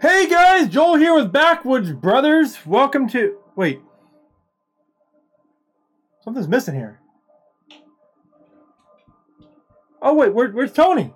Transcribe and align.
Hey 0.00 0.28
guys, 0.28 0.68
Joel 0.68 0.94
here 0.94 1.12
with 1.12 1.32
Backwoods 1.32 1.90
Brothers. 1.90 2.64
Welcome 2.64 3.08
to. 3.08 3.36
Wait. 3.56 3.80
Something's 6.22 6.46
missing 6.46 6.76
here. 6.76 7.00
Oh, 10.00 10.14
wait, 10.14 10.32
where, 10.32 10.50
where's 10.50 10.72
Tony? 10.72 11.12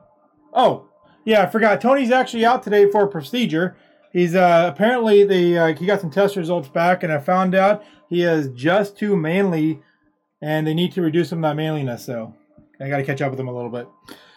Oh, 0.53 0.89
yeah, 1.25 1.45
I 1.45 1.47
forgot. 1.47 1.81
Tony's 1.81 2.11
actually 2.11 2.45
out 2.45 2.65
today 2.65 2.91
for 2.91 3.05
a 3.05 3.09
procedure. 3.09 3.77
He's 4.13 4.35
uh, 4.35 4.73
apparently 4.75 5.23
the 5.23 5.59
uh, 5.59 5.75
he 5.77 5.87
got 5.87 6.01
some 6.01 6.11
test 6.11 6.35
results 6.35 6.67
back, 6.67 7.05
and 7.05 7.13
I 7.13 7.19
found 7.19 7.55
out 7.55 7.85
he 8.09 8.25
is 8.25 8.49
just 8.49 8.99
too 8.99 9.17
manly, 9.17 9.81
and 10.41 10.67
they 10.67 10.75
need 10.75 10.91
to 10.95 11.03
reduce 11.03 11.29
some 11.29 11.45
of 11.45 11.49
that 11.49 11.55
manliness. 11.55 12.05
So 12.05 12.35
I 12.81 12.89
got 12.89 12.97
to 12.97 13.05
catch 13.05 13.23
up 13.23 13.31
with 13.31 13.39
him 13.39 13.47
a 13.47 13.55
little 13.55 13.71
bit. 13.71 13.87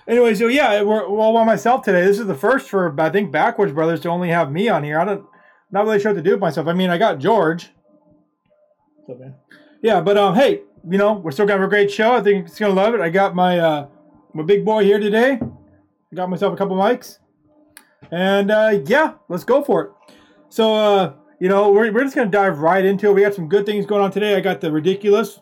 Anyway, 0.07 0.35
so 0.35 0.47
yeah, 0.47 0.83
we're 0.83 1.09
well 1.09 1.33
by 1.33 1.43
myself 1.43 1.81
today. 1.81 2.05
This 2.05 2.19
is 2.19 2.27
the 2.27 2.35
first 2.35 2.69
for 2.69 2.93
I 2.99 3.09
think 3.09 3.31
Backwoods 3.31 3.73
Brothers 3.73 4.01
to 4.01 4.09
only 4.09 4.29
have 4.29 4.51
me 4.51 4.69
on 4.69 4.83
here. 4.83 4.99
I 4.99 5.05
don't 5.05 5.25
not 5.71 5.85
really 5.85 5.99
sure 5.99 6.11
what 6.11 6.17
to 6.17 6.23
do 6.23 6.31
with 6.31 6.39
myself. 6.39 6.67
I 6.67 6.73
mean, 6.73 6.91
I 6.91 6.97
got 6.97 7.17
George. 7.17 7.71
What's 8.97 9.09
up, 9.09 9.19
man? 9.19 9.35
Yeah, 9.81 10.01
but 10.01 10.17
um, 10.17 10.35
hey, 10.35 10.61
you 10.87 10.99
know, 10.99 11.13
we're 11.13 11.31
still 11.31 11.47
gonna 11.47 11.59
have 11.59 11.67
a 11.67 11.69
great 11.69 11.91
show. 11.91 12.13
I 12.13 12.21
think 12.21 12.47
it's 12.47 12.59
gonna 12.59 12.73
love 12.73 12.93
it. 12.93 13.01
I 13.01 13.09
got 13.09 13.33
my 13.33 13.57
uh 13.57 13.87
my 14.33 14.43
big 14.43 14.63
boy 14.63 14.83
here 14.83 14.99
today. 14.99 15.39
I 15.41 16.15
got 16.15 16.29
myself 16.29 16.53
a 16.53 16.57
couple 16.57 16.75
mics, 16.75 17.17
and 18.11 18.51
uh, 18.51 18.79
yeah, 18.85 19.13
let's 19.27 19.43
go 19.43 19.63
for 19.63 19.81
it. 19.81 19.91
So 20.49 20.75
uh, 20.75 21.13
you 21.39 21.49
know, 21.49 21.71
we're 21.71 21.91
we're 21.91 22.03
just 22.03 22.15
gonna 22.15 22.29
dive 22.29 22.59
right 22.59 22.85
into 22.85 23.09
it. 23.09 23.13
We 23.13 23.21
got 23.21 23.33
some 23.33 23.49
good 23.49 23.65
things 23.65 23.87
going 23.87 24.03
on 24.03 24.11
today. 24.11 24.35
I 24.35 24.41
got 24.41 24.61
the 24.61 24.71
ridiculous, 24.71 25.39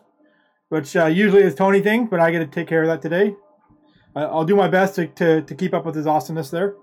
which 0.70 0.96
uh, 0.96 1.06
usually 1.06 1.42
is 1.42 1.54
Tony 1.54 1.82
thing, 1.82 2.06
but 2.06 2.18
I 2.18 2.30
get 2.30 2.38
to 2.38 2.46
take 2.46 2.66
care 2.66 2.82
of 2.82 2.88
that 2.88 3.02
today. 3.02 3.36
I'll 4.16 4.44
do 4.44 4.56
my 4.56 4.68
best 4.68 4.94
to, 4.96 5.06
to, 5.08 5.42
to 5.42 5.54
keep 5.54 5.74
up 5.74 5.84
with 5.84 5.94
his 5.94 6.06
awesomeness 6.06 6.50
there. 6.50 6.76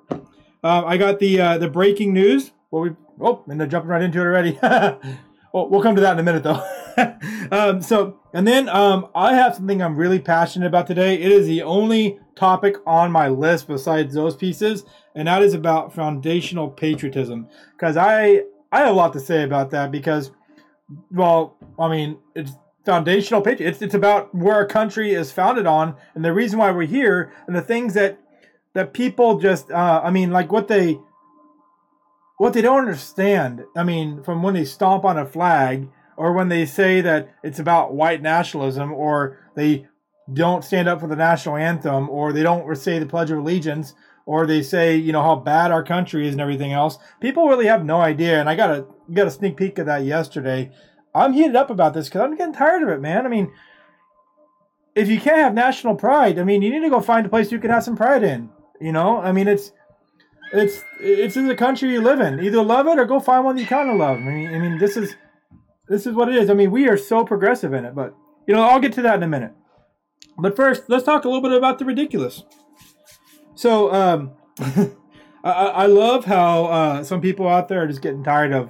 Uh, 0.64 0.84
I 0.86 0.98
got 0.98 1.20
the 1.20 1.42
uh, 1.42 1.58
the 1.58 1.70
breaking 1.70 2.14
news. 2.14 2.52
Well, 2.70 2.84
we 2.84 2.92
oh, 3.20 3.44
and 3.48 3.60
they're 3.60 3.68
jumping 3.68 3.90
right 3.90 4.02
into 4.02 4.20
it 4.20 4.24
already. 4.24 4.60
well, 4.62 5.70
we'll 5.70 5.82
come 5.82 5.96
to 5.96 6.02
that 6.02 6.14
in 6.14 6.20
a 6.20 6.24
minute 6.24 6.44
though. 6.44 6.64
um, 7.52 7.82
so, 7.82 8.20
and 8.34 8.48
then 8.48 8.70
um, 8.70 9.08
I 9.16 9.34
have 9.34 9.56
something 9.56 9.82
I'm 9.82 9.96
really 9.96 10.20
passionate 10.20 10.68
about 10.68 10.88
today. 10.88 11.16
It 11.16 11.32
is 11.32 11.48
the 11.48 11.64
only 11.64 12.20
topic 12.36 12.76
on 12.86 13.12
my 13.12 13.28
list 13.28 13.68
besides 13.68 14.14
those 14.14 14.36
pieces, 14.36 14.86
and 15.16 15.28
that 15.28 15.42
is 15.42 15.54
about 15.54 15.94
foundational 15.94 16.70
patriotism. 16.70 17.48
Because 17.74 17.98
I 17.98 18.44
I 18.72 18.82
have 18.82 18.90
a 18.90 18.94
lot 18.94 19.14
to 19.14 19.20
say 19.20 19.44
about 19.44 19.72
that. 19.72 19.92
Because, 19.92 20.32
well, 21.12 21.58
I 21.80 21.90
mean, 21.90 22.20
it's 22.36 22.52
foundational 22.86 23.42
patriot. 23.42 23.70
It's 23.70 23.82
it's 23.82 23.94
about 23.94 24.34
where 24.34 24.56
our 24.56 24.66
country 24.66 25.14
is 25.14 25.32
founded 25.32 25.66
on, 25.66 25.96
and 26.16 26.24
the 26.24 26.34
reason 26.34 26.60
why 26.60 26.72
we're 26.72 26.88
here, 26.88 27.32
and 27.48 27.56
the 27.56 27.62
things 27.62 27.94
that 27.94 28.20
that 28.74 28.94
people 28.94 29.40
just, 29.40 29.70
uh, 29.70 30.02
I 30.04 30.12
mean, 30.12 30.32
like 30.32 30.52
what 30.52 30.68
they 30.68 31.00
what 32.38 32.54
they 32.54 32.62
don't 32.62 32.80
understand. 32.80 33.64
I 33.76 33.84
mean, 33.84 34.24
from 34.24 34.42
when 34.42 34.54
they 34.54 34.66
stomp 34.66 35.06
on 35.06 35.18
a 35.18 35.26
flag, 35.26 35.90
or 36.18 36.34
when 36.34 36.50
they 36.50 36.66
say 36.66 37.02
that 37.02 37.36
it's 37.44 37.60
about 37.60 37.94
white 37.94 38.22
nationalism, 38.22 38.92
or 38.92 39.38
they 39.56 39.88
don't 40.32 40.64
stand 40.64 40.88
up 40.88 41.02
for 41.02 41.08
the 41.08 41.16
national 41.16 41.58
anthem, 41.58 42.10
or 42.10 42.34
they 42.34 42.44
don't 42.44 42.76
say 42.76 43.00
the 43.00 43.06
Pledge 43.06 43.32
of 43.32 43.40
Allegiance, 43.40 43.94
or 44.26 44.48
they 44.48 44.64
say 44.64 44.96
you 44.96 45.12
know 45.12 45.22
how 45.22 45.36
bad 45.36 45.72
our 45.72 45.84
country 45.84 46.28
is 46.28 46.34
and 46.34 46.42
everything 46.42 46.74
else. 46.74 46.98
People 47.20 47.48
really 47.48 47.68
have 47.68 47.86
no 47.86 48.02
idea, 48.02 48.40
and 48.40 48.50
I 48.50 48.56
got 48.56 48.72
a 48.72 48.86
got 49.14 49.28
a 49.28 49.32
sneak 49.32 49.58
peek 49.58 49.78
of 49.78 49.86
that 49.86 50.04
yesterday 50.04 50.72
I'm 51.14 51.34
heated 51.34 51.56
up 51.56 51.70
about 51.70 51.94
this 51.94 52.08
because 52.08 52.22
I'm 52.22 52.36
getting 52.36 52.54
tired 52.54 52.84
of 52.84 52.90
it, 52.90 53.02
man. 53.02 53.26
I 53.26 53.30
mean, 53.30 53.52
if 54.96 55.10
you 55.10 55.20
can't 55.20 55.38
have 55.38 55.54
national 55.54 55.96
pride, 55.96 56.40
I 56.40 56.44
mean, 56.44 56.62
you 56.62 56.70
need 56.70 56.82
to 56.82 56.90
go 56.90 57.02
find 57.02 57.26
a 57.26 57.30
place 57.30 57.52
you 57.52 57.60
can 57.60 57.72
have 57.72 57.84
some 57.84 57.96
pride 57.96 58.24
in. 58.24 58.50
You 58.80 58.92
know, 58.92 59.18
I 59.20 59.32
mean, 59.32 59.48
it's 59.48 59.72
it's 60.54 60.84
it's 61.00 61.38
in 61.38 61.48
the 61.48 61.56
country 61.56 61.92
you 61.92 62.02
live 62.02 62.20
in. 62.20 62.40
Either 62.44 62.62
love 62.62 62.88
it 62.88 63.00
or 63.00 63.06
go 63.06 63.20
find 63.20 63.46
one 63.46 63.58
you 63.58 63.66
kind 63.66 63.90
of 63.90 63.98
love. 63.98 64.18
I 64.18 64.22
mean, 64.22 64.54
I 64.54 64.60
mean, 64.60 64.78
this 64.78 64.98
is 64.98 65.16
this 65.88 66.06
is 66.08 66.14
what 66.14 66.30
it 66.30 66.36
is. 66.36 66.50
I 66.50 66.54
mean, 66.54 66.72
we 66.72 66.88
are 66.88 66.98
so 66.98 67.24
progressive 67.24 67.74
in 67.74 67.86
it, 67.86 67.96
but 67.96 68.16
you 68.48 68.54
know, 68.54 68.64
I'll 68.64 68.80
get 68.80 68.94
to 68.94 69.02
that 69.04 69.16
in 69.16 69.24
a 69.24 69.28
minute. 69.28 69.54
But 70.38 70.56
first, 70.56 70.84
let's 70.88 71.04
talk 71.04 71.26
a 71.26 71.28
little 71.28 71.42
bit 71.42 71.52
about 71.52 71.80
the 71.80 71.86
ridiculous. 71.86 72.44
So, 73.56 73.94
um, 73.94 74.32
I, 75.44 75.52
I 75.52 75.86
love 75.86 76.26
how 76.26 76.66
uh, 76.66 77.04
some 77.04 77.22
people 77.22 77.48
out 77.48 77.68
there 77.68 77.84
are 77.84 77.88
just 77.88 78.02
getting 78.02 78.24
tired 78.24 78.54
of 78.54 78.70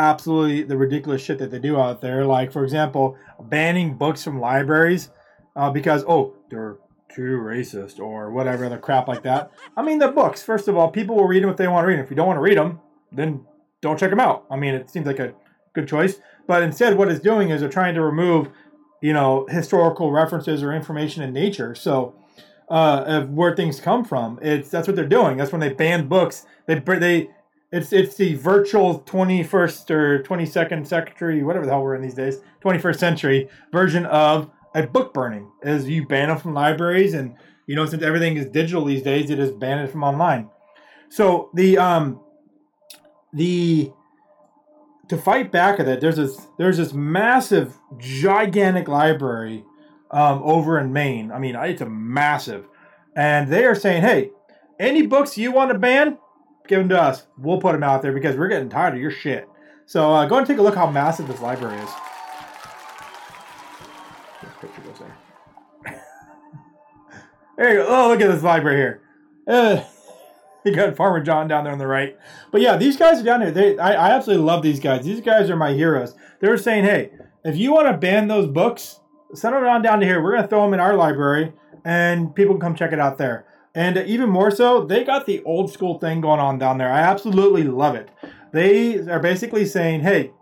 absolutely 0.00 0.62
the 0.62 0.76
ridiculous 0.76 1.22
shit 1.22 1.38
that 1.38 1.50
they 1.50 1.58
do 1.58 1.78
out 1.78 2.00
there. 2.00 2.24
Like, 2.24 2.52
for 2.52 2.64
example, 2.64 3.16
banning 3.38 3.96
books 3.96 4.24
from 4.24 4.40
libraries 4.40 5.10
uh, 5.54 5.70
because, 5.70 6.04
oh, 6.08 6.34
they're 6.48 6.78
too 7.14 7.38
racist 7.38 8.00
or 8.00 8.30
whatever, 8.30 8.68
the 8.68 8.78
crap 8.78 9.08
like 9.08 9.22
that. 9.24 9.50
I 9.76 9.82
mean, 9.82 9.98
the 9.98 10.08
books, 10.08 10.42
first 10.42 10.68
of 10.68 10.76
all, 10.76 10.90
people 10.90 11.16
will 11.16 11.26
read 11.26 11.42
them 11.42 11.50
if 11.50 11.56
they 11.56 11.68
want 11.68 11.84
to 11.84 11.88
read 11.88 11.98
them. 11.98 12.04
If 12.04 12.10
you 12.10 12.16
don't 12.16 12.26
want 12.26 12.38
to 12.38 12.42
read 12.42 12.56
them, 12.56 12.80
then 13.12 13.44
don't 13.82 13.98
check 13.98 14.10
them 14.10 14.20
out. 14.20 14.46
I 14.50 14.56
mean, 14.56 14.74
it 14.74 14.88
seems 14.88 15.06
like 15.06 15.18
a 15.18 15.34
good 15.74 15.86
choice. 15.86 16.20
But 16.46 16.62
instead, 16.62 16.96
what 16.96 17.08
it's 17.08 17.20
doing 17.20 17.50
is 17.50 17.60
they're 17.60 17.68
trying 17.68 17.94
to 17.94 18.02
remove, 18.02 18.48
you 19.02 19.12
know, 19.12 19.46
historical 19.50 20.12
references 20.12 20.62
or 20.62 20.72
information 20.72 21.22
in 21.22 21.32
nature. 21.32 21.74
So, 21.74 22.14
uh, 22.70 23.04
of 23.06 23.30
where 23.30 23.54
things 23.54 23.80
come 23.80 24.04
from, 24.04 24.38
it's 24.40 24.70
that's 24.70 24.86
what 24.86 24.96
they're 24.96 25.04
doing. 25.04 25.36
That's 25.36 25.52
when 25.52 25.60
they 25.60 25.70
ban 25.70 26.06
books. 26.06 26.46
They 26.66 26.78
they 26.78 27.30
it's 27.72 27.92
it's 27.92 28.16
the 28.16 28.34
virtual 28.34 29.00
21st 29.00 29.90
or 29.90 30.22
22nd 30.22 30.86
century, 30.86 31.42
whatever 31.42 31.66
the 31.66 31.72
hell 31.72 31.82
we're 31.82 31.94
in 31.94 32.02
these 32.02 32.14
days, 32.14 32.38
21st 32.64 32.98
century 32.98 33.48
version 33.72 34.06
of 34.06 34.50
a 34.74 34.86
book 34.86 35.14
burning. 35.14 35.50
Is 35.62 35.88
you 35.88 36.06
ban 36.06 36.28
them 36.28 36.38
from 36.38 36.54
libraries, 36.54 37.14
and 37.14 37.34
you 37.66 37.76
know 37.76 37.86
since 37.86 38.02
everything 38.02 38.36
is 38.36 38.46
digital 38.46 38.84
these 38.84 39.02
days, 39.02 39.30
it 39.30 39.38
is 39.38 39.52
banned 39.52 39.88
from 39.90 40.02
online. 40.02 40.50
So 41.10 41.50
the 41.54 41.78
um 41.78 42.20
the 43.32 43.92
to 45.08 45.16
fight 45.16 45.50
back 45.50 45.80
at 45.80 45.86
that, 45.86 46.00
there's 46.00 46.16
this 46.16 46.46
there's 46.58 46.76
this 46.76 46.92
massive, 46.92 47.78
gigantic 47.98 48.88
library 48.88 49.64
um, 50.10 50.40
over 50.42 50.78
in 50.78 50.92
Maine. 50.92 51.30
I 51.30 51.38
mean, 51.38 51.56
it's 51.56 51.82
a 51.82 51.86
massive, 51.86 52.66
and 53.16 53.48
they 53.48 53.64
are 53.64 53.74
saying, 53.74 54.02
hey, 54.02 54.30
any 54.78 55.06
books 55.06 55.36
you 55.36 55.52
want 55.52 55.72
to 55.72 55.78
ban, 55.78 56.18
give 56.70 56.78
them 56.78 56.88
to 56.88 57.02
us. 57.02 57.26
We'll 57.36 57.60
put 57.60 57.72
them 57.72 57.82
out 57.82 58.00
there 58.00 58.12
because 58.12 58.36
we're 58.36 58.48
getting 58.48 58.70
tired 58.70 58.94
of 58.94 59.00
your 59.00 59.10
shit. 59.10 59.48
So 59.84 60.14
uh, 60.14 60.26
go 60.26 60.38
and 60.38 60.46
take 60.46 60.58
a 60.58 60.62
look 60.62 60.76
how 60.76 60.88
massive 60.88 61.26
this 61.26 61.40
library 61.40 61.78
is. 61.82 61.90
Picture 64.60 64.82
goes 64.82 64.98
there. 64.98 66.02
there 67.58 67.70
you 67.72 67.78
go. 67.78 67.86
Oh, 67.88 68.08
look 68.08 68.20
at 68.20 68.30
this 68.30 68.42
library 68.42 68.76
here. 68.76 69.02
Uh, 69.48 69.82
you 70.64 70.72
got 70.72 70.96
Farmer 70.96 71.20
John 71.20 71.48
down 71.48 71.64
there 71.64 71.72
on 71.72 71.78
the 71.78 71.86
right. 71.86 72.16
But 72.52 72.60
yeah, 72.60 72.76
these 72.76 72.96
guys 72.96 73.20
are 73.20 73.24
down 73.24 73.40
here. 73.40 73.50
They, 73.50 73.78
I, 73.78 73.92
I 73.92 74.10
absolutely 74.12 74.44
love 74.44 74.62
these 74.62 74.78
guys. 74.78 75.04
These 75.04 75.22
guys 75.22 75.50
are 75.50 75.56
my 75.56 75.72
heroes. 75.72 76.14
They 76.40 76.48
were 76.48 76.58
saying, 76.58 76.84
hey, 76.84 77.10
if 77.44 77.56
you 77.56 77.72
want 77.72 77.88
to 77.88 77.96
ban 77.96 78.28
those 78.28 78.46
books, 78.46 79.00
send 79.34 79.54
them 79.54 79.64
on 79.64 79.82
down 79.82 80.00
to 80.00 80.06
here. 80.06 80.22
We're 80.22 80.32
going 80.32 80.42
to 80.42 80.48
throw 80.48 80.62
them 80.62 80.74
in 80.74 80.80
our 80.80 80.94
library, 80.94 81.52
and 81.84 82.34
people 82.34 82.54
can 82.54 82.60
come 82.60 82.74
check 82.76 82.92
it 82.92 83.00
out 83.00 83.18
there. 83.18 83.46
And 83.74 83.96
even 83.98 84.28
more 84.28 84.50
so, 84.50 84.84
they 84.84 85.04
got 85.04 85.26
the 85.26 85.42
old 85.44 85.72
school 85.72 85.98
thing 85.98 86.20
going 86.20 86.40
on 86.40 86.58
down 86.58 86.78
there. 86.78 86.92
I 86.92 87.00
absolutely 87.00 87.64
love 87.64 87.94
it. 87.94 88.10
They 88.52 88.98
are 88.98 89.20
basically 89.20 89.64
saying, 89.64 90.00
"Hey, 90.00 90.32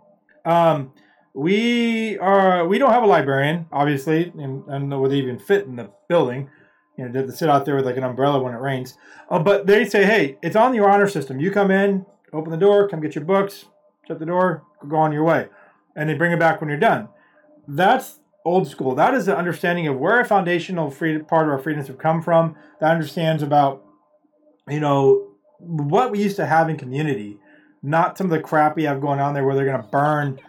um, 0.45 0.91
we 1.33 2.17
are 2.17 2.67
we 2.67 2.77
don't 2.79 2.91
have 2.91 3.03
a 3.03 3.07
librarian, 3.07 3.67
obviously, 3.71 4.33
and 4.37 4.63
I 4.67 4.73
don't 4.73 4.89
know 4.89 4.99
whether 4.99 5.13
they 5.13 5.21
even 5.21 5.39
fit 5.39 5.65
in 5.65 5.75
the 5.75 5.89
building. 6.07 6.49
You 6.97 7.07
know, 7.07 7.25
to 7.25 7.31
sit 7.31 7.49
out 7.49 7.65
there 7.65 7.75
with 7.75 7.85
like 7.85 7.97
an 7.97 8.03
umbrella 8.03 8.41
when 8.41 8.53
it 8.53 8.57
rains. 8.57 8.97
Uh, 9.29 9.39
but 9.39 9.65
they 9.65 9.85
say, 9.85 10.03
hey, 10.03 10.37
it's 10.41 10.57
on 10.57 10.73
your 10.73 10.89
honor 10.89 11.07
system. 11.07 11.39
You 11.39 11.49
come 11.49 11.71
in, 11.71 12.05
open 12.33 12.51
the 12.51 12.57
door, 12.57 12.89
come 12.89 12.99
get 12.99 13.15
your 13.15 13.23
books, 13.23 13.65
shut 14.05 14.19
the 14.19 14.25
door, 14.25 14.63
go 14.85 14.97
on 14.97 15.13
your 15.13 15.23
way, 15.23 15.47
and 15.95 16.09
they 16.09 16.15
bring 16.15 16.33
it 16.33 16.39
back 16.39 16.59
when 16.59 16.69
you're 16.69 16.79
done. 16.79 17.07
That's 17.69 18.18
old 18.49 18.67
school. 18.67 18.95
That 18.95 19.13
is 19.13 19.27
the 19.27 19.37
understanding 19.37 19.87
of 19.87 19.97
where 19.97 20.19
a 20.19 20.25
foundational 20.25 20.89
part 20.91 21.47
of 21.47 21.53
our 21.53 21.59
freedoms 21.59 21.87
have 21.87 21.99
come 21.99 22.21
from. 22.21 22.55
That 22.79 22.91
understands 22.91 23.43
about, 23.43 23.85
you 24.67 24.79
know, 24.79 25.27
what 25.59 26.11
we 26.11 26.21
used 26.21 26.37
to 26.37 26.45
have 26.45 26.69
in 26.69 26.77
community, 26.77 27.37
not 27.83 28.17
some 28.17 28.25
of 28.25 28.31
the 28.31 28.41
crap 28.41 28.75
we 28.75 28.83
have 28.83 29.01
going 29.01 29.19
on 29.19 29.33
there 29.33 29.45
where 29.45 29.55
they're 29.55 29.65
going 29.65 29.81
to 29.81 29.87
burn, 29.87 30.39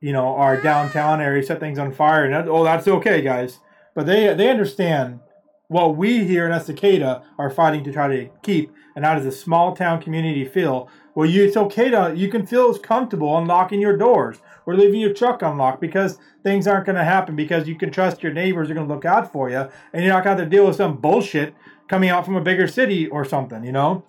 you 0.00 0.12
know, 0.12 0.34
our 0.36 0.60
downtown 0.60 1.20
area, 1.20 1.42
set 1.42 1.58
things 1.58 1.78
on 1.78 1.92
fire. 1.92 2.24
And 2.24 2.34
that, 2.34 2.48
oh, 2.48 2.64
that's 2.64 2.86
okay, 2.86 3.22
guys. 3.22 3.60
But 3.94 4.06
they 4.06 4.34
they 4.34 4.50
understand 4.50 5.20
what 5.68 5.96
we 5.96 6.24
here 6.24 6.46
in 6.46 6.52
Estacada 6.52 7.22
are 7.38 7.50
fighting 7.50 7.82
to 7.84 7.92
try 7.92 8.08
to 8.08 8.30
keep, 8.42 8.72
and 8.94 9.04
that 9.04 9.18
is 9.18 9.26
a 9.26 9.32
small 9.32 9.74
town 9.74 10.02
community 10.02 10.44
feel 10.44 10.88
where 11.14 11.26
you 11.26 11.44
it's 11.44 11.56
okay 11.56 11.90
to 11.90 12.12
you 12.14 12.28
can 12.28 12.46
feel 12.46 12.70
as 12.70 12.78
comfortable 12.78 13.36
unlocking 13.36 13.80
your 13.80 13.96
doors 13.96 14.38
or 14.68 14.76
leaving 14.76 15.00
your 15.00 15.14
truck 15.14 15.40
unlocked 15.40 15.80
because 15.80 16.18
things 16.42 16.66
aren't 16.66 16.84
going 16.84 16.94
to 16.94 17.02
happen 17.02 17.34
because 17.34 17.66
you 17.66 17.74
can 17.74 17.90
trust 17.90 18.22
your 18.22 18.34
neighbors 18.34 18.68
are 18.68 18.74
going 18.74 18.86
to 18.86 18.92
look 18.92 19.06
out 19.06 19.32
for 19.32 19.48
you 19.48 19.66
and 19.94 20.04
you're 20.04 20.12
not 20.12 20.22
going 20.22 20.36
to 20.36 20.44
deal 20.44 20.66
with 20.66 20.76
some 20.76 20.98
bullshit 20.98 21.54
coming 21.88 22.10
out 22.10 22.26
from 22.26 22.36
a 22.36 22.40
bigger 22.42 22.68
city 22.68 23.06
or 23.06 23.24
something, 23.24 23.64
you 23.64 23.72
know. 23.72 24.04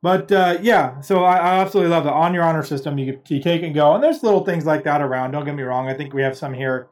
But 0.00 0.32
uh, 0.32 0.56
yeah, 0.62 0.98
so 1.02 1.24
I, 1.24 1.36
I, 1.36 1.58
absolutely 1.60 1.90
love 1.90 2.04
the 2.04 2.10
on 2.10 2.32
your 2.32 2.42
honor 2.42 2.62
system. 2.62 2.96
You, 2.96 3.20
you 3.28 3.42
take 3.42 3.62
and 3.62 3.74
go, 3.74 3.94
and 3.94 4.02
there's 4.02 4.22
little 4.22 4.42
things 4.46 4.64
like 4.64 4.82
that 4.84 5.02
around. 5.02 5.32
Don't 5.32 5.44
get 5.44 5.54
me 5.54 5.62
wrong. 5.62 5.90
I 5.90 5.94
think 5.94 6.14
we 6.14 6.22
have 6.22 6.38
some 6.38 6.54
here, 6.54 6.88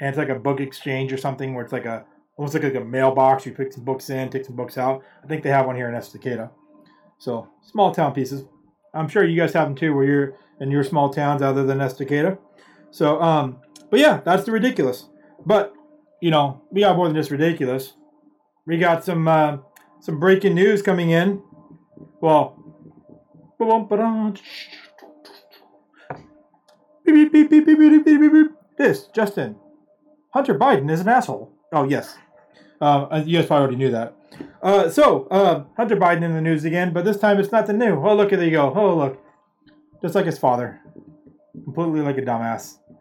and 0.00 0.08
it's 0.08 0.18
like 0.18 0.30
a 0.30 0.34
book 0.34 0.60
exchange 0.60 1.12
or 1.12 1.18
something 1.18 1.54
where 1.54 1.62
it's 1.62 1.74
like 1.74 1.84
a 1.84 2.06
almost 2.38 2.54
like, 2.54 2.64
like 2.64 2.74
a 2.74 2.84
mailbox. 2.84 3.44
You 3.44 3.52
pick 3.52 3.72
some 3.74 3.84
books 3.84 4.08
in, 4.08 4.30
take 4.30 4.46
some 4.46 4.56
books 4.56 4.78
out. 4.78 5.04
I 5.22 5.26
think 5.26 5.42
they 5.42 5.50
have 5.50 5.66
one 5.66 5.76
here 5.76 5.90
in 5.90 5.94
Estacada. 5.94 6.50
So 7.18 7.48
small 7.62 7.94
town 7.94 8.14
pieces. 8.14 8.44
I'm 8.94 9.08
sure 9.08 9.24
you 9.24 9.38
guys 9.38 9.52
have 9.52 9.68
them 9.68 9.76
too, 9.76 9.94
where 9.94 10.04
you're 10.04 10.34
in 10.60 10.70
your 10.70 10.84
small 10.84 11.10
towns 11.10 11.42
other 11.42 11.64
than 11.64 11.78
Estacada. 11.78 12.38
So, 12.90 13.20
um, 13.20 13.58
but 13.90 14.00
yeah, 14.00 14.20
that's 14.24 14.44
the 14.44 14.52
ridiculous. 14.52 15.06
But 15.44 15.74
you 16.20 16.30
know, 16.30 16.62
we 16.70 16.82
got 16.82 16.96
more 16.96 17.06
than 17.06 17.16
just 17.16 17.30
ridiculous. 17.30 17.94
We 18.66 18.78
got 18.78 19.04
some 19.04 19.26
uh, 19.26 19.58
some 20.00 20.20
breaking 20.20 20.54
news 20.54 20.82
coming 20.82 21.10
in. 21.10 21.42
Well, 22.20 22.56
this 28.76 29.06
Justin 29.14 29.56
Hunter 30.32 30.54
Biden 30.58 30.90
is 30.90 31.00
an 31.00 31.08
asshole. 31.08 31.52
Oh 31.72 31.84
yes, 31.84 32.16
uh, 32.80 33.22
you 33.24 33.38
guys 33.38 33.46
probably 33.46 33.62
already 33.62 33.76
knew 33.76 33.90
that. 33.90 34.16
Uh, 34.62 34.88
so 34.88 35.26
uh, 35.26 35.64
Hunter 35.76 35.96
Biden 35.96 36.22
in 36.22 36.34
the 36.34 36.40
news 36.40 36.64
again, 36.64 36.92
but 36.92 37.04
this 37.04 37.18
time 37.18 37.38
it's 37.38 37.52
nothing 37.52 37.78
new. 37.78 37.96
Oh 37.96 38.14
look, 38.14 38.30
there 38.30 38.42
you 38.42 38.50
go. 38.50 38.72
Oh 38.74 38.96
look, 38.96 39.22
just 40.02 40.14
like 40.14 40.26
his 40.26 40.38
father, 40.38 40.80
completely 41.64 42.00
like 42.00 42.18
a 42.18 42.22
dumbass. 42.22 42.78
I 42.90 42.94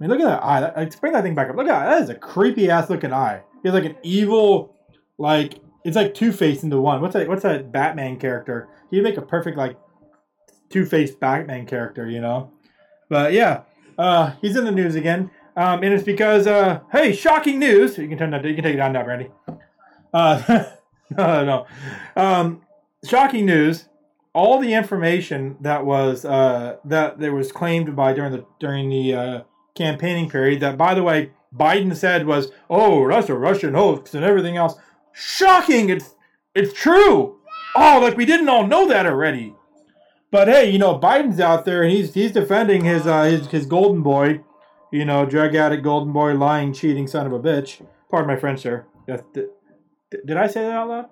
mean, 0.00 0.10
look 0.10 0.20
at 0.20 0.26
that 0.26 0.42
eye. 0.42 0.60
That, 0.60 1.00
bring 1.00 1.12
that 1.12 1.22
thing 1.22 1.34
back 1.34 1.48
up. 1.48 1.56
Look 1.56 1.68
at 1.68 1.80
that. 1.80 1.90
That 1.90 2.02
is 2.02 2.10
a 2.10 2.14
creepy 2.14 2.70
ass 2.70 2.90
looking 2.90 3.12
eye. 3.12 3.42
He 3.62 3.68
has 3.68 3.74
like 3.74 3.84
an 3.84 3.96
evil, 4.02 4.76
like 5.18 5.60
it's 5.84 5.96
like 5.96 6.14
Two 6.14 6.32
Face 6.32 6.62
into 6.62 6.80
one. 6.80 7.00
What's 7.00 7.14
that? 7.14 7.28
What's 7.28 7.42
that 7.42 7.70
Batman 7.70 8.18
character? 8.18 8.68
He'd 8.90 9.02
make 9.02 9.16
a 9.16 9.22
perfect 9.22 9.56
like 9.56 9.76
Two 10.70 10.84
Face 10.84 11.14
Batman 11.14 11.66
character, 11.66 12.08
you 12.08 12.20
know. 12.20 12.50
But 13.08 13.32
yeah, 13.32 13.62
uh, 13.98 14.32
he's 14.40 14.56
in 14.56 14.64
the 14.64 14.72
news 14.72 14.94
again, 14.94 15.30
um, 15.56 15.82
and 15.82 15.94
it's 15.94 16.04
because 16.04 16.46
uh, 16.46 16.80
hey, 16.90 17.12
shocking 17.14 17.58
news! 17.58 17.96
You 17.98 18.08
can 18.08 18.18
turn 18.18 18.30
that. 18.30 18.44
You 18.44 18.54
can 18.54 18.64
take 18.64 18.74
it 18.74 18.78
down 18.78 18.92
now, 18.92 19.04
Brandy. 19.04 19.30
Uh, 20.12 20.64
no, 21.16 21.44
no, 21.44 21.66
um, 22.16 22.62
shocking 23.06 23.46
news! 23.46 23.88
All 24.34 24.58
the 24.58 24.74
information 24.74 25.56
that 25.60 25.86
was 25.86 26.24
uh, 26.24 26.76
that 26.84 27.18
there 27.18 27.34
was 27.34 27.52
claimed 27.52 27.94
by 27.94 28.12
during 28.12 28.32
the 28.32 28.44
during 28.58 28.90
the 28.90 29.14
uh, 29.14 29.40
campaigning 29.74 30.28
period 30.28 30.60
that, 30.60 30.76
by 30.76 30.94
the 30.94 31.02
way, 31.02 31.30
Biden 31.56 31.94
said 31.96 32.26
was, 32.26 32.50
"Oh, 32.68 33.08
that's 33.08 33.28
a 33.28 33.34
Russian 33.34 33.74
hoax" 33.74 34.14
and 34.14 34.24
everything 34.24 34.56
else. 34.56 34.74
Shocking! 35.12 35.88
It's 35.88 36.14
it's 36.54 36.72
true. 36.72 37.38
Oh, 37.76 38.00
like 38.02 38.16
we 38.16 38.24
didn't 38.24 38.48
all 38.48 38.66
know 38.66 38.88
that 38.88 39.06
already. 39.06 39.54
But 40.30 40.48
hey, 40.48 40.70
you 40.70 40.78
know 40.78 40.98
Biden's 40.98 41.38
out 41.38 41.64
there 41.64 41.82
and 41.84 41.92
he's 41.92 42.14
he's 42.14 42.32
defending 42.32 42.84
his 42.84 43.06
uh, 43.06 43.22
his 43.24 43.46
his 43.46 43.66
golden 43.66 44.02
boy, 44.02 44.40
you 44.90 45.04
know, 45.04 45.24
drug 45.24 45.54
addict, 45.54 45.84
golden 45.84 46.12
boy, 46.12 46.34
lying, 46.34 46.72
cheating 46.72 47.06
son 47.06 47.26
of 47.26 47.32
a 47.32 47.38
bitch. 47.38 47.86
Pardon 48.10 48.28
my 48.28 48.36
French, 48.36 48.62
sir. 48.62 48.84
Did, 49.06 49.22
did 50.26 50.36
I 50.36 50.46
say 50.46 50.62
that 50.62 50.72
out 50.72 50.88
loud? 50.88 51.08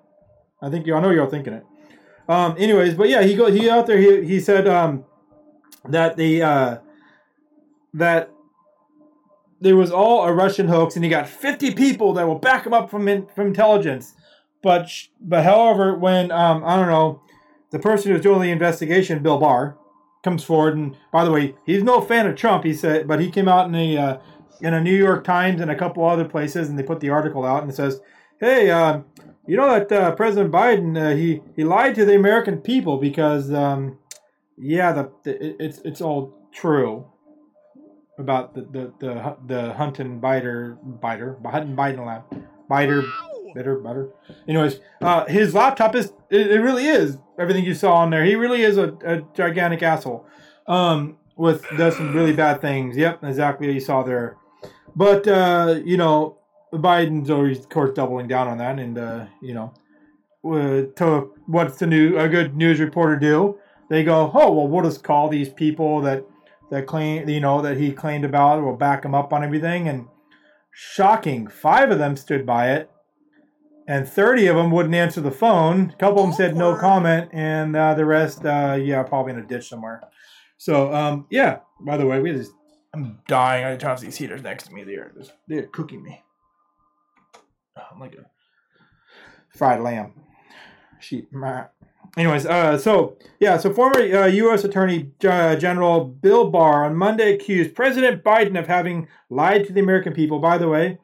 I 0.61 0.69
think 0.69 0.85
you. 0.85 0.95
I 0.95 1.01
know 1.01 1.11
you're 1.11 1.29
thinking 1.29 1.53
it. 1.53 1.65
Um. 2.27 2.55
Anyways, 2.57 2.93
but 2.93 3.09
yeah, 3.09 3.23
he 3.23 3.35
go 3.35 3.51
he 3.51 3.69
out 3.69 3.87
there. 3.87 3.97
He 3.97 4.25
he 4.25 4.39
said 4.39 4.67
um 4.67 5.05
that 5.89 6.15
the 6.17 6.41
uh 6.41 6.77
that 7.93 8.29
there 9.63 9.75
was 9.77 9.91
all 9.91 10.25
a 10.25 10.33
Russian 10.33 10.67
hoax, 10.67 10.95
and 10.95 11.03
he 11.03 11.09
got 11.09 11.27
50 11.27 11.73
people 11.73 12.13
that 12.13 12.27
will 12.27 12.37
back 12.39 12.65
him 12.65 12.73
up 12.73 12.89
from 12.89 13.07
in, 13.07 13.27
from 13.33 13.47
intelligence. 13.47 14.13
But 14.61 14.89
but 15.21 15.43
however, 15.43 15.95
when 15.95 16.31
um, 16.31 16.63
I 16.65 16.75
don't 16.75 16.87
know, 16.87 17.21
the 17.71 17.79
person 17.79 18.11
who's 18.11 18.21
doing 18.21 18.41
the 18.41 18.51
investigation, 18.51 19.23
Bill 19.23 19.39
Barr, 19.39 19.77
comes 20.23 20.43
forward, 20.43 20.75
and 20.75 20.97
by 21.11 21.25
the 21.25 21.31
way, 21.31 21.55
he's 21.65 21.83
no 21.83 22.01
fan 22.01 22.27
of 22.27 22.35
Trump. 22.35 22.63
He 22.63 22.73
said, 22.73 23.07
but 23.07 23.19
he 23.19 23.29
came 23.29 23.47
out 23.47 23.67
in 23.67 23.75
a 23.75 23.97
uh, 23.97 24.17
in 24.61 24.73
a 24.73 24.81
New 24.81 24.95
York 24.95 25.23
Times 25.23 25.61
and 25.61 25.71
a 25.71 25.75
couple 25.75 26.05
other 26.05 26.25
places, 26.25 26.69
and 26.69 26.77
they 26.77 26.83
put 26.83 26.99
the 26.99 27.09
article 27.09 27.45
out 27.45 27.63
and 27.63 27.71
it 27.71 27.75
says, 27.75 28.01
"Hey, 28.39 28.69
uh, 28.69 29.01
you 29.47 29.57
know 29.57 29.67
that 29.79 29.91
uh, 29.91 30.15
President 30.15 30.51
Biden 30.51 30.97
uh, 30.97 31.15
he 31.15 31.41
he 31.55 31.63
lied 31.63 31.95
to 31.95 32.05
the 32.05 32.15
American 32.15 32.59
people 32.59 32.97
because 32.97 33.51
um, 33.51 33.97
yeah, 34.57 34.91
the, 34.91 35.11
the 35.23 35.63
it's 35.63 35.79
it's 35.79 36.01
all 36.01 36.33
true." 36.51 37.05
about 38.19 38.53
the 38.53 38.61
the 38.61 38.93
the, 38.99 39.37
the 39.47 39.73
hunt 39.73 39.99
and 39.99 40.21
biter 40.21 40.77
biter 40.83 41.37
hunt 41.43 41.65
and 41.65 41.75
bite 41.75 41.97
lab 41.97 42.23
biter 42.69 43.03
bitter 43.53 43.77
butter. 43.77 44.09
Anyways, 44.47 44.79
uh, 45.01 45.25
his 45.25 45.53
laptop 45.53 45.95
is 45.95 46.13
it, 46.29 46.51
it, 46.51 46.59
really 46.59 46.85
is 46.85 47.17
everything 47.37 47.63
you 47.63 47.73
saw 47.73 47.95
on 47.95 48.09
there. 48.09 48.25
He 48.25 48.35
really 48.35 48.63
is 48.63 48.77
a, 48.77 48.93
a 49.05 49.21
gigantic 49.35 49.83
asshole. 49.83 50.25
Um, 50.67 51.17
with 51.35 51.65
does 51.77 51.97
some 51.97 52.15
really 52.15 52.33
bad 52.33 52.61
things. 52.61 52.95
Yep, 52.95 53.23
exactly 53.23 53.67
what 53.67 53.73
you 53.73 53.79
saw 53.79 54.03
there. 54.03 54.37
But 54.95 55.27
uh, 55.27 55.79
you 55.83 55.97
know, 55.97 56.37
Biden's 56.79 57.29
always 57.29 57.59
of 57.59 57.69
course 57.69 57.91
doubling 57.93 58.27
down 58.27 58.47
on 58.47 58.57
that, 58.57 58.79
and 58.79 58.97
uh, 58.97 59.25
you 59.41 59.53
know, 59.53 59.73
uh, 60.45 60.91
to 60.97 61.31
what's 61.45 61.77
the 61.77 61.87
new 61.87 62.17
a 62.17 62.27
good 62.27 62.55
news 62.55 62.79
reporter 62.79 63.17
do? 63.17 63.59
They 63.89 64.03
go, 64.03 64.31
oh 64.33 64.51
well, 64.51 64.67
we'll 64.67 64.83
just 64.83 65.03
call 65.03 65.29
these 65.29 65.49
people 65.49 66.01
that 66.01 66.25
that 66.71 66.87
claim 66.87 67.29
you 67.29 67.39
know 67.39 67.61
that 67.61 67.77
he 67.77 67.91
claimed 67.91 68.25
about. 68.25 68.63
We'll 68.63 68.75
back 68.75 69.05
him 69.05 69.13
up 69.13 69.31
on 69.33 69.43
everything. 69.43 69.87
And 69.87 70.07
shocking, 70.71 71.47
five 71.47 71.91
of 71.91 71.99
them 71.99 72.15
stood 72.15 72.45
by 72.45 72.71
it, 72.71 72.89
and 73.87 74.07
thirty 74.07 74.47
of 74.47 74.55
them 74.55 74.71
wouldn't 74.71 74.95
answer 74.95 75.21
the 75.21 75.31
phone. 75.31 75.91
A 75.91 75.97
couple 75.97 76.23
of 76.23 76.29
them 76.29 76.35
said 76.35 76.55
no 76.55 76.75
comment, 76.75 77.29
and 77.33 77.75
uh, 77.75 77.93
the 77.93 78.05
rest, 78.05 78.45
uh, 78.45 78.77
yeah, 78.81 79.03
probably 79.03 79.33
in 79.33 79.39
a 79.39 79.45
ditch 79.45 79.69
somewhere. 79.69 80.01
So 80.57 80.93
um, 80.93 81.27
yeah. 81.29 81.59
By 81.85 81.97
the 81.97 82.05
way, 82.05 82.21
we 82.21 82.31
just 82.31 82.53
I'm 82.93 83.19
dying. 83.27 83.65
I 83.65 83.73
just 83.73 83.83
have 83.83 83.99
these 83.99 84.15
heaters 84.15 84.41
next 84.41 84.67
to 84.67 84.73
me. 84.73 84.83
They're 84.83 85.11
they're 85.47 85.67
cooking 85.67 86.01
me. 86.01 86.22
I'm 87.75 87.99
like 87.99 88.15
a 88.15 88.25
fried 89.55 89.81
lamb. 89.81 90.13
Sheep 90.99 91.29
anyways, 92.17 92.45
uh, 92.45 92.77
so 92.77 93.17
yeah, 93.39 93.57
so 93.57 93.73
former 93.73 93.99
uh, 93.99 94.27
U.S. 94.27 94.63
Attorney 94.63 95.11
uh, 95.27 95.55
General 95.55 96.05
Bill 96.05 96.49
Barr 96.49 96.85
on 96.85 96.95
Monday 96.95 97.33
accused 97.33 97.75
President 97.75 98.23
Biden 98.23 98.57
of 98.57 98.67
having 98.67 99.07
lied 99.29 99.65
to 99.67 99.73
the 99.73 99.81
American 99.81 100.13
people. 100.13 100.39
By 100.39 100.57
the 100.57 100.69
way, 100.69 100.97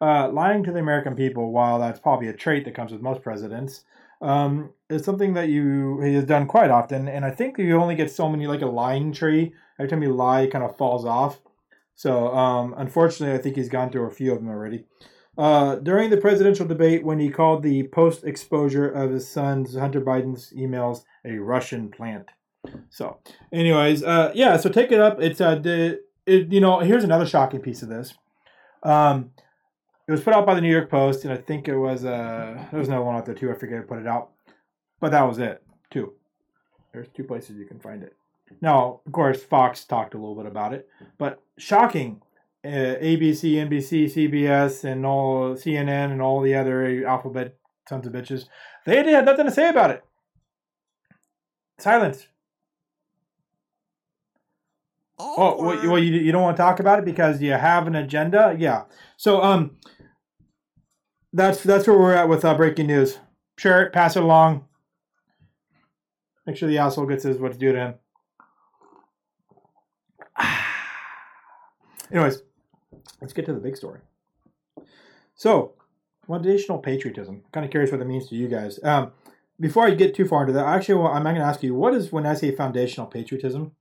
uh, 0.00 0.30
lying 0.30 0.64
to 0.64 0.72
the 0.72 0.80
American 0.80 1.14
people, 1.14 1.52
while 1.52 1.78
that's 1.78 2.00
probably 2.00 2.28
a 2.28 2.32
trait 2.32 2.64
that 2.64 2.74
comes 2.74 2.92
with 2.92 3.00
most 3.00 3.22
presidents, 3.22 3.84
um, 4.20 4.70
is 4.90 5.04
something 5.04 5.34
that 5.34 5.48
you 5.48 6.00
he 6.00 6.14
has 6.14 6.24
done 6.24 6.46
quite 6.46 6.70
often. 6.70 7.08
And 7.08 7.24
I 7.24 7.30
think 7.30 7.58
you 7.58 7.80
only 7.80 7.94
get 7.94 8.10
so 8.10 8.28
many 8.28 8.46
like 8.46 8.62
a 8.62 8.66
lying 8.66 9.12
tree. 9.12 9.52
Every 9.78 9.88
time 9.88 10.02
you 10.02 10.12
lie, 10.12 10.42
it 10.42 10.50
kind 10.50 10.64
of 10.64 10.76
falls 10.76 11.04
off. 11.04 11.40
So 11.96 12.34
um, 12.34 12.74
unfortunately, 12.76 13.36
I 13.36 13.38
think 13.38 13.56
he's 13.56 13.68
gone 13.68 13.90
through 13.90 14.06
a 14.06 14.10
few 14.10 14.32
of 14.32 14.38
them 14.38 14.48
already. 14.48 14.84
Uh, 15.36 15.76
during 15.76 16.10
the 16.10 16.16
presidential 16.16 16.66
debate, 16.66 17.04
when 17.04 17.18
he 17.18 17.28
called 17.28 17.62
the 17.62 17.84
post 17.88 18.24
exposure 18.24 18.88
of 18.88 19.10
his 19.10 19.28
son's 19.28 19.74
Hunter 19.74 20.00
Biden's 20.00 20.52
emails 20.52 21.04
a 21.24 21.36
Russian 21.38 21.90
plant. 21.90 22.28
So, 22.90 23.18
anyways, 23.52 24.02
uh, 24.02 24.32
yeah. 24.34 24.56
So 24.56 24.70
take 24.70 24.92
it 24.92 25.00
up. 25.00 25.20
It's 25.20 25.40
uh, 25.40 25.56
the, 25.56 26.00
it, 26.26 26.52
you 26.52 26.60
know, 26.60 26.78
here's 26.80 27.04
another 27.04 27.26
shocking 27.26 27.60
piece 27.60 27.82
of 27.82 27.88
this. 27.88 28.14
Um, 28.82 29.30
it 30.06 30.12
was 30.12 30.20
put 30.20 30.34
out 30.34 30.46
by 30.46 30.54
the 30.54 30.60
New 30.60 30.70
York 30.70 30.90
Post, 30.90 31.24
and 31.24 31.32
I 31.32 31.36
think 31.36 31.66
it 31.66 31.76
was 31.76 32.04
uh, 32.04 32.66
there 32.70 32.78
was 32.78 32.88
another 32.88 33.04
one 33.04 33.16
out 33.16 33.26
there 33.26 33.34
too. 33.34 33.50
I 33.50 33.54
forget 33.54 33.80
to 33.80 33.86
put 33.86 33.98
it 33.98 34.06
out, 34.06 34.30
but 35.00 35.10
that 35.10 35.22
was 35.22 35.38
it. 35.38 35.62
Two. 35.90 36.12
There's 36.92 37.08
two 37.08 37.24
places 37.24 37.56
you 37.56 37.66
can 37.66 37.80
find 37.80 38.02
it. 38.02 38.14
Now, 38.60 39.00
of 39.04 39.12
course, 39.12 39.42
Fox 39.42 39.84
talked 39.84 40.14
a 40.14 40.18
little 40.18 40.36
bit 40.36 40.46
about 40.46 40.74
it, 40.74 40.88
but 41.18 41.42
shocking 41.58 42.20
uh, 42.64 42.96
ABC, 43.02 43.54
NBC, 43.54 44.06
CBS, 44.06 44.84
and 44.84 45.04
all 45.04 45.54
CNN 45.54 46.12
and 46.12 46.22
all 46.22 46.40
the 46.40 46.54
other 46.54 47.06
alphabet 47.06 47.56
sons 47.88 48.06
of 48.06 48.12
bitches, 48.12 48.46
they 48.86 48.96
had 49.10 49.26
nothing 49.26 49.46
to 49.46 49.52
say 49.52 49.68
about 49.68 49.90
it. 49.90 50.02
Silence. 51.78 52.26
Oh, 55.18 55.62
well, 55.62 55.90
well, 55.90 55.98
you, 55.98 56.12
you 56.12 56.32
don't 56.32 56.42
want 56.42 56.56
to 56.56 56.62
talk 56.62 56.80
about 56.80 56.98
it 56.98 57.04
because 57.04 57.40
you 57.40 57.52
have 57.52 57.86
an 57.86 57.94
agenda. 57.94 58.56
Yeah. 58.58 58.84
So 59.16 59.42
um, 59.42 59.76
that's 61.32 61.62
that's 61.62 61.86
where 61.86 61.98
we're 61.98 62.14
at 62.14 62.28
with 62.28 62.44
uh, 62.44 62.54
breaking 62.54 62.88
news. 62.88 63.18
Share 63.58 63.82
it, 63.82 63.92
pass 63.92 64.16
it 64.16 64.22
along. 64.22 64.64
Make 66.46 66.56
sure 66.56 66.68
the 66.68 66.78
asshole 66.78 67.06
gets 67.06 67.24
his 67.24 67.38
what's 67.38 67.56
due 67.56 67.72
to 67.72 67.78
him. 67.78 67.94
Anyways, 72.10 72.42
let's 73.24 73.32
get 73.32 73.46
to 73.46 73.54
the 73.54 73.60
big 73.60 73.74
story. 73.74 74.00
So, 75.34 75.72
foundational 76.26 76.78
patriotism. 76.78 77.36
I'm 77.36 77.50
kind 77.52 77.64
of 77.64 77.70
curious 77.70 77.90
what 77.90 77.98
that 77.98 78.06
means 78.06 78.28
to 78.28 78.36
you 78.36 78.48
guys. 78.48 78.78
Um, 78.84 79.12
before 79.58 79.86
I 79.86 79.94
get 79.94 80.14
too 80.14 80.26
far 80.26 80.42
into 80.42 80.52
that, 80.52 80.66
actually, 80.66 81.02
I'm 81.08 81.22
going 81.22 81.36
to 81.36 81.40
ask 81.40 81.62
you, 81.62 81.74
what 81.74 81.94
is 81.94 82.12
when 82.12 82.26
I 82.26 82.34
say 82.34 82.54
foundational 82.54 83.06
patriotism? 83.06 83.72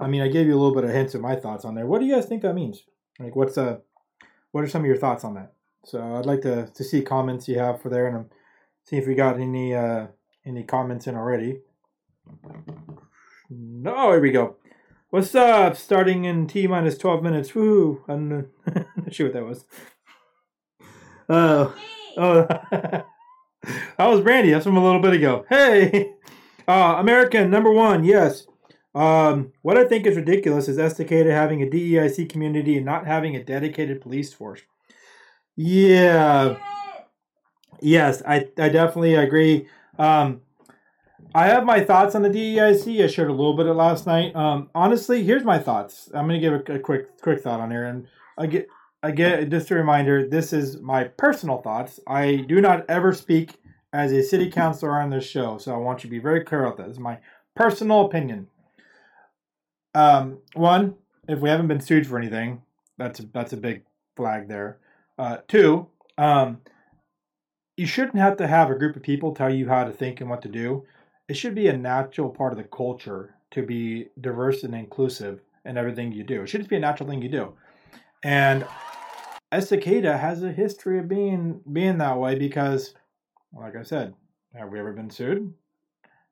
I 0.00 0.06
mean, 0.08 0.22
I 0.22 0.28
gave 0.28 0.46
you 0.46 0.54
a 0.54 0.60
little 0.60 0.74
bit 0.74 0.84
of 0.84 0.90
hints 0.90 1.14
of 1.14 1.20
my 1.20 1.36
thoughts 1.36 1.66
on 1.66 1.74
there. 1.74 1.86
What 1.86 2.00
do 2.00 2.06
you 2.06 2.14
guys 2.14 2.24
think 2.24 2.40
that 2.40 2.54
means? 2.54 2.82
Like, 3.20 3.36
what's 3.36 3.58
uh, 3.58 3.78
what 4.52 4.64
are 4.64 4.68
some 4.68 4.80
of 4.80 4.86
your 4.86 4.96
thoughts 4.96 5.24
on 5.24 5.34
that? 5.34 5.52
So, 5.84 6.16
I'd 6.16 6.26
like 6.26 6.40
to 6.42 6.66
to 6.66 6.84
see 6.84 7.02
comments 7.02 7.46
you 7.48 7.58
have 7.58 7.82
for 7.82 7.90
there, 7.90 8.06
and 8.06 8.16
I'm 8.16 8.30
see 8.84 8.96
if 8.96 9.06
we 9.06 9.14
got 9.14 9.38
any 9.38 9.74
uh 9.74 10.06
any 10.46 10.64
comments 10.64 11.06
in 11.06 11.16
already. 11.16 11.60
No, 13.50 14.12
here 14.12 14.20
we 14.20 14.30
go. 14.30 14.56
What's 15.14 15.32
up? 15.36 15.76
Starting 15.76 16.24
in 16.24 16.48
T 16.48 16.66
minus 16.66 16.98
12 16.98 17.22
minutes. 17.22 17.54
Woo! 17.54 18.02
I'm 18.08 18.28
not 18.66 19.14
sure 19.14 19.28
what 19.28 19.34
that 19.34 19.44
was. 19.44 19.64
Oh. 21.28 21.72
Oh. 22.16 22.42
that 22.72 23.04
was 23.98 24.22
Brandy. 24.22 24.50
That's 24.50 24.64
from 24.64 24.76
a 24.76 24.82
little 24.82 25.00
bit 25.00 25.14
ago. 25.14 25.46
Hey! 25.48 26.14
Uh, 26.66 26.96
American 26.98 27.50
number 27.50 27.70
one, 27.70 28.04
yes. 28.04 28.46
Um, 28.94 29.52
what 29.60 29.76
I 29.76 29.84
think 29.84 30.06
is 30.06 30.16
ridiculous 30.16 30.66
is 30.66 30.78
Estacada 30.78 31.30
having 31.30 31.62
a 31.62 31.66
DEIC 31.66 32.30
community 32.30 32.78
and 32.78 32.86
not 32.86 33.06
having 33.06 33.36
a 33.36 33.44
dedicated 33.44 34.00
police 34.00 34.32
force. 34.32 34.62
Yeah. 35.56 36.56
Yes, 37.82 38.22
I, 38.26 38.48
I 38.58 38.70
definitely 38.70 39.14
agree. 39.14 39.68
Um, 39.98 40.40
I 41.36 41.48
have 41.48 41.64
my 41.64 41.84
thoughts 41.84 42.14
on 42.14 42.22
the 42.22 42.30
DEIC. 42.30 43.02
I 43.02 43.08
shared 43.08 43.28
a 43.28 43.32
little 43.32 43.56
bit 43.56 43.66
of 43.66 43.76
last 43.76 44.06
night. 44.06 44.36
Um, 44.36 44.70
honestly, 44.72 45.24
here's 45.24 45.42
my 45.42 45.58
thoughts. 45.58 46.08
I'm 46.14 46.28
going 46.28 46.40
to 46.40 46.48
give 46.48 46.52
a, 46.52 46.78
a, 46.78 46.78
quick 46.78 47.20
quick 47.20 47.42
thought 47.42 47.58
on 47.58 47.72
here, 47.72 47.86
and 47.86 48.06
I 48.38 48.46
get 48.46 48.68
I 49.02 49.10
get 49.10 49.50
just 49.50 49.70
a 49.72 49.74
reminder. 49.74 50.28
This 50.28 50.52
is 50.52 50.80
my 50.80 51.04
personal 51.04 51.58
thoughts. 51.58 51.98
I 52.06 52.44
do 52.48 52.60
not 52.60 52.88
ever 52.88 53.12
speak 53.12 53.60
as 53.92 54.12
a 54.12 54.22
city 54.22 54.48
councilor 54.48 54.92
on 55.00 55.10
this 55.10 55.24
show, 55.24 55.58
so 55.58 55.74
I 55.74 55.78
want 55.78 56.04
you 56.04 56.08
to 56.08 56.14
be 56.14 56.20
very 56.20 56.44
clear 56.44 56.64
about 56.64 56.76
that. 56.76 56.86
This 56.86 56.96
is 56.96 57.00
my 57.00 57.18
personal 57.56 58.06
opinion. 58.06 58.46
Um, 59.92 60.38
one, 60.54 60.94
if 61.28 61.40
we 61.40 61.48
haven't 61.48 61.68
been 61.68 61.80
sued 61.80 62.06
for 62.06 62.16
anything, 62.16 62.62
that's 62.96 63.18
a, 63.18 63.26
that's 63.26 63.52
a 63.52 63.56
big 63.56 63.82
flag 64.16 64.48
there. 64.48 64.78
Uh, 65.18 65.38
two, 65.48 65.88
um, 66.16 66.58
you 67.76 67.86
shouldn't 67.86 68.18
have 68.18 68.36
to 68.36 68.46
have 68.46 68.70
a 68.70 68.74
group 68.74 68.94
of 68.94 69.02
people 69.02 69.34
tell 69.34 69.52
you 69.52 69.68
how 69.68 69.82
to 69.82 69.92
think 69.92 70.20
and 70.20 70.30
what 70.30 70.42
to 70.42 70.48
do. 70.48 70.84
It 71.28 71.36
should 71.36 71.54
be 71.54 71.68
a 71.68 71.76
natural 71.76 72.28
part 72.28 72.52
of 72.52 72.58
the 72.58 72.64
culture 72.64 73.34
to 73.52 73.62
be 73.62 74.08
diverse 74.20 74.62
and 74.62 74.74
inclusive 74.74 75.40
in 75.64 75.78
everything 75.78 76.12
you 76.12 76.22
do. 76.22 76.42
It 76.42 76.48
should 76.48 76.60
just 76.60 76.70
be 76.70 76.76
a 76.76 76.80
natural 76.80 77.08
thing 77.08 77.22
you 77.22 77.30
do. 77.30 77.54
And 78.22 78.66
Estacada 79.52 80.18
has 80.18 80.42
a 80.42 80.52
history 80.52 80.98
of 80.98 81.08
being 81.08 81.60
being 81.72 81.98
that 81.98 82.18
way 82.18 82.38
because, 82.38 82.94
like 83.56 83.76
I 83.76 83.82
said, 83.82 84.14
have 84.54 84.70
we 84.70 84.78
ever 84.78 84.92
been 84.92 85.10
sued? 85.10 85.54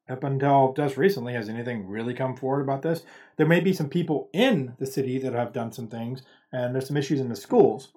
Up 0.09 0.25
until 0.25 0.75
just 0.77 0.97
recently, 0.97 1.33
has 1.35 1.49
anything 1.49 1.87
really 1.87 2.13
come 2.13 2.37
forward 2.37 2.63
about 2.63 2.83
this? 2.83 3.05
There 3.37 3.47
may 3.47 3.61
be 3.61 3.73
some 3.73 3.89
people 3.89 4.29
in 4.33 4.75
the 4.79 4.87
city 4.87 5.19
that 5.19 5.33
have 5.33 5.53
done 5.53 5.73
some 5.73 5.87
things, 5.87 6.23
and 6.53 6.75
there's 6.75 6.89
some 6.89 6.97
issues 6.97 7.21
in 7.21 7.29
the 7.29 7.37
schools, 7.37 7.93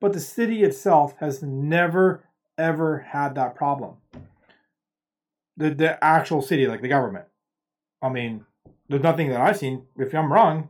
but 0.00 0.12
the 0.12 0.20
city 0.20 0.62
itself 0.62 1.14
has 1.18 1.42
never 1.42 2.24
ever 2.58 2.98
had 2.98 3.34
that 3.34 3.54
problem. 3.54 3.96
The 5.56 5.70
the 5.70 6.02
actual 6.02 6.42
city, 6.42 6.66
like 6.66 6.82
the 6.82 6.88
government. 6.88 7.26
I 8.00 8.08
mean, 8.08 8.44
there's 8.88 9.02
nothing 9.02 9.30
that 9.30 9.40
I've 9.40 9.58
seen. 9.58 9.86
If 9.96 10.14
I'm 10.14 10.32
wrong, 10.32 10.68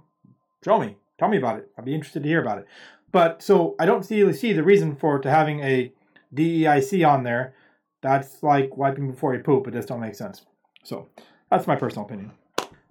show 0.65 0.79
me. 0.79 0.97
Tell 1.19 1.29
me 1.29 1.39
about 1.39 1.59
it. 1.59 1.71
I'd 1.79 1.85
be 1.85 1.95
interested 1.95 2.23
to 2.23 2.29
hear 2.29 2.43
about 2.43 2.59
it. 2.59 2.67
But 3.13 3.43
so 3.43 3.77
I 3.79 3.87
don't 3.87 4.09
really 4.11 4.33
see 4.33 4.53
the 4.53 4.63
reason 4.63 4.97
for 4.97 5.19
to 5.19 5.31
having 5.31 5.61
a 5.61 5.93
DEIC 6.35 7.07
on 7.07 7.23
there. 7.25 7.55
That's 8.01 8.43
like 8.43 8.77
wiping 8.77 9.11
before 9.11 9.35
you 9.35 9.41
poop. 9.41 9.69
It 9.69 9.75
just 9.75 9.89
don't 9.89 10.01
make 10.01 10.15
sense. 10.15 10.45
So 10.83 11.09
that's 11.51 11.67
my 11.67 11.77
personal 11.77 12.07
opinion. 12.07 12.33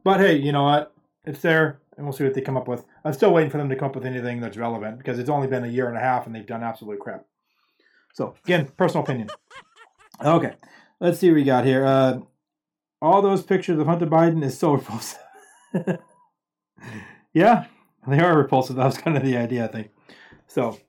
But 0.03 0.19
hey, 0.19 0.37
you 0.37 0.51
know 0.51 0.63
what? 0.63 0.93
It's 1.25 1.41
there, 1.41 1.79
and 1.97 2.05
we'll 2.05 2.13
see 2.13 2.23
what 2.23 2.33
they 2.33 2.41
come 2.41 2.57
up 2.57 2.67
with. 2.67 2.85
I'm 3.03 3.13
still 3.13 3.33
waiting 3.33 3.51
for 3.51 3.57
them 3.57 3.69
to 3.69 3.75
come 3.75 3.89
up 3.89 3.95
with 3.95 4.05
anything 4.05 4.39
that's 4.39 4.57
relevant 4.57 4.97
because 4.97 5.19
it's 5.19 5.29
only 5.29 5.47
been 5.47 5.63
a 5.63 5.67
year 5.67 5.87
and 5.87 5.97
a 5.97 6.01
half 6.01 6.25
and 6.25 6.33
they've 6.33 6.45
done 6.45 6.63
absolute 6.63 6.99
crap. 6.99 7.25
So 8.13 8.35
again, 8.45 8.69
personal 8.77 9.03
opinion. 9.03 9.29
Okay, 10.23 10.53
let's 11.01 11.19
see 11.19 11.29
what 11.29 11.35
we 11.35 11.43
got 11.43 11.65
here. 11.65 11.83
Uh, 11.83 12.19
all 13.01 13.21
those 13.21 13.43
pictures 13.43 13.79
of 13.79 13.87
Hunter 13.87 14.05
Biden 14.05 14.43
is 14.43 14.57
so 14.57 14.73
repulsive. 14.75 15.19
yeah, 17.33 17.65
they 18.07 18.19
are 18.19 18.37
repulsive. 18.37 18.77
That 18.77 18.85
was 18.85 18.97
kind 18.97 19.17
of 19.17 19.23
the 19.23 19.35
idea, 19.35 19.65
I 19.65 19.67
think. 19.67 19.89
So, 20.47 20.79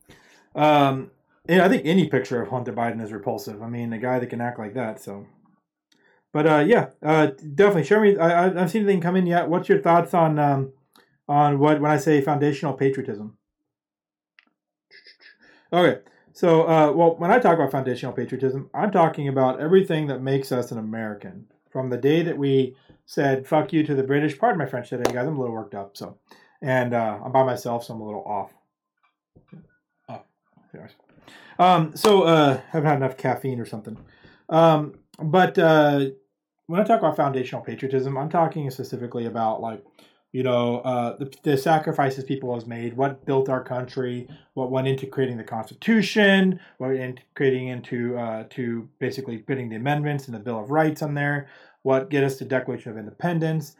um, 0.54 1.10
I 1.48 1.68
think 1.68 1.82
any 1.84 2.08
picture 2.08 2.40
of 2.40 2.50
Hunter 2.50 2.72
Biden 2.72 3.02
is 3.02 3.12
repulsive. 3.12 3.62
I 3.62 3.68
mean, 3.68 3.92
a 3.92 3.98
guy 3.98 4.20
that 4.20 4.28
can 4.28 4.40
act 4.40 4.58
like 4.58 4.74
that. 4.74 5.00
So, 5.00 5.26
but 6.32 6.46
uh, 6.46 6.64
yeah, 6.66 6.90
uh, 7.02 7.26
definitely. 7.54 7.84
Show 7.84 8.00
me. 8.00 8.16
I, 8.16 8.40
I 8.40 8.42
haven't 8.44 8.68
seen 8.68 8.82
anything 8.82 9.00
come 9.00 9.16
in 9.16 9.26
yet. 9.26 9.48
What's 9.48 9.68
your 9.68 9.80
thoughts 9.80 10.14
on 10.14 10.38
um, 10.38 10.72
on 11.26 11.58
what 11.58 11.80
when 11.80 11.90
I 11.90 11.96
say 11.96 12.20
foundational 12.20 12.74
patriotism? 12.74 13.38
Okay. 15.72 16.02
So, 16.32 16.62
uh, 16.62 16.92
well, 16.92 17.16
when 17.16 17.30
I 17.30 17.38
talk 17.38 17.54
about 17.54 17.70
foundational 17.70 18.12
patriotism, 18.12 18.70
I'm 18.72 18.90
talking 18.90 19.28
about 19.28 19.60
everything 19.60 20.06
that 20.06 20.22
makes 20.22 20.50
us 20.50 20.72
an 20.72 20.78
American. 20.78 21.46
From 21.70 21.90
the 21.90 21.96
day 21.96 22.22
that 22.22 22.36
we 22.36 22.76
said 23.06 23.46
"fuck 23.46 23.72
you" 23.72 23.84
to 23.84 23.94
the 23.94 24.02
British. 24.02 24.38
Pardon 24.38 24.58
my 24.58 24.66
French 24.66 24.90
today, 24.90 25.10
guys. 25.12 25.26
I'm 25.26 25.36
a 25.36 25.40
little 25.40 25.54
worked 25.54 25.74
up. 25.74 25.96
So, 25.96 26.18
and 26.60 26.94
uh, 26.94 27.18
I'm 27.24 27.32
by 27.32 27.44
myself, 27.44 27.84
so 27.84 27.94
I'm 27.94 28.00
a 28.00 28.04
little 28.04 28.24
off. 28.24 28.52
Oh, 30.08 30.22
um, 31.58 31.96
so 31.96 32.22
uh, 32.22 32.60
haven't 32.70 32.88
had 32.88 32.96
enough 32.96 33.16
caffeine 33.16 33.60
or 33.60 33.66
something. 33.66 33.98
Um, 34.48 34.94
but 35.18 35.58
uh, 35.58 36.06
when 36.66 36.80
I 36.80 36.84
talk 36.84 37.00
about 37.00 37.16
foundational 37.16 37.62
patriotism, 37.62 38.16
I'm 38.16 38.30
talking 38.30 38.70
specifically 38.70 39.26
about 39.26 39.60
like 39.60 39.84
you 40.32 40.42
know, 40.42 40.78
uh, 40.78 41.16
the, 41.18 41.32
the, 41.42 41.56
sacrifices 41.58 42.24
people 42.24 42.54
has 42.54 42.66
made, 42.66 42.96
what 42.96 43.24
built 43.26 43.50
our 43.50 43.62
country, 43.62 44.26
what 44.54 44.70
went 44.70 44.88
into 44.88 45.06
creating 45.06 45.36
the 45.36 45.44
Constitution, 45.44 46.58
what 46.78 46.88
went 46.88 47.00
into 47.00 47.22
creating 47.34 47.68
into 47.68 48.16
uh, 48.16 48.44
to 48.50 48.88
basically 48.98 49.38
putting 49.38 49.68
the 49.68 49.76
amendments 49.76 50.26
and 50.26 50.34
the 50.34 50.40
Bill 50.40 50.58
of 50.58 50.70
Rights 50.70 51.02
on 51.02 51.12
there, 51.12 51.48
what 51.82 52.08
get 52.08 52.24
us 52.24 52.38
to 52.38 52.46
Declaration 52.46 52.90
of 52.90 52.96
Independence, 52.96 53.76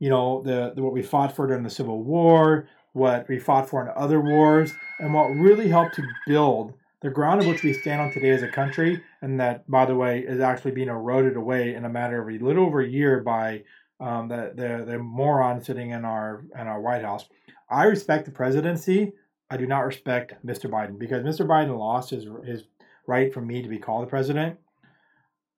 you 0.00 0.08
know, 0.10 0.42
the, 0.42 0.72
the 0.74 0.82
what 0.82 0.92
we 0.92 1.02
fought 1.02 1.34
for 1.34 1.46
during 1.46 1.62
the 1.62 1.70
Civil 1.70 2.02
War, 2.02 2.68
what 2.92 3.28
we 3.28 3.38
fought 3.38 3.68
for 3.68 3.80
in 3.82 3.92
other 3.94 4.20
wars, 4.20 4.72
and 4.98 5.14
what 5.14 5.28
really 5.28 5.68
helped 5.68 5.94
to 5.94 6.02
build 6.26 6.74
the 7.02 7.10
ground 7.10 7.40
on 7.40 7.46
which 7.46 7.62
we 7.62 7.72
stand 7.72 8.00
on 8.00 8.10
today 8.10 8.30
as 8.30 8.42
a 8.42 8.48
country, 8.48 9.00
and 9.20 9.38
that, 9.38 9.68
by 9.70 9.84
the 9.84 9.94
way, 9.94 10.20
is 10.20 10.40
actually 10.40 10.70
being 10.70 10.88
eroded 10.88 11.36
away 11.36 11.74
in 11.74 11.84
a 11.84 11.88
matter 11.88 12.20
of 12.20 12.28
a 12.34 12.38
little 12.38 12.64
over 12.64 12.80
a 12.80 12.88
year 12.88 13.20
by 13.20 13.62
um, 14.00 14.28
the, 14.28 14.52
the 14.54 14.84
the 14.92 14.98
moron 14.98 15.62
sitting 15.62 15.90
in 15.90 16.04
our 16.04 16.44
in 16.58 16.66
our 16.66 16.80
White 16.80 17.02
House. 17.02 17.26
I 17.70 17.84
respect 17.84 18.24
the 18.24 18.30
presidency. 18.30 19.12
I 19.50 19.56
do 19.56 19.66
not 19.66 19.80
respect 19.80 20.34
Mr. 20.44 20.70
Biden 20.70 20.98
because 20.98 21.22
Mr. 21.22 21.46
Biden 21.46 21.78
lost 21.78 22.10
his 22.10 22.26
his 22.44 22.64
right 23.06 23.32
for 23.32 23.40
me 23.40 23.62
to 23.62 23.68
be 23.68 23.78
called 23.78 24.02
the 24.02 24.10
president 24.10 24.58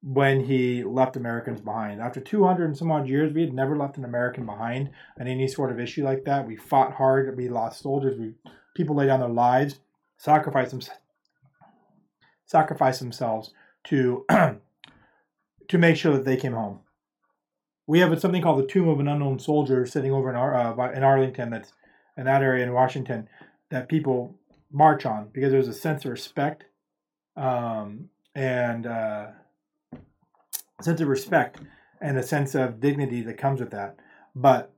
when 0.03 0.45
he 0.45 0.85
left 0.85 1.17
Americans 1.17 1.61
behind. 1.61 2.01
After 2.01 2.21
200 2.21 2.65
and 2.65 2.77
some 2.77 2.93
odd 2.93 3.09
years, 3.09 3.33
we 3.33 3.41
had 3.41 3.53
never 3.53 3.77
left 3.77 3.97
an 3.97 4.05
American 4.05 4.45
behind 4.47 4.91
on 5.19 5.27
any 5.27 5.49
sort 5.49 5.73
of 5.73 5.81
issue 5.81 6.05
like 6.05 6.25
that. 6.25 6.47
We 6.47 6.57
fought 6.57 6.95
hard. 6.95 7.37
We 7.37 7.49
lost 7.49 7.83
soldiers. 7.83 8.19
We 8.19 8.35
people 8.75 8.97
laid 8.97 9.07
down 9.07 9.21
their 9.21 9.29
lives, 9.29 9.81
sacrificed 10.19 10.71
them, 10.73 10.83
sacrificed 12.45 13.01
themselves 13.01 13.53
to 13.85 14.25
to 15.69 15.79
make 15.79 15.97
sure 15.97 16.13
that 16.13 16.25
they 16.25 16.37
came 16.37 16.53
home 16.53 16.81
we 17.87 18.01
have 18.01 18.19
something 18.21 18.43
called 18.43 18.63
the 18.63 18.67
Tomb 18.67 18.89
of 18.89 19.01
an 19.01 19.09
Unknown 19.09 19.39
Soldier 19.39 19.87
sitting 19.87 20.13
over 20.13 20.31
in, 20.31 20.37
uh, 20.37 20.93
in 20.95 21.03
Arlington, 21.03 21.51
that's 21.51 21.73
in 22.17 22.25
that 22.25 22.43
area 22.43 22.65
in 22.65 22.73
Washington, 22.73 23.29
that 23.71 23.89
people 23.89 24.35
march 24.73 25.07
on 25.07 25.29
because 25.33 25.53
there's 25.53 25.69
a 25.69 25.75
sense 25.75 26.05
of 26.05 26.11
respect 26.11 26.65
um, 27.37 28.09
and 28.35 28.87
uh, 28.87 29.29
a 30.79 30.83
sense 30.83 31.01
of 31.01 31.09
respect 31.09 31.61
and 32.01 32.19
a 32.19 32.23
sense 32.23 32.55
of 32.55 32.81
dignity 32.81 33.23
that 33.23 33.39
comes 33.39 33.61
with 33.61 33.71
that. 33.71 33.97
But 34.35 34.73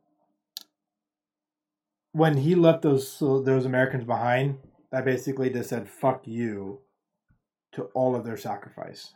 when 2.12 2.36
he 2.38 2.54
left 2.54 2.82
those 2.82 3.18
those 3.18 3.64
Americans 3.64 4.04
behind, 4.04 4.58
that 4.90 5.04
basically 5.04 5.50
just 5.50 5.70
said 5.70 5.88
"fuck 5.88 6.26
you" 6.26 6.80
to 7.72 7.84
all 7.94 8.14
of 8.14 8.24
their 8.24 8.36
sacrifice. 8.36 9.14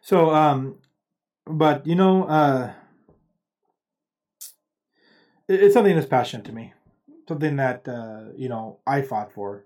So 0.00 0.34
um, 0.34 0.78
but 1.46 1.86
you 1.86 1.94
know, 1.94 2.24
uh, 2.24 2.72
it's 5.48 5.74
something 5.74 5.94
that's 5.94 6.06
passionate 6.06 6.46
to 6.46 6.52
me. 6.52 6.72
Something 7.28 7.56
that 7.56 7.88
uh, 7.88 8.32
you 8.36 8.48
know 8.48 8.80
I 8.86 9.02
fought 9.02 9.32
for. 9.32 9.64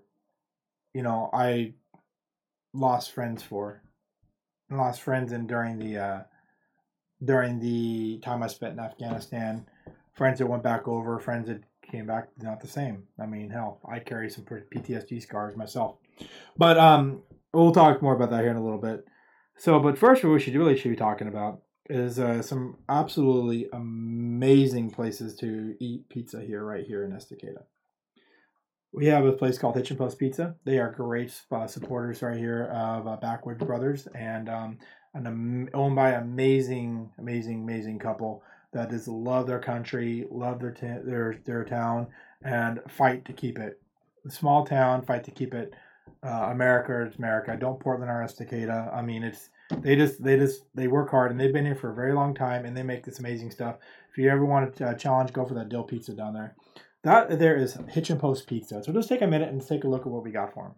You 0.93 1.03
know, 1.03 1.29
I 1.31 1.73
lost 2.73 3.11
friends 3.11 3.43
for, 3.43 3.83
lost 4.71 5.01
friends 5.01 5.31
and 5.31 5.47
during 5.47 5.77
the 5.77 5.97
uh, 5.97 6.19
during 7.23 7.59
the 7.59 8.19
time 8.19 8.43
I 8.43 8.47
spent 8.47 8.73
in 8.73 8.79
Afghanistan. 8.79 9.65
Friends 10.13 10.39
that 10.39 10.47
went 10.47 10.63
back 10.63 10.87
over, 10.87 11.19
friends 11.19 11.47
that 11.47 11.63
came 11.89 12.05
back 12.05 12.29
not 12.41 12.59
the 12.59 12.67
same. 12.67 13.03
I 13.19 13.25
mean, 13.25 13.49
hell, 13.49 13.79
I 13.89 13.99
carry 13.99 14.29
some 14.29 14.43
PTSD 14.43 15.21
scars 15.21 15.55
myself. 15.55 15.97
But 16.57 16.77
um, 16.77 17.23
we'll 17.53 17.71
talk 17.71 18.01
more 18.01 18.15
about 18.15 18.29
that 18.31 18.41
here 18.41 18.51
in 18.51 18.57
a 18.57 18.63
little 18.63 18.79
bit. 18.79 19.05
So, 19.57 19.79
but 19.79 19.97
first, 19.97 20.23
what 20.23 20.33
we 20.33 20.39
should 20.39 20.55
really 20.55 20.77
should 20.77 20.89
be 20.91 20.97
talking 20.97 21.27
about 21.27 21.61
is 21.89 22.19
uh, 22.19 22.41
some 22.41 22.77
absolutely 22.87 23.67
amazing 23.73 24.91
places 24.91 25.35
to 25.37 25.75
eat 25.79 26.07
pizza 26.09 26.41
here, 26.41 26.63
right 26.63 26.85
here 26.85 27.03
in 27.03 27.11
Estacada. 27.11 27.63
We 28.91 29.07
have 29.07 29.25
a 29.25 29.33
place 29.33 29.57
called 29.57 29.75
Hitchin 29.75 29.97
Post 29.97 30.17
Pizza. 30.17 30.55
They 30.65 30.79
are 30.79 30.91
great 30.91 31.31
uh, 31.51 31.67
supporters 31.67 32.21
right 32.21 32.37
here 32.37 32.65
of 32.65 33.07
uh, 33.07 33.17
Backwoods 33.17 33.63
Brothers 33.63 34.07
and 34.15 34.49
um, 34.49 34.77
an, 35.13 35.69
owned 35.73 35.95
by 35.95 36.11
amazing, 36.11 37.11
amazing, 37.17 37.63
amazing 37.63 37.99
couple 37.99 38.43
that 38.73 38.89
just 38.89 39.07
love 39.07 39.47
their 39.47 39.59
country, 39.59 40.27
love 40.29 40.59
their 40.59 40.71
t- 40.71 41.03
their 41.03 41.35
their 41.45 41.65
town, 41.65 42.07
and 42.43 42.79
fight 42.87 43.25
to 43.25 43.33
keep 43.33 43.57
it. 43.59 43.81
Small 44.27 44.65
town, 44.65 45.01
fight 45.03 45.23
to 45.23 45.31
keep 45.31 45.53
it 45.53 45.73
Uh, 46.23 46.49
America 46.51 47.05
is 47.07 47.15
America. 47.17 47.55
Don't 47.57 47.79
Portland 47.79 48.11
or 48.11 48.23
Estacada. 48.23 48.93
I 48.93 49.01
mean, 49.01 49.23
it's 49.23 49.49
they 49.77 49.95
just 49.95 50.23
they 50.23 50.37
just 50.37 50.63
they 50.75 50.87
work 50.87 51.11
hard 51.11 51.31
and 51.31 51.39
they've 51.39 51.53
been 51.53 51.65
here 51.65 51.75
for 51.75 51.91
a 51.91 51.95
very 51.95 52.13
long 52.13 52.33
time 52.33 52.65
and 52.65 52.75
they 52.75 52.83
make 52.83 53.05
this 53.05 53.19
amazing 53.19 53.51
stuff. 53.51 53.77
If 54.11 54.17
you 54.17 54.29
ever 54.29 54.45
want 54.45 54.75
to 54.77 54.89
uh, 54.89 54.93
challenge, 54.95 55.33
go 55.33 55.45
for 55.45 55.53
that 55.53 55.69
dill 55.69 55.83
pizza 55.83 56.13
down 56.13 56.33
there. 56.33 56.55
That 57.03 57.39
there 57.39 57.55
is 57.55 57.77
Hitch 57.87 58.09
and 58.09 58.19
Post 58.19 58.47
Pizza. 58.47 58.83
So 58.83 58.91
just 58.91 59.07
take 59.07 59.21
a 59.21 59.27
minute 59.27 59.49
and 59.49 59.65
take 59.65 59.83
a 59.83 59.87
look 59.87 60.01
at 60.01 60.07
what 60.07 60.23
we 60.23 60.31
got 60.31 60.53
for 60.53 60.63
them. 60.63 60.75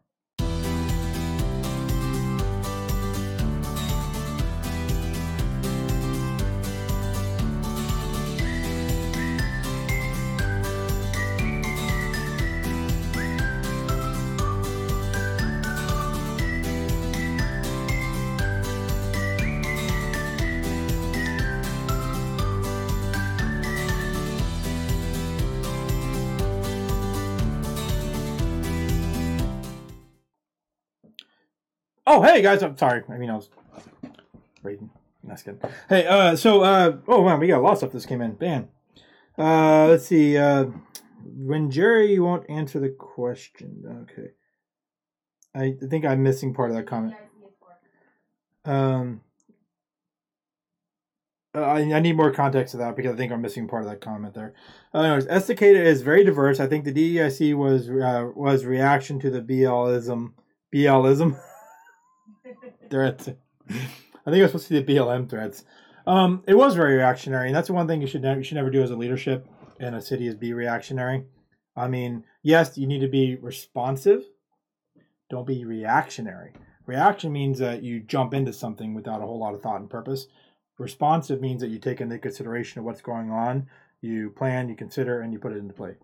Oh, 32.13 32.21
hey 32.21 32.41
guys, 32.41 32.61
I'm 32.61 32.77
sorry. 32.77 33.03
I 33.07 33.17
mean, 33.17 33.29
I 33.29 33.35
was 33.35 33.49
reading. 34.63 34.89
That's 35.23 35.43
good. 35.43 35.61
Hey, 35.87 36.05
uh, 36.05 36.35
so, 36.35 36.61
uh, 36.61 36.97
oh 37.07 37.23
man, 37.23 37.39
we 37.39 37.47
got 37.47 37.59
a 37.59 37.61
lot 37.61 37.71
of 37.71 37.77
stuff. 37.77 37.93
This 37.93 38.05
came 38.05 38.21
in. 38.21 38.33
Bam. 38.33 38.67
Uh, 39.37 39.87
let's 39.87 40.07
see. 40.07 40.37
Uh, 40.37 40.65
when 41.23 41.71
Jerry 41.71 42.19
won't 42.19 42.49
answer 42.49 42.81
the 42.81 42.89
question. 42.89 44.07
Okay. 44.11 44.31
I 45.55 45.87
think 45.87 46.03
I'm 46.03 46.21
missing 46.21 46.53
part 46.53 46.69
of 46.69 46.75
that 46.75 46.85
comment. 46.85 47.15
Um, 48.65 49.21
uh, 51.55 51.61
I, 51.61 51.79
I 51.93 51.99
need 52.01 52.17
more 52.17 52.33
context 52.33 52.73
to 52.73 52.77
that 52.79 52.97
because 52.97 53.13
I 53.13 53.15
think 53.15 53.31
I'm 53.31 53.41
missing 53.41 53.69
part 53.69 53.83
of 53.83 53.89
that 53.89 54.01
comment 54.01 54.33
there. 54.33 54.53
Uh, 54.93 54.99
anyways, 54.99 55.27
Estacada 55.27 55.81
is 55.81 56.01
very 56.01 56.25
diverse. 56.25 56.59
I 56.59 56.67
think 56.67 56.83
the 56.83 56.91
DEIC 56.91 57.55
was 57.55 57.89
uh, 57.89 58.31
was 58.35 58.65
reaction 58.65 59.17
to 59.21 59.29
the 59.29 59.41
BLism. 59.41 60.33
BLism. 60.75 61.39
threats. 62.91 63.29
I 63.69 63.73
think 63.73 64.37
it 64.37 64.41
was 64.41 64.51
supposed 64.51 64.67
to 64.67 64.81
be 64.81 64.93
the 64.93 64.99
BLM 64.99 65.29
threats. 65.29 65.63
Um, 66.05 66.43
it 66.47 66.55
was 66.55 66.75
very 66.75 66.95
reactionary, 66.95 67.47
and 67.47 67.55
that's 67.55 67.67
the 67.67 67.73
one 67.73 67.87
thing 67.87 68.01
you 68.01 68.07
should 68.07 68.21
never, 68.21 68.39
you 68.39 68.43
should 68.43 68.55
never 68.55 68.69
do 68.69 68.83
as 68.83 68.91
a 68.91 68.95
leadership 68.95 69.47
in 69.79 69.93
a 69.93 70.01
city 70.01 70.27
is 70.27 70.35
be 70.35 70.53
reactionary. 70.53 71.25
I 71.75 71.87
mean, 71.87 72.25
yes, 72.43 72.77
you 72.77 72.87
need 72.87 72.99
to 72.99 73.07
be 73.07 73.35
responsive. 73.35 74.23
Don't 75.29 75.47
be 75.47 75.65
reactionary. 75.65 76.53
Reaction 76.85 77.31
means 77.31 77.59
that 77.59 77.83
you 77.83 78.01
jump 78.01 78.33
into 78.33 78.51
something 78.51 78.93
without 78.93 79.21
a 79.21 79.25
whole 79.25 79.39
lot 79.39 79.53
of 79.53 79.61
thought 79.61 79.79
and 79.79 79.89
purpose. 79.89 80.27
Responsive 80.77 81.41
means 81.41 81.61
that 81.61 81.69
you 81.69 81.79
take 81.79 82.01
into 82.01 82.17
consideration 82.17 82.79
of 82.79 82.85
what's 82.85 83.01
going 83.01 83.31
on, 83.31 83.67
you 84.01 84.31
plan, 84.31 84.67
you 84.67 84.75
consider, 84.75 85.21
and 85.21 85.31
you 85.31 85.39
put 85.39 85.53
it 85.53 85.59
into 85.59 85.73
play. 85.73 85.95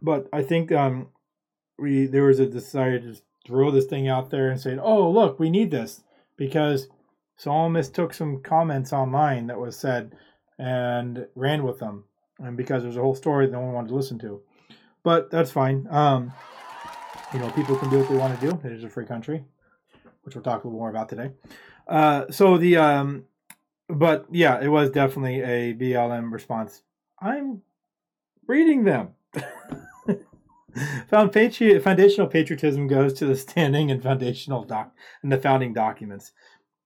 But 0.00 0.28
I 0.32 0.42
think 0.42 0.72
um, 0.72 1.08
we 1.78 2.06
there 2.06 2.24
was 2.24 2.38
a 2.38 2.46
desire 2.46 2.98
to 3.00 3.16
throw 3.46 3.70
this 3.70 3.86
thing 3.86 4.08
out 4.08 4.30
there 4.30 4.50
and 4.50 4.60
say, 4.60 4.76
"Oh, 4.78 5.10
look, 5.10 5.38
we 5.38 5.50
need 5.50 5.70
this," 5.70 6.02
because 6.36 6.88
someone 7.36 7.72
mistook 7.72 8.14
some 8.14 8.42
comments 8.42 8.92
online 8.92 9.46
that 9.48 9.58
was 9.58 9.76
said 9.76 10.14
and 10.58 11.26
ran 11.34 11.64
with 11.64 11.78
them, 11.78 12.04
and 12.38 12.56
because 12.56 12.82
there's 12.82 12.96
a 12.96 13.02
whole 13.02 13.14
story 13.14 13.46
that 13.46 13.52
no 13.52 13.60
one 13.60 13.72
wanted 13.72 13.88
to 13.88 13.94
listen 13.94 14.18
to. 14.20 14.42
But 15.02 15.30
that's 15.30 15.50
fine. 15.50 15.88
Um, 15.90 16.32
you 17.32 17.40
know, 17.40 17.50
people 17.50 17.76
can 17.76 17.90
do 17.90 17.98
what 17.98 18.08
they 18.08 18.16
want 18.16 18.38
to 18.38 18.50
do. 18.50 18.60
It 18.64 18.72
is 18.72 18.84
a 18.84 18.88
free 18.88 19.06
country, 19.06 19.44
which 20.22 20.34
we'll 20.34 20.44
talk 20.44 20.64
a 20.64 20.66
little 20.66 20.78
more 20.78 20.90
about 20.90 21.08
today. 21.08 21.32
Uh, 21.88 22.30
so 22.30 22.58
the 22.58 22.76
um, 22.76 23.24
but 23.88 24.26
yeah, 24.30 24.60
it 24.60 24.68
was 24.68 24.90
definitely 24.90 25.40
a 25.40 25.74
BLM 25.74 26.32
response. 26.32 26.82
I'm 27.20 27.62
reading 28.46 28.84
them. 28.84 29.10
Found 31.08 31.32
patriot, 31.32 31.82
foundational 31.82 32.26
patriotism 32.26 32.86
goes 32.86 33.12
to 33.14 33.26
the 33.26 33.36
standing 33.36 33.90
and 33.90 34.02
foundational 34.02 34.64
doc 34.64 34.94
and 35.22 35.30
the 35.30 35.38
founding 35.38 35.72
documents. 35.72 36.32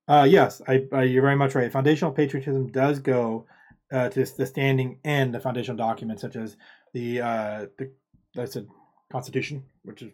Uh, 0.09 0.27
yes, 0.29 0.63
I, 0.69 0.85
I, 0.93 1.03
you're 1.03 1.23
very 1.23 1.37
much 1.37 1.55
right. 1.55 1.71
Foundational 1.71 2.13
patriotism 2.13 2.69
does 2.69 2.99
go 3.01 3.47
uh, 3.93 4.09
to 4.09 4.25
the 4.25 4.47
standing 4.47 4.99
and 5.05 5.35
the 5.35 5.41
foundational 5.41 5.77
documents, 5.77 6.23
such 6.23 6.37
as 6.37 6.57
the 6.93 7.21
uh, 7.21 7.67
the 7.79 7.91
I 8.39 8.45
said 8.45 8.67
Constitution, 9.11 9.65
which 9.83 10.03
is 10.03 10.13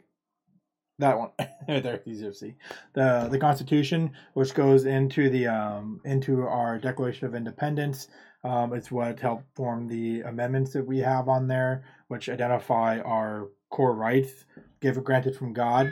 that 0.98 1.18
one 1.18 1.30
there, 1.68 2.02
easier 2.06 2.30
to 2.30 2.36
see. 2.36 2.54
The 2.94 3.28
the 3.30 3.38
Constitution, 3.38 4.12
which 4.34 4.54
goes 4.54 4.84
into 4.84 5.28
the 5.30 5.46
um, 5.46 6.00
into 6.04 6.42
our 6.42 6.78
Declaration 6.78 7.26
of 7.26 7.34
Independence, 7.34 8.08
um, 8.44 8.72
it's 8.72 8.90
what 8.90 9.20
helped 9.20 9.44
form 9.54 9.86
the 9.86 10.22
amendments 10.22 10.72
that 10.72 10.86
we 10.86 10.98
have 10.98 11.28
on 11.28 11.46
there, 11.46 11.84
which 12.08 12.28
identify 12.28 12.98
our 13.00 13.48
core 13.72 13.94
rights 13.94 14.44
given 14.80 15.02
granted 15.02 15.34
from 15.34 15.52
God, 15.52 15.90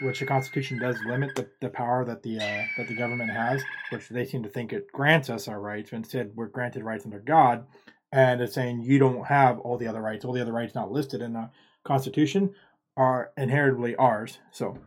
which 0.00 0.18
the 0.18 0.26
Constitution 0.26 0.80
does 0.80 0.96
limit 1.06 1.34
the, 1.36 1.46
the 1.60 1.68
power 1.68 2.04
that 2.04 2.22
the 2.22 2.38
uh, 2.38 2.62
that 2.76 2.88
the 2.88 2.94
government 2.94 3.30
has, 3.30 3.62
which 3.90 4.08
they 4.08 4.24
seem 4.24 4.42
to 4.42 4.48
think 4.48 4.72
it 4.72 4.90
grants 4.92 5.30
us 5.30 5.46
our 5.46 5.60
rights. 5.60 5.92
Instead, 5.92 6.32
we're 6.34 6.46
granted 6.46 6.82
rights 6.82 7.04
under 7.04 7.20
God, 7.20 7.66
and 8.10 8.40
it's 8.40 8.54
saying 8.54 8.82
you 8.82 8.98
don't 8.98 9.26
have 9.26 9.60
all 9.60 9.76
the 9.76 9.86
other 9.86 10.00
rights. 10.00 10.24
All 10.24 10.32
the 10.32 10.40
other 10.40 10.52
rights 10.52 10.74
not 10.74 10.90
listed 10.90 11.22
in 11.22 11.34
the 11.34 11.50
Constitution 11.84 12.54
are 12.96 13.30
inherently 13.36 13.94
ours. 13.96 14.38
So, 14.50 14.78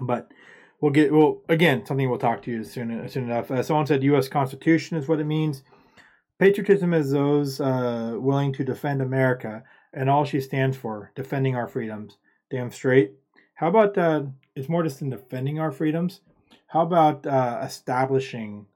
but 0.00 0.32
we'll 0.80 0.92
get 0.92 1.12
well 1.12 1.42
again 1.48 1.86
something 1.86 2.08
we'll 2.08 2.18
talk 2.18 2.42
to 2.42 2.50
you 2.50 2.64
soon 2.64 3.08
soon 3.08 3.24
enough. 3.24 3.50
Uh, 3.50 3.62
someone 3.62 3.86
said 3.86 4.02
U.S. 4.02 4.28
Constitution 4.28 4.96
is 4.96 5.08
what 5.08 5.20
it 5.20 5.24
means. 5.24 5.62
Patriotism 6.38 6.92
is 6.92 7.12
those 7.12 7.60
uh, 7.60 8.16
willing 8.18 8.52
to 8.54 8.64
defend 8.64 9.00
America 9.00 9.62
and 9.94 10.10
all 10.10 10.24
she 10.24 10.40
stands 10.40 10.76
for, 10.76 11.12
defending 11.14 11.56
our 11.56 11.68
freedoms. 11.68 12.18
Damn 12.50 12.70
straight. 12.70 13.12
How 13.54 13.68
about 13.68 13.96
uh, 13.96 14.24
it's 14.54 14.68
more 14.68 14.82
just 14.82 15.00
in 15.00 15.10
defending 15.10 15.58
our 15.58 15.72
freedoms? 15.72 16.20
How 16.66 16.82
about 16.82 17.26
uh, 17.26 17.60
establishing 17.62 18.66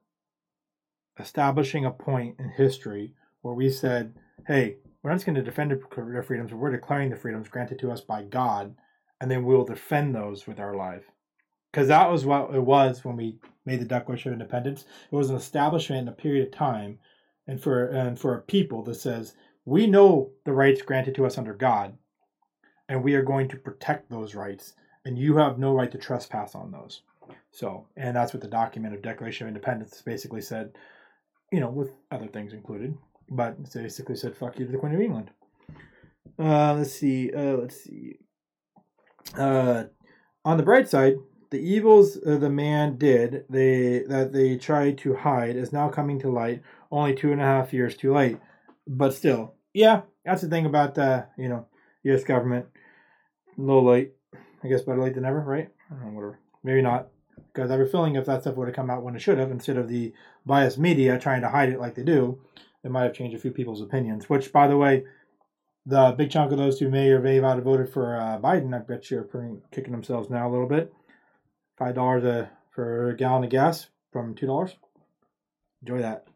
establishing 1.18 1.84
a 1.84 1.90
point 1.90 2.36
in 2.38 2.48
history 2.50 3.12
where 3.42 3.54
we 3.54 3.70
said, 3.70 4.14
"Hey, 4.46 4.76
we're 5.02 5.10
not 5.10 5.16
just 5.16 5.26
going 5.26 5.34
to 5.36 5.42
defend 5.42 5.72
our 5.96 6.22
freedoms, 6.22 6.54
we're 6.54 6.70
declaring 6.70 7.10
the 7.10 7.16
freedoms 7.16 7.48
granted 7.48 7.78
to 7.80 7.90
us 7.90 8.00
by 8.00 8.22
God, 8.22 8.76
and 9.20 9.30
then 9.30 9.44
we'll 9.44 9.64
defend 9.64 10.14
those 10.14 10.46
with 10.46 10.60
our 10.60 10.76
life." 10.76 11.10
Because 11.72 11.88
that 11.88 12.10
was 12.10 12.24
what 12.24 12.54
it 12.54 12.62
was 12.62 13.04
when 13.04 13.16
we 13.16 13.38
made 13.66 13.80
the 13.80 13.84
Declaration 13.84 14.32
of 14.32 14.40
Independence. 14.40 14.84
It 15.10 15.16
was 15.16 15.30
an 15.30 15.36
establishment 15.36 16.02
in 16.02 16.08
a 16.08 16.12
period 16.12 16.46
of 16.46 16.52
time, 16.52 16.98
and 17.46 17.60
for 17.60 17.86
and 17.86 18.18
for 18.18 18.34
a 18.36 18.42
people 18.42 18.82
that 18.84 18.94
says 18.94 19.34
we 19.68 19.86
know 19.86 20.30
the 20.46 20.52
rights 20.52 20.80
granted 20.80 21.14
to 21.14 21.26
us 21.26 21.36
under 21.36 21.52
God, 21.52 21.92
and 22.88 23.04
we 23.04 23.14
are 23.14 23.22
going 23.22 23.48
to 23.48 23.56
protect 23.58 24.08
those 24.08 24.34
rights, 24.34 24.72
and 25.04 25.18
you 25.18 25.36
have 25.36 25.58
no 25.58 25.74
right 25.74 25.92
to 25.92 25.98
trespass 25.98 26.54
on 26.54 26.70
those. 26.70 27.02
So, 27.50 27.86
and 27.94 28.16
that's 28.16 28.32
what 28.32 28.40
the 28.40 28.48
document 28.48 28.94
of 28.94 29.02
Declaration 29.02 29.46
of 29.46 29.48
Independence 29.48 30.00
basically 30.00 30.40
said, 30.40 30.72
you 31.52 31.60
know, 31.60 31.68
with 31.68 31.90
other 32.10 32.28
things 32.28 32.54
included, 32.54 32.96
but 33.28 33.56
it 33.60 33.70
basically 33.74 34.16
said, 34.16 34.34
fuck 34.34 34.58
you 34.58 34.64
to 34.64 34.72
the 34.72 34.78
Queen 34.78 34.94
of 34.94 35.02
England. 35.02 35.30
Uh, 36.38 36.72
let's 36.72 36.92
see, 36.92 37.30
uh, 37.30 37.58
let's 37.58 37.84
see. 37.84 38.16
Uh, 39.36 39.84
on 40.46 40.56
the 40.56 40.62
bright 40.62 40.88
side, 40.88 41.16
the 41.50 41.58
evils 41.58 42.18
uh, 42.26 42.36
the 42.36 42.50
man 42.50 42.96
did 42.96 43.44
they 43.48 44.00
that 44.08 44.32
they 44.32 44.56
tried 44.56 44.96
to 44.98 45.14
hide 45.14 45.56
is 45.56 45.72
now 45.72 45.88
coming 45.88 46.18
to 46.20 46.30
light 46.30 46.62
only 46.90 47.14
two 47.14 47.32
and 47.32 47.40
a 47.40 47.44
half 47.44 47.72
years 47.72 47.96
too 47.96 48.12
late 48.12 48.38
but 48.86 49.14
still 49.14 49.54
yeah, 49.78 50.02
that's 50.24 50.42
the 50.42 50.48
thing 50.48 50.66
about 50.66 50.96
the 50.96 51.26
you 51.38 51.48
know 51.48 51.66
U.S. 52.02 52.24
government. 52.24 52.66
A 53.56 53.60
little 53.60 53.84
late, 53.84 54.12
I 54.62 54.68
guess. 54.68 54.82
Better 54.82 55.00
late 55.00 55.14
than 55.14 55.22
never, 55.22 55.40
right? 55.40 55.70
Know, 55.90 55.96
whatever. 56.08 56.38
Maybe 56.64 56.82
not, 56.82 57.08
because 57.52 57.70
I 57.70 57.74
have 57.74 57.86
a 57.86 57.88
feeling 57.88 58.16
if 58.16 58.26
that 58.26 58.42
stuff 58.42 58.56
would 58.56 58.66
have 58.66 58.74
come 58.74 58.90
out 58.90 59.04
when 59.04 59.14
it 59.14 59.20
should 59.22 59.38
have, 59.38 59.52
instead 59.52 59.76
of 59.76 59.88
the 59.88 60.12
biased 60.44 60.78
media 60.78 61.18
trying 61.18 61.42
to 61.42 61.48
hide 61.48 61.68
it 61.68 61.78
like 61.78 61.94
they 61.94 62.02
do, 62.02 62.40
it 62.82 62.90
might 62.90 63.04
have 63.04 63.14
changed 63.14 63.36
a 63.36 63.40
few 63.40 63.52
people's 63.52 63.80
opinions. 63.80 64.28
Which, 64.28 64.52
by 64.52 64.66
the 64.66 64.76
way, 64.76 65.04
the 65.86 66.12
big 66.18 66.30
chunk 66.30 66.50
of 66.50 66.58
those 66.58 66.80
who 66.80 66.90
may 66.90 67.10
or 67.10 67.20
may 67.20 67.38
not 67.38 67.56
have 67.56 67.64
voted 67.64 67.88
for 67.88 68.16
uh, 68.16 68.38
Biden, 68.38 68.74
I 68.74 68.80
bet 68.80 69.10
you 69.10 69.18
are 69.20 69.56
kicking 69.70 69.92
themselves 69.92 70.28
now 70.28 70.48
a 70.48 70.50
little 70.50 70.68
bit. 70.68 70.92
Five 71.76 71.94
dollars 71.94 72.48
for 72.72 73.10
a 73.10 73.16
gallon 73.16 73.44
of 73.44 73.50
gas 73.50 73.86
from 74.12 74.34
two 74.34 74.46
dollars. 74.46 74.74
Enjoy 75.82 76.00
that. 76.02 76.27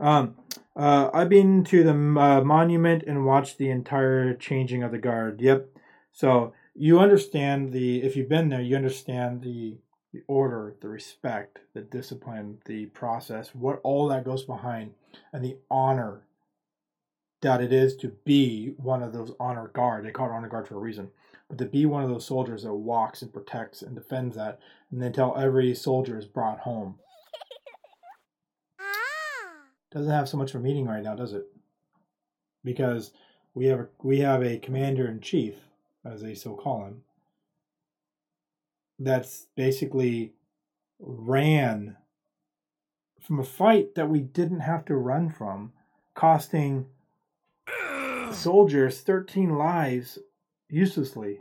Um, 0.00 0.36
uh, 0.74 1.10
I've 1.12 1.28
been 1.28 1.64
to 1.64 1.84
the 1.84 1.90
uh, 1.90 2.40
monument 2.42 3.04
and 3.06 3.26
watched 3.26 3.58
the 3.58 3.70
entire 3.70 4.34
changing 4.34 4.82
of 4.82 4.90
the 4.90 4.98
guard. 4.98 5.40
Yep. 5.40 5.68
So 6.12 6.54
you 6.74 6.98
understand 6.98 7.72
the 7.72 8.02
if 8.02 8.16
you've 8.16 8.28
been 8.28 8.48
there, 8.48 8.62
you 8.62 8.76
understand 8.76 9.42
the 9.42 9.78
the 10.12 10.22
order, 10.26 10.76
the 10.80 10.88
respect, 10.88 11.60
the 11.72 11.80
discipline, 11.80 12.58
the 12.66 12.86
process, 12.86 13.54
what 13.54 13.80
all 13.82 14.08
that 14.08 14.24
goes 14.24 14.44
behind, 14.44 14.92
and 15.32 15.42
the 15.42 15.56
honor 15.70 16.22
that 17.40 17.60
it 17.62 17.72
is 17.72 17.96
to 17.96 18.08
be 18.08 18.74
one 18.76 19.02
of 19.02 19.12
those 19.12 19.32
honor 19.40 19.68
guard. 19.68 20.04
They 20.04 20.10
call 20.10 20.28
it 20.28 20.32
honor 20.32 20.48
guard 20.48 20.68
for 20.68 20.76
a 20.76 20.78
reason. 20.78 21.10
but 21.48 21.58
to 21.58 21.64
be 21.66 21.86
one 21.86 22.02
of 22.02 22.08
those 22.08 22.26
soldiers 22.26 22.62
that 22.62 22.72
walks 22.72 23.20
and 23.20 23.32
protects 23.32 23.82
and 23.82 23.94
defends 23.94 24.36
that, 24.36 24.58
and 24.90 25.14
tell 25.14 25.36
every 25.36 25.74
soldier 25.74 26.18
is 26.18 26.24
brought 26.24 26.60
home. 26.60 26.98
Doesn't 29.92 30.10
have 30.10 30.28
so 30.28 30.36
much 30.36 30.54
of 30.54 30.60
a 30.60 30.64
meaning 30.64 30.86
right 30.86 31.02
now, 31.02 31.14
does 31.14 31.34
it? 31.34 31.46
Because 32.64 33.12
we 33.54 33.66
have 33.66 33.80
a, 33.80 33.88
we 34.02 34.20
have 34.20 34.42
a 34.42 34.58
commander 34.58 35.06
in 35.06 35.20
chief, 35.20 35.56
as 36.04 36.22
they 36.22 36.34
so 36.34 36.54
call 36.54 36.86
him, 36.86 37.02
that's 38.98 39.46
basically 39.54 40.32
ran 40.98 41.96
from 43.20 43.38
a 43.38 43.44
fight 43.44 43.94
that 43.94 44.08
we 44.08 44.20
didn't 44.20 44.60
have 44.60 44.84
to 44.86 44.96
run 44.96 45.30
from, 45.30 45.72
costing 46.14 46.86
soldiers 48.32 49.00
13 49.00 49.56
lives 49.56 50.18
uselessly 50.68 51.40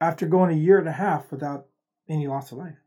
after 0.00 0.26
going 0.26 0.54
a 0.54 0.58
year 0.60 0.78
and 0.78 0.88
a 0.88 0.92
half 0.92 1.30
without 1.30 1.66
any 2.08 2.26
loss 2.26 2.52
of 2.52 2.58
life. 2.58 2.78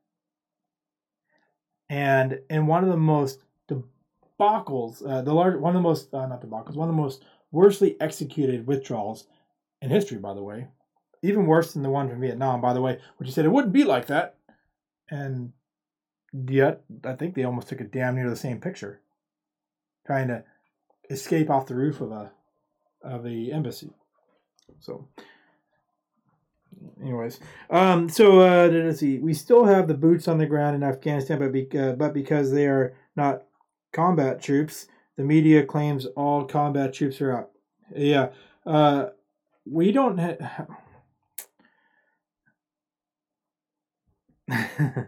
And 1.90 2.40
in 2.50 2.68
one 2.68 2.84
of 2.84 2.90
the 2.90 2.98
most 2.98 3.40
debacles, 4.42 5.08
uh, 5.08 5.22
the 5.22 5.34
large, 5.34 5.60
one 5.60 5.76
of 5.76 5.82
the 5.82 5.88
most, 5.88 6.14
uh, 6.14 6.26
not 6.26 6.42
debacles, 6.42 6.76
one 6.76 6.90
of 6.90 6.96
the 6.96 7.02
most 7.02 7.24
worstly 7.52 7.96
executed 8.00 8.66
withdrawals 8.66 9.28
in 9.82 9.90
history, 9.90 10.18
by 10.18 10.34
the 10.34 10.44
way, 10.44 10.68
even 11.22 11.46
worse 11.46 11.74
than 11.74 11.84
the 11.84 11.90
one 11.90 12.10
from 12.10 12.22
Vietnam, 12.22 12.62
by 12.62 12.74
the 12.74 12.82
way, 12.82 13.00
which 13.18 13.28
you 13.28 13.34
said 13.34 13.46
it 13.46 13.52
wouldn't 13.52 13.74
be 13.74 13.84
like 13.84 14.08
that. 14.08 14.38
And 15.10 15.52
yet, 16.34 16.84
I 17.04 17.14
think 17.14 17.36
they 17.36 17.44
almost 17.44 17.68
took 17.68 17.82
a 17.82 17.86
damn 17.86 18.16
near 18.16 18.30
the 18.30 18.36
same 18.36 18.60
picture, 18.60 19.02
trying 20.06 20.30
to 20.30 20.44
escape 21.10 21.50
off 21.50 21.68
the 21.68 21.76
roof 21.76 22.02
of 22.02 22.12
a 22.12 22.32
of 23.04 23.24
the 23.24 23.52
embassy. 23.52 23.90
So, 24.80 25.10
anyways, 27.02 27.40
um, 27.70 28.08
so 28.08 28.40
uh, 28.40 28.68
let's 28.68 29.00
see. 29.00 29.18
We 29.18 29.34
still 29.34 29.66
have 29.66 29.88
the 29.88 29.96
boots 29.96 30.28
on 30.28 30.38
the 30.38 30.46
ground 30.46 30.76
in 30.76 30.84
Afghanistan, 30.84 31.40
but 31.40 31.52
be, 31.52 31.68
uh, 31.78 31.94
but 31.94 32.14
because 32.14 32.52
they 32.52 32.68
are 32.68 32.94
not 33.16 33.44
combat 33.92 34.42
troops, 34.42 34.88
the 35.18 35.24
media 35.24 35.66
claims 35.66 36.06
all 36.06 36.46
combat 36.46 36.94
troops 36.94 37.22
are 37.22 37.38
out. 37.38 37.52
Yeah, 37.96 38.30
uh, 38.66 39.08
we 39.66 39.92
don't. 39.92 40.18
Ha- 40.18 40.68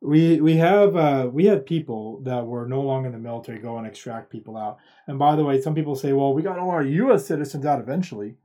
we 0.00 0.40
we 0.40 0.56
have 0.56 0.96
uh, 0.96 1.28
we 1.32 1.46
had 1.46 1.66
people 1.66 2.20
that 2.22 2.46
were 2.46 2.66
no 2.66 2.80
longer 2.82 3.06
in 3.08 3.12
the 3.12 3.18
military 3.18 3.58
go 3.58 3.78
and 3.78 3.86
extract 3.86 4.30
people 4.30 4.56
out. 4.56 4.78
And 5.06 5.18
by 5.18 5.36
the 5.36 5.44
way, 5.44 5.60
some 5.60 5.74
people 5.74 5.96
say, 5.96 6.12
"Well, 6.12 6.34
we 6.34 6.42
got 6.42 6.58
all 6.58 6.70
our 6.70 6.84
U.S. 6.84 7.26
citizens 7.26 7.66
out 7.66 7.80
eventually." 7.80 8.36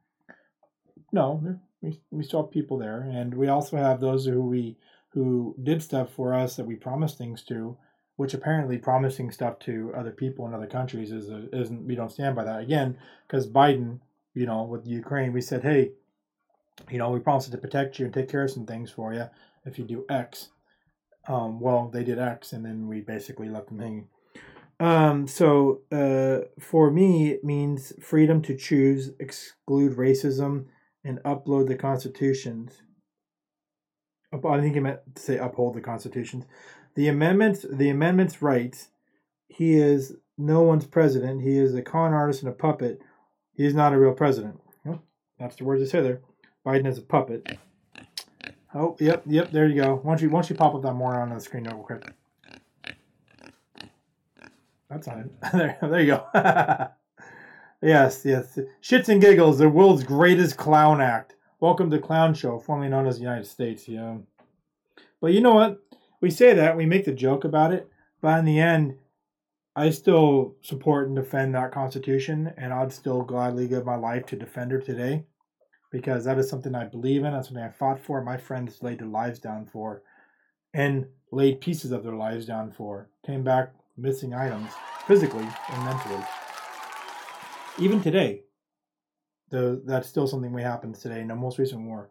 No, 1.12 1.60
we 1.82 1.99
we 2.12 2.23
still 2.23 2.43
have 2.43 2.51
people 2.51 2.77
there, 2.77 3.01
and 3.01 3.34
we 3.34 3.47
also 3.47 3.77
have 3.77 3.99
those 3.99 4.25
who 4.25 4.41
we 4.41 4.77
who 5.10 5.56
did 5.62 5.84
stuff 5.84 6.12
for 6.12 6.34
us 6.34 6.56
that 6.56 6.65
we 6.65 6.75
promised 6.75 7.17
things 7.19 7.43
to, 7.43 7.77
which 8.15 8.34
apparently 8.34 8.78
promising 8.78 9.32
stuff 9.32 9.60
to 9.60 9.91
other 9.95 10.12
people 10.12 10.47
in 10.47 10.54
other 10.54 10.67
countries 10.67 11.12
is 11.12 11.30
a, 11.30 11.49
isn't. 11.56 11.86
We 11.86 11.95
don't 11.95 12.12
stand 12.12 12.36
by 12.36 12.43
that 12.43 12.62
again 12.62 12.97
because 13.28 13.47
Biden, 13.47 13.99
you 14.34 14.45
know, 14.45 14.63
with 14.63 14.88
Ukraine, 14.88 15.34
we 15.34 15.41
said, 15.41 15.63
"Hey, 15.63 15.91
you 16.89 16.97
know, 16.97 17.10
we 17.10 17.19
promised 17.19 17.52
to 17.52 17.58
protect 17.58 17.99
you 17.99 18.06
and 18.06 18.13
take 18.13 18.30
care 18.30 18.43
of 18.43 18.52
some 18.52 18.65
things 18.65 18.91
for 18.91 19.13
you 19.13 19.26
if 19.65 19.78
you 19.78 19.86
do 19.86 20.06
X." 20.10 20.49
um, 21.28 21.60
well, 21.60 21.89
they 21.91 22.04
did 22.04 22.19
X, 22.19 22.54
and 22.54 22.65
then 22.65 22.88
we 22.88 23.02
basically 23.02 23.49
left 23.49 23.67
them 23.67 23.80
hanging. 23.80 24.08
Um, 24.80 25.28
so 25.28 25.82
uh, 25.91 26.47
for 26.60 26.91
me, 26.91 27.32
it 27.32 27.43
means 27.43 27.93
freedom 28.02 28.41
to 28.43 28.56
choose, 28.56 29.12
exclude 29.19 29.95
racism, 29.97 30.65
and 31.04 31.19
upload 31.19 31.67
the 31.67 31.76
constitutions. 31.76 32.82
I 34.34 34.60
think 34.60 34.73
he 34.73 34.80
meant 34.80 34.99
to 35.15 35.21
say 35.21 35.38
uphold 35.38 35.76
the 35.76 35.82
constitutions. 35.82 36.45
The 36.95 37.08
amendments, 37.08 37.65
the 37.69 37.89
amendments 37.89 38.41
writes, 38.41 38.89
he 39.47 39.75
is 39.75 40.15
no 40.38 40.62
one's 40.62 40.86
president. 40.86 41.41
He 41.41 41.58
is 41.58 41.73
a 41.75 41.82
con 41.82 42.13
artist 42.13 42.41
and 42.43 42.51
a 42.51 42.56
puppet. 42.56 43.01
He 43.53 43.65
is 43.65 43.73
not 43.73 43.93
a 43.93 43.99
real 43.99 44.13
president. 44.13 44.60
That's 45.39 45.56
the 45.56 45.63
words 45.63 45.82
they 45.82 45.88
say 45.88 46.01
there. 46.01 46.21
Biden 46.65 46.88
is 46.88 46.97
a 46.97 47.01
puppet. 47.01 47.58
Oh, 48.73 48.95
yep, 48.99 49.23
yep. 49.25 49.51
There 49.51 49.67
you 49.67 49.82
go. 49.82 50.01
Once 50.03 50.21
you 50.21 50.29
once 50.29 50.49
you 50.49 50.56
pop 50.56 50.73
up 50.73 50.82
that 50.84 50.93
more 50.93 51.19
on 51.19 51.29
the 51.34 51.39
screen 51.39 51.65
real 51.65 51.84
quick. 51.84 52.10
That's 54.89 55.08
not 55.08 55.17
it. 55.17 55.32
there, 55.53 55.77
there 55.82 55.99
you 55.99 56.08
go. 56.08 56.27
yes, 57.82 58.21
yes. 58.23 58.58
Shits 58.82 59.10
and 59.10 59.19
giggles, 59.19 59.58
the 59.58 59.69
world's 59.69 60.03
greatest 60.03 60.56
clown 60.58 61.01
act. 61.01 61.36
Welcome 61.60 61.89
to 61.91 61.99
Clown 61.99 62.34
Show, 62.34 62.60
formerly 62.60 62.89
known 62.89 63.08
as 63.08 63.15
the 63.17 63.23
United 63.23 63.47
States. 63.47 63.88
Yeah. 63.88 64.17
But 65.19 65.34
you 65.34 65.41
know 65.41 65.56
what? 65.56 65.82
We 66.23 66.31
say 66.31 66.53
that 66.53 66.77
we 66.77 66.86
make 66.86 67.03
the 67.03 67.12
joke 67.12 67.43
about 67.43 67.73
it, 67.73 67.89
but 68.21 68.39
in 68.39 68.45
the 68.45 68.57
end, 68.57 68.95
I 69.75 69.89
still 69.89 70.55
support 70.62 71.07
and 71.07 71.17
defend 71.17 71.53
that 71.53 71.73
Constitution, 71.73 72.53
and 72.55 72.71
I'd 72.71 72.93
still 72.93 73.23
gladly 73.23 73.67
give 73.67 73.83
my 73.86 73.97
life 73.97 74.25
to 74.27 74.38
defend 74.38 74.71
her 74.71 74.79
today 74.79 75.25
because 75.91 76.23
that 76.23 76.39
is 76.39 76.47
something 76.47 76.73
I 76.75 76.86
believe 76.86 77.25
in. 77.25 77.33
That's 77.33 77.49
something 77.49 77.62
I 77.62 77.71
fought 77.71 77.99
for. 77.99 78.23
My 78.23 78.38
friends 78.38 78.81
laid 78.81 78.99
their 78.99 79.07
lives 79.07 79.38
down 79.39 79.65
for 79.65 80.03
and 80.73 81.07
laid 81.33 81.59
pieces 81.59 81.91
of 81.91 82.05
their 82.05 82.15
lives 82.15 82.45
down 82.45 82.71
for. 82.71 83.09
Came 83.25 83.43
back 83.43 83.73
missing 83.97 84.33
items 84.33 84.71
physically 85.05 85.49
and 85.71 85.83
mentally. 85.83 86.23
Even 87.79 88.01
today, 88.01 88.43
the, 89.49 89.81
that's 89.83 90.07
still 90.07 90.27
something 90.27 90.55
that 90.55 90.63
happens 90.63 90.99
today 90.99 91.19
in 91.19 91.27
the 91.27 91.36
most 91.36 91.59
recent 91.59 91.81
war. 91.81 92.09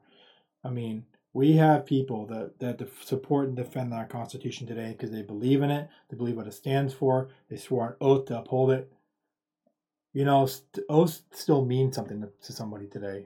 I 0.62 0.68
mean, 0.68 1.06
we 1.34 1.52
have 1.52 1.86
people 1.86 2.26
that, 2.26 2.58
that 2.58 2.86
support 3.04 3.48
and 3.48 3.56
defend 3.56 3.94
our 3.94 4.04
Constitution 4.04 4.66
today 4.66 4.92
because 4.92 5.10
they 5.10 5.22
believe 5.22 5.62
in 5.62 5.70
it, 5.70 5.88
they 6.10 6.16
believe 6.16 6.36
what 6.36 6.46
it 6.46 6.52
stands 6.52 6.92
for, 6.92 7.30
they 7.48 7.56
swore 7.56 7.88
an 7.88 7.94
oath 8.00 8.26
to 8.26 8.38
uphold 8.38 8.70
it. 8.70 8.92
You 10.12 10.26
know, 10.26 10.46
oaths 10.90 11.22
still 11.30 11.64
mean 11.64 11.90
something 11.90 12.20
to, 12.20 12.28
to 12.44 12.52
somebody 12.52 12.86
today. 12.86 13.24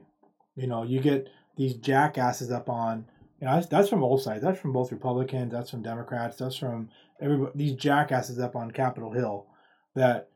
You 0.55 0.67
know, 0.67 0.83
you 0.83 1.01
get 1.01 1.29
these 1.57 1.73
jackasses 1.75 2.49
up 2.49 2.69
on. 2.69 3.05
You 3.41 3.45
know, 3.45 3.55
that's, 3.55 3.67
that's 3.67 3.89
from 3.89 3.99
both 3.99 4.21
sides. 4.21 4.41
That's 4.41 4.59
from 4.59 4.71
both 4.71 4.91
Republicans. 4.91 5.51
That's 5.51 5.69
from 5.69 5.83
Democrats. 5.83 6.37
That's 6.37 6.55
from 6.55 6.89
everybody. 7.21 7.51
These 7.55 7.73
jackasses 7.73 8.39
up 8.39 8.55
on 8.55 8.71
Capitol 8.71 9.11
Hill 9.11 9.47
that 9.95 10.29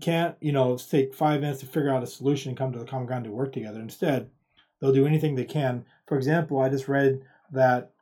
can't, 0.00 0.34
you 0.40 0.52
know, 0.52 0.76
take 0.76 1.14
five 1.14 1.40
minutes 1.40 1.60
to 1.60 1.66
figure 1.66 1.90
out 1.90 2.02
a 2.02 2.06
solution 2.06 2.50
and 2.50 2.58
come 2.58 2.72
to 2.72 2.78
the 2.78 2.84
common 2.84 3.06
ground 3.06 3.24
to 3.24 3.30
work 3.30 3.52
together. 3.52 3.80
Instead, 3.80 4.28
they'll 4.80 4.92
do 4.92 5.06
anything 5.06 5.34
they 5.34 5.44
can. 5.44 5.84
For 6.06 6.16
example, 6.16 6.60
I 6.60 6.68
just 6.68 6.88
read 6.88 7.22
that 7.52 7.92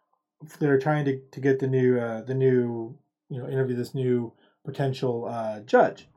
they're 0.59 0.79
trying 0.79 1.05
to, 1.07 1.21
to 1.33 1.41
get 1.41 1.59
the 1.59 1.67
new 1.67 1.99
uh, 1.99 2.23
the 2.23 2.35
new 2.35 2.97
you 3.29 3.41
know 3.41 3.49
interview 3.49 3.77
this 3.77 3.95
new 3.95 4.33
potential 4.65 5.27
uh, 5.27 5.61
judge, 5.61 6.09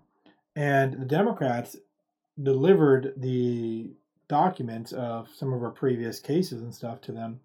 and 0.56 0.94
the 0.94 1.06
Democrats 1.06 1.76
delivered 2.42 3.14
the 3.18 3.92
documents 4.28 4.92
of 4.92 5.28
some 5.36 5.52
of 5.54 5.64
our 5.64 5.72
previous 5.72 6.20
cases 6.20 6.62
and 6.62 6.74
stuff 6.74 7.02
to 7.02 7.12
them 7.12 7.40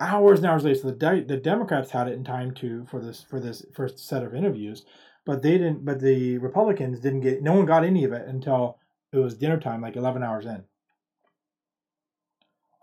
hours 0.00 0.38
and 0.38 0.46
hours 0.46 0.64
later. 0.64 0.80
So 0.80 0.90
the 0.90 0.96
de- 0.96 1.24
the 1.24 1.36
Democrats 1.36 1.90
had 1.90 2.08
it 2.08 2.14
in 2.14 2.24
time 2.24 2.52
to 2.54 2.86
for 2.86 3.00
this 3.00 3.22
for 3.22 3.40
this 3.40 3.64
first 3.74 3.98
set 3.98 4.22
of 4.22 4.34
interviews, 4.34 4.84
but 5.24 5.42
they 5.42 5.52
didn't. 5.52 5.84
But 5.84 6.00
the 6.00 6.38
Republicans 6.38 7.00
didn't 7.00 7.20
get. 7.20 7.42
No 7.42 7.54
one 7.54 7.66
got 7.66 7.84
any 7.84 8.04
of 8.04 8.12
it 8.12 8.26
until 8.26 8.78
it 9.12 9.18
was 9.18 9.36
dinner 9.36 9.58
time, 9.58 9.80
like 9.80 9.96
eleven 9.96 10.22
hours 10.22 10.46
in. 10.46 10.64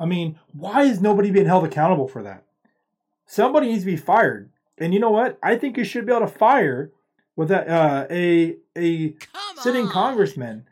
I 0.01 0.05
mean, 0.05 0.39
why 0.51 0.83
is 0.83 0.99
nobody 0.99 1.31
being 1.31 1.45
held 1.45 1.63
accountable 1.63 2.07
for 2.07 2.23
that? 2.23 2.43
Somebody 3.25 3.67
needs 3.67 3.83
to 3.83 3.91
be 3.91 3.97
fired. 3.97 4.49
And 4.77 4.93
you 4.93 4.99
know 4.99 5.11
what? 5.11 5.37
I 5.43 5.55
think 5.55 5.77
you 5.77 5.83
should 5.83 6.05
be 6.05 6.11
able 6.11 6.27
to 6.27 6.33
fire 6.33 6.91
with 7.35 7.51
a 7.51 7.69
uh, 7.69 8.07
a 8.09 8.57
a 8.77 9.15
sitting 9.61 9.87
congressman 9.87 10.65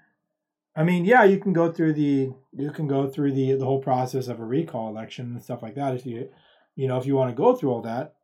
I 0.80 0.84
mean, 0.84 1.04
yeah, 1.04 1.26
you 1.26 1.40
can 1.40 1.52
go 1.52 1.70
through 1.70 1.94
the 1.94 2.32
you 2.56 2.72
can 2.72 2.88
go 2.88 3.06
through 3.06 3.34
the 3.34 3.54
the 3.54 3.66
whole 3.66 3.82
process 3.82 4.30
of 4.30 4.40
a 4.40 4.46
recall 4.46 4.88
election 4.88 5.34
and 5.34 5.44
stuff 5.44 5.62
like 5.62 5.76
that 5.76 5.94
if 5.94 6.06
you 6.06 6.30
you 6.78 6.88
know 6.88 6.98
if 6.98 7.06
you 7.06 7.16
want 7.16 7.30
to 7.30 7.36
go 7.36 7.54
through 7.54 7.72
all 7.72 7.82
that. 7.82 8.16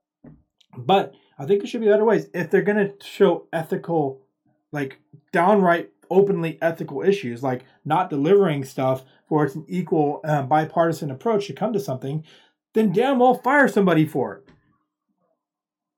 But 0.78 1.16
I 1.38 1.46
think 1.46 1.64
it 1.64 1.68
should 1.68 1.82
be 1.82 1.92
other 1.92 2.06
ways 2.06 2.30
if 2.34 2.50
they're 2.50 2.62
going 2.62 2.78
to 2.78 3.06
show 3.06 3.48
ethical, 3.52 4.22
like 4.72 5.00
downright 5.34 5.90
openly 6.10 6.58
ethical 6.62 7.02
issues, 7.02 7.44
like 7.44 7.66
not 7.84 8.10
delivering 8.10 8.64
stuff 8.64 9.04
for 9.28 9.46
it's 9.46 9.56
an 9.56 9.66
equal 9.68 10.22
uh, 10.24 10.44
bipartisan 10.44 11.12
approach 11.12 11.48
to 11.48 11.54
come 11.54 11.74
to 11.74 11.80
something, 11.80 12.24
then 12.74 12.92
damn 12.92 13.20
well 13.20 13.36
fire 13.36 13.68
somebody 13.68 14.06
for 14.06 14.36
it. 14.36 14.50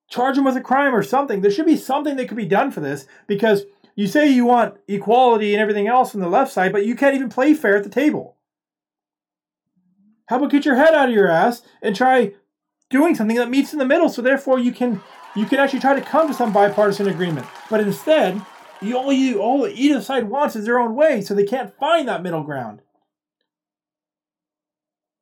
Charge 0.10 0.36
them 0.36 0.46
with 0.46 0.56
a 0.56 0.62
crime 0.62 0.96
or 0.96 1.04
something. 1.04 1.42
There 1.42 1.52
should 1.52 1.66
be 1.66 1.76
something 1.76 2.16
that 2.16 2.28
could 2.28 2.38
be 2.38 2.46
done 2.46 2.72
for 2.72 2.80
this 2.80 3.08
because 3.28 3.66
you 3.96 4.08
say 4.08 4.30
you 4.30 4.46
want 4.46 4.78
equality 4.88 5.54
and 5.54 5.62
everything 5.62 5.88
else 5.88 6.16
on 6.16 6.22
the 6.22 6.30
left 6.30 6.52
side, 6.54 6.72
but 6.72 6.86
you 6.86 6.96
can't 6.96 7.16
even 7.16 7.30
play 7.30 7.54
fair 7.54 7.76
at 7.76 7.84
the 7.84 7.90
table. 7.90 8.38
How 10.28 10.38
about 10.38 10.52
get 10.52 10.66
your 10.66 10.76
head 10.76 10.94
out 10.94 11.10
of 11.10 11.16
your 11.16 11.28
ass 11.28 11.62
and 11.82 11.96
try 11.96 12.34
doing 12.90 13.16
something 13.16 13.38
that 13.38 13.50
meets 13.50 13.74
in 13.74 13.80
the 13.80 13.86
middle 13.86 14.08
so 14.08 14.22
therefore 14.22 14.60
you 14.60 14.72
can 14.72 15.02
you 15.36 15.46
can 15.46 15.60
actually 15.60 15.80
try 15.80 15.94
to 15.94 16.02
come 16.02 16.28
to 16.28 16.34
some 16.34 16.54
bipartisan 16.54 17.08
agreement. 17.08 17.46
But 17.70 17.82
instead, 17.82 18.42
you 18.82 18.98
all 18.98 19.12
you 19.12 19.40
all 19.40 19.68
either 19.68 20.02
side 20.02 20.30
wants 20.30 20.56
is 20.56 20.66
their 20.66 20.80
own 20.80 20.96
way, 20.96 21.22
so 21.22 21.34
they 21.34 21.46
can't 21.46 21.78
find 21.78 22.08
that 22.08 22.24
middle 22.24 22.44
ground. 22.44 22.82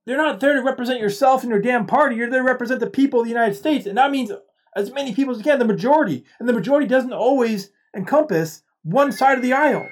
They're 0.05 0.17
not 0.17 0.39
there 0.39 0.53
to 0.53 0.61
represent 0.61 0.99
yourself 0.99 1.41
and 1.41 1.49
your 1.49 1.61
damn 1.61 1.85
party. 1.85 2.15
You're 2.15 2.29
there 2.29 2.41
to 2.41 2.45
represent 2.45 2.79
the 2.79 2.89
people 2.89 3.19
of 3.21 3.25
the 3.25 3.31
United 3.31 3.55
States. 3.55 3.87
And 3.87 3.97
that 3.97 4.11
means 4.11 4.31
as 4.75 4.91
many 4.91 5.13
people 5.13 5.31
as 5.31 5.39
you 5.39 5.43
can, 5.43 5.57
the 5.57 5.65
majority. 5.65 6.25
And 6.39 6.47
the 6.47 6.53
majority 6.53 6.87
doesn't 6.87 7.13
always 7.13 7.71
encompass 7.95 8.61
one 8.83 9.11
side 9.11 9.37
of 9.37 9.41
the 9.41 9.53
aisle. 9.53 9.89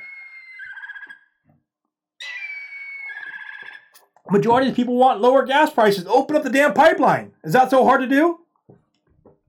Majority 4.30 4.70
of 4.70 4.76
people 4.76 4.96
want 4.96 5.20
lower 5.20 5.46
gas 5.46 5.72
prices. 5.72 6.06
Open 6.08 6.36
up 6.36 6.44
the 6.44 6.50
damn 6.50 6.74
pipeline. 6.74 7.34
Is 7.44 7.54
that 7.54 7.70
so 7.70 7.84
hard 7.84 8.02
to 8.02 8.08
do? 8.08 8.40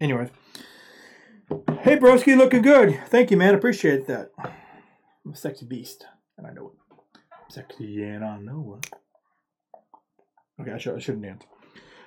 Anyways. 0.00 0.30
Hey 1.80 1.96
broski, 1.96 2.36
looking 2.36 2.62
good. 2.62 2.98
Thank 3.08 3.30
you, 3.30 3.36
man. 3.36 3.54
Appreciate 3.54 4.06
that. 4.06 4.30
I'm 4.38 5.32
a 5.32 5.36
sexy 5.36 5.66
beast. 5.66 6.06
And 6.38 6.46
I 6.46 6.50
know 6.50 6.72
it. 6.72 7.12
Sexy 7.52 8.02
and 8.02 8.24
I 8.24 8.38
know 8.38 8.78
it. 8.78 9.03
Okay, 10.60 10.72
I, 10.72 10.78
should, 10.78 10.96
I 10.96 10.98
shouldn't 10.98 11.24
dance. 11.24 11.44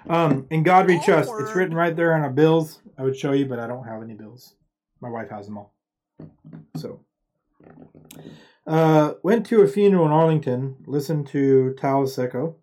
Um, 0.09 0.47
in 0.49 0.63
God 0.63 0.87
we 0.87 0.99
trust. 1.03 1.31
It's 1.39 1.55
written 1.55 1.75
right 1.75 1.95
there 1.95 2.13
on 2.13 2.21
our 2.21 2.29
bills. 2.29 2.79
I 2.97 3.03
would 3.03 3.17
show 3.17 3.33
you, 3.33 3.45
but 3.45 3.59
I 3.59 3.67
don't 3.67 3.85
have 3.85 4.01
any 4.01 4.13
bills. 4.13 4.55
My 5.01 5.09
wife 5.09 5.29
has 5.29 5.45
them 5.45 5.57
all. 5.57 5.73
So, 6.77 7.01
uh, 8.65 9.13
went 9.23 9.45
to 9.47 9.61
a 9.61 9.67
funeral 9.67 10.05
in 10.05 10.11
Arlington. 10.11 10.77
Listened 10.85 11.27
to 11.27 11.73
Tao 11.73 12.05
Secco. 12.05 12.55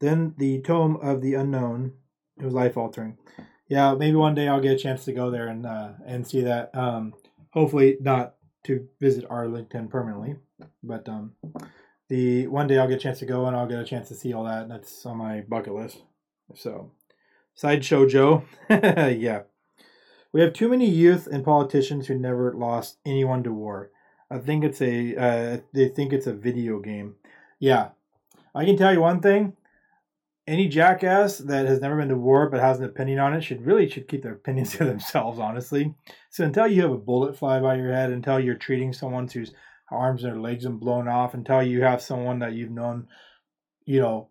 Then 0.00 0.34
the 0.38 0.60
Tomb 0.62 0.96
of 0.96 1.20
the 1.20 1.34
Unknown. 1.34 1.92
It 2.38 2.44
was 2.44 2.54
life 2.54 2.76
altering. 2.76 3.18
Yeah, 3.68 3.94
maybe 3.94 4.16
one 4.16 4.34
day 4.34 4.48
I'll 4.48 4.60
get 4.60 4.72
a 4.72 4.78
chance 4.78 5.04
to 5.04 5.12
go 5.12 5.30
there 5.30 5.48
and 5.48 5.64
uh, 5.64 5.92
and 6.04 6.26
see 6.26 6.40
that. 6.42 6.74
Um, 6.74 7.14
hopefully 7.50 7.98
not 8.00 8.34
to 8.64 8.88
visit 9.00 9.24
Arlington 9.28 9.88
permanently, 9.88 10.36
but 10.82 11.08
um, 11.08 11.32
the 12.12 12.46
one 12.46 12.66
day 12.66 12.76
I'll 12.76 12.86
get 12.86 12.98
a 12.98 13.00
chance 13.00 13.20
to 13.20 13.24
go 13.24 13.46
and 13.46 13.56
I'll 13.56 13.66
get 13.66 13.80
a 13.80 13.86
chance 13.86 14.08
to 14.08 14.14
see 14.14 14.34
all 14.34 14.44
that. 14.44 14.68
That's 14.68 15.06
on 15.06 15.16
my 15.16 15.40
bucket 15.40 15.72
list. 15.72 16.02
So, 16.54 16.90
sideshow 17.54 18.06
Joe, 18.06 18.44
yeah. 18.68 19.44
We 20.30 20.42
have 20.42 20.52
too 20.52 20.68
many 20.68 20.86
youth 20.86 21.26
and 21.26 21.42
politicians 21.42 22.06
who 22.06 22.18
never 22.18 22.52
lost 22.52 22.98
anyone 23.06 23.42
to 23.44 23.52
war. 23.52 23.90
I 24.30 24.40
think 24.40 24.62
it's 24.62 24.82
a 24.82 25.16
uh, 25.16 25.60
they 25.72 25.88
think 25.88 26.12
it's 26.12 26.26
a 26.26 26.34
video 26.34 26.80
game. 26.80 27.14
Yeah, 27.58 27.92
I 28.54 28.66
can 28.66 28.76
tell 28.76 28.92
you 28.92 29.00
one 29.00 29.22
thing. 29.22 29.54
Any 30.46 30.68
jackass 30.68 31.38
that 31.38 31.66
has 31.66 31.80
never 31.80 31.96
been 31.96 32.10
to 32.10 32.16
war 32.16 32.50
but 32.50 32.60
has 32.60 32.78
an 32.78 32.84
opinion 32.84 33.20
on 33.20 33.32
it 33.32 33.40
should 33.40 33.64
really 33.64 33.88
should 33.88 34.06
keep 34.06 34.22
their 34.22 34.34
opinions 34.34 34.72
to 34.76 34.84
themselves. 34.84 35.38
Honestly, 35.38 35.94
so 36.28 36.44
until 36.44 36.66
you 36.66 36.82
have 36.82 36.92
a 36.92 36.98
bullet 36.98 37.38
fly 37.38 37.58
by 37.58 37.76
your 37.76 37.94
head, 37.94 38.10
until 38.10 38.38
you're 38.38 38.54
treating 38.54 38.92
someone 38.92 39.28
whose 39.28 39.54
arms 39.92 40.24
and 40.24 40.42
legs 40.42 40.64
and 40.64 40.80
blown 40.80 41.08
off, 41.08 41.34
until 41.34 41.62
you 41.62 41.82
have 41.82 42.02
someone 42.02 42.38
that 42.40 42.54
you've 42.54 42.70
known, 42.70 43.08
you 43.84 44.00
know, 44.00 44.28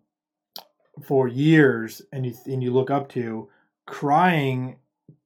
for 1.02 1.26
years 1.28 2.02
and 2.12 2.26
you 2.26 2.34
and 2.46 2.62
you 2.62 2.70
look 2.70 2.90
up 2.90 3.08
to 3.10 3.48
crying 3.86 4.76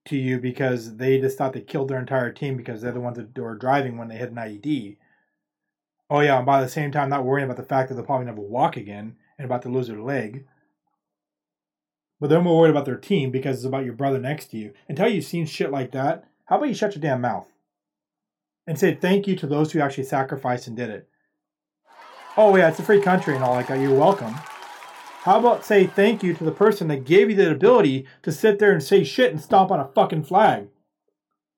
to 0.06 0.16
you 0.16 0.38
because 0.38 0.96
they 0.96 1.20
just 1.20 1.36
thought 1.36 1.52
they 1.52 1.60
killed 1.60 1.88
their 1.88 1.98
entire 1.98 2.32
team 2.32 2.56
because 2.56 2.80
they're 2.80 2.92
the 2.92 3.00
ones 3.00 3.16
that 3.16 3.36
were 3.36 3.56
driving 3.56 3.98
when 3.98 4.08
they 4.08 4.16
hit 4.16 4.30
an 4.30 4.36
IED. 4.36 4.96
Oh 6.08 6.20
yeah, 6.20 6.36
and 6.36 6.46
by 6.46 6.60
the 6.60 6.68
same 6.68 6.92
time 6.92 7.08
not 7.08 7.24
worrying 7.24 7.46
about 7.46 7.56
the 7.56 7.64
fact 7.64 7.88
that 7.88 7.96
they'll 7.96 8.04
probably 8.04 8.26
never 8.26 8.40
walk 8.40 8.76
again 8.76 9.16
and 9.38 9.44
about 9.44 9.62
to 9.62 9.68
lose 9.68 9.88
their 9.88 10.00
leg. 10.00 10.46
But 12.20 12.30
they're 12.30 12.40
more 12.40 12.60
worried 12.60 12.70
about 12.70 12.86
their 12.86 12.96
team 12.96 13.30
because 13.30 13.56
it's 13.56 13.66
about 13.66 13.84
your 13.84 13.94
brother 13.94 14.18
next 14.18 14.46
to 14.52 14.56
you. 14.56 14.72
Until 14.88 15.08
you've 15.08 15.24
seen 15.24 15.44
shit 15.44 15.70
like 15.70 15.92
that, 15.92 16.24
how 16.46 16.56
about 16.56 16.68
you 16.68 16.74
shut 16.74 16.94
your 16.94 17.02
damn 17.02 17.20
mouth? 17.20 17.48
And 18.66 18.78
say 18.78 18.94
thank 18.94 19.26
you 19.26 19.36
to 19.36 19.46
those 19.46 19.72
who 19.72 19.80
actually 19.80 20.04
sacrificed 20.04 20.66
and 20.66 20.76
did 20.76 20.90
it. 20.90 21.08
Oh 22.36 22.54
yeah, 22.56 22.68
it's 22.68 22.78
a 22.78 22.82
free 22.82 23.00
country 23.00 23.34
and 23.34 23.44
all 23.44 23.54
like 23.54 23.68
that. 23.68 23.80
You're 23.80 23.94
welcome. 23.94 24.34
How 25.22 25.38
about 25.38 25.64
say 25.64 25.86
thank 25.86 26.22
you 26.22 26.34
to 26.34 26.44
the 26.44 26.52
person 26.52 26.88
that 26.88 27.04
gave 27.04 27.30
you 27.30 27.36
the 27.36 27.50
ability 27.50 28.06
to 28.22 28.30
sit 28.30 28.58
there 28.58 28.72
and 28.72 28.82
say 28.82 29.04
shit 29.04 29.32
and 29.32 29.40
stomp 29.40 29.70
on 29.70 29.80
a 29.80 29.88
fucking 29.88 30.24
flag 30.24 30.68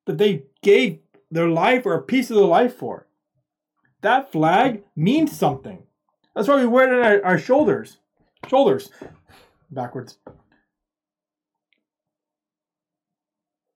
that 0.06 0.18
they 0.18 0.44
gave 0.62 1.00
their 1.30 1.48
life 1.48 1.84
or 1.84 1.94
a 1.94 2.02
piece 2.02 2.30
of 2.30 2.36
their 2.36 2.46
life 2.46 2.74
for? 2.74 3.06
That 4.00 4.30
flag 4.30 4.84
means 4.94 5.36
something. 5.36 5.82
That's 6.34 6.48
why 6.48 6.56
we 6.56 6.66
wear 6.66 6.86
it 6.86 6.98
on 6.98 7.04
our, 7.04 7.32
our 7.32 7.38
shoulders. 7.38 7.98
Shoulders. 8.48 8.90
Backwards. 9.70 10.18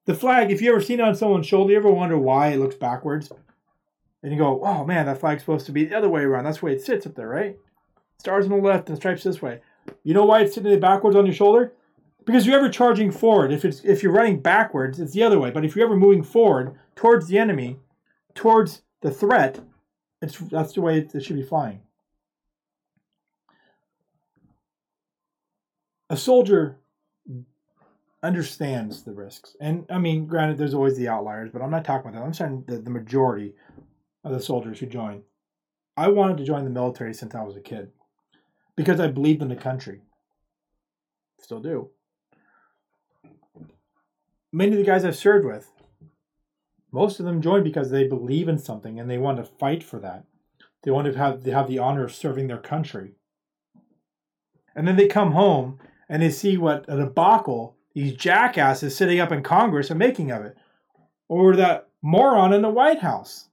The 0.04 0.14
flag, 0.14 0.50
if 0.50 0.60
you 0.60 0.70
ever 0.72 0.80
seen 0.80 1.00
it 1.00 1.04
on 1.04 1.14
someone's 1.14 1.46
shoulder, 1.46 1.72
you 1.72 1.78
ever 1.78 1.90
wonder 1.90 2.18
why 2.18 2.48
it 2.48 2.58
looks 2.58 2.74
backwards? 2.74 3.30
And 4.22 4.32
you 4.32 4.38
go, 4.38 4.62
oh 4.64 4.84
man, 4.84 5.06
that 5.06 5.20
flag's 5.20 5.42
supposed 5.42 5.66
to 5.66 5.72
be 5.72 5.84
the 5.84 5.96
other 5.96 6.08
way 6.08 6.22
around. 6.22 6.44
That's 6.44 6.60
the 6.60 6.66
way 6.66 6.72
it 6.72 6.82
sits 6.82 7.06
up 7.06 7.14
there, 7.14 7.28
right? 7.28 7.56
Stars 8.18 8.46
on 8.46 8.50
the 8.50 8.56
left 8.56 8.88
and 8.88 8.96
stripes 8.96 9.24
this 9.24 9.42
way. 9.42 9.60
You 10.04 10.14
know 10.14 10.24
why 10.24 10.40
it's 10.40 10.54
sitting 10.54 10.78
backwards 10.80 11.16
on 11.16 11.26
your 11.26 11.34
shoulder? 11.34 11.72
Because 12.24 12.46
you're 12.46 12.56
ever 12.56 12.68
charging 12.68 13.10
forward. 13.10 13.52
If 13.52 13.64
it's 13.64 13.80
if 13.84 14.02
you're 14.02 14.12
running 14.12 14.40
backwards, 14.40 15.00
it's 15.00 15.12
the 15.12 15.24
other 15.24 15.40
way. 15.40 15.50
But 15.50 15.64
if 15.64 15.74
you're 15.74 15.84
ever 15.84 15.96
moving 15.96 16.22
forward 16.22 16.78
towards 16.94 17.26
the 17.26 17.38
enemy, 17.38 17.78
towards 18.34 18.82
the 19.00 19.10
threat, 19.10 19.60
it's 20.20 20.38
that's 20.38 20.74
the 20.74 20.82
way 20.82 20.98
it 20.98 21.24
should 21.24 21.34
be 21.34 21.42
flying. 21.42 21.80
A 26.08 26.16
soldier 26.16 26.78
understands 28.22 29.02
the 29.02 29.12
risks. 29.12 29.56
And 29.60 29.84
I 29.90 29.98
mean, 29.98 30.26
granted, 30.26 30.58
there's 30.58 30.74
always 30.74 30.96
the 30.96 31.08
outliers, 31.08 31.50
but 31.52 31.62
I'm 31.62 31.70
not 31.70 31.84
talking 31.84 32.08
about 32.08 32.20
that. 32.20 32.24
I'm 32.24 32.34
saying 32.34 32.64
the, 32.68 32.78
the 32.78 32.90
majority 32.90 33.54
of 34.24 34.32
the 34.32 34.40
soldiers 34.40 34.78
who 34.78 34.86
join. 34.86 35.22
I 35.96 36.08
wanted 36.08 36.38
to 36.38 36.44
join 36.44 36.64
the 36.64 36.70
military 36.70 37.14
since 37.14 37.34
I 37.34 37.42
was 37.42 37.56
a 37.56 37.60
kid 37.60 37.90
because 38.76 39.00
I 39.00 39.08
believed 39.08 39.42
in 39.42 39.48
the 39.48 39.56
country. 39.56 40.02
Still 41.40 41.60
do. 41.60 41.90
Many 44.52 44.72
of 44.72 44.78
the 44.78 44.84
guys 44.84 45.04
I've 45.04 45.16
served 45.16 45.44
with, 45.44 45.70
most 46.92 47.18
of 47.18 47.26
them 47.26 47.42
joined 47.42 47.64
because 47.64 47.90
they 47.90 48.06
believe 48.06 48.48
in 48.48 48.58
something 48.58 49.00
and 49.00 49.10
they 49.10 49.18
want 49.18 49.38
to 49.38 49.44
fight 49.44 49.82
for 49.82 49.98
that. 50.00 50.24
They 50.82 50.90
want 50.90 51.10
to 51.10 51.18
have, 51.18 51.42
they 51.42 51.50
have 51.50 51.68
the 51.68 51.78
honor 51.78 52.04
of 52.04 52.14
serving 52.14 52.46
their 52.46 52.58
country. 52.58 53.14
And 54.74 54.86
then 54.86 54.96
they 54.96 55.08
come 55.08 55.32
home 55.32 55.78
and 56.08 56.22
they 56.22 56.30
see 56.30 56.56
what 56.56 56.84
a 56.88 56.96
debacle 56.96 57.76
these 57.94 58.14
jackasses 58.14 58.96
sitting 58.96 59.20
up 59.20 59.32
in 59.32 59.42
Congress 59.42 59.90
are 59.90 59.96
making 59.96 60.30
of 60.30 60.44
it. 60.44 60.56
Or 61.28 61.56
that 61.56 61.88
moron 62.02 62.52
in 62.52 62.62
the 62.62 62.68
White 62.68 63.00
House. 63.00 63.48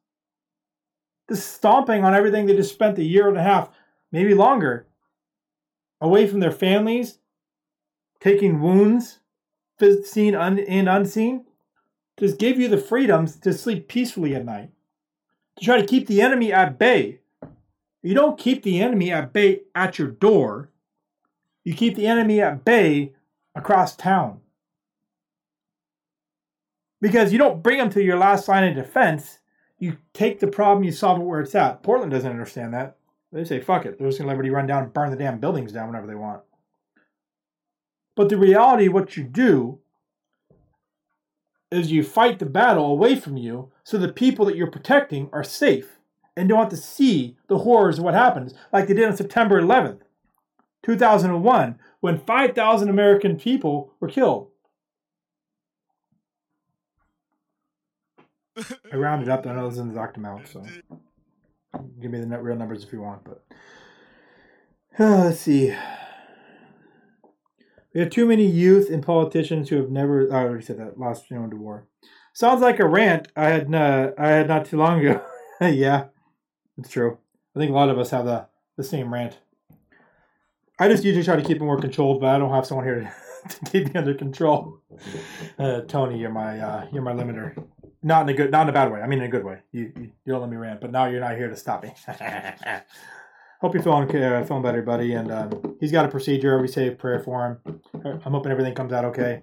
Just 1.30 1.54
stomping 1.54 2.04
on 2.04 2.15
everything 2.15 2.45
they 2.45 2.56
just 2.56 2.73
spent 2.73 2.97
a 2.97 3.04
year 3.04 3.28
and 3.30 3.38
a 3.38 3.43
half, 3.43 3.69
maybe 4.12 4.34
longer, 4.34 4.88
away 6.02 6.28
from 6.28 6.39
their 6.39 6.52
families, 6.52 7.19
taking 8.19 8.62
wounds, 8.62 9.19
seen 10.04 10.36
and 10.36 10.89
unseen, 10.89 11.45
just 12.17 12.39
give 12.39 12.60
you 12.60 12.67
the 12.67 12.78
freedoms 12.78 13.38
to 13.38 13.54
sleep 13.54 13.88
peacefully 13.88 14.36
at 14.36 14.43
night, 14.43 14.71
to 15.58 15.63
try 15.63 15.80
to 15.80 15.88
keep 15.88 16.08
the 16.08 16.21
enemy 16.21 16.52
at 16.52 16.78
bay. 16.78 17.19
You 18.02 18.13
don't 18.13 18.39
keep 18.39 18.63
the 18.63 18.82
enemy 18.82 19.12
at 19.12 19.32
bay 19.32 19.62
at 19.75 19.99
your 19.99 20.10
door. 20.10 20.69
You 21.63 21.73
keep 21.73 21.95
the 21.95 22.08
enemy 22.08 22.41
at 22.41 22.65
bay 22.65 23.13
across 23.56 23.96
town. 23.96 24.40
Because 27.02 27.32
you 27.32 27.38
don't 27.38 27.64
bring 27.64 27.78
them 27.78 27.90
to 27.92 28.04
your 28.04 28.18
last 28.18 28.48
line 28.48 28.64
of 28.66 28.76
defense. 28.76 29.40
You 29.78 29.98
take 30.14 30.40
the 30.40 30.48
problem, 30.48 30.84
you 30.84 30.92
solve 30.92 31.20
it 31.20 31.24
where 31.24 31.40
it's 31.40 31.56
at. 31.56 31.82
Portland 31.82 32.12
doesn't 32.12 32.30
understand 32.30 32.74
that. 32.74 32.98
They 33.32 33.46
say, 33.46 33.60
fuck 33.60 33.86
it. 33.86 33.98
They're 33.98 34.08
just 34.08 34.18
going 34.18 34.26
to 34.26 34.28
let 34.28 34.34
everybody 34.34 34.50
run 34.50 34.68
down 34.68 34.84
and 34.84 34.94
burn 34.94 35.12
the 35.12 35.16
damn 35.16 35.40
buildings 35.40 35.72
down 35.72 35.88
whenever 35.88 36.08
they 36.08 36.16
want. 36.16 36.42
But 38.16 38.30
the 38.30 38.38
reality, 38.38 38.88
what 38.88 39.16
you 39.16 39.24
do 39.24 39.80
is 41.72 41.92
you 41.92 42.04
fight 42.04 42.40
the 42.40 42.46
battle 42.46 42.88
away 42.88 43.16
from 43.16 43.38
you 43.38 43.72
so 43.84 43.98
the 43.98 44.12
people 44.12 44.46
that 44.46 44.56
you're 44.56 44.72
protecting 44.72 45.30
are 45.32 45.44
safe 45.44 46.00
and 46.36 46.50
don't 46.50 46.60
have 46.60 46.70
to 46.70 46.78
see 46.78 47.38
the 47.48 47.60
horrors 47.60 48.00
of 48.00 48.04
what 48.04 48.14
happens, 48.14 48.54
like 48.74 48.88
they 48.88 48.94
did 48.94 49.08
on 49.08 49.16
September 49.16 49.62
11th, 49.62 50.02
2001, 50.84 51.80
when 52.02 52.20
5,000 52.20 52.90
American 52.90 53.38
people 53.38 53.94
were 54.00 54.08
killed. 54.08 54.50
I 58.92 58.96
rounded 58.96 59.30
up, 59.30 59.46
I 59.46 59.54
know 59.54 59.66
this 59.66 59.74
is 59.74 59.80
an 59.80 59.90
exact 59.90 60.18
amount, 60.18 60.48
so 60.48 60.64
give 62.02 62.12
me 62.12 62.20
the 62.20 62.26
net 62.26 62.44
real 62.44 62.58
numbers 62.58 62.84
if 62.84 62.92
you 62.92 63.02
want, 63.02 63.24
but 63.24 63.44
uh, 65.00 65.24
let's 65.26 65.40
see. 65.40 65.74
We 67.94 68.02
have 68.02 68.10
too 68.10 68.26
many 68.26 68.46
youth 68.46 68.90
and 68.90 69.04
politicians 69.04 69.70
who 69.70 69.78
have 69.78 69.90
never. 69.90 70.32
I 70.32 70.44
already 70.44 70.64
said 70.64 70.80
that. 70.80 71.00
Lost 71.00 71.26
anyone 71.32 71.50
to 71.50 71.56
war. 71.56 71.88
Sounds 72.34 72.62
like 72.62 72.80
a 72.80 72.88
rant 72.88 73.30
I 73.36 73.50
had. 73.50 73.74
Uh, 73.74 74.12
I 74.18 74.28
had 74.28 74.48
not 74.48 74.66
too 74.66 74.78
long 74.78 75.00
ago. 75.00 75.24
yeah, 75.62 76.06
it's 76.78 76.90
true. 76.90 77.18
I 77.56 77.60
think 77.60 77.72
a 77.72 77.76
lot 77.76 77.90
of 77.90 77.98
us 77.98 78.12
have 78.12 78.26
the 78.26 78.48
the 78.78 78.84
same 78.84 79.12
rant. 79.12 79.40
I 80.80 80.88
just 80.88 81.04
usually 81.04 81.26
try 81.26 81.36
to 81.36 81.42
keep 81.42 81.58
it 81.58 81.63
more 81.63 81.80
controlled, 81.80 82.22
but 82.22 82.30
I 82.30 82.39
don't 82.39 82.54
have 82.54 82.65
someone 82.65 82.86
here 82.86 83.00
to, 83.02 83.50
to 83.65 83.72
keep 83.72 83.94
me 83.94 84.00
under 84.00 84.13
control. 84.13 84.80
Uh, 85.58 85.82
Tony, 85.82 86.20
you're 86.20 86.32
my 86.32 86.60
uh, 86.60 86.88
you're 86.92 87.02
my 87.02 87.13
limiter. 87.13 87.62
Not 88.02 88.24
in 88.24 88.30
a 88.30 88.34
good, 88.34 88.52
not 88.52 88.63
in 88.63 88.70
a 88.70 88.74
bad 88.74 88.92
way. 88.92 89.02
I 89.02 89.08
mean 89.08 89.20
in 89.20 89.26
a 89.26 89.30
good 89.30 89.44
way. 89.44 89.60
You, 89.74 89.92
you, 89.96 90.12
you 90.26 90.34
don't 90.34 90.42
let 90.42 90.50
me 90.50 90.56
rant, 90.56 90.80
but 90.80 90.92
now 90.92 91.06
you're 91.06 91.20
not 91.20 91.36
here 91.36 91.50
to 91.50 91.56
stop 91.56 91.84
me. 91.84 91.94
hope 93.62 93.74
you're 93.74 93.84
feeling 93.84 94.04
uh, 94.24 94.44
feeling 94.46 94.63
better, 94.63 94.82
buddy. 94.82 95.13
And 95.13 95.32
um, 95.32 95.78
he's 95.80 95.92
got 95.92 96.06
a 96.06 96.08
procedure. 96.08 96.60
We 96.62 96.68
say 96.68 96.88
a 96.88 96.92
prayer 96.92 97.20
for 97.20 97.60
him. 97.65 97.82
I'm 98.04 98.32
hoping 98.32 98.52
everything 98.52 98.74
comes 98.74 98.94
out 98.94 99.06
okay. 99.06 99.42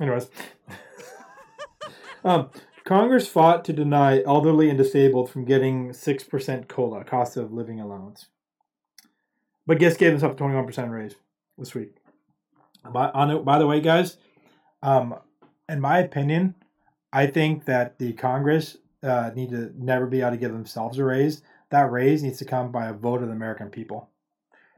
Anyways, 0.00 0.28
um, 2.24 2.50
Congress 2.88 3.28
fought 3.28 3.66
to 3.66 3.72
deny 3.74 4.22
elderly 4.22 4.70
and 4.70 4.78
disabled 4.78 5.28
from 5.28 5.44
getting 5.44 5.92
six 5.92 6.24
percent 6.24 6.68
cola 6.68 7.04
cost 7.04 7.36
of 7.36 7.52
living 7.52 7.78
allowance, 7.78 8.28
but 9.66 9.78
guess 9.78 9.98
gave 9.98 10.12
themselves 10.12 10.36
a 10.36 10.38
twenty 10.38 10.54
one 10.54 10.64
percent 10.64 10.90
raise 10.90 11.14
this 11.58 11.74
week. 11.74 11.96
By, 12.90 13.10
on, 13.10 13.44
by 13.44 13.58
the 13.58 13.66
way, 13.66 13.82
guys, 13.82 14.16
um, 14.82 15.16
in 15.68 15.82
my 15.82 15.98
opinion, 15.98 16.54
I 17.12 17.26
think 17.26 17.66
that 17.66 17.98
the 17.98 18.14
Congress 18.14 18.78
uh, 19.02 19.32
need 19.34 19.50
to 19.50 19.70
never 19.76 20.06
be 20.06 20.22
able 20.22 20.30
to 20.30 20.36
give 20.38 20.52
themselves 20.52 20.98
a 20.98 21.04
raise. 21.04 21.42
That 21.68 21.92
raise 21.92 22.22
needs 22.22 22.38
to 22.38 22.46
come 22.46 22.72
by 22.72 22.86
a 22.86 22.94
vote 22.94 23.20
of 23.20 23.28
the 23.28 23.34
American 23.34 23.68
people. 23.68 24.08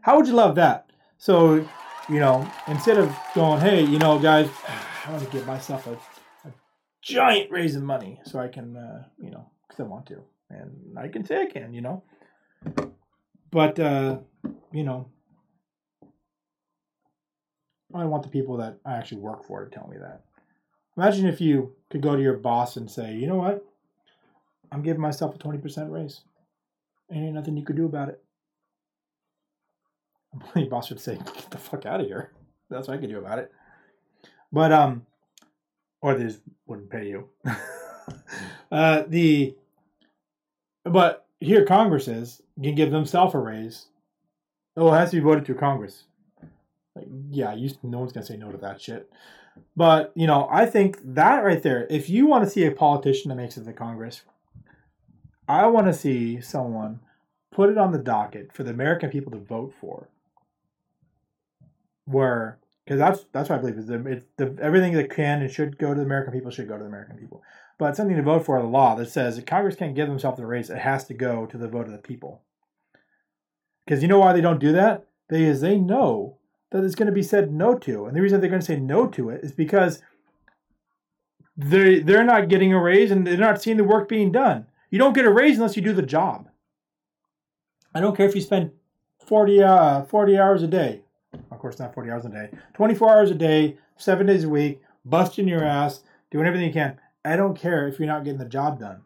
How 0.03 0.16
would 0.16 0.27
you 0.27 0.35
love 0.35 0.57
that? 0.57 0.90
So, 1.18 1.64
you 2.09 2.18
know, 2.18 2.51
instead 2.66 2.99
of 2.99 3.16
going, 3.37 3.61
hey, 3.61 3.85
you 3.85 4.01
know, 4.01 4.18
guys, 4.18 4.51
I 5.07 5.12
want 5.12 5.23
to 5.23 5.31
give 5.31 5.46
myself 5.46 5.87
a 5.87 5.96
giant 7.03 7.51
raise 7.51 7.77
in 7.77 7.85
money 7.85 8.21
so 8.25 8.39
I 8.39 8.49
can, 8.49 8.77
uh, 8.77 9.05
you 9.19 9.31
know, 9.31 9.51
because 9.67 9.81
I 9.81 9.85
want 9.85 10.07
to. 10.07 10.23
And 10.51 10.99
I 10.99 11.09
can 11.09 11.25
say 11.25 11.43
I 11.43 11.47
can, 11.47 11.73
you 11.73 11.81
know. 11.81 12.03
But, 13.51 13.79
uh, 13.79 14.19
you 14.73 14.85
know, 14.85 15.09
I 17.95 18.05
want 18.05 18.23
the 18.23 18.29
people 18.29 18.57
that 18.59 18.79
I 18.85 18.95
actually 18.95 19.21
work 19.21 19.45
for 19.45 19.65
to 19.65 19.71
tell 19.71 19.89
me 19.89 19.97
that. 19.99 20.23
Imagine 20.97 21.27
if 21.27 21.41
you 21.41 21.75
could 21.89 22.03
go 22.03 22.15
to 22.15 22.23
your 22.23 22.37
boss 22.37 22.77
and 22.77 22.91
say, 22.91 23.15
you 23.15 23.27
know 23.27 23.37
what? 23.37 23.65
I'm 24.73 24.83
giving 24.83 25.01
myself 25.01 25.35
a 25.35 25.39
20% 25.39 25.91
raise. 25.91 26.21
Ain't 27.11 27.35
nothing 27.35 27.57
you 27.57 27.65
could 27.65 27.77
do 27.77 27.87
about 27.87 28.09
it. 28.09 28.23
Your 30.55 30.67
boss 30.67 30.91
would 30.91 31.01
say, 31.01 31.17
get 31.17 31.51
the 31.51 31.59
fuck 31.59 31.87
out 31.87 32.01
of 32.01 32.07
here. 32.07 32.31
That's 32.69 32.87
what 32.87 32.97
I 32.97 33.01
could 33.01 33.11
do 33.11 33.19
about 33.19 33.41
it. 33.41 33.51
But, 34.53 34.71
um, 34.71 35.07
or 36.03 36.15
they 36.15 36.25
just 36.25 36.41
wouldn't 36.67 36.91
pay 36.91 37.09
you. 37.09 37.29
uh, 38.73 39.05
the, 39.09 39.55
but 40.85 41.27
here 41.41 41.65
Congress 41.65 42.09
is, 42.09 42.43
can 42.63 42.75
give 42.75 42.91
themselves 42.91 43.35
a 43.35 43.39
raise. 43.39 43.87
Oh, 44.77 44.93
it 44.93 44.99
has 44.99 45.11
to 45.11 45.17
be 45.17 45.23
voted 45.23 45.45
through 45.45 45.57
Congress. 45.57 46.05
Like, 46.95 47.07
yeah, 47.31 47.55
you, 47.55 47.71
no 47.83 47.99
one's 47.99 48.13
gonna 48.13 48.27
say 48.27 48.37
no 48.37 48.51
to 48.51 48.59
that 48.59 48.81
shit. 48.81 49.11
But 49.77 50.13
you 50.15 50.27
know, 50.27 50.49
I 50.51 50.67
think 50.67 50.99
that 51.15 51.45
right 51.45 51.63
there, 51.63 51.87
if 51.91 52.09
you 52.09 52.27
want 52.27 52.45
to 52.45 52.51
see 52.51 52.65
a 52.65 52.71
politician 52.71 53.29
that 53.29 53.37
makes 53.37 53.57
it 53.57 53.65
to 53.65 53.73
Congress, 53.73 54.23
I 55.49 55.67
want 55.67 55.87
to 55.87 55.93
see 55.93 56.41
someone 56.41 57.01
put 57.51 57.71
it 57.71 57.79
on 57.79 57.93
the 57.93 57.99
docket 57.99 58.53
for 58.53 58.63
the 58.63 58.71
American 58.71 59.11
people 59.11 59.33
to 59.33 59.39
vote 59.39 59.75
for. 59.81 60.09
Where, 62.05 62.59
because 62.90 62.98
that's 62.98 63.26
that's 63.31 63.48
what 63.48 63.57
I 63.57 63.61
believe 63.61 63.79
is 63.79 63.87
the, 63.87 64.05
it's 64.05 64.24
the 64.37 64.59
everything 64.61 64.94
that 64.94 65.11
can 65.11 65.42
and 65.42 65.50
should 65.50 65.79
go 65.79 65.94
to 65.94 66.00
the 66.00 66.05
American 66.05 66.33
people 66.33 66.50
should 66.50 66.66
go 66.66 66.76
to 66.76 66.83
the 66.83 66.88
American 66.88 67.16
people. 67.16 67.40
But 67.79 67.94
something 67.94 68.16
to 68.16 68.22
vote 68.22 68.44
for 68.44 68.57
a 68.57 68.66
law 68.66 68.96
that 68.96 69.09
says 69.09 69.40
Congress 69.46 69.76
can't 69.76 69.94
give 69.94 70.09
themselves 70.09 70.38
the 70.38 70.46
raise; 70.46 70.70
it 70.70 70.79
has 70.79 71.05
to 71.05 71.14
go 71.14 71.46
to 71.46 71.57
the 71.57 71.68
vote 71.68 71.87
of 71.87 71.92
the 71.92 71.98
people. 71.98 72.42
Because 73.85 74.03
you 74.03 74.09
know 74.09 74.18
why 74.18 74.33
they 74.33 74.40
don't 74.40 74.59
do 74.59 74.72
that? 74.72 75.07
Because 75.29 75.61
they 75.61 75.79
know 75.79 76.38
that 76.72 76.83
it's 76.83 76.96
going 76.96 77.07
to 77.07 77.12
be 77.12 77.22
said 77.22 77.53
no 77.53 77.79
to. 77.79 78.07
And 78.07 78.16
the 78.16 78.22
reason 78.22 78.40
they're 78.40 78.50
going 78.50 78.59
to 78.59 78.66
say 78.66 78.81
no 78.81 79.07
to 79.07 79.31
it 79.31 79.44
is 79.44 79.53
because 79.53 80.03
they 81.57 82.00
they're 82.00 82.24
not 82.24 82.48
getting 82.48 82.72
a 82.72 82.83
raise 82.83 83.12
and 83.12 83.24
they're 83.24 83.37
not 83.37 83.62
seeing 83.62 83.76
the 83.76 83.85
work 83.85 84.09
being 84.09 84.33
done. 84.33 84.66
You 84.90 84.98
don't 84.98 85.14
get 85.14 85.26
a 85.26 85.31
raise 85.31 85.59
unless 85.59 85.76
you 85.76 85.83
do 85.83 85.92
the 85.92 86.03
job. 86.03 86.48
I 87.94 88.00
don't 88.00 88.16
care 88.16 88.26
if 88.26 88.35
you 88.35 88.40
spend 88.40 88.72
40, 89.24 89.62
uh, 89.62 90.03
40 90.07 90.37
hours 90.37 90.64
a 90.64 90.66
day. 90.66 91.03
Of 91.61 91.62
course, 91.62 91.79
not 91.79 91.94
40 91.94 92.11
hours 92.11 92.25
a 92.25 92.31
day. 92.31 92.51
24 92.75 93.11
hours 93.11 93.31
a 93.31 93.35
day, 93.35 93.77
seven 93.96 94.27
days 94.27 94.44
a 94.44 94.49
week, 94.49 94.81
busting 95.05 95.46
your 95.46 95.62
ass, 95.62 96.03
doing 96.31 96.46
everything 96.46 96.68
you 96.68 96.73
can. 96.73 96.99
I 97.25 97.37
don't 97.37 97.55
care 97.55 97.87
if 97.87 97.99
you're 97.99 98.09
not 98.09 98.25
getting 98.25 98.38
the 98.38 98.46
job 98.46 98.81
done. 98.81 99.03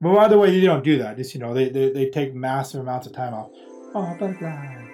But 0.00 0.14
by 0.14 0.28
the 0.28 0.38
way, 0.38 0.52
they 0.52 0.64
don't 0.64 0.84
do 0.84 0.98
that. 0.98 1.16
Just, 1.16 1.34
you 1.34 1.40
know, 1.40 1.52
they, 1.52 1.68
they, 1.68 1.90
they 1.90 2.10
take 2.10 2.32
massive 2.32 2.80
amounts 2.80 3.08
of 3.08 3.12
time 3.12 3.34
off. 3.34 3.50
Oh, 3.94 4.16
butterfly 4.18 4.88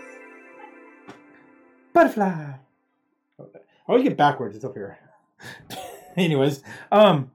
butterfly. 1.95 2.25
I 2.27 3.45
always 3.89 4.05
get 4.05 4.19
backwards. 4.19 4.57
It's 4.57 4.65
up 4.65 4.75
here. 4.75 4.99
Anyways, 6.17 6.63
um, 6.93 7.31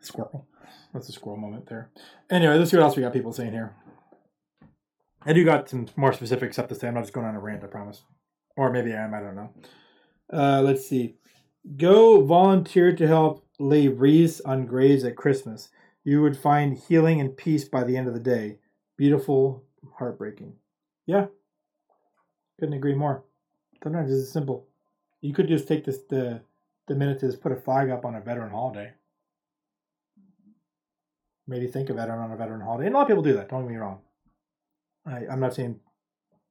squirrel. 0.00 0.46
That's 0.92 1.08
a 1.08 1.12
squirrel 1.12 1.38
moment 1.38 1.68
there. 1.68 1.90
Anyway, 2.28 2.58
let's 2.58 2.70
see 2.70 2.76
what 2.76 2.84
else 2.84 2.96
we 2.96 3.02
got 3.02 3.12
people 3.12 3.32
saying 3.32 3.52
here. 3.52 3.74
I 5.22 5.32
do 5.32 5.44
got 5.44 5.68
some 5.68 5.86
more 5.96 6.12
specific 6.12 6.52
stuff 6.52 6.68
to 6.68 6.74
say. 6.74 6.88
I'm 6.88 6.94
not 6.94 7.02
just 7.02 7.12
going 7.12 7.26
on 7.26 7.34
a 7.34 7.40
rant, 7.40 7.64
I 7.64 7.66
promise. 7.66 8.02
Or 8.58 8.72
maybe 8.72 8.92
I 8.92 9.04
am, 9.04 9.14
I 9.14 9.20
don't 9.20 9.36
know. 9.36 9.50
Uh, 10.32 10.62
let's 10.62 10.84
see. 10.84 11.14
Go 11.76 12.22
volunteer 12.24 12.92
to 12.92 13.06
help 13.06 13.46
lay 13.60 13.86
wreaths 13.86 14.40
on 14.40 14.66
graves 14.66 15.04
at 15.04 15.16
Christmas. 15.16 15.68
You 16.02 16.22
would 16.22 16.36
find 16.36 16.76
healing 16.76 17.20
and 17.20 17.36
peace 17.36 17.64
by 17.64 17.84
the 17.84 17.96
end 17.96 18.08
of 18.08 18.14
the 18.14 18.20
day. 18.20 18.58
Beautiful, 18.96 19.62
heartbreaking. 19.96 20.54
Yeah. 21.06 21.26
Couldn't 22.58 22.74
agree 22.74 22.96
more. 22.96 23.22
Sometimes 23.80 24.12
it's 24.12 24.32
simple. 24.32 24.66
You 25.20 25.32
could 25.32 25.46
just 25.46 25.68
take 25.68 25.84
this 25.84 25.98
the 26.10 26.40
the 26.88 26.96
minute 26.96 27.20
to 27.20 27.26
just 27.26 27.40
put 27.40 27.52
a 27.52 27.56
flag 27.56 27.90
up 27.90 28.04
on 28.04 28.16
a 28.16 28.20
veteran 28.20 28.50
holiday. 28.50 28.90
Maybe 31.46 31.68
think 31.68 31.90
of 31.90 31.96
veteran 31.96 32.18
on 32.18 32.32
a 32.32 32.36
veteran 32.36 32.60
holiday. 32.60 32.86
And 32.86 32.94
a 32.96 32.98
lot 32.98 33.02
of 33.02 33.08
people 33.08 33.22
do 33.22 33.34
that, 33.34 33.50
don't 33.50 33.62
get 33.62 33.70
me 33.70 33.76
wrong. 33.76 34.00
I, 35.06 35.26
I'm 35.30 35.38
not 35.38 35.54
saying 35.54 35.78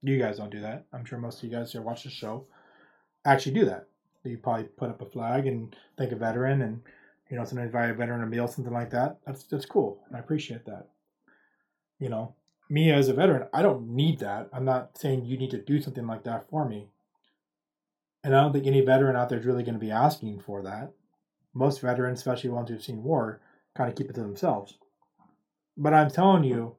you 0.08 0.20
guys 0.20 0.38
don't 0.38 0.52
do 0.52 0.62
that. 0.62 0.86
I'm 0.93 1.06
sure 1.06 1.20
most 1.20 1.38
of 1.38 1.43
you 1.43 1.56
guys 1.56 1.72
who 1.72 1.82
watch 1.82 2.04
the 2.04 2.10
show 2.10 2.46
actually 3.26 3.54
do 3.54 3.65
that. 3.65 3.88
You 4.24 4.38
probably 4.38 4.65
put 4.65 4.89
up 4.89 5.02
a 5.02 5.06
flag 5.06 5.48
and 5.48 5.76
thank 5.98 6.12
a 6.12 6.15
veteran 6.15 6.62
and 6.62 6.82
you 7.30 7.38
know, 7.38 7.43
sometimes 7.43 7.72
buy 7.72 7.88
a 7.88 7.93
veteran 7.93 8.24
a 8.24 8.26
meal, 8.26 8.48
something 8.48 8.74
like 8.74 8.89
that. 8.91 9.17
That's 9.26 9.43
that's 9.43 9.65
cool. 9.65 10.00
and 10.08 10.15
I 10.15 10.20
appreciate 10.20 10.65
that. 10.65 10.88
You 12.00 12.10
know, 12.10 12.36
me 12.70 12.91
as 12.91 13.10
a 13.10 13.13
veteran, 13.13 13.48
I 13.54 13.62
don't 13.62 13.89
need 13.89 14.20
that. 14.20 14.50
I'm 14.54 14.65
not 14.65 14.98
saying 14.98 15.26
you 15.26 15.38
need 15.38 15.52
to 15.52 15.62
do 15.62 15.82
something 15.82 16.08
like 16.08 16.24
that 16.24 16.50
for 16.50 16.67
me. 16.67 16.88
And 18.24 18.36
I 18.36 18.41
don't 18.41 18.54
think 18.54 18.67
any 18.67 18.82
veteran 18.82 19.15
out 19.15 19.30
there 19.30 19.39
is 19.39 19.46
really 19.46 19.63
going 19.63 19.76
to 19.76 19.86
be 19.86 19.91
asking 19.91 20.39
for 20.39 20.62
that. 20.63 20.91
Most 21.54 21.82
veterans, 21.82 22.20
especially 22.20 22.50
ones 22.50 22.70
who've 22.70 22.84
seen 22.84 23.04
war, 23.04 23.41
kind 23.76 23.89
of 23.89 23.96
keep 23.96 24.10
it 24.10 24.13
to 24.13 24.22
themselves. 24.22 24.76
But 25.76 25.93
I'm 25.93 26.10
telling 26.10 26.43
you, 26.43 26.76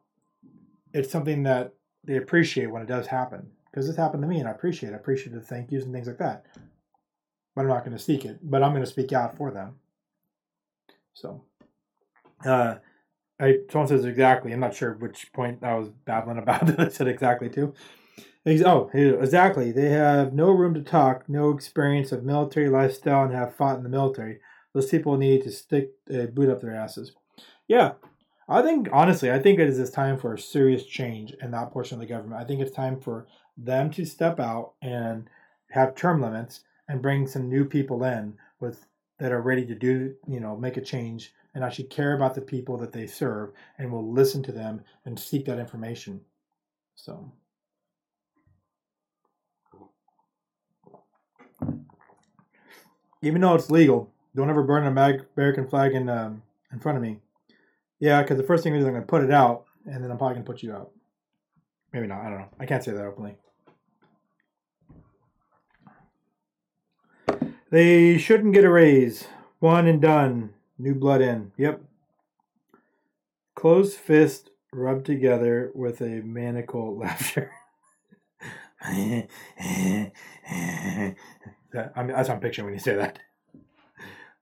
it's 0.93 1.11
something 1.11 1.43
that 1.45 1.75
they 2.09 2.16
appreciate 2.16 2.71
when 2.71 2.83
it 2.83 2.88
does 2.88 3.07
happen. 3.07 3.47
Because 3.71 3.87
this 3.87 3.97
happened 3.97 4.23
to 4.23 4.29
me 4.29 4.40
and 4.40 4.49
I 4.49 4.53
appreciate 4.53 4.90
it. 4.90 4.94
I 4.94 4.97
appreciate 4.97 5.35
the 5.35 5.40
thank 5.40 5.71
yous 5.71 5.85
and 5.85 5.92
things 5.92 6.09
like 6.09 6.18
that. 6.18 6.47
But 7.55 7.62
I'm 7.62 7.68
not 7.68 7.85
going 7.85 7.97
to 7.97 8.03
speak 8.03 8.25
it. 8.25 8.38
But 8.42 8.62
I'm 8.62 8.73
going 8.73 8.83
to 8.83 8.90
speak 8.90 9.12
out 9.12 9.37
for 9.37 9.51
them. 9.51 9.77
So, 11.12 11.44
uh, 12.47 12.77
I 13.38 13.59
someone 13.71 13.88
says 13.88 14.05
exactly. 14.05 14.53
I'm 14.53 14.61
not 14.61 14.75
sure 14.75 14.94
which 14.94 15.33
point 15.33 15.62
I 15.62 15.75
was 15.75 15.90
babbling 16.07 16.38
about 16.42 16.66
that 16.66 16.81
I 16.81 16.88
said 16.88 17.09
exactly 17.09 17.51
to. 17.51 17.75
Oh, 18.64 18.90
exactly. 18.94 19.73
They 19.73 19.90
have 19.90 20.33
no 20.33 20.51
room 20.51 20.73
to 20.73 20.81
talk, 20.81 21.29
no 21.29 21.51
experience 21.51 22.12
of 22.12 22.25
military 22.25 22.71
lifestyle, 22.71 23.25
and 23.25 23.35
have 23.35 23.55
fought 23.55 23.77
in 23.77 23.83
the 23.83 23.90
military. 23.90 24.38
Those 24.73 24.88
people 24.88 25.18
need 25.18 25.42
to 25.42 25.51
stick 25.51 25.90
a 26.09 26.27
boot 26.27 26.49
up 26.49 26.62
their 26.62 26.75
asses. 26.75 27.12
Yeah, 27.66 27.92
I 28.48 28.62
think 28.62 28.88
honestly, 28.92 29.30
I 29.30 29.38
think 29.38 29.59
it 29.59 29.68
is 29.68 29.76
this 29.76 29.90
time 29.90 30.18
for 30.18 30.34
a 30.34 30.38
serious 30.38 30.84
change 30.84 31.34
in 31.42 31.51
that 31.51 31.70
portion 31.70 31.96
of 31.96 32.01
the 32.01 32.12
government. 32.12 32.40
I 32.40 32.44
think 32.44 32.61
it's 32.61 32.74
time 32.74 32.99
for 32.99 33.26
them 33.57 33.90
to 33.90 34.05
step 34.07 34.40
out 34.40 34.72
and 34.80 35.28
have 35.70 35.94
term 35.94 36.22
limits 36.22 36.61
and 36.88 37.03
bring 37.03 37.26
some 37.26 37.49
new 37.49 37.64
people 37.64 38.03
in 38.05 38.34
with 38.59 38.86
that 39.18 39.32
are 39.32 39.42
ready 39.42 39.66
to 39.66 39.74
do, 39.74 40.14
you 40.26 40.40
know, 40.40 40.57
make 40.57 40.76
a 40.76 40.80
change 40.80 41.34
and 41.55 41.62
actually 41.62 41.88
care 41.88 42.14
about 42.14 42.34
the 42.34 42.40
people 42.40 42.76
that 42.78 42.92
they 42.92 43.07
serve 43.07 43.51
and 43.76 43.92
will 43.92 44.11
listen 44.11 44.42
to 44.44 44.53
them 44.53 44.80
and 45.05 45.18
seek 45.18 45.44
that 45.44 45.59
information. 45.59 46.20
So. 46.94 47.32
even 53.22 53.40
though 53.40 53.55
it's 53.55 53.70
legal, 53.70 54.11
don't 54.34 54.51
ever 54.51 54.62
burn 54.62 54.86
an 54.86 54.96
American 55.36 55.68
flag 55.68 55.92
in 55.92 56.09
um, 56.09 56.42
in 56.72 56.78
front 56.78 56.96
of 56.96 57.03
me. 57.03 57.18
Yeah, 58.01 58.22
because 58.22 58.36
the 58.36 58.44
first 58.44 58.62
thing 58.62 58.74
is 58.74 58.84
I'm 58.84 58.92
going 58.92 59.03
to 59.03 59.07
put 59.07 59.24
it 59.24 59.30
out, 59.30 59.64
and 59.86 60.03
then 60.03 60.11
I'm 60.11 60.18
probably 60.18 60.34
going 60.34 60.44
to 60.46 60.53
put 60.53 60.62
you 60.62 60.72
out. 60.72 60.92
Maybe 61.92 62.07
not. 62.07 62.20
I 62.20 62.30
don't 62.30 62.38
know. 62.38 62.49
I 62.61 62.66
can't 62.66 62.84
say 62.84 62.92
that 62.92 63.05
openly. 63.05 63.36
They 67.70 68.18
shouldn't 68.18 68.55
get 68.55 68.64
a 68.64 68.70
raise. 68.70 69.26
One 69.59 69.86
and 69.86 70.01
done. 70.01 70.55
New 70.78 70.94
blood 70.94 71.20
in. 71.20 71.53
Yep. 71.57 71.82
Closed 73.55 73.96
fist 73.96 74.51
rubbed 74.72 75.07
together 75.07 75.72
with 75.74 76.01
a 76.01 76.22
maniacal 76.22 76.96
laughter. 76.99 77.51
That, 81.72 81.92
I 81.94 82.03
mean, 82.03 82.16
that's 82.16 82.28
what 82.28 82.36
I'm 82.36 82.40
picturing 82.40 82.66
when 82.66 82.74
you 82.74 82.80
say 82.80 82.94
that. 82.94 83.18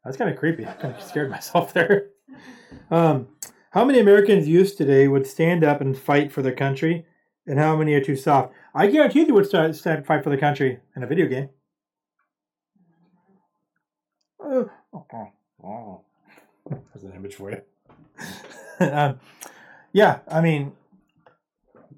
That's 0.05 0.17
kind 0.17 0.31
of 0.31 0.39
creepy. 0.39 0.65
I 0.65 0.73
kind 0.75 0.95
of 0.95 1.03
scared 1.03 1.31
myself 1.31 1.73
there. 1.73 2.11
Um, 2.91 3.29
How 3.77 3.85
many 3.85 3.99
Americans 4.01 4.49
youth 4.49 4.75
today 4.75 5.07
would 5.07 5.27
stand 5.27 5.63
up 5.63 5.83
and 5.83 5.99
fight 5.99 6.33
for 6.33 6.41
their 6.41 6.55
country, 6.55 7.05
and 7.47 7.59
how 7.59 7.77
many 7.77 7.93
are 7.93 8.01
too 8.01 8.17
soft? 8.17 8.55
I 8.75 8.87
guarantee 8.87 9.25
they 9.25 9.33
would 9.33 9.45
start, 9.45 9.77
stand 9.77 10.07
fight 10.07 10.25
for 10.25 10.31
the 10.31 10.39
country 10.39 10.81
in 10.97 11.03
a 11.03 11.07
video 11.07 11.27
game. 11.27 11.51
Uh, 14.43 14.65
oh. 15.63 16.01
That's 16.71 17.05
an 17.05 17.13
image 17.17 17.35
for 17.35 17.51
you. 17.51 17.61
um, 18.81 19.21
yeah, 19.93 20.21
I 20.27 20.41
mean, 20.41 20.73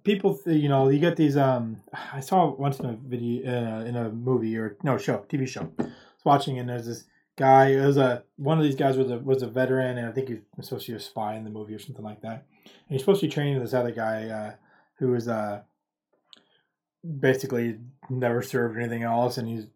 people, 0.03 0.37
you 0.47 0.69
know, 0.69 0.89
you 0.89 0.99
get 0.99 1.15
these. 1.15 1.37
Um, 1.37 1.81
I 2.13 2.19
saw 2.19 2.57
once 2.57 2.81
in 2.81 2.87
a 2.87 2.95
video, 2.95 3.47
uh, 3.49 3.85
in 3.85 3.95
a 3.95 4.11
movie 4.11 4.57
or 4.57 4.77
no 4.83 4.99
show, 4.99 5.25
TV 5.29 5.47
show. 5.47 5.71
I 5.79 5.85
was 5.85 6.25
watching, 6.25 6.59
and 6.59 6.69
there's 6.69 6.87
this 6.87 7.05
guy. 7.39 7.69
It 7.69 7.87
was 7.87 7.97
a 7.97 8.25
one 8.37 8.59
of 8.59 8.65
these 8.65 8.75
guys 8.75 8.99
was 8.99 9.11
a 9.11 9.19
was 9.19 9.43
a 9.43 9.47
veteran, 9.47 9.97
and 9.97 10.07
I 10.07 10.13
think 10.13 10.29
he 10.29 10.39
was 10.57 10.67
supposed 10.67 10.87
to 10.87 10.93
be 10.93 10.97
a 10.97 11.01
spy 11.01 11.37
in 11.37 11.45
the 11.45 11.51
movie 11.51 11.75
or 11.75 11.79
something 11.79 12.05
like 12.05 12.21
that. 12.21 12.47
And 12.65 12.73
he's 12.89 13.01
supposed 13.01 13.21
to 13.21 13.27
be 13.27 13.33
training 13.33 13.59
this 13.59 13.73
other 13.73 13.93
guy 13.93 14.29
uh, 14.29 14.55
who 14.97 15.13
was 15.13 15.29
uh, 15.29 15.63
basically 17.19 17.79
never 18.11 18.43
served 18.43 18.77
anything 18.77 19.05
else, 19.05 19.39
and 19.39 19.49
he's 19.49 19.67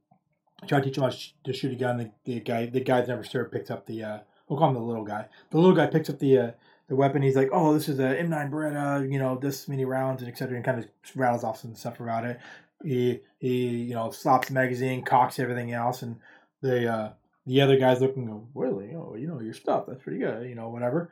trying 0.66 0.82
to 0.82 0.88
teach 0.88 0.98
him 0.98 1.04
how 1.04 1.12
to 1.44 1.52
shoot 1.52 1.72
a 1.72 1.76
gun. 1.76 1.96
The, 1.96 2.10
the 2.24 2.40
guy, 2.40 2.66
the 2.66 2.80
guy's 2.80 3.08
never 3.08 3.24
served, 3.24 3.52
picks 3.52 3.70
up 3.70 3.86
the. 3.86 4.02
Uh, 4.02 4.18
we'll 4.48 4.58
call 4.58 4.68
him 4.68 4.74
the 4.74 4.80
little 4.80 5.04
guy. 5.04 5.26
The 5.50 5.58
little 5.58 5.76
guy 5.76 5.86
picks 5.86 6.10
up 6.10 6.18
the 6.18 6.38
uh, 6.38 6.50
the 6.88 6.96
weapon. 6.96 7.22
He's 7.22 7.36
like, 7.36 7.50
"Oh, 7.52 7.72
this 7.72 7.88
is 7.88 7.98
a 8.00 8.16
M9 8.16 8.50
Beretta, 8.50 9.10
you 9.10 9.18
know, 9.18 9.38
this 9.38 9.68
many 9.68 9.84
rounds 9.84 10.20
and 10.20 10.30
etc." 10.30 10.56
And 10.56 10.64
kind 10.64 10.78
of 10.80 10.88
rattles 11.16 11.44
off 11.44 11.60
some 11.60 11.74
stuff 11.74 12.00
about 12.00 12.24
it. 12.24 12.40
He 12.84 13.20
he, 13.38 13.68
you 13.68 13.94
know, 13.94 14.10
slaps 14.10 14.48
the 14.48 14.54
magazine, 14.54 15.02
cocks 15.02 15.38
everything 15.38 15.72
else, 15.72 16.02
and 16.02 16.18
the 16.60 16.92
uh, 16.92 17.12
the 17.46 17.60
other 17.60 17.76
guy's 17.76 18.00
looking, 18.00 18.26
go, 18.26 18.48
really? 18.54 18.94
Oh, 18.94 19.16
you 19.16 19.26
know 19.26 19.40
your 19.40 19.54
stuff. 19.54 19.84
That's 19.86 20.02
pretty 20.02 20.18
good. 20.18 20.48
You 20.48 20.54
know, 20.54 20.68
whatever. 20.68 21.10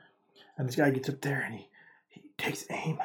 And 0.56 0.68
this 0.68 0.76
guy 0.76 0.90
gets 0.90 1.08
up 1.08 1.20
there 1.20 1.40
and 1.40 1.54
he 1.54 1.68
he 2.08 2.22
takes 2.38 2.64
aim, 2.70 2.98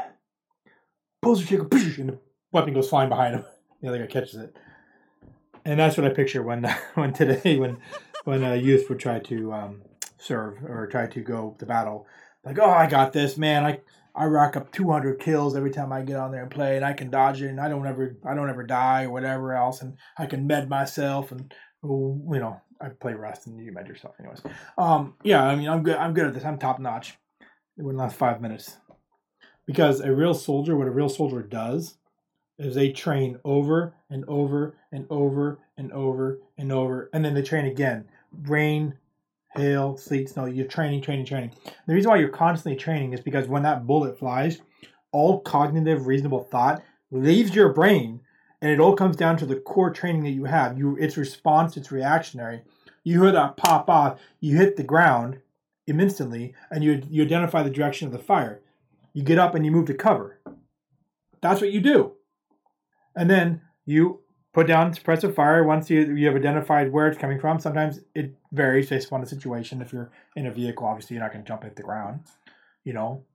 pulls 1.21 1.41
the 1.41 1.47
trigger, 1.47 1.67
and 2.01 2.09
the 2.09 2.19
weapon 2.51 2.73
goes 2.73 2.89
flying 2.89 3.09
behind 3.09 3.36
him. 3.36 3.45
The 3.82 3.89
other 3.89 3.99
guy 3.99 4.07
catches 4.07 4.36
it. 4.36 4.55
And 5.63 5.80
that's 5.80 5.95
what 5.95 6.07
I 6.07 6.09
picture 6.09 6.41
when 6.41 6.63
when 6.95 7.13
today 7.13 7.57
when 7.59 7.78
when 8.23 8.43
a 8.43 8.55
youth 8.55 8.89
would 8.89 8.99
try 8.99 9.19
to 9.19 9.53
um, 9.53 9.82
serve 10.17 10.63
or 10.63 10.88
try 10.88 11.05
to 11.05 11.21
go 11.21 11.55
to 11.59 11.65
battle 11.65 12.07
like, 12.45 12.59
oh, 12.59 12.69
I 12.69 12.88
got 12.88 13.11
this, 13.11 13.38
man. 13.38 13.65
I 13.65 13.80
I 14.17 14.26
rack 14.26 14.55
up 14.55 14.71
200 14.71 15.19
kills 15.19 15.57
every 15.57 15.71
time 15.71 15.91
I 15.91 16.01
get 16.01 16.15
on 16.15 16.32
there 16.32 16.43
and 16.43 16.51
play, 16.51 16.78
and 16.78 16.86
I 16.86 16.93
can 16.93 17.09
dodge 17.09 17.41
it, 17.41 17.49
and 17.49 17.59
I 17.59 17.67
don't 17.67 17.86
ever 17.86 18.15
I 18.23 18.34
don't 18.34 18.49
ever 18.49 18.63
die 18.63 19.03
or 19.05 19.09
whatever 19.09 19.53
else, 19.53 19.82
and 19.82 19.97
I 20.17 20.28
can 20.28 20.47
med 20.47 20.69
myself, 20.69 21.32
and 21.32 21.51
oh, 21.51 21.55
you 21.88 22.40
know 22.40 22.62
I 22.82 22.90
play 22.90 23.14
Rust, 23.14 23.48
and 23.48 23.64
you 23.64 23.72
med 23.72 23.88
yourself, 23.88 24.16
anyways. 24.20 24.42
Um, 24.78 25.16
yeah, 25.24 25.44
I 25.44 25.56
mean 25.56 25.68
I'm 25.68 25.84
good. 25.84 25.98
I'm 25.98 26.14
good 26.14 26.28
at 26.28 26.34
this. 26.34 26.46
I'm 26.46 26.58
top 26.58 26.80
notch. 26.80 27.18
It 27.78 27.84
wouldn't 27.84 28.00
last 28.00 28.16
five 28.16 28.42
minutes 28.42 28.78
because 29.66 30.00
a 30.00 30.14
real 30.14 30.34
soldier, 30.34 30.76
what 30.78 30.88
a 30.88 30.92
real 30.92 31.10
soldier 31.10 31.42
does, 31.42 31.98
is 32.58 32.76
they 32.76 32.92
train 32.92 33.40
over 33.44 33.94
and 34.10 34.24
over 34.28 34.78
and 34.92 35.06
over 35.10 35.60
and 35.78 35.92
over 35.92 36.40
and 36.58 36.72
over, 36.72 37.10
and 37.14 37.24
then 37.24 37.34
they 37.34 37.42
train 37.42 37.66
again. 37.66 38.06
Rain, 38.44 38.98
hail, 39.56 39.98
sleet, 39.98 40.30
snow. 40.30 40.46
You're 40.46 40.68
training, 40.68 41.02
training, 41.02 41.26
training. 41.26 41.52
The 41.88 41.94
reason 41.94 42.12
why 42.12 42.18
you're 42.18 42.30
constantly 42.30 42.78
training 42.78 43.14
is 43.14 43.20
because 43.20 43.48
when 43.48 43.64
that 43.64 43.88
bullet 43.88 44.18
flies, 44.20 44.62
all 45.12 45.40
cognitive, 45.42 46.08
reasonable 46.08 46.44
thought 46.44 46.84
leaves 47.12 47.56
your 47.56 47.74
brain, 47.74 48.22
and 48.66 48.74
it 48.74 48.80
all 48.80 48.95
comes 48.95 49.16
down 49.16 49.38
to 49.38 49.45
the 49.45 49.57
core 49.57 49.91
training 49.91 50.24
that 50.24 50.32
you 50.32 50.45
have. 50.45 50.76
You, 50.76 50.97
it's 50.99 51.18
response, 51.18 51.78
it's 51.78 51.91
reactionary. 51.91 52.63
You 53.03 53.22
hear 53.22 53.32
that 53.32 53.57
pop 53.57 53.88
off, 53.91 54.20
you 54.39 54.57
hit 54.57 54.76
the 54.76 54.82
ground 54.82 55.39
instantly, 55.86 56.55
and 56.72 56.84
you 56.84 57.03
you 57.07 57.22
identify 57.22 57.61
the 57.61 57.70
direction 57.70 58.07
of 58.07 58.11
the 58.11 58.18
fire. 58.18 58.61
You 59.13 59.22
get 59.22 59.38
up 59.38 59.53
and 59.53 59.63
you 59.63 59.72
move 59.72 59.86
to 59.86 59.93
cover. 59.93 60.39
That's 61.41 61.61
what 61.61 61.74
you 61.74 61.80
do, 61.80 62.13
and 63.16 63.30
then 63.30 63.61
you 63.86 64.22
put 64.51 64.66
down 64.66 64.95
suppressive 64.95 65.36
fire 65.36 65.63
once 65.63 65.91
you, 65.91 66.16
you 66.16 66.26
have 66.26 66.36
identified 66.36 66.91
where 66.91 67.07
it's 67.07 67.20
coming 67.20 67.39
from. 67.39 67.59
Sometimes 67.59 67.99
it 68.16 68.34
varies 68.51 68.89
based 68.89 69.05
upon 69.05 69.22
the 69.22 69.28
situation. 69.28 69.80
If 69.80 69.93
you're 69.93 70.09
in 70.36 70.47
a 70.47 70.51
vehicle, 70.51 70.88
obviously 70.88 71.13
you're 71.13 71.24
not 71.24 71.34
going 71.34 71.45
to 71.45 71.47
jump 71.47 71.66
at 71.66 71.76
the 71.76 71.84
ground. 71.84 72.22
You 72.84 72.93
know, 72.93 73.26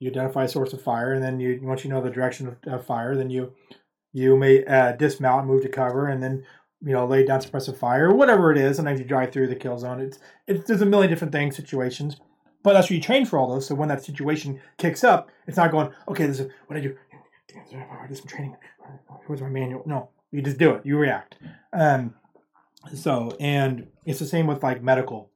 you 0.00 0.10
identify 0.10 0.44
a 0.44 0.48
source 0.48 0.72
of 0.72 0.82
fire, 0.82 1.12
and 1.12 1.22
then 1.22 1.38
you 1.38 1.60
once 1.62 1.84
you 1.84 1.90
know 1.90 2.02
the 2.02 2.10
direction 2.10 2.48
of, 2.48 2.56
of 2.66 2.84
fire, 2.84 3.14
then 3.14 3.30
you 3.30 3.52
you 4.12 4.36
may 4.36 4.64
uh, 4.64 4.92
dismount, 4.92 5.46
move 5.46 5.62
to 5.62 5.68
cover, 5.68 6.08
and 6.08 6.22
then 6.22 6.44
you 6.82 6.92
know 6.92 7.06
lay 7.06 7.24
down 7.24 7.40
suppressive 7.40 7.76
fire, 7.76 8.12
whatever 8.12 8.50
it 8.52 8.58
is. 8.58 8.78
And 8.78 8.88
as 8.88 8.98
you 8.98 9.04
drive 9.04 9.32
through 9.32 9.48
the 9.48 9.56
kill 9.56 9.78
zone. 9.78 10.00
It's 10.00 10.18
it's 10.46 10.66
there's 10.66 10.82
a 10.82 10.86
million 10.86 11.10
different 11.10 11.32
things, 11.32 11.56
situations. 11.56 12.20
But 12.62 12.74
that's 12.74 12.86
what 12.86 12.96
you 12.96 13.00
train 13.00 13.24
for 13.24 13.38
all 13.38 13.48
those. 13.48 13.66
So 13.66 13.74
when 13.74 13.88
that 13.88 14.04
situation 14.04 14.60
kicks 14.76 15.02
up, 15.02 15.30
it's 15.46 15.56
not 15.56 15.70
going, 15.70 15.90
okay, 16.08 16.26
this 16.26 16.40
is 16.40 16.50
what 16.66 16.76
I 16.76 16.80
do. 16.80 16.94
Damn, 17.70 17.86
this 18.08 18.18
is 18.18 18.24
training. 18.26 18.56
Where's 19.26 19.40
my 19.40 19.48
manual? 19.48 19.82
No, 19.86 20.10
you 20.30 20.42
just 20.42 20.58
do 20.58 20.72
it. 20.72 20.84
You 20.84 20.98
react. 20.98 21.36
Um, 21.72 22.14
so, 22.94 23.36
and 23.40 23.86
it's 24.04 24.18
the 24.18 24.26
same 24.26 24.46
with 24.46 24.62
like 24.62 24.82
medical. 24.82 25.30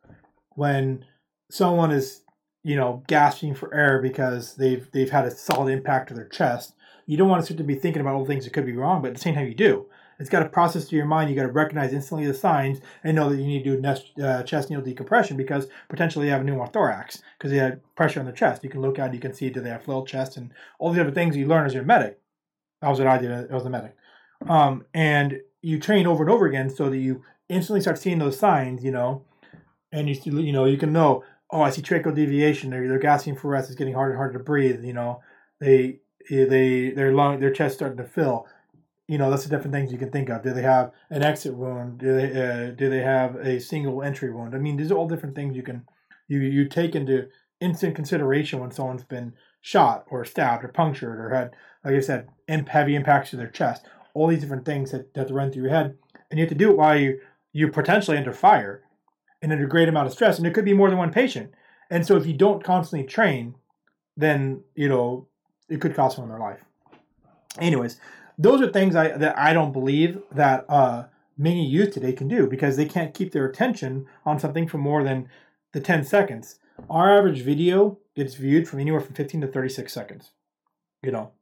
When 0.50 1.04
someone 1.50 1.90
is, 1.90 2.22
you 2.62 2.76
know, 2.76 3.02
gasping 3.06 3.54
for 3.54 3.74
air 3.74 4.00
because 4.00 4.54
they've 4.54 4.88
they've 4.92 5.10
had 5.10 5.24
a 5.24 5.30
solid 5.30 5.72
impact 5.72 6.08
to 6.08 6.14
their 6.14 6.28
chest, 6.28 6.74
you 7.06 7.16
don't 7.16 7.28
want 7.28 7.46
to 7.46 7.64
be 7.64 7.74
thinking 7.74 8.00
about 8.00 8.14
all 8.14 8.24
the 8.24 8.28
things 8.28 8.44
that 8.44 8.52
could 8.52 8.66
be 8.66 8.72
wrong, 8.72 9.02
but 9.02 9.08
at 9.08 9.14
the 9.14 9.20
same 9.20 9.34
time 9.34 9.46
you 9.46 9.54
do. 9.54 9.86
It's 10.20 10.30
got 10.30 10.44
to 10.44 10.48
process 10.48 10.88
through 10.88 10.98
your 10.98 11.06
mind. 11.06 11.28
You 11.28 11.34
got 11.34 11.42
to 11.42 11.48
recognize 11.48 11.92
instantly 11.92 12.24
the 12.24 12.34
signs 12.34 12.80
and 13.02 13.16
know 13.16 13.28
that 13.28 13.36
you 13.36 13.46
need 13.46 13.64
to 13.64 13.74
do 13.74 13.80
nest, 13.80 14.12
uh, 14.22 14.44
chest 14.44 14.70
needle 14.70 14.84
decompression 14.84 15.36
because 15.36 15.66
potentially 15.88 16.26
you 16.26 16.32
have 16.32 16.42
a 16.42 16.44
pneumothorax 16.44 17.20
because 17.36 17.50
they 17.50 17.56
had 17.56 17.80
pressure 17.96 18.20
on 18.20 18.26
the 18.26 18.32
chest. 18.32 18.62
You 18.62 18.70
can 18.70 18.80
look 18.80 18.98
it, 18.98 19.12
you 19.12 19.18
can 19.18 19.34
see 19.34 19.50
do 19.50 19.60
they 19.60 19.70
have 19.70 19.82
flail 19.82 20.04
chest 20.04 20.36
and 20.36 20.52
all 20.78 20.92
these 20.92 21.00
other 21.00 21.10
things 21.10 21.36
you 21.36 21.46
learn 21.46 21.66
as 21.66 21.74
you're 21.74 21.82
a 21.82 21.86
medic. 21.86 22.20
That 22.80 22.90
was 22.90 23.00
what 23.00 23.08
I 23.08 23.18
did 23.18 23.50
as 23.50 23.64
a 23.64 23.70
medic 23.70 23.96
um, 24.48 24.84
and 24.92 25.40
you 25.62 25.78
train 25.78 26.06
over 26.06 26.22
and 26.22 26.30
over 26.30 26.46
again 26.46 26.70
so 26.70 26.90
that 26.90 26.98
you 26.98 27.22
instantly 27.48 27.80
start 27.80 27.98
seeing 27.98 28.18
those 28.18 28.38
signs, 28.38 28.84
you 28.84 28.90
know, 28.90 29.24
and 29.92 30.08
you 30.08 30.38
you 30.38 30.52
know 30.52 30.64
you 30.64 30.76
can 30.76 30.92
know, 30.92 31.24
oh, 31.50 31.62
I 31.62 31.70
see 31.70 31.82
tracheal 31.82 32.14
deviation. 32.14 32.70
They're 32.70 32.98
gasping 32.98 33.36
for 33.36 33.48
breath. 33.48 33.66
It's 33.66 33.74
getting 33.74 33.94
harder 33.94 34.12
and 34.12 34.18
harder 34.18 34.38
to 34.38 34.44
breathe. 34.44 34.84
You 34.84 34.92
know, 34.92 35.22
they 35.60 36.00
they 36.28 36.90
their 36.90 37.12
lung 37.12 37.40
their 37.40 37.52
chest 37.52 37.76
starting 37.76 37.98
to 37.98 38.04
fill. 38.04 38.46
You 39.06 39.18
know, 39.18 39.30
that's 39.30 39.44
the 39.44 39.50
different 39.50 39.74
things 39.74 39.92
you 39.92 39.98
can 39.98 40.10
think 40.10 40.30
of. 40.30 40.42
Do 40.42 40.54
they 40.54 40.62
have 40.62 40.92
an 41.10 41.22
exit 41.22 41.54
wound? 41.54 41.98
Do 41.98 42.14
they 42.14 42.42
uh, 42.42 42.70
do 42.70 42.88
they 42.88 43.02
have 43.02 43.36
a 43.36 43.60
single 43.60 44.02
entry 44.02 44.32
wound? 44.32 44.54
I 44.54 44.58
mean, 44.58 44.76
these 44.76 44.90
are 44.90 44.96
all 44.96 45.08
different 45.08 45.34
things 45.34 45.56
you 45.56 45.62
can 45.62 45.84
you 46.28 46.40
you 46.40 46.68
take 46.68 46.94
into 46.94 47.28
instant 47.60 47.94
consideration 47.94 48.60
when 48.60 48.70
someone's 48.70 49.04
been 49.04 49.34
shot 49.60 50.04
or 50.10 50.24
stabbed 50.24 50.64
or 50.64 50.68
punctured 50.68 51.18
or 51.18 51.34
had, 51.34 51.52
like 51.84 51.94
I 51.94 52.00
said, 52.00 52.28
imp 52.48 52.68
heavy 52.68 52.94
impacts 52.94 53.30
to 53.30 53.36
their 53.36 53.48
chest 53.48 53.86
all 54.14 54.28
these 54.28 54.40
different 54.40 54.64
things 54.64 54.92
that, 54.92 55.12
that 55.14 55.30
run 55.30 55.50
through 55.50 55.62
your 55.62 55.72
head, 55.72 55.96
and 56.30 56.38
you 56.38 56.44
have 56.44 56.48
to 56.48 56.54
do 56.54 56.70
it 56.70 56.76
while 56.76 56.96
you 56.96 57.20
you 57.52 57.68
potentially 57.68 58.16
under 58.16 58.32
fire 58.32 58.82
and 59.42 59.52
under 59.52 59.66
great 59.66 59.88
amount 59.88 60.06
of 60.06 60.12
stress, 60.12 60.38
and 60.38 60.46
it 60.46 60.54
could 60.54 60.64
be 60.64 60.72
more 60.72 60.88
than 60.88 60.98
one 60.98 61.12
patient. 61.12 61.52
And 61.90 62.06
so 62.06 62.16
if 62.16 62.26
you 62.26 62.32
don't 62.32 62.64
constantly 62.64 63.06
train, 63.06 63.54
then 64.16 64.62
you 64.74 64.88
know 64.88 65.28
it 65.68 65.80
could 65.80 65.94
cost 65.94 66.16
someone 66.16 66.30
their 66.30 66.46
life. 66.46 66.60
Anyways, 67.58 68.00
those 68.38 68.60
are 68.60 68.70
things 68.70 68.96
I 68.96 69.16
that 69.16 69.38
I 69.38 69.52
don't 69.52 69.72
believe 69.72 70.20
that 70.32 70.64
uh, 70.68 71.04
many 71.36 71.64
youth 71.66 71.92
today 71.92 72.12
can 72.12 72.28
do 72.28 72.46
because 72.46 72.76
they 72.76 72.86
can't 72.86 73.14
keep 73.14 73.32
their 73.32 73.46
attention 73.46 74.06
on 74.24 74.38
something 74.38 74.66
for 74.66 74.78
more 74.78 75.04
than 75.04 75.28
the 75.72 75.80
10 75.80 76.04
seconds. 76.04 76.58
Our 76.90 77.18
average 77.18 77.42
video 77.42 77.98
gets 78.16 78.34
viewed 78.34 78.68
from 78.68 78.80
anywhere 78.80 79.00
from 79.00 79.14
15 79.14 79.42
to 79.42 79.46
36 79.46 79.92
seconds. 79.92 80.30
You 81.02 81.12
know, 81.12 81.32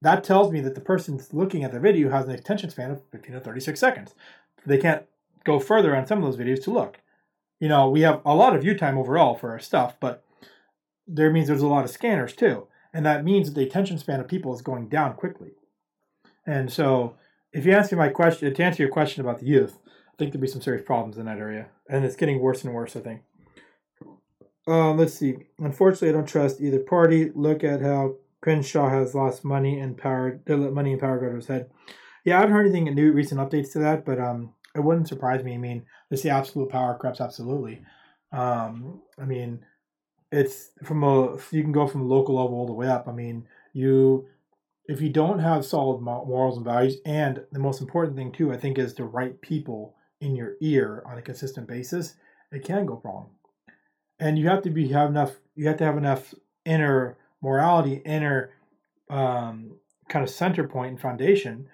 that 0.00 0.24
tells 0.24 0.52
me 0.52 0.60
that 0.60 0.74
the 0.74 0.80
person 0.80 1.20
looking 1.32 1.64
at 1.64 1.72
the 1.72 1.80
video 1.80 2.10
has 2.10 2.26
an 2.26 2.34
attention 2.34 2.70
span 2.70 2.90
of 2.90 3.02
15 3.10 3.34
to 3.34 3.40
36 3.40 3.78
seconds. 3.78 4.14
They 4.64 4.78
can't 4.78 5.04
go 5.44 5.58
further 5.58 5.96
on 5.96 6.06
some 6.06 6.22
of 6.22 6.24
those 6.24 6.40
videos 6.40 6.62
to 6.64 6.70
look. 6.70 7.00
You 7.60 7.68
know, 7.68 7.88
we 7.88 8.02
have 8.02 8.20
a 8.24 8.34
lot 8.34 8.54
of 8.54 8.62
view 8.62 8.76
time 8.76 8.98
overall 8.98 9.34
for 9.34 9.50
our 9.50 9.58
stuff, 9.58 9.96
but 9.98 10.24
there 11.06 11.30
means 11.30 11.48
there's 11.48 11.62
a 11.62 11.66
lot 11.66 11.84
of 11.84 11.90
scanners 11.90 12.34
too. 12.34 12.68
And 12.98 13.06
that 13.06 13.24
means 13.24 13.46
that 13.46 13.54
the 13.54 13.64
attention 13.64 13.96
span 13.96 14.18
of 14.18 14.26
people 14.26 14.52
is 14.52 14.60
going 14.60 14.88
down 14.88 15.14
quickly. 15.14 15.52
And 16.44 16.68
so, 16.68 17.14
if 17.52 17.64
you 17.64 17.70
ask 17.70 17.92
me 17.92 17.98
my 17.98 18.08
question, 18.08 18.52
to 18.52 18.62
answer 18.64 18.82
your 18.82 18.90
question 18.90 19.20
about 19.20 19.38
the 19.38 19.46
youth, 19.46 19.78
I 19.86 20.16
think 20.18 20.32
there'll 20.32 20.42
be 20.42 20.48
some 20.48 20.60
serious 20.60 20.84
problems 20.84 21.16
in 21.16 21.26
that 21.26 21.38
area. 21.38 21.68
And 21.88 22.04
it's 22.04 22.16
getting 22.16 22.40
worse 22.40 22.64
and 22.64 22.74
worse, 22.74 22.96
I 22.96 23.00
think. 23.00 23.20
Uh, 24.66 24.94
let's 24.94 25.14
see. 25.14 25.36
Unfortunately, 25.60 26.08
I 26.08 26.12
don't 26.12 26.26
trust 26.26 26.60
either 26.60 26.80
party. 26.80 27.30
Look 27.36 27.62
at 27.62 27.82
how 27.82 28.16
Crenshaw 28.40 28.90
has 28.90 29.14
lost 29.14 29.44
money 29.44 29.78
and 29.78 29.96
power. 29.96 30.40
Let 30.48 30.72
Money 30.72 30.90
and 30.90 31.00
power 31.00 31.20
go 31.20 31.28
to 31.28 31.36
his 31.36 31.46
head. 31.46 31.70
Yeah, 32.24 32.38
I 32.38 32.40
haven't 32.40 32.56
heard 32.56 32.66
anything 32.66 32.92
new 32.92 33.12
recent 33.12 33.40
updates 33.40 33.70
to 33.74 33.78
that, 33.78 34.04
but 34.04 34.18
um, 34.18 34.54
it 34.74 34.82
wouldn't 34.82 35.06
surprise 35.06 35.44
me. 35.44 35.54
I 35.54 35.58
mean, 35.58 35.86
this 36.10 36.22
the 36.22 36.30
absolute 36.30 36.68
power 36.68 36.98
creeps 36.98 37.20
absolutely. 37.20 37.80
Um, 38.32 39.02
I 39.16 39.24
mean, 39.24 39.64
it's 40.30 40.70
from 40.84 41.02
a 41.02 41.36
you 41.50 41.62
can 41.62 41.72
go 41.72 41.86
from 41.86 42.08
local 42.08 42.36
level 42.36 42.56
all 42.56 42.66
the 42.66 42.72
way 42.72 42.88
up. 42.88 43.08
I 43.08 43.12
mean, 43.12 43.46
you 43.72 44.26
if 44.86 45.00
you 45.00 45.10
don't 45.10 45.38
have 45.38 45.66
solid 45.66 46.00
morals 46.00 46.56
and 46.56 46.64
values, 46.64 46.96
and 47.04 47.44
the 47.52 47.58
most 47.58 47.80
important 47.80 48.16
thing 48.16 48.32
too, 48.32 48.52
I 48.52 48.56
think, 48.56 48.78
is 48.78 48.94
the 48.94 49.04
right 49.04 49.38
people 49.40 49.94
in 50.20 50.34
your 50.34 50.54
ear 50.60 51.02
on 51.06 51.18
a 51.18 51.22
consistent 51.22 51.68
basis, 51.68 52.14
it 52.50 52.64
can 52.64 52.86
go 52.86 53.00
wrong. 53.04 53.30
And 54.18 54.38
you 54.38 54.48
have 54.48 54.62
to 54.62 54.70
be 54.70 54.88
have 54.88 55.10
enough. 55.10 55.36
You 55.54 55.68
have 55.68 55.76
to 55.78 55.84
have 55.84 55.98
enough 55.98 56.34
inner 56.64 57.18
morality, 57.42 58.02
inner 58.04 58.50
um, 59.10 59.76
kind 60.08 60.22
of 60.22 60.30
center 60.30 60.66
point 60.66 60.90
and 60.90 61.00
foundation 61.00 61.68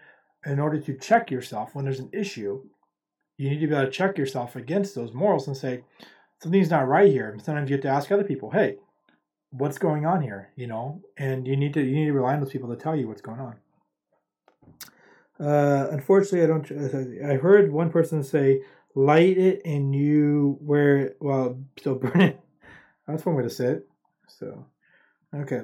in 0.44 0.60
order 0.60 0.78
to 0.78 0.98
check 0.98 1.30
yourself 1.30 1.74
when 1.74 1.84
there's 1.84 2.00
an 2.00 2.10
issue. 2.12 2.62
You 3.38 3.50
need 3.50 3.60
to 3.60 3.66
be 3.66 3.74
able 3.74 3.86
to 3.86 3.90
check 3.90 4.18
yourself 4.18 4.56
against 4.56 4.94
those 4.94 5.12
morals 5.12 5.46
and 5.48 5.56
say, 5.56 5.84
something's 6.42 6.70
not 6.70 6.88
right 6.88 7.10
here. 7.10 7.30
And 7.30 7.42
sometimes 7.42 7.70
you 7.70 7.76
have 7.76 7.82
to 7.82 7.88
ask 7.88 8.10
other 8.10 8.24
people, 8.24 8.50
hey, 8.50 8.76
what's 9.50 9.78
going 9.78 10.06
on 10.06 10.22
here? 10.22 10.50
You 10.56 10.66
know, 10.66 11.02
and 11.16 11.46
you 11.46 11.56
need 11.56 11.74
to 11.74 11.82
you 11.82 11.94
need 11.94 12.06
to 12.06 12.12
rely 12.12 12.34
on 12.34 12.40
those 12.40 12.52
people 12.52 12.68
to 12.68 12.76
tell 12.76 12.96
you 12.96 13.08
what's 13.08 13.22
going 13.22 13.40
on. 13.40 13.56
Uh, 15.40 15.88
unfortunately, 15.90 16.42
I 16.42 16.46
don't. 16.46 17.24
I 17.30 17.34
heard 17.36 17.72
one 17.72 17.90
person 17.90 18.22
say, 18.22 18.62
"Light 18.94 19.36
it 19.38 19.62
and 19.64 19.94
you 19.94 20.58
wear 20.60 20.98
it 20.98 21.16
while 21.18 21.60
still 21.78 21.94
burn 21.96 22.20
it." 22.20 22.40
That's 23.06 23.24
one 23.26 23.34
way 23.34 23.42
to 23.42 23.50
say 23.50 23.66
it. 23.66 23.88
So, 24.28 24.66
okay. 25.34 25.62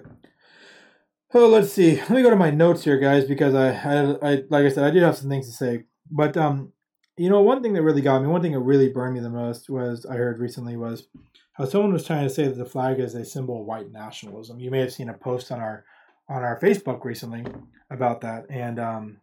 Oh, 1.32 1.48
let's 1.48 1.72
see. 1.72 1.96
Let 1.96 2.10
me 2.10 2.22
go 2.22 2.30
to 2.30 2.36
my 2.36 2.50
notes 2.50 2.82
here, 2.84 2.98
guys, 2.98 3.24
because 3.24 3.54
I, 3.54 3.68
I, 3.70 4.32
I, 4.32 4.42
like 4.50 4.64
I 4.64 4.68
said, 4.68 4.84
I 4.84 4.90
did 4.90 5.02
have 5.02 5.16
some 5.16 5.30
things 5.30 5.46
to 5.46 5.52
say. 5.52 5.84
But 6.10 6.36
um, 6.36 6.72
you 7.16 7.28
know, 7.28 7.40
one 7.40 7.62
thing 7.62 7.74
that 7.74 7.82
really 7.82 8.02
got 8.02 8.22
me, 8.22 8.28
one 8.28 8.42
thing 8.42 8.52
that 8.52 8.60
really 8.60 8.88
burned 8.88 9.14
me 9.14 9.20
the 9.20 9.30
most 9.30 9.68
was 9.68 10.06
I 10.06 10.16
heard 10.16 10.38
recently 10.38 10.76
was 10.76 11.08
how 11.52 11.64
someone 11.66 11.92
was 11.92 12.06
trying 12.06 12.26
to 12.26 12.34
say 12.34 12.44
that 12.44 12.56
the 12.56 12.64
flag 12.64 12.98
is 12.98 13.14
a 13.14 13.24
symbol 13.24 13.60
of 13.60 13.66
white 13.66 13.92
nationalism. 13.92 14.60
You 14.60 14.70
may 14.70 14.80
have 14.80 14.92
seen 14.92 15.08
a 15.08 15.14
post 15.14 15.52
on 15.52 15.60
our 15.60 15.84
on 16.28 16.42
our 16.42 16.58
Facebook 16.60 17.04
recently 17.04 17.44
about 17.90 18.20
that, 18.20 18.46
and 18.48 18.78
um, 18.78 19.20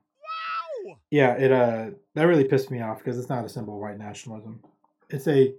yeah, 1.10 1.34
it 1.34 1.52
uh 1.52 1.92
that 2.16 2.28
really 2.28 2.44
pissed 2.44 2.72
me 2.72 2.82
off 2.82 3.00
because 3.00 3.18
it's 3.18 3.30
not 3.30 3.46
a 3.46 3.50
symbol 3.50 3.76
of 3.76 3.82
white 3.82 3.98
nationalism. 3.98 4.62
It's 5.10 5.28
a 5.28 5.54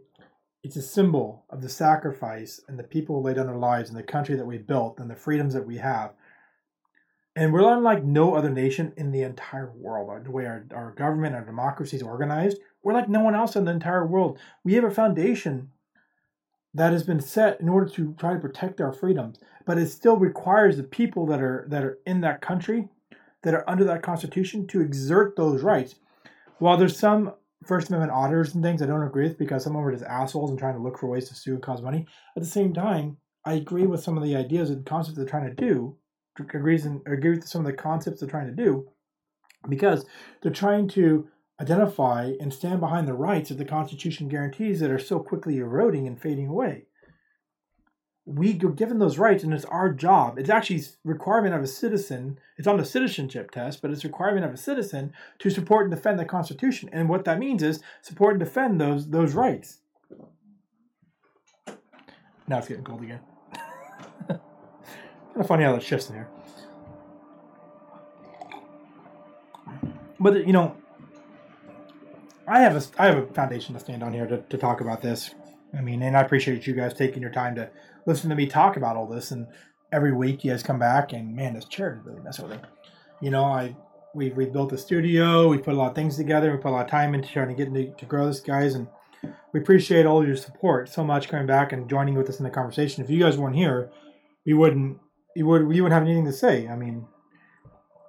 it's 0.63 0.77
a 0.77 0.83
symbol 0.83 1.45
of 1.51 1.63
the 1.63 1.69
sacrifice 1.69 2.61
and 2.69 2.79
the 2.79 2.85
people 2.85 3.17
who 3.17 3.27
laid 3.27 3.37
down 3.37 3.47
their 3.47 3.57
lives 3.57 3.91
and 3.91 3.99
the 3.99 4.03
country 4.03 4.35
that 4.37 4.47
we 4.47 4.59
built 4.59 4.99
and 4.99 5.11
the 5.11 5.17
freedoms 5.17 5.55
that 5.55 5.67
we 5.67 5.79
have. 5.79 6.13
And 7.39 7.53
we're 7.53 7.73
unlike 7.73 8.03
no 8.03 8.35
other 8.35 8.51
nation 8.51 8.93
in 8.97 9.13
the 9.13 9.23
entire 9.23 9.71
world. 9.71 10.25
The 10.25 10.31
way 10.33 10.45
our, 10.47 10.67
our 10.75 10.91
government, 10.91 11.37
our 11.37 11.45
democracy 11.45 11.97
is 11.97 12.03
organized, 12.03 12.59
we're 12.83 12.95
like 12.95 13.09
no 13.09 13.21
one 13.21 13.37
else 13.37 13.55
in 13.55 13.65
the 13.65 13.71
entire 13.71 14.05
world. 14.05 14.41
We 14.65 14.75
have 14.75 14.83
a 14.83 14.91
foundation 14.91 15.71
that 16.75 16.91
has 16.91 17.05
been 17.05 17.21
set 17.21 17.61
in 17.61 17.69
order 17.69 17.89
to 17.91 18.17
try 18.19 18.33
to 18.33 18.41
protect 18.41 18.81
our 18.81 18.93
freedoms, 18.93 19.39
but 19.65 19.79
it 19.79 19.87
still 19.87 20.17
requires 20.17 20.77
the 20.77 20.83
people 20.83 21.27
that 21.27 21.41
are 21.41 21.65
that 21.71 21.85
are 21.85 22.01
in 22.07 22.23
that 22.23 22.41
country 22.41 22.89
that 23.45 23.55
are 23.55 23.71
under 23.71 23.85
that 23.85 24.03
Constitution 24.03 24.67
to 24.67 24.81
exert 24.81 25.37
those 25.37 25.63
rights. 25.63 25.95
While 26.59 26.77
there's 26.77 26.99
some 26.99 27.35
First 27.65 27.89
Amendment 27.89 28.11
auditors 28.11 28.57
and 28.57 28.65
things 28.65 28.83
I 28.83 28.87
don't 28.87 29.07
agree 29.07 29.29
with 29.29 29.39
because 29.39 29.63
some 29.63 29.77
of 29.77 29.83
them 29.83 29.89
are 29.89 29.93
just 29.93 30.11
assholes 30.11 30.51
and 30.51 30.59
trying 30.59 30.75
to 30.75 30.83
look 30.83 30.99
for 30.99 31.07
ways 31.07 31.29
to 31.29 31.37
sue 31.37 31.55
and 31.55 31.63
cause 31.63 31.83
money. 31.83 32.05
At 32.37 32.43
the 32.43 32.49
same 32.49 32.75
time, 32.75 33.19
I 33.45 33.53
agree 33.53 33.87
with 33.87 34.03
some 34.03 34.19
of 34.19 34.25
the 34.25 34.35
ideas 34.35 34.71
and 34.71 34.85
concepts 34.85 35.17
they're 35.17 35.25
trying 35.25 35.47
to 35.47 35.55
do. 35.55 35.97
Agrees 36.41 36.87
and 36.87 37.01
agree 37.07 37.31
with 37.31 37.47
some 37.47 37.65
of 37.65 37.67
the 37.67 37.77
concepts 37.77 38.21
they're 38.21 38.29
trying 38.29 38.47
to 38.47 38.65
do 38.65 38.89
because 39.69 40.07
they're 40.43 40.53
trying 40.53 40.89
to 40.89 41.29
identify 41.61 42.33
and 42.41 42.53
stand 42.53 42.81
behind 42.81 43.09
the 43.09 43.15
rights 43.15 43.49
that 43.49 43.59
the 43.59 43.65
Constitution 43.65 44.29
guarantees 44.29 44.81
that 44.81 44.91
are 44.91 44.99
so 44.99 45.19
quickly 45.19 45.59
eroding 45.59 46.07
and 46.07 46.21
fading 46.21 46.47
away. 46.47 46.85
We 48.25 48.53
are 48.63 48.71
given 48.71 48.99
those 48.99 49.19
rights 49.19 49.43
and 49.43 49.55
it's 49.55 49.65
our 49.65 49.91
job 49.91 50.39
it's 50.39 50.51
actually 50.51 50.85
requirement 51.03 51.55
of 51.55 51.63
a 51.63 51.67
citizen 51.67 52.39
it's 52.59 52.69
on 52.69 52.77
the 52.77 52.85
citizenship 52.85 53.51
test 53.51 53.81
but 53.81 53.91
it's 53.91 54.05
requirement 54.05 54.45
of 54.45 54.53
a 54.53 54.59
citizen 54.59 55.15
to 55.39 55.49
support 55.49 55.87
and 55.87 55.95
defend 55.95 56.19
the 56.19 56.27
constitution. 56.27 56.91
And 56.93 57.09
what 57.09 57.25
that 57.25 57.39
means 57.39 57.63
is 57.63 57.81
support 58.03 58.35
and 58.35 58.41
defend 58.41 58.81
those 58.81 59.09
those 59.09 59.33
rights. 59.33 59.79
Now 62.47 62.59
it's 62.59 62.69
getting 62.69 62.85
cold 62.85 63.03
again 63.03 63.21
of 65.41 65.47
funny 65.47 65.65
how 65.65 65.73
that 65.73 65.83
shifts 65.83 66.09
in 66.09 66.17
here. 66.17 66.29
But 70.21 70.47
you 70.47 70.53
know 70.53 70.77
i 72.47 72.61
have 72.61 72.75
a 72.77 73.03
i 73.03 73.07
have 73.07 73.19
a 73.19 73.27
foundation 73.35 73.75
to 73.75 73.81
stand 73.81 74.03
on 74.03 74.13
here 74.13 74.27
to, 74.27 74.39
to 74.39 74.59
talk 74.59 74.81
about 74.81 75.01
this. 75.01 75.35
I 75.77 75.81
mean 75.81 76.03
and 76.03 76.17
i 76.17 76.21
appreciate 76.21 76.67
you 76.67 76.75
guys 76.75 76.95
taking 76.95 77.23
your 77.23 77.31
time 77.31 77.55
to 77.57 77.71
listen 78.09 78.31
to 78.31 78.37
me 78.37 78.47
talk 78.47 78.77
about 78.77 78.97
all 78.97 79.07
this, 79.07 79.31
and 79.31 79.47
every 79.93 80.13
week 80.13 80.43
you 80.43 80.51
guys 80.51 80.63
come 80.63 80.79
back, 80.79 81.13
and 81.13 81.37
man, 81.37 81.55
this 81.55 81.67
chair 81.67 82.01
is 82.01 82.07
really 82.07 82.23
messing 82.23 82.49
with 82.49 82.61
me. 82.61 82.69
You 83.21 83.31
know, 83.31 83.45
I 83.45 83.77
we 84.15 84.31
we 84.31 84.47
built 84.47 84.73
a 84.73 84.79
studio, 84.79 85.49
we 85.49 85.59
put 85.59 85.75
a 85.75 85.77
lot 85.77 85.91
of 85.91 85.95
things 85.95 86.17
together, 86.17 86.51
we 86.51 86.57
put 86.57 86.71
a 86.71 86.77
lot 86.77 86.87
of 86.87 86.91
time 86.91 87.15
into 87.15 87.29
trying 87.29 87.49
to 87.49 87.55
get 87.55 87.69
into, 87.69 87.95
to 87.95 88.07
grow 88.07 88.27
this, 88.27 88.41
guys, 88.41 88.75
and 88.75 88.89
we 89.53 89.61
appreciate 89.61 90.07
all 90.07 90.27
your 90.27 90.37
support 90.37 90.89
so 90.89 91.05
much 91.05 91.29
coming 91.29 91.47
back 91.47 91.73
and 91.73 91.89
joining 91.89 92.15
with 92.15 92.29
us 92.29 92.39
in 92.39 92.45
the 92.45 92.51
conversation. 92.51 93.05
If 93.05 93.11
you 93.11 93.21
guys 93.21 93.37
weren't 93.37 93.57
here, 93.57 93.91
we 94.47 94.55
wouldn't 94.55 94.99
you 95.35 95.47
would 95.47 95.63
you 95.75 95.83
wouldn't 95.83 95.93
have 95.93 96.03
anything 96.03 96.25
to 96.27 96.33
say. 96.33 96.69
I 96.69 96.77
mean, 96.77 97.07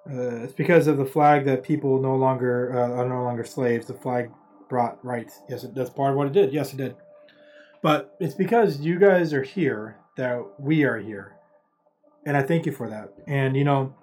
uh, 0.10 0.44
it's 0.44 0.54
because 0.54 0.88
of 0.88 0.98
the 0.98 1.06
flag 1.06 1.46
that 1.46 1.64
people 1.64 2.02
no 2.02 2.16
longer 2.16 2.72
uh, 2.74 3.02
are 3.02 3.08
no 3.08 3.24
longer 3.24 3.44
slaves. 3.44 3.88
The 3.88 3.94
flag 3.94 4.32
brought 4.70 5.04
rights. 5.04 5.42
Yes, 5.50 5.64
it, 5.64 5.76
that's 5.76 5.90
part 5.90 6.12
of 6.12 6.18
what 6.18 6.28
it 6.28 6.34
did. 6.34 6.54
Yes, 6.54 6.74
it 6.74 6.78
did. 6.78 6.96
But 7.82 8.16
it's 8.20 8.36
because 8.36 8.80
you 8.80 9.00
guys 9.00 9.34
are 9.34 9.44
here 9.44 9.98
that 10.18 10.44
we 10.60 10.84
are 10.84 10.98
here. 10.98 11.36
And 12.26 12.36
I 12.36 12.44
thank 12.44 12.66
you 12.66 12.72
for 12.72 12.90
that. 12.90 13.14
And, 13.28 13.56
you 13.56 13.64
know, 13.64 13.96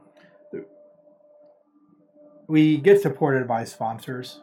we 2.48 2.78
get 2.78 3.02
supported 3.02 3.46
by 3.46 3.64
sponsors, 3.64 4.40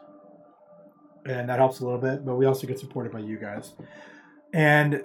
and 1.26 1.48
that 1.48 1.58
helps 1.58 1.80
a 1.80 1.84
little 1.84 2.00
bit, 2.00 2.24
but 2.24 2.36
we 2.36 2.46
also 2.46 2.66
get 2.66 2.78
supported 2.78 3.12
by 3.12 3.18
you 3.18 3.38
guys. 3.38 3.72
And 4.52 5.04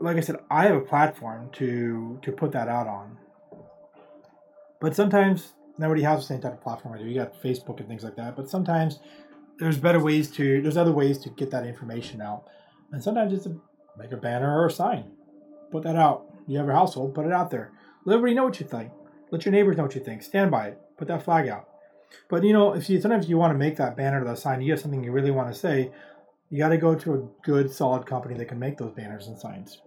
like 0.00 0.16
I 0.16 0.20
said, 0.20 0.36
I 0.50 0.64
have 0.64 0.76
a 0.76 0.80
platform 0.80 1.50
to 1.54 2.18
to 2.22 2.32
put 2.32 2.52
that 2.52 2.68
out 2.68 2.86
on. 2.86 3.18
But 4.80 4.94
sometimes 4.94 5.54
nobody 5.76 6.02
has 6.02 6.20
the 6.20 6.26
same 6.26 6.40
type 6.40 6.52
of 6.52 6.62
platform 6.62 6.94
I 6.94 6.98
do. 6.98 7.04
You 7.04 7.14
got 7.14 7.40
Facebook 7.42 7.80
and 7.80 7.88
things 7.88 8.04
like 8.04 8.16
that. 8.16 8.36
But 8.36 8.48
sometimes 8.48 9.00
there's 9.58 9.78
better 9.78 10.00
ways 10.00 10.30
to 10.32 10.62
there's 10.62 10.76
other 10.76 10.92
ways 10.92 11.18
to 11.18 11.30
get 11.30 11.50
that 11.50 11.66
information 11.66 12.20
out. 12.20 12.44
And 12.92 13.02
sometimes 13.02 13.32
it's 13.32 13.46
a 13.46 13.56
make 13.98 14.12
a 14.12 14.16
banner 14.16 14.60
or 14.60 14.66
a 14.66 14.70
sign. 14.70 15.10
Put 15.70 15.82
that 15.82 15.96
out. 15.96 16.26
You 16.46 16.58
have 16.58 16.66
your 16.66 16.76
household, 16.76 17.14
put 17.14 17.26
it 17.26 17.32
out 17.32 17.50
there. 17.50 17.72
Let 18.04 18.14
everybody 18.14 18.34
know 18.34 18.44
what 18.44 18.60
you 18.60 18.66
think. 18.66 18.90
Let 19.30 19.44
your 19.44 19.52
neighbors 19.52 19.76
know 19.76 19.82
what 19.82 19.94
you 19.94 20.00
think. 20.02 20.22
Stand 20.22 20.50
by 20.50 20.68
it. 20.68 20.80
Put 20.96 21.08
that 21.08 21.24
flag 21.24 21.48
out. 21.48 21.68
But 22.30 22.44
you 22.44 22.52
know, 22.52 22.72
if 22.72 22.88
you 22.88 23.00
sometimes 23.00 23.28
you 23.28 23.36
want 23.36 23.52
to 23.52 23.58
make 23.58 23.76
that 23.76 23.96
banner 23.96 24.22
or 24.22 24.24
that 24.24 24.38
sign, 24.38 24.62
you 24.62 24.72
have 24.72 24.80
something 24.80 25.04
you 25.04 25.12
really 25.12 25.30
want 25.30 25.52
to 25.52 25.58
say, 25.58 25.90
you 26.48 26.58
got 26.58 26.70
to 26.70 26.78
go 26.78 26.94
to 26.94 27.14
a 27.14 27.28
good, 27.44 27.70
solid 27.70 28.06
company 28.06 28.34
that 28.36 28.48
can 28.48 28.58
make 28.58 28.78
those 28.78 28.92
banners 28.92 29.26
and 29.26 29.38
signs. 29.38 29.82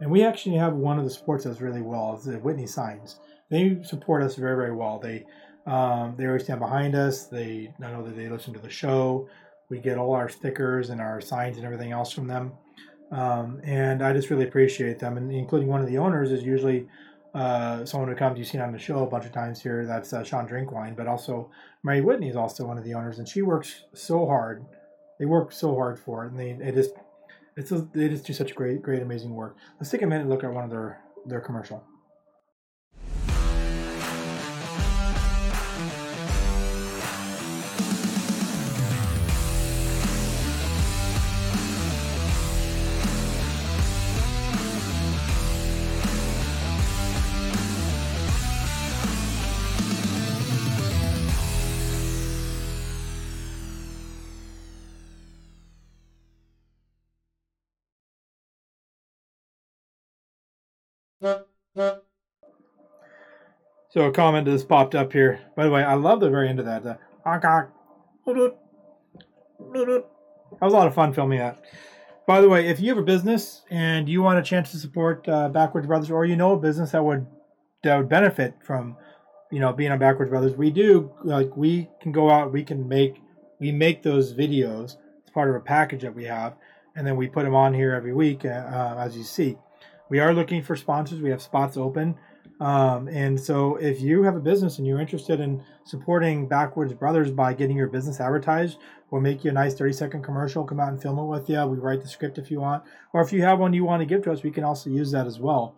And 0.00 0.10
we 0.10 0.24
actually 0.24 0.56
have 0.56 0.74
one 0.74 0.98
of 0.98 1.04
the 1.04 1.10
supports 1.10 1.46
us 1.46 1.60
really 1.60 1.82
well. 1.82 2.16
Is 2.16 2.24
the 2.24 2.38
Whitney 2.38 2.66
Signs. 2.66 3.20
They 3.50 3.78
support 3.82 4.22
us 4.22 4.36
very, 4.36 4.56
very 4.56 4.74
well. 4.74 4.98
They 4.98 5.26
um, 5.66 6.14
they 6.16 6.26
always 6.26 6.44
stand 6.44 6.60
behind 6.60 6.94
us. 6.94 7.26
They 7.26 7.72
I 7.82 7.90
know 7.90 8.02
that 8.02 8.16
they 8.16 8.28
listen 8.28 8.54
to 8.54 8.60
the 8.60 8.70
show. 8.70 9.28
We 9.68 9.78
get 9.78 9.98
all 9.98 10.14
our 10.14 10.28
stickers 10.28 10.90
and 10.90 11.00
our 11.00 11.20
signs 11.20 11.56
and 11.56 11.64
everything 11.64 11.92
else 11.92 12.12
from 12.12 12.26
them. 12.26 12.52
Um, 13.12 13.60
and 13.64 14.02
I 14.02 14.12
just 14.12 14.30
really 14.30 14.44
appreciate 14.44 14.98
them. 14.98 15.16
And 15.16 15.32
including 15.32 15.68
one 15.68 15.80
of 15.80 15.86
the 15.86 15.98
owners 15.98 16.32
is 16.32 16.42
usually 16.42 16.88
uh, 17.34 17.84
someone 17.84 18.08
who 18.08 18.16
comes, 18.16 18.38
you've 18.38 18.48
seen 18.48 18.60
on 18.60 18.72
the 18.72 18.78
show 18.78 19.04
a 19.04 19.06
bunch 19.06 19.24
of 19.24 19.32
times 19.32 19.62
here. 19.62 19.86
That's 19.86 20.12
uh, 20.12 20.24
Sean 20.24 20.48
Drinkwine, 20.48 20.96
but 20.96 21.06
also 21.06 21.50
Mary 21.82 22.00
Whitney 22.00 22.28
is 22.28 22.36
also 22.36 22.66
one 22.66 22.78
of 22.78 22.84
the 22.84 22.94
owners, 22.94 23.18
and 23.18 23.28
she 23.28 23.42
works 23.42 23.84
so 23.94 24.26
hard. 24.26 24.64
They 25.18 25.26
work 25.26 25.52
so 25.52 25.74
hard 25.74 25.98
for 25.98 26.24
it, 26.24 26.32
and 26.32 26.40
they, 26.40 26.52
they 26.52 26.72
just 26.72 26.92
it's 27.56 27.72
a, 27.72 27.88
they 27.92 28.08
just 28.08 28.26
do 28.26 28.32
such 28.32 28.54
great, 28.54 28.82
great, 28.82 29.02
amazing 29.02 29.34
work. 29.34 29.56
Let's 29.78 29.90
take 29.90 30.02
a 30.02 30.06
minute 30.06 30.22
and 30.22 30.30
look 30.30 30.44
at 30.44 30.52
one 30.52 30.64
of 30.64 30.70
their 30.70 31.00
their 31.26 31.40
commercial. 31.40 31.84
So 63.90 64.02
a 64.02 64.12
comment 64.12 64.46
just 64.46 64.68
popped 64.68 64.94
up 64.94 65.12
here. 65.12 65.40
By 65.56 65.64
the 65.64 65.70
way, 65.70 65.82
I 65.82 65.94
love 65.94 66.20
the 66.20 66.30
very 66.30 66.48
end 66.48 66.60
of 66.60 66.66
that. 66.66 66.84
The, 66.84 66.98
that 70.52 70.62
was 70.62 70.72
a 70.72 70.76
lot 70.76 70.86
of 70.86 70.94
fun 70.94 71.12
filming 71.12 71.40
that. 71.40 71.60
By 72.26 72.40
the 72.40 72.48
way, 72.48 72.68
if 72.68 72.78
you 72.78 72.88
have 72.90 72.98
a 72.98 73.02
business 73.02 73.62
and 73.68 74.08
you 74.08 74.22
want 74.22 74.38
a 74.38 74.42
chance 74.42 74.70
to 74.70 74.76
support 74.78 75.28
uh, 75.28 75.48
Backwoods 75.48 75.88
Brothers, 75.88 76.10
or 76.10 76.24
you 76.24 76.36
know 76.36 76.52
a 76.52 76.58
business 76.58 76.92
that 76.92 77.04
would 77.04 77.26
that 77.82 77.96
would 77.96 78.08
benefit 78.08 78.54
from, 78.64 78.96
you 79.50 79.58
know, 79.58 79.72
being 79.72 79.90
on 79.90 79.98
Backwoods 79.98 80.30
Brothers, 80.30 80.54
we 80.54 80.70
do 80.70 81.12
like 81.24 81.56
we 81.56 81.88
can 82.00 82.12
go 82.12 82.30
out, 82.30 82.52
we 82.52 82.62
can 82.62 82.86
make 82.86 83.20
we 83.58 83.72
make 83.72 84.04
those 84.04 84.32
videos. 84.32 84.96
It's 85.22 85.30
part 85.34 85.50
of 85.50 85.56
a 85.56 85.60
package 85.60 86.02
that 86.02 86.14
we 86.14 86.24
have, 86.26 86.54
and 86.94 87.04
then 87.04 87.16
we 87.16 87.26
put 87.26 87.44
them 87.44 87.56
on 87.56 87.74
here 87.74 87.92
every 87.92 88.14
week, 88.14 88.44
uh, 88.44 88.48
uh 88.48 88.94
as 89.00 89.16
you 89.16 89.24
see. 89.24 89.56
we 90.08 90.20
are 90.20 90.32
looking 90.32 90.62
for 90.62 90.76
sponsors. 90.76 91.20
We 91.20 91.30
have 91.30 91.42
spots 91.42 91.76
open. 91.76 92.16
Um, 92.60 93.08
and 93.08 93.40
so 93.40 93.76
if 93.76 94.02
you 94.02 94.22
have 94.22 94.36
a 94.36 94.40
business 94.40 94.78
and 94.78 94.86
you're 94.86 95.00
interested 95.00 95.40
in 95.40 95.62
supporting 95.84 96.46
Backwoods 96.46 96.92
Brothers 96.92 97.30
by 97.30 97.54
getting 97.54 97.76
your 97.76 97.88
business 97.88 98.20
advertised, 98.20 98.76
we'll 99.10 99.22
make 99.22 99.42
you 99.44 99.50
a 99.50 99.54
nice 99.54 99.74
30 99.74 99.94
second 99.94 100.22
commercial, 100.22 100.64
come 100.64 100.78
out 100.78 100.90
and 100.90 101.00
film 101.00 101.18
it 101.18 101.24
with 101.24 101.48
you. 101.48 101.64
We 101.66 101.78
write 101.78 102.02
the 102.02 102.08
script 102.08 102.36
if 102.36 102.50
you 102.50 102.60
want. 102.60 102.84
Or 103.14 103.22
if 103.22 103.32
you 103.32 103.42
have 103.42 103.58
one 103.58 103.72
you 103.72 103.84
want 103.84 104.00
to 104.00 104.06
give 104.06 104.22
to 104.24 104.32
us, 104.32 104.42
we 104.42 104.50
can 104.50 104.64
also 104.64 104.90
use 104.90 105.10
that 105.12 105.26
as 105.26 105.38
well. 105.38 105.74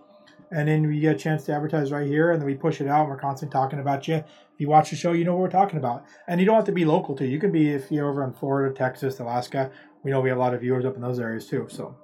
And 0.51 0.69
then 0.69 0.87
we 0.87 1.01
get 1.01 1.17
a 1.17 1.19
chance 1.19 1.45
to 1.45 1.55
advertise 1.55 1.91
right 1.93 2.07
here, 2.07 2.33
and 2.33 2.41
then 2.41 2.47
we 2.47 2.55
push 2.55 2.81
it 2.83 2.87
out. 2.87 3.03
And 3.03 3.11
we're 3.11 3.17
constantly 3.19 3.53
talking 3.53 3.79
about 3.79 4.07
you. 4.07 4.17
If 4.17 4.25
you 4.59 4.69
watch 4.69 4.91
the 4.91 4.97
show, 4.97 5.13
you 5.13 5.25
know 5.25 5.33
what 5.33 5.41
we're 5.41 5.51
talking 5.51 5.79
about. 5.79 6.05
And 6.29 6.41
you 6.41 6.47
don't 6.47 6.57
have 6.57 6.67
to 6.67 6.73
be 6.73 6.85
local 6.85 7.17
too. 7.17 7.25
You 7.25 7.39
can 7.39 7.53
be 7.53 7.71
if 7.71 7.91
you're 7.91 8.11
over 8.11 8.23
in 8.23 8.35
Florida, 8.35 8.75
Texas, 8.75 9.19
Alaska. 9.19 9.71
We 10.03 10.11
know 10.11 10.21
we 10.21 10.29
have 10.29 10.37
a 10.37 10.41
lot 10.41 10.53
of 10.53 10.61
viewers 10.61 10.85
up 10.85 10.95
in 10.95 11.01
those 11.01 11.19
areas 11.19 11.47
too. 11.47 11.69
So, 11.71 11.97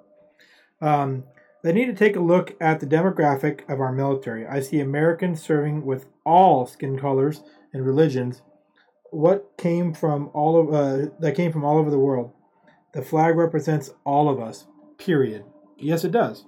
um, 0.80 1.24
they 1.62 1.72
need 1.72 1.86
to 1.86 1.94
take 1.94 2.16
a 2.16 2.20
look 2.20 2.56
at 2.61 2.80
the 2.80 2.86
demographic 2.86 3.68
of 3.68 3.80
our 3.80 3.92
military. 3.92 4.46
I 4.46 4.61
see 4.61 4.80
Americans 4.80 5.42
serving 5.42 5.84
with 5.84 6.06
all 6.24 6.66
skin 6.66 6.98
colors 6.98 7.42
and 7.72 7.84
religions. 7.84 8.42
What 9.11 9.56
came 9.56 9.92
from 9.92 10.30
all 10.34 10.61
of 10.61 10.74
uh, 10.74 11.11
that 11.18 11.34
came 11.34 11.52
from 11.52 11.64
all 11.64 11.78
over 11.78 11.90
the 11.90 11.98
world. 11.98 12.32
The 12.92 13.02
flag 13.02 13.36
represents 13.36 13.90
all 14.04 14.28
of 14.28 14.40
us. 14.40 14.66
Period. 14.98 15.44
Yes, 15.76 16.04
it 16.04 16.12
does. 16.12 16.44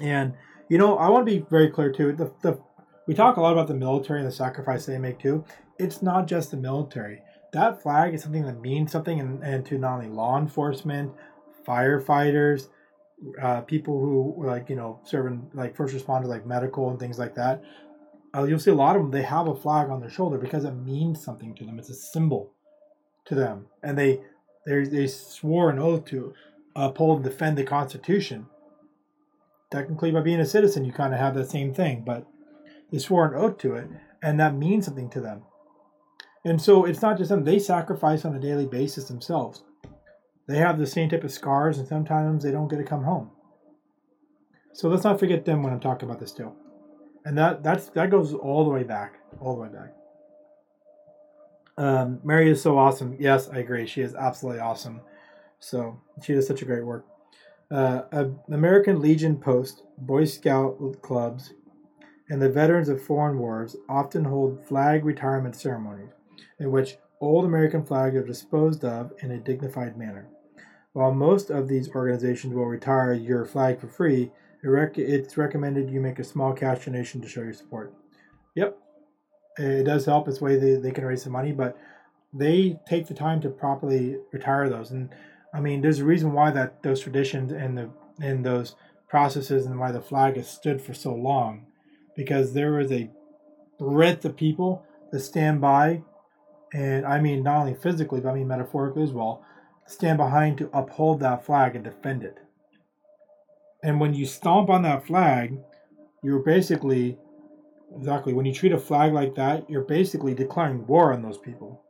And 0.00 0.34
you 0.68 0.78
know, 0.78 0.96
I 0.96 1.08
want 1.08 1.26
to 1.26 1.32
be 1.32 1.44
very 1.50 1.70
clear 1.70 1.92
too. 1.92 2.12
The, 2.12 2.32
the 2.42 2.58
we 3.06 3.14
talk 3.14 3.36
a 3.36 3.40
lot 3.40 3.52
about 3.52 3.68
the 3.68 3.74
military 3.74 4.20
and 4.20 4.28
the 4.28 4.32
sacrifice 4.32 4.86
they 4.86 4.98
make 4.98 5.18
too. 5.18 5.44
It's 5.78 6.02
not 6.02 6.26
just 6.26 6.50
the 6.50 6.56
military. 6.56 7.20
That 7.52 7.82
flag 7.82 8.14
is 8.14 8.22
something 8.22 8.44
that 8.46 8.60
means 8.60 8.90
something, 8.90 9.20
and, 9.20 9.42
and 9.42 9.64
to 9.66 9.78
not 9.78 9.94
only 9.94 10.08
law 10.08 10.38
enforcement, 10.38 11.12
firefighters, 11.66 12.68
uh, 13.40 13.60
people 13.62 13.98
who 14.00 14.46
like 14.46 14.68
you 14.68 14.76
know 14.76 15.00
serving 15.04 15.50
like 15.54 15.76
first 15.76 15.94
responders, 15.94 16.26
like 16.26 16.46
medical 16.46 16.90
and 16.90 16.98
things 16.98 17.18
like 17.18 17.34
that. 17.34 17.62
Uh, 18.34 18.44
you'll 18.44 18.58
see 18.58 18.70
a 18.70 18.74
lot 18.74 18.96
of 18.96 19.02
them. 19.02 19.10
They 19.10 19.22
have 19.22 19.46
a 19.46 19.54
flag 19.54 19.88
on 19.90 20.00
their 20.00 20.10
shoulder 20.10 20.38
because 20.38 20.64
it 20.64 20.72
means 20.72 21.22
something 21.22 21.54
to 21.54 21.64
them. 21.64 21.78
It's 21.78 21.90
a 21.90 21.94
symbol 21.94 22.52
to 23.26 23.34
them, 23.34 23.66
and 23.82 23.96
they 23.96 24.20
they 24.66 24.84
they 24.84 25.06
swore 25.06 25.70
an 25.70 25.78
oath 25.78 26.04
to 26.06 26.34
uphold 26.74 27.18
and 27.18 27.24
defend 27.24 27.56
the 27.56 27.64
Constitution. 27.64 28.46
Technically, 29.70 30.10
by 30.10 30.20
being 30.20 30.40
a 30.40 30.46
citizen, 30.46 30.84
you 30.84 30.92
kind 30.92 31.14
of 31.14 31.20
have 31.20 31.34
that 31.34 31.50
same 31.50 31.74
thing, 31.74 32.02
but 32.04 32.26
they 32.92 32.98
swore 32.98 33.26
an 33.26 33.34
oath 33.34 33.58
to 33.58 33.74
it, 33.74 33.88
and 34.22 34.38
that 34.38 34.54
means 34.54 34.84
something 34.84 35.10
to 35.10 35.20
them. 35.20 35.42
And 36.44 36.60
so 36.60 36.84
it's 36.84 37.02
not 37.02 37.18
just 37.18 37.30
them; 37.30 37.44
they 37.44 37.58
sacrifice 37.58 38.24
on 38.24 38.34
a 38.34 38.40
daily 38.40 38.66
basis 38.66 39.06
themselves 39.06 39.62
they 40.46 40.58
have 40.58 40.78
the 40.78 40.86
same 40.86 41.08
type 41.08 41.24
of 41.24 41.32
scars, 41.32 41.78
and 41.78 41.88
sometimes 41.88 42.42
they 42.42 42.50
don't 42.50 42.68
get 42.68 42.76
to 42.76 42.84
come 42.84 43.04
home. 43.04 43.30
So 44.72 44.88
let's 44.88 45.04
not 45.04 45.20
forget 45.20 45.44
them 45.44 45.62
when 45.62 45.72
I'm 45.72 45.80
talking 45.80 46.08
about 46.08 46.20
this 46.20 46.32
too. 46.32 46.52
And 47.24 47.38
that 47.38 47.62
that's 47.62 47.88
that 47.90 48.10
goes 48.10 48.34
all 48.34 48.64
the 48.64 48.70
way 48.70 48.82
back, 48.82 49.14
all 49.40 49.54
the 49.54 49.62
way 49.62 49.68
back. 49.68 49.94
Um, 51.76 52.20
Mary 52.22 52.50
is 52.50 52.60
so 52.60 52.78
awesome. 52.78 53.16
Yes, 53.18 53.48
I 53.48 53.58
agree. 53.58 53.86
She 53.86 54.02
is 54.02 54.14
absolutely 54.14 54.60
awesome. 54.60 55.00
So 55.58 56.00
she 56.22 56.34
does 56.34 56.46
such 56.46 56.62
a 56.62 56.66
great 56.66 56.84
work. 56.84 57.06
Uh, 57.70 58.02
American 58.52 59.00
Legion 59.00 59.36
Post, 59.36 59.82
Boy 59.98 60.26
Scout 60.26 60.78
clubs, 61.02 61.52
and 62.28 62.40
the 62.40 62.50
veterans 62.50 62.88
of 62.88 63.02
foreign 63.02 63.38
wars 63.38 63.76
often 63.88 64.24
hold 64.24 64.64
flag 64.66 65.04
retirement 65.04 65.56
ceremonies 65.56 66.10
in 66.58 66.70
which 66.70 66.98
old 67.24 67.44
American 67.44 67.84
flags 67.84 68.16
are 68.16 68.26
disposed 68.26 68.84
of 68.84 69.12
in 69.22 69.30
a 69.30 69.38
dignified 69.38 69.96
manner. 69.96 70.28
While 70.92 71.12
most 71.12 71.50
of 71.50 71.68
these 71.68 71.88
organizations 71.88 72.54
will 72.54 72.66
retire 72.66 73.12
your 73.12 73.44
flag 73.44 73.80
for 73.80 73.88
free, 73.88 74.30
it's 74.62 75.36
recommended 75.36 75.90
you 75.90 76.00
make 76.00 76.18
a 76.18 76.24
small 76.24 76.52
cash 76.52 76.84
donation 76.84 77.20
to 77.20 77.28
show 77.28 77.42
your 77.42 77.52
support. 77.52 77.92
Yep, 78.54 78.78
it 79.58 79.84
does 79.84 80.06
help. 80.06 80.28
It's 80.28 80.40
a 80.40 80.44
way 80.44 80.56
they, 80.56 80.76
they 80.76 80.92
can 80.92 81.04
raise 81.04 81.22
some 81.24 81.32
money, 81.32 81.52
but 81.52 81.76
they 82.32 82.78
take 82.88 83.06
the 83.06 83.14
time 83.14 83.40
to 83.42 83.50
properly 83.50 84.16
retire 84.32 84.68
those. 84.68 84.90
And 84.90 85.10
I 85.52 85.60
mean, 85.60 85.82
there's 85.82 85.98
a 85.98 86.04
reason 86.04 86.32
why 86.32 86.50
that 86.52 86.82
those 86.82 87.00
traditions 87.00 87.52
and 87.52 87.76
the 87.76 87.90
and 88.20 88.44
those 88.44 88.76
processes 89.08 89.66
and 89.66 89.78
why 89.78 89.92
the 89.92 90.00
flag 90.00 90.36
has 90.36 90.48
stood 90.48 90.80
for 90.80 90.94
so 90.94 91.14
long, 91.14 91.66
because 92.16 92.52
there 92.52 92.72
was 92.72 92.90
a 92.90 93.10
breadth 93.78 94.24
of 94.24 94.36
people 94.36 94.84
that 95.12 95.20
stand 95.20 95.60
by, 95.60 96.02
and 96.74 97.06
I 97.06 97.20
mean 97.20 97.42
not 97.42 97.60
only 97.60 97.74
physically 97.74 98.20
but 98.20 98.28
I 98.30 98.34
mean 98.34 98.48
metaphorically 98.48 99.04
as 99.04 99.12
well, 99.12 99.42
stand 99.86 100.18
behind 100.18 100.58
to 100.58 100.70
uphold 100.74 101.20
that 101.20 101.46
flag 101.46 101.74
and 101.74 101.84
defend 101.84 102.22
it. 102.24 102.38
And 103.82 104.00
when 104.00 104.14
you 104.14 104.26
stomp 104.26 104.70
on 104.70 104.82
that 104.82 105.06
flag, 105.06 105.58
you're 106.22 106.38
basically, 106.38 107.18
exactly, 107.94 108.32
when 108.32 108.46
you 108.46 108.54
treat 108.54 108.72
a 108.72 108.78
flag 108.78 109.12
like 109.12 109.34
that, 109.34 109.68
you're 109.68 109.82
basically 109.82 110.32
declaring 110.32 110.86
war 110.86 111.12
on 111.12 111.20
those 111.22 111.36
people. 111.36 111.82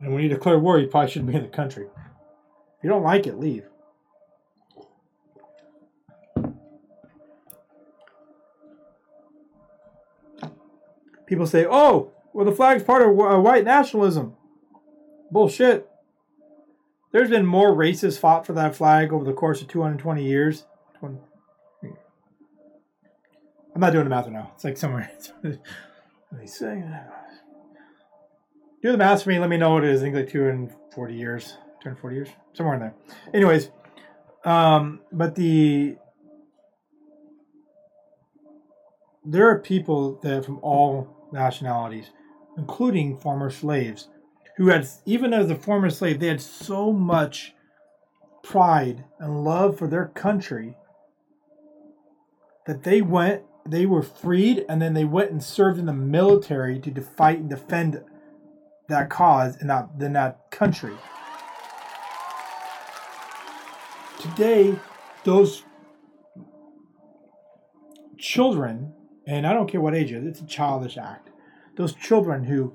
And 0.00 0.14
when 0.14 0.22
you 0.22 0.28
declare 0.28 0.58
war, 0.58 0.78
you 0.78 0.86
probably 0.86 1.10
shouldn't 1.10 1.30
be 1.30 1.36
in 1.36 1.42
the 1.42 1.48
country. 1.48 1.84
If 1.84 2.84
you 2.84 2.88
don't 2.88 3.02
like 3.02 3.26
it, 3.26 3.38
leave. 3.38 3.64
People 11.26 11.46
say, 11.46 11.66
oh, 11.68 12.12
well, 12.38 12.46
the 12.46 12.54
flag's 12.54 12.84
part 12.84 13.02
of 13.02 13.16
white 13.16 13.64
nationalism. 13.64 14.36
Bullshit. 15.28 15.88
There's 17.10 17.30
been 17.30 17.44
more 17.44 17.74
races 17.74 18.16
fought 18.16 18.46
for 18.46 18.52
that 18.52 18.76
flag 18.76 19.12
over 19.12 19.24
the 19.24 19.32
course 19.32 19.60
of 19.60 19.66
220 19.66 20.24
years. 20.24 20.64
20, 21.00 21.18
I'm 21.82 23.80
not 23.80 23.90
doing 23.90 24.04
the 24.04 24.10
math 24.10 24.26
right 24.26 24.34
now. 24.34 24.52
It's 24.54 24.62
like 24.62 24.76
somewhere. 24.76 25.10
Let 25.42 25.58
me 26.32 26.46
say. 26.46 26.80
Do 28.84 28.92
the 28.92 28.98
math 28.98 29.24
for 29.24 29.30
me. 29.30 29.40
Let 29.40 29.50
me 29.50 29.56
know 29.56 29.72
what 29.72 29.82
it 29.82 29.90
is. 29.90 30.00
I 30.00 30.04
think 30.04 30.14
like 30.14 30.30
240 30.30 31.14
years. 31.16 31.56
240 31.82 32.14
years. 32.14 32.28
Somewhere 32.52 32.76
in 32.76 32.80
there. 32.82 32.94
Anyways, 33.34 33.72
um, 34.44 35.00
but 35.10 35.34
the 35.34 35.96
there 39.26 39.50
are 39.50 39.58
people 39.58 40.20
that 40.22 40.44
from 40.44 40.60
all 40.62 41.28
nationalities, 41.32 42.12
including 42.58 43.16
former 43.16 43.50
slaves, 43.50 44.08
who 44.56 44.66
had, 44.66 44.86
even 45.06 45.32
as 45.32 45.48
a 45.48 45.54
former 45.54 45.88
slave, 45.88 46.18
they 46.18 46.26
had 46.26 46.40
so 46.40 46.92
much 46.92 47.54
pride 48.42 49.04
and 49.20 49.44
love 49.44 49.78
for 49.78 49.86
their 49.86 50.06
country 50.06 50.76
that 52.66 52.82
they 52.82 53.00
went, 53.00 53.42
they 53.64 53.86
were 53.86 54.02
freed, 54.02 54.64
and 54.68 54.82
then 54.82 54.94
they 54.94 55.04
went 55.04 55.30
and 55.30 55.42
served 55.42 55.78
in 55.78 55.86
the 55.86 55.92
military 55.92 56.80
to 56.80 57.00
fight 57.00 57.38
and 57.38 57.48
defend 57.48 58.02
that 58.88 59.08
cause 59.08 59.56
in 59.58 59.68
that, 59.68 59.88
in 60.00 60.12
that 60.14 60.50
country. 60.50 60.94
Today, 64.18 64.74
those 65.24 65.62
children, 68.18 68.92
and 69.26 69.46
I 69.46 69.52
don't 69.52 69.70
care 69.70 69.80
what 69.80 69.94
age 69.94 70.10
it 70.10 70.16
is, 70.16 70.26
it's 70.26 70.40
a 70.40 70.46
childish 70.46 70.96
act. 70.96 71.28
Those 71.78 71.94
children 71.94 72.44
who 72.44 72.74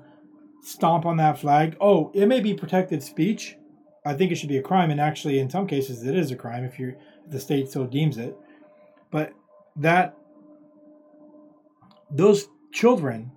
stomp 0.62 1.04
on 1.04 1.18
that 1.18 1.38
flag. 1.38 1.76
Oh, 1.78 2.10
it 2.14 2.26
may 2.26 2.40
be 2.40 2.54
protected 2.54 3.02
speech. 3.02 3.58
I 4.04 4.14
think 4.14 4.32
it 4.32 4.36
should 4.36 4.48
be 4.48 4.56
a 4.56 4.62
crime, 4.62 4.90
and 4.90 5.00
actually, 5.00 5.38
in 5.38 5.50
some 5.50 5.66
cases, 5.66 6.04
it 6.04 6.16
is 6.16 6.30
a 6.30 6.36
crime 6.36 6.64
if 6.64 6.78
you 6.78 6.96
the 7.28 7.38
state 7.38 7.70
so 7.70 7.86
deems 7.86 8.16
it. 8.16 8.34
But 9.10 9.34
that 9.76 10.16
those 12.10 12.48
children 12.72 13.30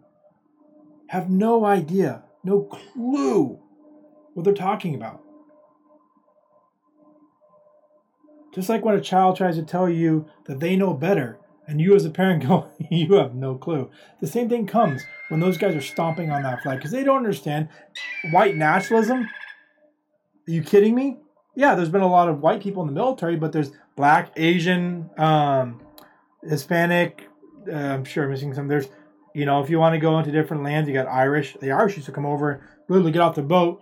have 1.07 1.29
no 1.29 1.65
idea, 1.65 2.23
no 2.45 2.61
clue 2.61 3.59
what 4.33 4.43
they're 4.43 4.53
talking 4.53 4.95
about. 4.95 5.21
Just 8.55 8.69
like 8.69 8.85
when 8.85 8.95
a 8.95 9.01
child 9.01 9.35
tries 9.35 9.55
to 9.55 9.63
tell 9.63 9.89
you 9.89 10.27
that 10.45 10.61
they 10.61 10.77
know 10.77 10.93
better, 10.93 11.39
and 11.67 11.81
you 11.81 11.95
as 11.95 12.05
a 12.05 12.09
parent 12.09 12.43
go, 12.47 12.69
you 12.89 13.13
have 13.15 13.35
no 13.35 13.55
clue. 13.55 13.89
The 14.21 14.27
same 14.27 14.49
thing 14.49 14.65
comes 14.65 15.03
when 15.29 15.39
those 15.39 15.57
guys 15.57 15.75
are 15.75 15.81
stomping 15.81 16.31
on 16.31 16.43
that 16.43 16.63
flag 16.63 16.77
because 16.77 16.91
they 16.91 17.03
don't 17.03 17.17
understand 17.17 17.69
white 18.31 18.55
nationalism. 18.55 19.23
Are 19.23 20.51
you 20.51 20.63
kidding 20.63 20.95
me? 20.95 21.17
Yeah, 21.55 21.75
there's 21.75 21.89
been 21.89 22.01
a 22.01 22.09
lot 22.09 22.29
of 22.29 22.39
white 22.39 22.61
people 22.61 22.83
in 22.83 22.87
the 22.87 22.93
military, 22.93 23.35
but 23.35 23.51
there's 23.51 23.71
black, 23.95 24.31
Asian, 24.37 25.09
um, 25.17 25.81
Hispanic. 26.43 27.27
Uh, 27.67 27.75
I'm 27.75 28.05
sure 28.05 28.23
I'm 28.23 28.29
missing 28.29 28.53
some. 28.53 28.67
There's, 28.67 28.87
you 29.33 29.45
know, 29.45 29.61
if 29.61 29.69
you 29.69 29.79
want 29.79 29.93
to 29.93 29.99
go 29.99 30.17
into 30.19 30.31
different 30.31 30.63
lands, 30.63 30.87
you 30.87 30.93
got 30.93 31.07
Irish. 31.07 31.57
The 31.59 31.71
Irish 31.71 31.95
used 31.95 32.05
to 32.05 32.11
come 32.11 32.25
over, 32.25 32.63
literally 32.87 33.11
get 33.11 33.21
off 33.21 33.35
the 33.35 33.41
boat, 33.41 33.81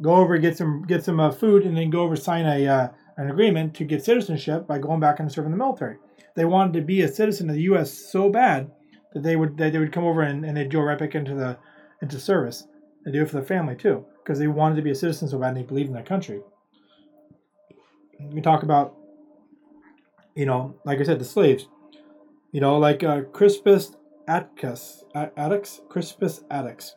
go 0.00 0.14
over, 0.14 0.38
get 0.38 0.56
some 0.56 0.82
get 0.82 1.02
some 1.04 1.18
uh, 1.18 1.32
food, 1.32 1.64
and 1.64 1.76
then 1.76 1.90
go 1.90 2.02
over 2.02 2.16
sign 2.16 2.44
a 2.44 2.68
uh, 2.68 2.88
an 3.16 3.30
agreement 3.30 3.74
to 3.76 3.84
get 3.84 4.04
citizenship 4.04 4.66
by 4.66 4.78
going 4.78 5.00
back 5.00 5.18
and 5.18 5.32
serving 5.32 5.50
the 5.50 5.56
military. 5.56 5.96
They 6.36 6.44
wanted 6.44 6.74
to 6.74 6.82
be 6.82 7.02
a 7.02 7.08
citizen 7.08 7.48
of 7.48 7.56
the 7.56 7.62
U.S. 7.62 7.92
so 7.92 8.28
bad 8.28 8.70
that 9.14 9.22
they 9.22 9.36
would 9.36 9.56
that 9.58 9.72
they 9.72 9.78
would 9.78 9.92
come 9.92 10.04
over 10.04 10.22
and, 10.22 10.44
and 10.44 10.56
they'd 10.56 10.70
go 10.70 10.80
right 10.80 10.98
back 10.98 11.14
into 11.14 11.34
the 11.34 11.58
into 12.02 12.20
service 12.20 12.66
and 13.04 13.14
do 13.14 13.22
it 13.22 13.30
for 13.30 13.40
the 13.40 13.46
family 13.46 13.74
too 13.74 14.04
because 14.22 14.38
they 14.38 14.46
wanted 14.46 14.76
to 14.76 14.82
be 14.82 14.90
a 14.90 14.94
citizen 14.94 15.28
so 15.28 15.38
bad 15.38 15.48
and 15.48 15.56
they 15.56 15.62
believed 15.62 15.88
in 15.88 15.94
their 15.94 16.02
country. 16.02 16.40
We 18.20 18.40
talk 18.40 18.62
about 18.62 18.94
you 20.36 20.44
know, 20.44 20.76
like 20.84 21.00
I 21.00 21.04
said, 21.04 21.18
the 21.18 21.24
slaves. 21.24 21.66
You 22.52 22.60
know, 22.60 22.78
like 22.78 23.02
uh, 23.02 23.22
Crispus 23.32 23.96
Attucks, 24.28 25.02
Attucks, 25.14 25.80
Crispus 25.88 26.44
Attucks, 26.50 26.94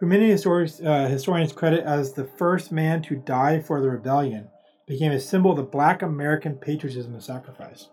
who 0.00 0.06
many 0.06 0.28
historians, 0.30 0.80
uh, 0.80 1.06
historians 1.06 1.52
credit 1.52 1.84
as 1.84 2.12
the 2.12 2.24
first 2.24 2.72
man 2.72 3.02
to 3.02 3.16
die 3.16 3.60
for 3.60 3.80
the 3.80 3.90
rebellion, 3.90 4.48
became 4.86 5.12
a 5.12 5.20
symbol 5.20 5.50
of 5.52 5.56
the 5.58 5.62
Black 5.62 6.02
American 6.02 6.54
patriotism 6.54 7.14
and 7.14 7.22
sacrifice. 7.22 7.88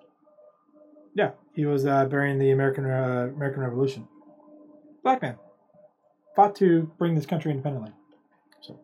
Yeah, 1.15 1.31
he 1.55 1.65
was 1.65 1.85
uh, 1.85 2.05
during 2.05 2.37
the 2.37 2.51
American 2.51 2.85
uh, 2.85 3.31
American 3.33 3.61
Revolution. 3.61 4.07
Black 5.01 5.21
man 5.21 5.37
fought 6.35 6.55
to 6.57 6.91
bring 6.97 7.15
this 7.15 7.25
country 7.25 7.51
independently. 7.51 7.93
So, 8.61 8.77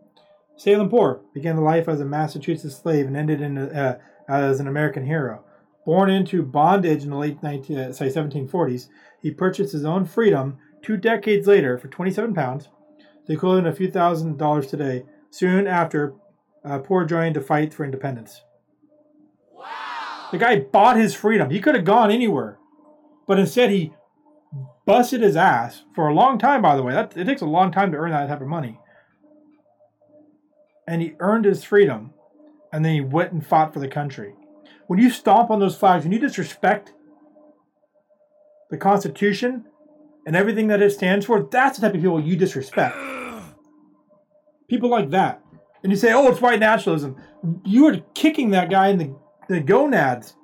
Salem 0.55 0.89
Poor 0.89 1.21
began 1.33 1.57
the 1.57 1.61
life 1.61 1.89
as 1.89 1.99
a 1.99 2.05
Massachusetts 2.05 2.77
slave 2.77 3.05
and 3.05 3.17
ended 3.17 3.41
in 3.41 3.57
uh, 3.57 3.99
as 4.29 4.61
an 4.61 4.67
American 4.67 5.05
hero. 5.05 5.43
Born 5.85 6.09
into 6.09 6.41
bondage 6.43 7.03
in 7.03 7.09
the 7.09 7.17
late 7.17 7.43
19, 7.43 7.77
uh, 7.77 7.91
sorry, 7.91 8.11
1740s, 8.11 8.87
he 9.21 9.31
purchased 9.31 9.73
his 9.73 9.83
own 9.83 10.05
freedom 10.05 10.57
two 10.81 10.95
decades 10.95 11.47
later 11.47 11.77
for 11.77 11.87
27 11.87 12.33
pounds, 12.33 12.69
the 13.25 13.33
equivalent 13.33 13.67
of 13.67 13.73
a 13.73 13.77
few 13.77 13.91
thousand 13.91 14.37
dollars 14.37 14.67
today. 14.67 15.03
Soon 15.31 15.67
after, 15.67 16.13
uh, 16.63 16.79
Poor 16.79 17.03
joined 17.03 17.33
to 17.33 17.41
fight 17.41 17.73
for 17.73 17.83
independence. 17.83 18.41
The 20.31 20.37
guy 20.37 20.59
bought 20.59 20.97
his 20.97 21.13
freedom. 21.13 21.49
He 21.49 21.59
could 21.59 21.75
have 21.75 21.85
gone 21.85 22.11
anywhere, 22.11 22.57
but 23.27 23.39
instead 23.39 23.69
he 23.69 23.93
busted 24.85 25.21
his 25.21 25.35
ass 25.35 25.83
for 25.93 26.07
a 26.07 26.13
long 26.13 26.37
time. 26.37 26.61
By 26.61 26.75
the 26.75 26.83
way, 26.83 26.93
that 26.93 27.15
it 27.17 27.25
takes 27.25 27.41
a 27.41 27.45
long 27.45 27.71
time 27.71 27.91
to 27.91 27.97
earn 27.97 28.11
that 28.11 28.27
type 28.27 28.41
of 28.41 28.47
money, 28.47 28.79
and 30.87 31.01
he 31.01 31.15
earned 31.19 31.45
his 31.45 31.63
freedom, 31.63 32.11
and 32.71 32.85
then 32.85 32.93
he 32.93 33.01
went 33.01 33.33
and 33.33 33.45
fought 33.45 33.73
for 33.73 33.79
the 33.79 33.87
country 33.87 34.35
when 34.91 34.99
you 34.99 35.09
stomp 35.09 35.49
on 35.49 35.61
those 35.61 35.77
flags 35.77 36.03
and 36.03 36.13
you 36.13 36.19
disrespect 36.19 36.91
the 38.69 38.75
Constitution 38.75 39.63
and 40.27 40.35
everything 40.35 40.67
that 40.67 40.81
it 40.81 40.91
stands 40.91 41.25
for, 41.25 41.47
that's 41.49 41.79
the 41.79 41.87
type 41.87 41.95
of 41.95 42.01
people 42.01 42.19
you 42.19 42.35
disrespect. 42.35 42.93
People 44.67 44.89
like 44.89 45.09
that. 45.11 45.41
And 45.81 45.93
you 45.93 45.97
say, 45.97 46.11
oh, 46.11 46.27
it's 46.27 46.41
white 46.41 46.59
nationalism. 46.59 47.15
You 47.63 47.87
are 47.87 47.99
kicking 48.15 48.49
that 48.49 48.69
guy 48.69 48.89
in 48.89 48.97
the, 48.97 49.15
the 49.51 49.61
gonads. 49.61 50.35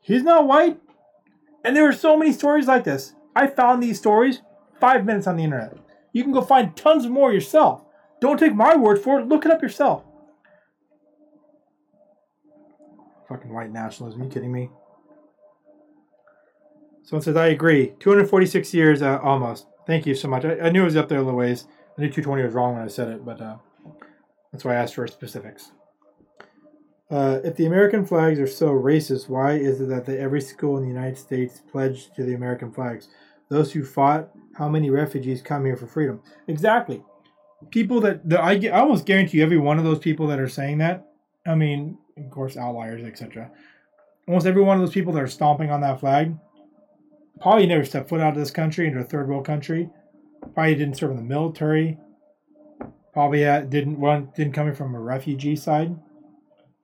He's 0.00 0.22
not 0.22 0.46
white. 0.46 0.80
And 1.64 1.76
there 1.76 1.88
are 1.88 1.92
so 1.92 2.16
many 2.16 2.32
stories 2.32 2.66
like 2.66 2.84
this. 2.84 3.14
I 3.34 3.46
found 3.46 3.82
these 3.82 3.98
stories 3.98 4.42
five 4.80 5.04
minutes 5.04 5.26
on 5.26 5.36
the 5.36 5.44
internet. 5.44 5.76
You 6.12 6.22
can 6.22 6.32
go 6.32 6.40
find 6.40 6.76
tons 6.76 7.06
more 7.06 7.32
yourself. 7.32 7.84
Don't 8.20 8.38
take 8.38 8.54
my 8.54 8.76
word 8.76 9.00
for 9.00 9.20
it. 9.20 9.28
Look 9.28 9.44
it 9.44 9.52
up 9.52 9.62
yourself. 9.62 10.04
Fucking 13.28 13.52
white 13.52 13.70
nationalism. 13.70 14.22
Are 14.22 14.24
you 14.24 14.30
kidding 14.30 14.52
me? 14.52 14.70
Someone 17.02 17.22
says, 17.22 17.36
I 17.36 17.48
agree. 17.48 17.94
246 18.00 18.74
years, 18.74 19.02
uh, 19.02 19.18
almost. 19.22 19.66
Thank 19.86 20.06
you 20.06 20.14
so 20.14 20.28
much. 20.28 20.44
I, 20.44 20.58
I, 20.60 20.70
knew 20.70 20.82
it 20.82 20.86
was 20.86 20.96
up 20.96 21.08
there 21.08 21.18
a 21.18 21.22
little 21.22 21.38
ways. 21.38 21.64
I 21.96 22.02
knew 22.02 22.08
220 22.08 22.42
was 22.42 22.54
wrong 22.54 22.74
when 22.74 22.82
I 22.82 22.88
said 22.88 23.08
it, 23.08 23.24
but 23.24 23.40
uh, 23.40 23.56
that's 24.52 24.64
why 24.64 24.72
I 24.72 24.76
asked 24.76 24.94
for 24.94 25.06
specifics. 25.06 25.72
Uh, 27.10 27.40
if 27.42 27.56
the 27.56 27.66
American 27.66 28.04
flags 28.04 28.38
are 28.38 28.46
so 28.46 28.68
racist, 28.68 29.28
why 29.28 29.52
is 29.52 29.80
it 29.80 29.88
that 29.88 30.04
the, 30.04 30.18
every 30.18 30.40
school 30.40 30.76
in 30.76 30.82
the 30.82 30.88
United 30.88 31.16
States 31.16 31.60
pledged 31.70 32.14
to 32.14 32.22
the 32.22 32.34
American 32.34 32.70
flags? 32.70 33.08
Those 33.48 33.72
who 33.72 33.82
fought, 33.82 34.28
how 34.56 34.68
many 34.68 34.90
refugees 34.90 35.40
come 35.40 35.64
here 35.64 35.76
for 35.76 35.86
freedom? 35.86 36.20
Exactly. 36.48 37.02
People 37.70 38.00
that 38.02 38.28
the, 38.28 38.38
I, 38.38 38.60
I 38.66 38.80
almost 38.80 39.06
guarantee 39.06 39.40
every 39.40 39.56
one 39.58 39.78
of 39.78 39.84
those 39.84 39.98
people 39.98 40.26
that 40.26 40.38
are 40.38 40.48
saying 40.48 40.78
that. 40.78 41.06
I 41.46 41.54
mean, 41.54 41.96
of 42.18 42.30
course, 42.30 42.56
outliers, 42.56 43.02
etc. 43.02 43.50
Almost 44.26 44.46
every 44.46 44.62
one 44.62 44.76
of 44.76 44.82
those 44.82 44.92
people 44.92 45.14
that 45.14 45.22
are 45.22 45.28
stomping 45.28 45.70
on 45.70 45.80
that 45.80 46.00
flag 46.00 46.36
probably 47.40 47.66
never 47.66 47.84
stepped 47.84 48.08
foot 48.08 48.20
out 48.20 48.34
of 48.34 48.38
this 48.38 48.50
country 48.50 48.86
into 48.86 49.00
a 49.00 49.04
third 49.04 49.28
world 49.28 49.46
country. 49.46 49.88
Probably 50.54 50.74
didn't 50.74 50.96
serve 50.96 51.12
in 51.12 51.16
the 51.16 51.22
military. 51.22 51.98
Probably 53.14 53.40
didn't 53.40 53.98
one 53.98 54.30
didn't 54.36 54.52
come 54.52 54.72
from 54.74 54.94
a 54.94 55.00
refugee 55.00 55.56
side. 55.56 55.96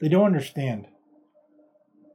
They 0.01 0.09
don't 0.09 0.27
understand. 0.27 0.87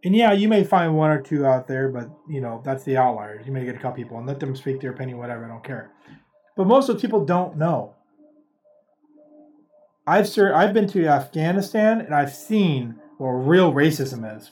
And 0.04 0.16
yeah, 0.16 0.32
you 0.32 0.48
may 0.48 0.64
find 0.64 0.96
one 0.96 1.12
or 1.12 1.22
two 1.22 1.46
out 1.46 1.68
there, 1.68 1.90
but 1.90 2.10
you 2.30 2.40
know 2.40 2.62
that's 2.64 2.84
the 2.84 2.98
outliers. 2.98 3.46
You 3.46 3.52
may 3.52 3.66
get 3.66 3.76
a 3.76 3.80
couple 3.80 4.02
people 4.02 4.18
and 4.18 4.28
let 4.28 4.40
them 4.40 4.56
speak 4.56 4.80
their 4.82 4.92
opinion, 4.92 5.18
whatever. 5.18 5.46
I 5.46 5.50
don't 5.50 5.64
care. 5.64 5.92
But 6.56 6.68
most 6.68 6.90
of 6.90 6.96
the 6.96 7.02
people 7.02 7.26
don't 7.26 7.58
know. 7.58 7.96
I've 10.08 10.28
sir, 10.28 10.54
I've 10.54 10.74
been 10.74 10.88
to 10.90 11.08
Afghanistan 11.08 12.02
and 12.02 12.16
I've 12.16 12.34
seen 12.34 12.96
what 13.18 13.30
real 13.30 13.74
racism 13.74 14.38
is. 14.38 14.52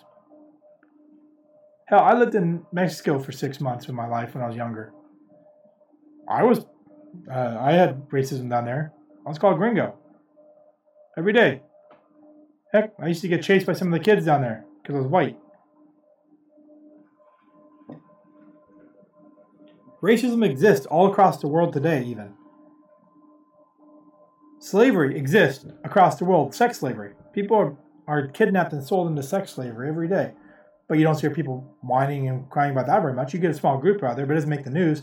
Hell, 1.88 2.02
I 2.02 2.14
lived 2.14 2.36
in 2.36 2.66
Mexico 2.72 3.18
for 3.18 3.32
six 3.32 3.62
months 3.62 3.88
of 3.88 3.96
my 3.96 4.08
life 4.08 4.36
when 4.36 4.44
I 4.44 4.48
was 4.48 4.56
younger. 4.58 4.92
I 6.30 6.44
was, 6.44 6.66
uh, 7.32 7.58
I 7.60 7.72
had 7.72 8.10
racism 8.10 8.50
down 8.50 8.66
there. 8.66 8.94
I 9.26 9.30
was 9.30 9.40
called 9.40 9.58
gringo 9.58 9.96
every 11.18 11.34
day. 11.34 11.62
Heck, 12.78 12.94
I 13.00 13.08
used 13.08 13.22
to 13.22 13.28
get 13.28 13.42
chased 13.42 13.66
by 13.66 13.74
some 13.74 13.92
of 13.92 13.98
the 13.98 14.06
kids 14.06 14.26
down 14.26 14.42
there 14.42 14.64
because 14.82 14.96
I 14.96 15.00
was 15.00 15.08
white. 15.08 15.36
Racism 20.04 20.46
exists 20.46 20.86
all 20.86 21.12
across 21.12 21.42
the 21.42 21.48
world 21.48 21.74
today, 21.74 22.04
even. 22.04 22.34
Slavery 24.60 25.18
exists 25.18 25.66
across 25.84 26.18
the 26.20 26.26
world. 26.26 26.54
Sex 26.54 26.78
slavery. 26.78 27.14
People 27.34 27.58
are 27.58 27.76
are 28.08 28.28
kidnapped 28.28 28.74
and 28.74 28.84
sold 28.84 29.10
into 29.10 29.24
sex 29.24 29.52
slavery 29.52 29.90
every 29.90 30.08
day. 30.08 30.34
But 30.88 31.00
you 31.00 31.04
don't 31.04 31.20
hear 31.20 31.32
people 31.32 31.76
whining 31.82 32.30
and 32.30 32.48
crying 32.50 32.72
about 32.72 32.86
that 32.86 33.02
very 33.02 33.14
much. 33.14 33.34
You 33.34 33.40
get 33.40 33.52
a 33.52 33.56
small 33.56 33.80
group 33.80 34.04
out 34.04 34.16
there, 34.16 34.26
but 34.28 34.34
it 34.34 34.36
doesn't 34.36 34.50
make 34.50 34.64
the 34.64 34.70
news. 34.70 35.02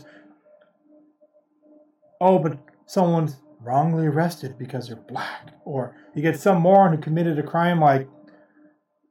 Oh, 2.21 2.39
but 2.39 2.57
someone's 2.85 3.35
wrongly 3.61 4.07
arrested 4.07 4.57
because 4.57 4.87
they're 4.87 4.95
black. 4.95 5.53
Or 5.65 5.95
you 6.15 6.21
get 6.21 6.39
some 6.39 6.61
moron 6.61 6.95
who 6.95 7.01
committed 7.01 7.39
a 7.39 7.43
crime 7.43 7.79
like, 7.79 8.07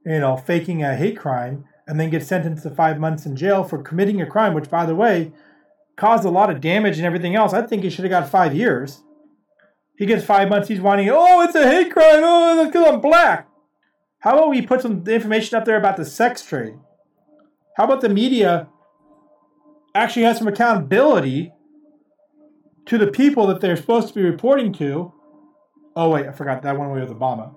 you 0.07 0.21
know, 0.21 0.37
faking 0.37 0.83
a 0.83 0.97
hate 0.97 1.19
crime 1.19 1.65
and 1.87 1.99
then 1.99 2.11
gets 2.11 2.27
sentenced 2.27 2.63
to 2.63 2.71
five 2.71 2.99
months 2.99 3.27
in 3.27 3.37
jail 3.37 3.65
for 3.65 3.83
committing 3.83 4.21
a 4.21 4.27
crime, 4.27 4.55
which, 4.55 4.71
by 4.71 4.87
the 4.87 4.95
way, 4.95 5.33
caused 5.97 6.25
a 6.25 6.31
lot 6.31 6.51
of 6.51 6.61
damage 6.61 6.97
and 6.97 7.07
everything 7.07 7.35
else. 7.35 7.53
I 7.53 7.63
think 7.63 7.83
he 7.83 7.91
should 7.91 8.05
have 8.05 8.11
got 8.11 8.29
five 8.29 8.55
years. 8.55 9.03
He 9.97 10.07
gets 10.07 10.25
five 10.25 10.49
months. 10.49 10.69
He's 10.69 10.81
whining, 10.81 11.09
oh, 11.11 11.43
it's 11.43 11.55
a 11.55 11.69
hate 11.69 11.93
crime. 11.93 12.21
Oh, 12.23 12.57
that's 12.57 12.69
because 12.69 12.89
I'm 12.89 13.01
black. 13.01 13.49
How 14.19 14.33
about 14.33 14.51
we 14.51 14.63
put 14.63 14.81
some 14.83 15.07
information 15.07 15.57
up 15.57 15.65
there 15.65 15.77
about 15.77 15.97
the 15.97 16.05
sex 16.05 16.45
trade? 16.45 16.75
How 17.77 17.85
about 17.85 18.01
the 18.01 18.09
media 18.09 18.69
actually 19.95 20.23
has 20.23 20.39
some 20.39 20.49
accountability 20.49 21.53
to 22.87 22.99
the 22.99 23.07
people 23.07 23.47
that 23.47 23.61
they're 23.61 23.77
supposed 23.77 24.09
to 24.09 24.15
be 24.15 24.23
reporting 24.23 24.73
to? 24.75 25.13
Oh, 25.97 26.11
wait, 26.11 26.27
I 26.27 26.33
forgot 26.33 26.63
that 26.63 26.79
one 26.79 26.91
way 26.91 27.01
with 27.01 27.11
Obama. 27.11 27.55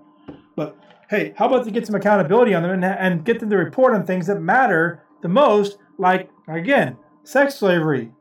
But 0.56 0.78
hey, 1.10 1.34
how 1.38 1.48
about 1.48 1.66
to 1.66 1.72
get 1.72 1.86
some 1.86 1.96
accountability 1.96 2.54
on 2.54 2.64
them 2.64 2.72
and, 2.72 2.86
and 2.86 3.26
get 3.26 3.40
them 3.40 3.50
to 3.50 3.58
report 3.58 3.94
on 3.94 4.06
things 4.06 4.28
that 4.28 4.40
matter 4.40 5.04
the 5.22 5.28
most, 5.28 5.78
like, 5.98 6.30
again, 6.48 6.98
sex 7.24 7.56
slavery, 7.56 8.12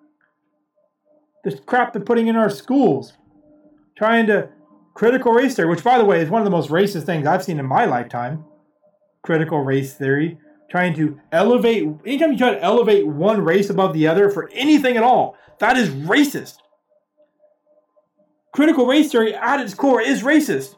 the 1.44 1.56
crap 1.58 1.92
they're 1.92 2.02
putting 2.02 2.28
in 2.28 2.36
our 2.36 2.50
schools, 2.50 3.12
trying 3.96 4.26
to 4.26 4.48
Critical 4.96 5.32
race 5.32 5.54
theory, 5.54 5.68
which, 5.68 5.84
by 5.84 5.98
the 5.98 6.06
way, 6.06 6.22
is 6.22 6.30
one 6.30 6.40
of 6.40 6.46
the 6.46 6.50
most 6.50 6.70
racist 6.70 7.04
things 7.04 7.26
I've 7.26 7.44
seen 7.44 7.58
in 7.58 7.66
my 7.66 7.84
lifetime. 7.84 8.46
Critical 9.22 9.60
race 9.60 9.92
theory, 9.92 10.38
trying 10.70 10.94
to 10.94 11.20
elevate, 11.32 11.86
anytime 12.06 12.32
you 12.32 12.38
try 12.38 12.52
to 12.52 12.62
elevate 12.62 13.06
one 13.06 13.42
race 13.42 13.68
above 13.68 13.92
the 13.92 14.08
other 14.08 14.30
for 14.30 14.48
anything 14.54 14.96
at 14.96 15.02
all, 15.02 15.36
that 15.58 15.76
is 15.76 15.90
racist. 15.90 16.60
Critical 18.56 18.86
race 18.86 19.12
theory 19.12 19.34
at 19.34 19.60
its 19.60 19.74
core 19.74 20.00
is 20.00 20.22
racist. 20.22 20.76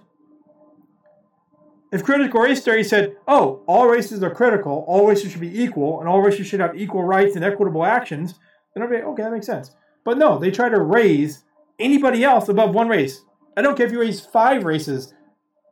If 1.92 2.02
critical 2.02 2.40
race 2.40 2.60
theory 2.60 2.82
said, 2.82 3.14
oh, 3.28 3.62
all 3.68 3.86
races 3.86 4.20
are 4.24 4.34
critical, 4.34 4.84
all 4.88 5.06
races 5.06 5.30
should 5.30 5.40
be 5.40 5.62
equal, 5.62 6.00
and 6.00 6.08
all 6.08 6.20
races 6.20 6.48
should 6.48 6.58
have 6.58 6.76
equal 6.76 7.04
rights 7.04 7.36
and 7.36 7.44
equitable 7.44 7.84
actions, 7.84 8.34
then 8.74 8.82
I'd 8.82 8.90
be 8.90 8.96
okay, 8.96 9.22
that 9.22 9.30
makes 9.30 9.46
sense. 9.46 9.76
But 10.04 10.18
no, 10.18 10.40
they 10.40 10.50
try 10.50 10.68
to 10.68 10.80
raise 10.80 11.44
anybody 11.78 12.24
else 12.24 12.48
above 12.48 12.74
one 12.74 12.88
race. 12.88 13.22
I 13.56 13.62
don't 13.62 13.76
care 13.76 13.86
if 13.86 13.92
you 13.92 14.00
raise 14.00 14.20
five 14.20 14.64
races 14.64 15.14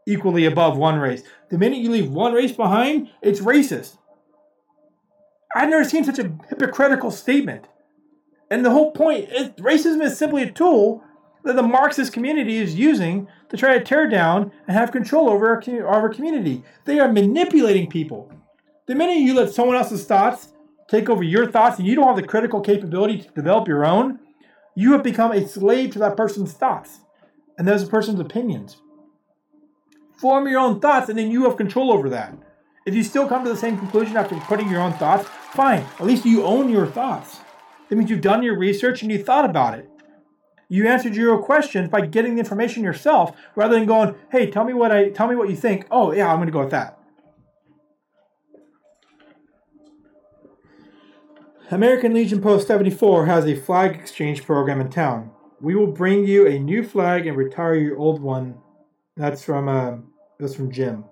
equally 0.07 0.45
above 0.45 0.79
one 0.79 1.01
race. 1.01 1.25
The 1.51 1.59
minute 1.59 1.81
you 1.81 1.91
leave 1.91 2.13
one 2.13 2.35
race 2.35 2.53
behind, 2.53 3.11
it's 3.21 3.41
racist. 3.41 3.99
I've 5.57 5.71
never 5.71 5.83
seen 5.83 6.05
such 6.05 6.21
a 6.21 6.31
hypocritical 6.49 7.11
statement. 7.11 7.67
And 8.49 8.65
the 8.65 8.71
whole 8.71 8.93
point 8.93 9.29
is 9.29 9.49
racism 9.59 10.01
is 10.05 10.17
simply 10.17 10.45
a 10.45 10.53
tool 10.53 11.03
that 11.47 11.57
the 11.57 11.63
Marxist 11.63 12.13
community 12.13 12.57
is 12.59 12.75
using 12.75 13.29
to 13.49 13.57
try 13.57 13.79
to 13.79 13.85
tear 13.85 14.09
down 14.09 14.53
and 14.67 14.77
have 14.77 14.93
control 14.93 15.31
over 15.31 15.49
our, 15.49 15.87
our 15.87 16.09
community. 16.09 16.63
They 16.85 16.99
are 16.99 17.11
manipulating 17.11 17.89
people. 17.89 18.31
The 18.87 18.95
minute 18.95 19.19
you 19.19 19.35
let 19.35 19.53
someone 19.53 19.77
else's 19.77 20.05
thoughts 20.05 20.49
take 20.89 21.09
over 21.09 21.23
your 21.23 21.51
thoughts 21.51 21.79
and 21.79 21.87
you 21.87 21.95
don't 21.95 22.07
have 22.07 22.17
the 22.17 22.23
critical 22.23 22.61
capability 22.61 23.23
to 23.23 23.29
develop 23.31 23.67
your 23.69 23.85
own, 23.85 24.21
you 24.75 24.93
have 24.93 25.03
become 25.03 25.33
a 25.33 25.47
slave 25.47 25.93
to 25.93 25.99
that 26.01 26.17
person's 26.17 26.53
thoughts 26.53 27.01
and 27.59 27.69
a 27.69 27.87
person's 27.87 28.21
opinions. 28.21 28.77
Form 30.21 30.49
your 30.49 30.61
own 30.61 30.81
thoughts, 30.81 31.09
and 31.09 31.19
then 31.19 31.31
you 31.31 31.45
have 31.45 31.57
control 31.57 31.93
over 31.93 32.09
that. 32.11 32.35
If 32.87 32.95
you 32.95 33.03
still 33.03 33.29
come 33.29 33.45
to 33.45 33.51
the 33.51 33.57
same 33.57 33.79
conclusion 33.79 34.17
after 34.17 34.37
putting 34.41 34.71
your 34.71 34.81
own 34.81 34.93
thoughts, 34.95 35.29
fine. 35.53 35.85
At 35.99 36.07
least 36.07 36.25
you 36.25 36.45
own 36.45 36.69
your 36.69 36.87
thoughts. 36.87 37.41
That 37.89 37.97
means 37.97 38.11
you've 38.11 38.21
done 38.21 38.43
your 38.43 38.59
research 38.59 39.03
and 39.03 39.11
you 39.11 39.23
thought 39.23 39.45
about 39.45 39.79
it. 39.79 39.91
You 40.69 40.89
answered 40.89 41.15
your 41.15 41.35
own 41.35 41.43
questions 41.43 41.89
by 41.89 42.03
getting 42.07 42.35
the 42.35 42.41
information 42.41 42.83
yourself 42.83 43.37
rather 43.55 43.75
than 43.75 43.87
going, 43.87 44.15
"Hey, 44.31 44.51
tell 44.51 44.65
me 44.65 44.75
what 44.75 44.91
I 44.91 45.11
tell 45.11 45.29
me 45.29 45.37
what 45.37 45.49
you 45.49 45.57
think." 45.57 45.87
Oh, 45.91 46.13
yeah, 46.13 46.31
I'm 46.31 46.37
going 46.37 46.47
to 46.47 46.53
go 46.53 46.61
with 46.61 46.71
that. 46.71 46.99
American 51.71 52.15
Legion 52.15 52.41
Post 52.41 52.69
74 52.69 53.27
has 53.27 53.45
a 53.45 53.57
flag 53.57 53.97
exchange 53.97 54.45
program 54.45 54.81
in 54.81 54.89
town. 54.89 55.33
We 55.61 55.75
will 55.75 55.89
bring 55.89 56.25
you 56.25 56.47
a 56.47 56.59
new 56.59 56.85
flag 56.85 57.27
and 57.27 57.37
retire 57.37 57.75
your 57.75 57.99
old 57.99 58.21
one. 58.21 58.59
That's 59.17 59.43
from 59.43 59.69
uh, 59.69 59.97
that's 60.39 60.55
from 60.55 60.71
Jim. 60.71 61.05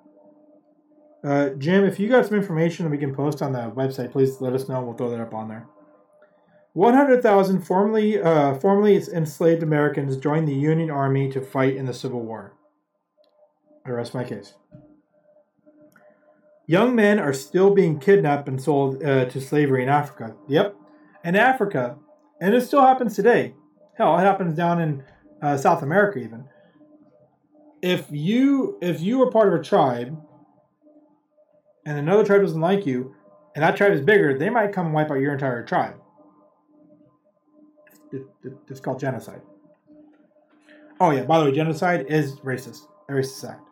Uh, 1.25 1.51
Jim, 1.51 1.85
if 1.85 1.99
you 1.99 2.09
got 2.09 2.27
some 2.27 2.37
information 2.37 2.85
that 2.85 2.91
we 2.91 2.99
can 2.99 3.15
post 3.15 3.41
on 3.41 3.53
the 3.53 3.71
website, 3.71 4.13
please 4.13 4.41
let 4.41 4.53
us 4.53 4.69
know. 4.69 4.83
We'll 4.83 4.95
throw 4.95 5.11
that 5.11 5.21
up 5.21 5.33
on 5.33 5.49
there. 5.49 5.67
100,000 6.75 7.63
formerly, 7.63 8.21
uh, 8.21 8.55
formerly 8.57 8.97
enslaved 8.97 9.63
Americans 9.63 10.17
joined 10.17 10.49
the 10.49 10.55
Union 10.55 10.91
Army 10.91 11.31
to 11.31 11.41
fight 11.41 11.77
in 11.77 11.87
the 11.87 11.95
Civil 11.95 12.21
War. 12.21 12.53
I 13.87 13.91
rest 13.91 14.13
my 14.13 14.25
case. 14.25 14.55
Young 16.67 16.97
men 16.97 17.21
are 17.21 17.33
still 17.33 17.73
being 17.73 18.01
kidnapped 18.01 18.49
and 18.49 18.61
sold 18.61 19.05
uh, 19.05 19.27
to 19.27 19.41
slavery 19.41 19.85
in 19.85 19.89
Africa. 19.89 20.35
Yep, 20.49 20.75
in 21.23 21.37
Africa, 21.37 21.97
and 22.41 22.55
it 22.55 22.63
still 22.63 22.81
happens 22.81 23.15
today. 23.15 23.55
Hell, 23.97 24.19
it 24.19 24.23
happens 24.23 24.57
down 24.57 24.81
in 24.81 25.05
uh, 25.43 25.57
South 25.57 25.83
America 25.83 26.19
even. 26.19 26.45
If 27.83 28.07
you 28.11 28.79
if 28.81 29.01
you 29.01 29.19
were 29.19 29.31
part 29.31 29.47
of 29.47 29.61
a 29.61 29.63
tribe 29.63 30.21
and 31.87 31.99
another 31.99 32.25
tribe 32.25 32.41
doesn't 32.41 32.61
like 32.61 32.85
you, 32.85 33.15
and 33.55 33.63
that 33.63 33.77
tribe 33.77 33.93
is 33.93 34.01
bigger, 34.01 34.37
they 34.37 34.51
might 34.51 34.73
come 34.73 34.87
and 34.87 34.95
wipe 34.95 35.11
out 35.11 35.21
your 35.21 35.35
entire 35.35 35.65
tribe. 35.65 36.01
It's 38.69 38.81
called 38.81 39.01
genocide. 39.01 39.43
Oh 41.01 41.11
yeah, 41.11 41.25
by 41.25 41.39
the 41.39 41.47
way, 41.47 41.53
genocide 41.53 42.07
is 42.09 42.37
racist. 42.41 42.89
A 43.09 43.13
racist 43.13 43.49
act. 43.49 43.69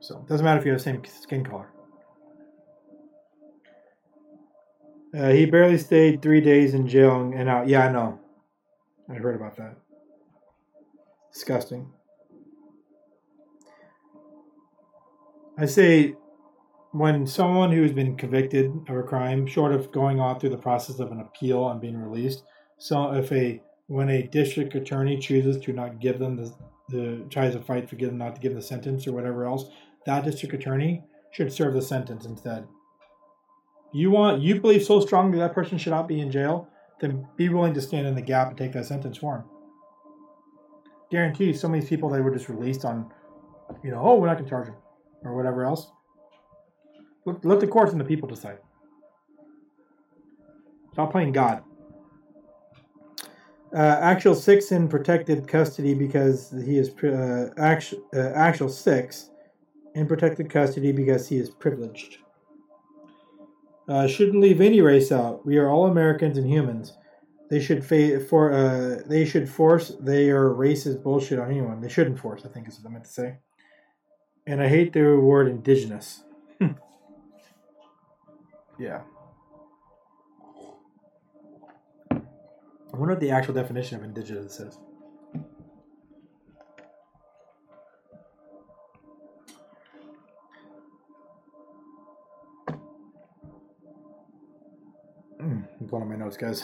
So 0.00 0.18
it 0.18 0.28
doesn't 0.28 0.44
matter 0.44 0.60
if 0.60 0.66
you 0.66 0.72
have 0.72 0.80
the 0.80 0.84
same 0.84 1.02
skin 1.04 1.44
color. 1.44 1.68
Uh, 5.16 5.30
he 5.30 5.46
barely 5.46 5.78
stayed 5.78 6.20
three 6.20 6.40
days 6.40 6.74
in 6.74 6.88
jail 6.88 7.32
and 7.34 7.48
out. 7.48 7.68
Yeah, 7.68 7.86
I 7.86 7.92
know. 7.92 8.18
I 9.08 9.14
heard 9.14 9.36
about 9.36 9.56
that. 9.56 9.76
Disgusting. 11.32 11.90
I 15.56 15.66
say 15.66 16.16
when 16.94 17.26
someone 17.26 17.72
who's 17.72 17.90
been 17.90 18.16
convicted 18.16 18.72
of 18.88 18.96
a 18.96 19.02
crime, 19.02 19.48
short 19.48 19.72
of 19.72 19.90
going 19.90 20.20
on 20.20 20.38
through 20.38 20.50
the 20.50 20.56
process 20.56 21.00
of 21.00 21.10
an 21.10 21.20
appeal 21.20 21.68
and 21.68 21.80
being 21.80 21.98
released, 21.98 22.44
so 22.78 23.12
if 23.14 23.32
a 23.32 23.60
when 23.88 24.08
a 24.08 24.22
district 24.28 24.76
attorney 24.76 25.18
chooses 25.18 25.60
to 25.64 25.72
not 25.72 25.98
give 25.98 26.20
them 26.20 26.36
the, 26.36 26.54
the 26.90 27.26
tries 27.30 27.52
to 27.52 27.60
fight 27.60 27.90
for 27.90 27.96
them 27.96 28.16
not 28.16 28.36
to 28.36 28.40
give 28.40 28.52
them 28.52 28.60
the 28.60 28.66
sentence 28.66 29.08
or 29.08 29.12
whatever 29.12 29.44
else, 29.44 29.64
that 30.06 30.24
district 30.24 30.54
attorney 30.54 31.02
should 31.32 31.52
serve 31.52 31.74
the 31.74 31.82
sentence 31.82 32.26
instead. 32.26 32.64
You 33.92 34.12
want 34.12 34.40
you 34.40 34.60
believe 34.60 34.84
so 34.84 35.00
strongly 35.00 35.40
that 35.40 35.52
person 35.52 35.78
should 35.78 35.90
not 35.90 36.06
be 36.06 36.20
in 36.20 36.30
jail, 36.30 36.68
then 37.00 37.26
be 37.36 37.48
willing 37.48 37.74
to 37.74 37.80
stand 37.80 38.06
in 38.06 38.14
the 38.14 38.22
gap 38.22 38.50
and 38.50 38.56
take 38.56 38.72
that 38.72 38.86
sentence 38.86 39.18
for 39.18 39.38
him. 39.38 39.44
Guarantee 41.10 41.54
so 41.54 41.66
many 41.66 41.84
people 41.84 42.08
they 42.08 42.20
were 42.20 42.32
just 42.32 42.48
released 42.48 42.84
on, 42.84 43.10
you 43.82 43.90
know, 43.90 44.00
oh 44.00 44.14
we're 44.14 44.28
not 44.28 44.38
gonna 44.38 44.48
charge 44.48 44.66
them 44.66 44.76
or 45.24 45.34
whatever 45.34 45.64
else. 45.64 45.90
Let, 47.26 47.60
the 47.60 47.66
courts 47.66 47.92
and 47.92 48.00
the 48.00 48.04
people 48.04 48.28
decide. 48.28 48.58
Stop 50.92 51.10
playing 51.10 51.32
God. 51.32 51.62
Uh, 53.74 53.98
actual 54.00 54.34
six 54.34 54.70
in 54.70 54.88
protected 54.88 55.48
custody 55.48 55.94
because 55.94 56.54
he 56.64 56.78
is 56.78 56.90
uh, 57.02 57.50
actual, 57.56 58.04
uh, 58.14 58.30
actual 58.34 58.68
six 58.68 59.30
in 59.94 60.06
protected 60.06 60.48
custody 60.50 60.92
because 60.92 61.28
he 61.28 61.38
is 61.38 61.50
privileged. 61.50 62.18
Uh, 63.88 64.06
shouldn't 64.06 64.40
leave 64.40 64.60
any 64.60 64.80
race 64.80 65.10
out. 65.10 65.44
We 65.44 65.58
are 65.58 65.68
all 65.68 65.86
Americans 65.86 66.38
and 66.38 66.48
humans. 66.48 66.96
They 67.50 67.60
should 67.60 67.84
fa- 67.84 68.20
for 68.20 68.52
uh, 68.52 69.02
they 69.06 69.24
should 69.24 69.48
force 69.48 69.92
their 70.00 70.50
racist 70.50 71.02
bullshit 71.02 71.38
on 71.38 71.50
anyone. 71.50 71.80
They 71.80 71.88
shouldn't 71.88 72.18
force. 72.18 72.42
I 72.44 72.48
think 72.48 72.68
is 72.68 72.78
what 72.80 72.90
I 72.90 72.92
meant 72.92 73.04
to 73.04 73.10
say. 73.10 73.36
And 74.46 74.62
I 74.62 74.68
hate 74.68 74.92
the 74.92 75.18
word 75.18 75.48
indigenous. 75.48 76.22
yeah. 78.78 79.00
I 82.10 82.96
wonder 82.96 83.14
what 83.14 83.20
the 83.20 83.30
actual 83.30 83.54
definition 83.54 83.98
of 83.98 84.04
indigenous 84.04 84.60
is. 84.60 84.78
one 95.94 96.02
of 96.02 96.08
my 96.08 96.16
notes, 96.16 96.36
guys. 96.36 96.62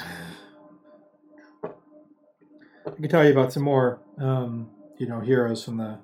I 1.64 2.90
can 2.90 3.08
tell 3.08 3.24
you 3.24 3.30
about 3.30 3.52
some 3.52 3.62
more, 3.62 4.00
um, 4.18 4.70
you 4.98 5.06
know, 5.06 5.20
heroes 5.20 5.64
from 5.64 5.76
the 5.76 5.98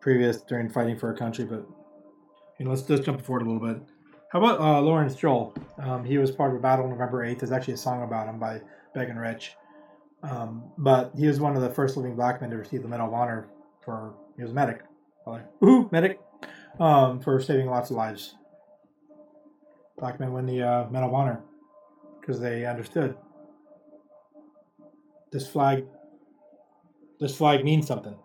previous 0.00 0.42
during 0.42 0.68
fighting 0.68 0.98
for 0.98 1.08
our 1.08 1.16
country, 1.16 1.46
but 1.46 1.66
you 2.58 2.64
know, 2.66 2.70
let's 2.70 2.82
just 2.82 3.04
jump 3.04 3.22
forward 3.22 3.46
a 3.46 3.50
little 3.50 3.66
bit. 3.66 3.82
How 4.30 4.38
about 4.38 4.60
uh, 4.60 4.80
Lawrence 4.80 5.16
Joel? 5.16 5.52
Um, 5.78 6.04
he 6.04 6.16
was 6.16 6.30
part 6.30 6.52
of 6.52 6.56
a 6.56 6.60
battle 6.60 6.88
November 6.88 7.26
8th. 7.26 7.40
There's 7.40 7.52
actually 7.52 7.74
a 7.74 7.78
song 7.78 8.04
about 8.04 8.28
him 8.28 8.38
by 8.38 8.60
and 8.94 9.20
Rich. 9.20 9.56
Um, 10.22 10.70
but 10.78 11.12
he 11.18 11.26
was 11.26 11.40
one 11.40 11.56
of 11.56 11.62
the 11.62 11.70
first 11.70 11.96
living 11.96 12.14
black 12.14 12.40
men 12.40 12.50
to 12.50 12.56
receive 12.56 12.82
the 12.82 12.88
Medal 12.88 13.08
of 13.08 13.14
Honor 13.14 13.48
for, 13.84 14.14
he 14.36 14.42
was 14.42 14.52
a 14.52 14.54
medic. 14.54 14.82
Ooh, 15.64 15.88
medic. 15.90 16.20
Um, 16.78 17.20
for 17.20 17.40
saving 17.40 17.66
lots 17.66 17.90
of 17.90 17.96
lives. 17.96 18.36
Black 19.98 20.20
men 20.20 20.32
win 20.32 20.46
the 20.46 20.62
uh, 20.62 20.90
Medal 20.90 21.08
of 21.08 21.14
Honor 21.14 21.42
because 22.20 22.38
they 22.38 22.64
understood 22.64 23.16
this 25.32 25.48
flag 25.48 25.86
this 27.18 27.36
flag 27.36 27.64
means 27.64 27.86
something 27.86 28.16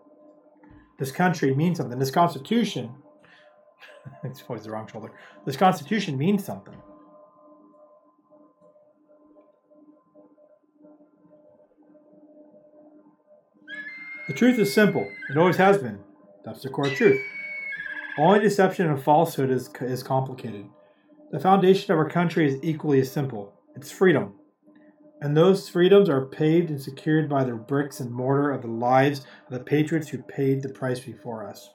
this 0.98 1.12
country 1.12 1.54
means 1.54 1.78
something 1.78 1.98
this 1.98 2.10
constitution 2.10 2.94
it's 4.24 4.42
always 4.48 4.64
the 4.64 4.70
wrong 4.70 4.86
shoulder. 4.86 5.12
This 5.44 5.56
constitution 5.56 6.16
means 6.16 6.44
something. 6.44 6.76
The 14.28 14.34
truth 14.34 14.58
is 14.58 14.74
simple. 14.74 15.08
It 15.30 15.36
always 15.36 15.56
has 15.56 15.78
been. 15.78 16.00
That's 16.44 16.62
the 16.62 16.68
core 16.68 16.90
truth. 16.90 17.20
Only 18.18 18.40
deception 18.40 18.88
and 18.88 19.00
falsehood 19.00 19.50
is, 19.50 19.70
is 19.80 20.02
complicated. 20.02 20.66
The 21.30 21.38
foundation 21.38 21.92
of 21.92 21.98
our 21.98 22.08
country 22.08 22.46
is 22.46 22.58
equally 22.62 23.00
as 23.00 23.12
simple. 23.12 23.52
It's 23.76 23.92
freedom. 23.92 24.34
And 25.20 25.36
those 25.36 25.68
freedoms 25.68 26.08
are 26.08 26.26
paved 26.26 26.70
and 26.70 26.80
secured 26.80 27.28
by 27.28 27.44
the 27.44 27.54
bricks 27.54 28.00
and 28.00 28.10
mortar 28.10 28.50
of 28.50 28.62
the 28.62 28.68
lives 28.68 29.20
of 29.46 29.52
the 29.52 29.60
patriots 29.60 30.08
who 30.08 30.18
paid 30.18 30.62
the 30.62 30.68
price 30.68 31.00
before 31.00 31.46
us. 31.46 31.70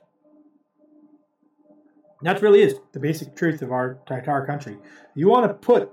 And 2.22 2.28
that 2.28 2.42
really 2.44 2.62
is 2.62 2.76
the 2.92 3.00
basic 3.00 3.36
truth 3.36 3.64
of 3.64 3.72
our 3.72 4.00
entire 4.10 4.46
country. 4.46 4.78
You 5.16 5.28
want 5.28 5.48
to 5.48 5.54
put 5.56 5.90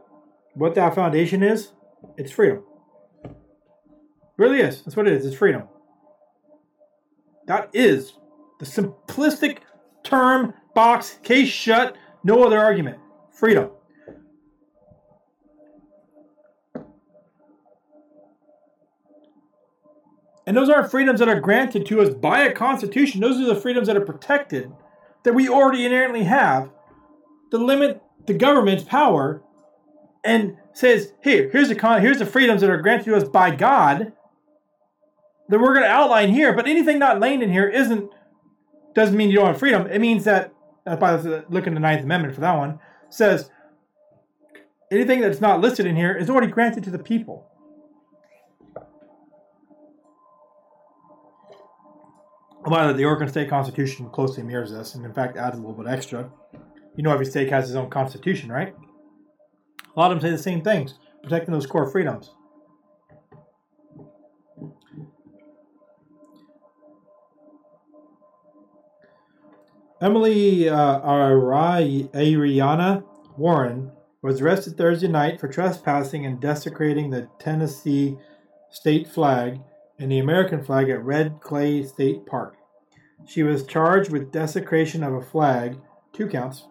what 0.52 0.74
that 0.74 0.94
foundation 0.94 1.42
is, 1.42 1.72
it's 2.18 2.30
freedom. 2.30 2.62
It 3.24 3.30
really 4.36 4.60
is. 4.60 4.82
That's 4.82 4.94
what 4.94 5.06
it 5.06 5.14
is. 5.14 5.24
It's 5.24 5.36
freedom. 5.36 5.62
That 7.46 7.70
is 7.72 8.12
the 8.60 8.66
simplistic 8.66 9.60
term, 10.04 10.52
box, 10.74 11.18
case 11.22 11.48
shut, 11.48 11.96
no 12.22 12.44
other 12.44 12.58
argument. 12.58 12.98
Freedom. 13.32 13.70
And 20.46 20.56
those 20.56 20.68
aren't 20.68 20.90
freedoms 20.90 21.20
that 21.20 21.28
are 21.28 21.40
granted 21.40 21.86
to 21.86 22.02
us 22.02 22.10
by 22.10 22.40
a 22.40 22.52
constitution. 22.52 23.20
Those 23.20 23.40
are 23.40 23.54
the 23.54 23.60
freedoms 23.60 23.86
that 23.86 23.96
are 23.96 24.04
protected, 24.04 24.72
that 25.24 25.34
we 25.34 25.48
already 25.48 25.84
inherently 25.84 26.24
have, 26.24 26.70
to 27.50 27.58
limit 27.58 28.02
the 28.26 28.34
government's 28.34 28.84
power 28.84 29.42
and 30.24 30.56
says, 30.72 31.12
here, 31.22 31.48
here's 31.52 31.68
the 31.68 31.74
con- 31.74 32.02
here's 32.02 32.18
the 32.18 32.26
freedoms 32.26 32.60
that 32.60 32.70
are 32.70 32.80
granted 32.80 33.04
to 33.06 33.16
us 33.16 33.24
by 33.24 33.54
God 33.54 34.12
that 35.48 35.58
we're 35.58 35.74
going 35.74 35.84
to 35.84 35.90
outline 35.90 36.30
here. 36.30 36.52
But 36.52 36.66
anything 36.66 36.98
not 36.98 37.20
laid 37.20 37.42
in 37.42 37.50
here 37.50 37.68
isn't 37.68 38.10
doesn't 38.94 39.16
mean 39.16 39.30
you 39.30 39.36
don't 39.36 39.46
have 39.46 39.58
freedom. 39.58 39.86
It 39.86 40.00
means 40.00 40.24
that 40.24 40.52
uh, 40.86 40.96
by 40.96 41.14
looking 41.16 41.72
at 41.72 41.74
the 41.74 41.80
Ninth 41.80 42.02
Amendment 42.02 42.34
for 42.34 42.40
that 42.40 42.56
one 42.56 42.78
says 43.10 43.50
anything 44.90 45.20
that's 45.20 45.40
not 45.40 45.60
listed 45.60 45.86
in 45.86 45.96
here 45.96 46.14
is 46.14 46.28
already 46.28 46.48
granted 46.48 46.84
to 46.84 46.90
the 46.90 46.98
people. 46.98 47.46
A 52.68 52.70
lot 52.70 52.90
of 52.90 52.98
the 52.98 53.04
Oregon 53.06 53.28
State 53.28 53.48
Constitution 53.48 54.10
closely 54.10 54.42
mirrors 54.42 54.72
this, 54.72 54.94
and 54.94 55.02
in 55.02 55.14
fact 55.14 55.38
adds 55.38 55.56
a 55.56 55.58
little 55.58 55.72
bit 55.72 55.90
extra. 55.90 56.30
You 56.96 57.02
know, 57.02 57.10
every 57.10 57.24
state 57.24 57.48
has 57.48 57.70
its 57.70 57.76
own 57.76 57.88
constitution, 57.88 58.52
right? 58.52 58.74
A 59.96 59.98
lot 59.98 60.12
of 60.12 60.20
them 60.20 60.28
say 60.28 60.36
the 60.36 60.42
same 60.42 60.60
things, 60.60 60.98
protecting 61.22 61.54
those 61.54 61.64
core 61.64 61.90
freedoms. 61.90 62.34
Emily 70.02 70.68
uh, 70.68 71.00
Ariana 71.00 73.02
Warren 73.38 73.92
was 74.20 74.42
arrested 74.42 74.76
Thursday 74.76 75.08
night 75.08 75.40
for 75.40 75.48
trespassing 75.48 76.26
and 76.26 76.38
desecrating 76.38 77.08
the 77.08 77.30
Tennessee 77.38 78.18
state 78.68 79.08
flag 79.08 79.58
and 79.98 80.12
the 80.12 80.18
American 80.18 80.62
flag 80.62 80.90
at 80.90 81.02
Red 81.02 81.40
Clay 81.40 81.82
State 81.82 82.26
Park. 82.26 82.57
She 83.28 83.42
was 83.42 83.66
charged 83.66 84.10
with 84.10 84.32
desecration 84.32 85.04
of 85.04 85.12
a 85.12 85.20
flag, 85.20 85.78
two 86.14 86.28
counts, 86.28 86.64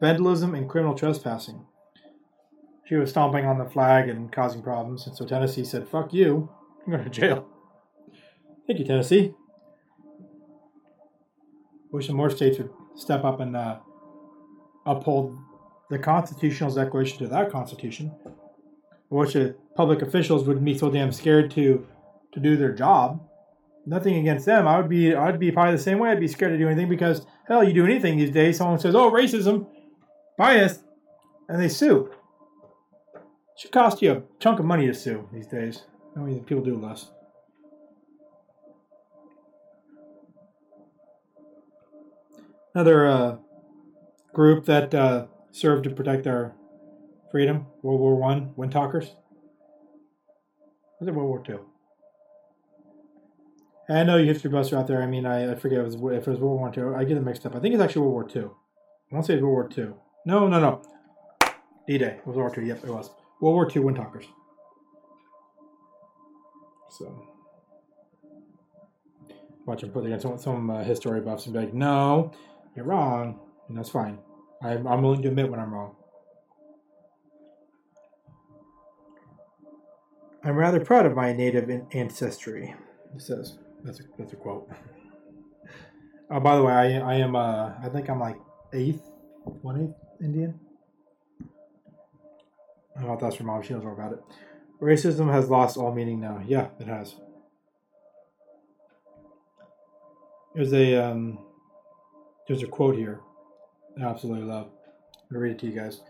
vandalism, 0.00 0.52
and 0.52 0.68
criminal 0.68 0.96
trespassing. 0.96 1.66
She 2.84 2.96
was 2.96 3.10
stomping 3.10 3.46
on 3.46 3.58
the 3.58 3.64
flag 3.64 4.08
and 4.08 4.32
causing 4.32 4.60
problems, 4.60 5.06
and 5.06 5.16
so 5.16 5.24
Tennessee 5.24 5.64
said, 5.64 5.86
Fuck 5.86 6.12
you, 6.12 6.50
I'm 6.84 6.92
going 6.92 7.04
to 7.04 7.10
jail. 7.10 7.46
Thank 8.66 8.80
you, 8.80 8.84
Tennessee. 8.84 9.34
Wish 11.92 12.08
some 12.08 12.16
more 12.16 12.28
states 12.28 12.58
would 12.58 12.70
step 12.96 13.22
up 13.22 13.38
and 13.38 13.56
uh, 13.56 13.78
uphold 14.84 15.38
the 15.90 15.98
constitutional 16.00 16.74
declaration 16.74 17.18
to 17.18 17.28
that 17.28 17.52
constitution. 17.52 18.12
I 18.26 18.30
wish 19.14 19.36
public 19.76 20.02
officials 20.02 20.44
wouldn't 20.44 20.64
be 20.64 20.76
so 20.76 20.90
damn 20.90 21.12
scared 21.12 21.52
to 21.52 21.86
to 22.32 22.40
do 22.40 22.56
their 22.56 22.72
job. 22.72 23.20
Nothing 23.86 24.16
against 24.16 24.46
them. 24.46 24.66
I 24.66 24.78
would 24.78 24.88
be 24.88 25.14
I'd 25.14 25.38
be 25.38 25.50
probably 25.50 25.76
the 25.76 25.82
same 25.82 25.98
way. 25.98 26.10
I'd 26.10 26.20
be 26.20 26.28
scared 26.28 26.52
to 26.52 26.58
do 26.58 26.66
anything 26.66 26.88
because 26.88 27.26
hell, 27.46 27.62
you 27.62 27.74
do 27.74 27.84
anything 27.84 28.16
these 28.16 28.30
days, 28.30 28.56
someone 28.56 28.78
says, 28.78 28.94
"Oh, 28.94 29.10
racism, 29.10 29.66
bias," 30.38 30.82
and 31.48 31.60
they 31.60 31.68
sue. 31.68 32.10
Should 33.56 33.72
cost 33.72 34.02
you 34.02 34.12
a 34.12 34.22
chunk 34.40 34.58
of 34.58 34.64
money 34.64 34.86
to 34.86 34.94
sue 34.94 35.28
these 35.32 35.46
days. 35.46 35.82
I 36.16 36.20
mean, 36.20 36.44
people 36.44 36.64
do 36.64 36.76
less. 36.78 37.10
Another 42.74 43.06
uh, 43.06 43.36
group 44.32 44.64
that 44.64 44.94
uh, 44.94 45.26
served 45.52 45.84
to 45.84 45.90
protect 45.90 46.26
our 46.26 46.54
freedom, 47.30 47.66
World 47.82 48.00
War 48.00 48.16
One, 48.16 48.54
Windtalkers. 48.56 49.10
Was 50.98 51.08
it 51.08 51.14
World 51.14 51.28
War 51.28 51.42
Two? 51.44 51.66
I 53.88 54.02
know 54.02 54.16
you 54.16 54.26
history 54.26 54.50
buffs 54.50 54.72
are 54.72 54.78
out 54.78 54.86
there. 54.86 55.02
I 55.02 55.06
mean, 55.06 55.26
I, 55.26 55.52
I 55.52 55.54
forget 55.56 55.80
if 55.80 55.92
it, 55.92 55.98
was, 55.98 56.12
if 56.16 56.26
it 56.26 56.30
was 56.30 56.40
World 56.40 56.58
War 56.58 56.70
Two. 56.70 56.94
I 56.94 57.04
get 57.04 57.16
it 57.16 57.20
mixed 57.20 57.44
up. 57.44 57.54
I 57.54 57.60
think 57.60 57.74
it's 57.74 57.82
actually 57.82 58.02
World 58.02 58.12
War 58.12 58.24
Two. 58.28 58.56
I 59.10 59.14
don't 59.14 59.24
say 59.24 59.34
it's 59.34 59.42
World 59.42 59.52
War 59.52 59.68
Two. 59.68 59.94
No, 60.24 60.48
no, 60.48 60.58
no. 60.58 60.82
D-Day. 61.86 62.18
It 62.18 62.26
was 62.26 62.36
World 62.36 62.36
War 62.36 62.54
Two. 62.54 62.62
Yep, 62.62 62.84
it 62.84 62.90
was. 62.90 63.10
World 63.40 63.54
War 63.54 63.68
Two 63.68 63.82
Windtalkers. 63.82 64.24
So, 66.90 67.26
watch 69.66 69.82
him 69.82 69.90
put 69.90 70.06
against 70.06 70.22
some, 70.22 70.38
some 70.38 70.70
uh, 70.70 70.84
history 70.84 71.20
buffs 71.20 71.44
and 71.44 71.52
be 71.52 71.60
like, 71.60 71.74
"No, 71.74 72.32
you're 72.74 72.84
wrong," 72.86 73.40
and 73.68 73.76
that's 73.76 73.90
fine. 73.90 74.18
I'm, 74.62 74.86
I'm 74.86 75.02
willing 75.02 75.20
to 75.22 75.28
admit 75.28 75.50
when 75.50 75.60
I'm 75.60 75.74
wrong. 75.74 75.96
I'm 80.42 80.56
rather 80.56 80.80
proud 80.80 81.04
of 81.04 81.14
my 81.14 81.32
native 81.32 81.68
ancestry. 81.92 82.74
It 83.14 83.22
says 83.22 83.58
that's 83.84 84.00
a, 84.00 84.02
that's 84.18 84.32
a 84.32 84.36
quote. 84.36 84.68
Oh, 86.30 86.40
by 86.40 86.56
the 86.56 86.62
way, 86.62 86.72
I 86.72 86.84
I 87.00 87.14
am 87.16 87.36
uh 87.36 87.74
I 87.82 87.90
think 87.90 88.08
I'm 88.08 88.18
like 88.18 88.38
eighth, 88.72 89.02
one 89.60 89.78
eighth 89.78 90.24
Indian. 90.24 90.58
I 92.96 93.00
don't 93.00 93.08
know 93.08 93.14
if 93.14 93.20
that's 93.20 93.38
your 93.38 93.46
mom. 93.46 93.62
She 93.62 93.74
knows 93.74 93.82
more 93.82 93.92
about 93.92 94.12
it. 94.12 94.20
Racism 94.80 95.30
has 95.30 95.50
lost 95.50 95.76
all 95.76 95.92
meaning 95.92 96.20
now. 96.20 96.42
Yeah, 96.46 96.68
it 96.80 96.86
has. 96.86 97.16
There's 100.54 100.72
a 100.72 100.94
um, 100.96 101.38
there's 102.46 102.62
a 102.62 102.66
quote 102.66 102.96
here. 102.96 103.20
I 104.00 104.04
absolutely 104.04 104.44
love. 104.44 104.66
I'm 104.66 105.28
gonna 105.30 105.40
read 105.40 105.52
it 105.52 105.58
to 105.60 105.66
you 105.66 105.72
guys. 105.72 106.00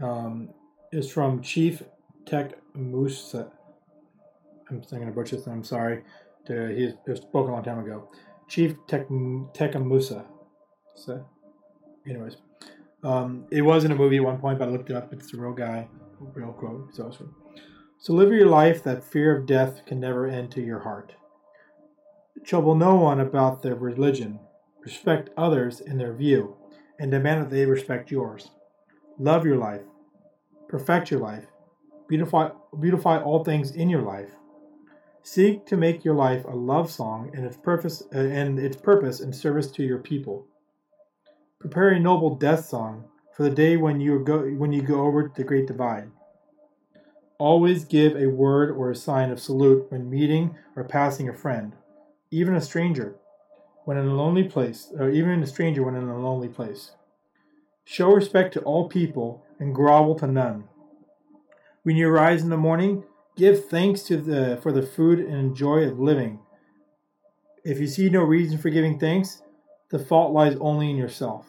Um, 0.00 0.50
it's 0.92 1.10
from 1.10 1.42
Chief 1.42 1.82
Tech 2.26 2.52
Musa. 2.74 3.50
I'm, 4.70 4.82
I'm 4.92 4.98
gonna 4.98 5.12
butcher 5.12 5.36
this. 5.36 5.46
I'm 5.46 5.64
sorry. 5.64 6.04
To, 6.46 6.74
he 6.74 6.92
was 7.06 7.20
spoken 7.20 7.50
a 7.50 7.54
long 7.54 7.64
time 7.64 7.78
ago. 7.78 8.08
Chief 8.48 8.74
Tech 8.86 9.06
Tecumseh. 9.54 10.24
So, 10.94 11.24
anyways, 12.06 12.36
um, 13.02 13.46
it 13.50 13.62
was 13.62 13.84
in 13.84 13.92
a 13.92 13.96
movie 13.96 14.18
at 14.18 14.24
one 14.24 14.38
point, 14.38 14.58
but 14.58 14.68
I 14.68 14.70
looked 14.70 14.90
it 14.90 14.96
up. 14.96 15.12
It's 15.12 15.32
a 15.32 15.36
real 15.36 15.52
guy, 15.52 15.88
real 16.20 16.52
quote. 16.52 16.86
It's 16.90 16.98
awesome. 16.98 17.34
So 17.98 18.12
live 18.12 18.32
your 18.32 18.46
life 18.46 18.82
that 18.82 19.04
fear 19.04 19.36
of 19.36 19.46
death 19.46 19.86
can 19.86 20.00
never 20.00 20.26
enter 20.26 20.60
your 20.60 20.80
heart. 20.80 21.14
Trouble 22.44 22.74
no 22.74 22.96
one 22.96 23.20
about 23.20 23.62
their 23.62 23.76
religion. 23.76 24.40
Respect 24.80 25.30
others 25.36 25.80
in 25.80 25.98
their 25.98 26.12
view, 26.12 26.56
and 26.98 27.12
demand 27.12 27.42
that 27.42 27.50
they 27.50 27.64
respect 27.64 28.10
yours. 28.10 28.50
Love 29.18 29.46
your 29.46 29.56
life. 29.56 29.82
Perfect 30.68 31.12
your 31.12 31.20
life. 31.20 31.46
Beautify, 32.08 32.50
beautify 32.80 33.22
all 33.22 33.44
things 33.44 33.70
in 33.70 33.88
your 33.88 34.02
life. 34.02 34.30
Seek 35.24 35.66
to 35.66 35.76
make 35.76 36.04
your 36.04 36.14
life 36.14 36.44
a 36.44 36.56
love 36.56 36.90
song 36.90 37.30
and 37.34 37.46
its 37.46 37.56
purpose 37.56 38.02
uh, 38.14 38.18
and 38.18 38.58
its 38.58 38.76
purpose 38.76 39.20
in 39.20 39.32
service 39.32 39.70
to 39.72 39.84
your 39.84 39.98
people. 39.98 40.46
Prepare 41.60 41.90
a 41.90 42.00
noble 42.00 42.34
death 42.34 42.64
song 42.64 43.04
for 43.36 43.44
the 43.44 43.50
day 43.50 43.76
when 43.76 44.00
you 44.00 44.18
go 44.18 44.40
when 44.42 44.72
you 44.72 44.82
go 44.82 45.02
over 45.02 45.30
the 45.34 45.44
great 45.44 45.68
divide. 45.68 46.10
Always 47.38 47.84
give 47.84 48.16
a 48.16 48.26
word 48.26 48.70
or 48.70 48.90
a 48.90 48.96
sign 48.96 49.30
of 49.30 49.40
salute 49.40 49.86
when 49.90 50.10
meeting 50.10 50.56
or 50.74 50.84
passing 50.84 51.28
a 51.28 51.34
friend, 51.34 51.76
even 52.30 52.56
a 52.56 52.60
stranger, 52.60 53.14
when 53.84 53.96
in 53.96 54.06
a 54.06 54.14
lonely 54.14 54.44
place, 54.44 54.92
or 54.98 55.08
even 55.08 55.42
a 55.42 55.46
stranger 55.46 55.84
when 55.84 55.94
in 55.94 56.08
a 56.08 56.18
lonely 56.18 56.48
place. 56.48 56.92
Show 57.84 58.12
respect 58.12 58.54
to 58.54 58.60
all 58.60 58.88
people 58.88 59.44
and 59.58 59.74
grovel 59.74 60.16
to 60.16 60.26
none. 60.26 60.64
When 61.84 61.96
you 61.96 62.08
rise 62.08 62.42
in 62.42 62.50
the 62.50 62.56
morning, 62.56 63.04
Give 63.34 63.64
thanks 63.64 64.02
to 64.04 64.18
the 64.18 64.58
for 64.62 64.72
the 64.72 64.82
food 64.82 65.18
and 65.18 65.56
joy 65.56 65.84
of 65.84 65.98
living. 65.98 66.40
If 67.64 67.80
you 67.80 67.86
see 67.86 68.10
no 68.10 68.22
reason 68.22 68.58
for 68.58 68.68
giving 68.68 68.98
thanks, 68.98 69.42
the 69.90 69.98
fault 69.98 70.34
lies 70.34 70.56
only 70.60 70.90
in 70.90 70.96
yourself. 70.96 71.46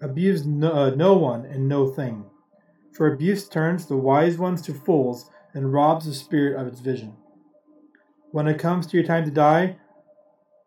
Abuse 0.00 0.46
no, 0.46 0.72
uh, 0.72 0.90
no 0.90 1.14
one 1.14 1.46
and 1.46 1.68
no 1.68 1.88
thing, 1.88 2.26
for 2.92 3.12
abuse 3.12 3.48
turns 3.48 3.86
the 3.86 3.96
wise 3.96 4.38
ones 4.38 4.62
to 4.62 4.72
fools 4.72 5.30
and 5.52 5.72
robs 5.72 6.06
the 6.06 6.14
spirit 6.14 6.60
of 6.60 6.68
its 6.68 6.78
vision. 6.78 7.16
When 8.30 8.46
it 8.46 8.60
comes 8.60 8.86
to 8.86 8.96
your 8.96 9.06
time 9.06 9.24
to 9.24 9.30
die, 9.32 9.78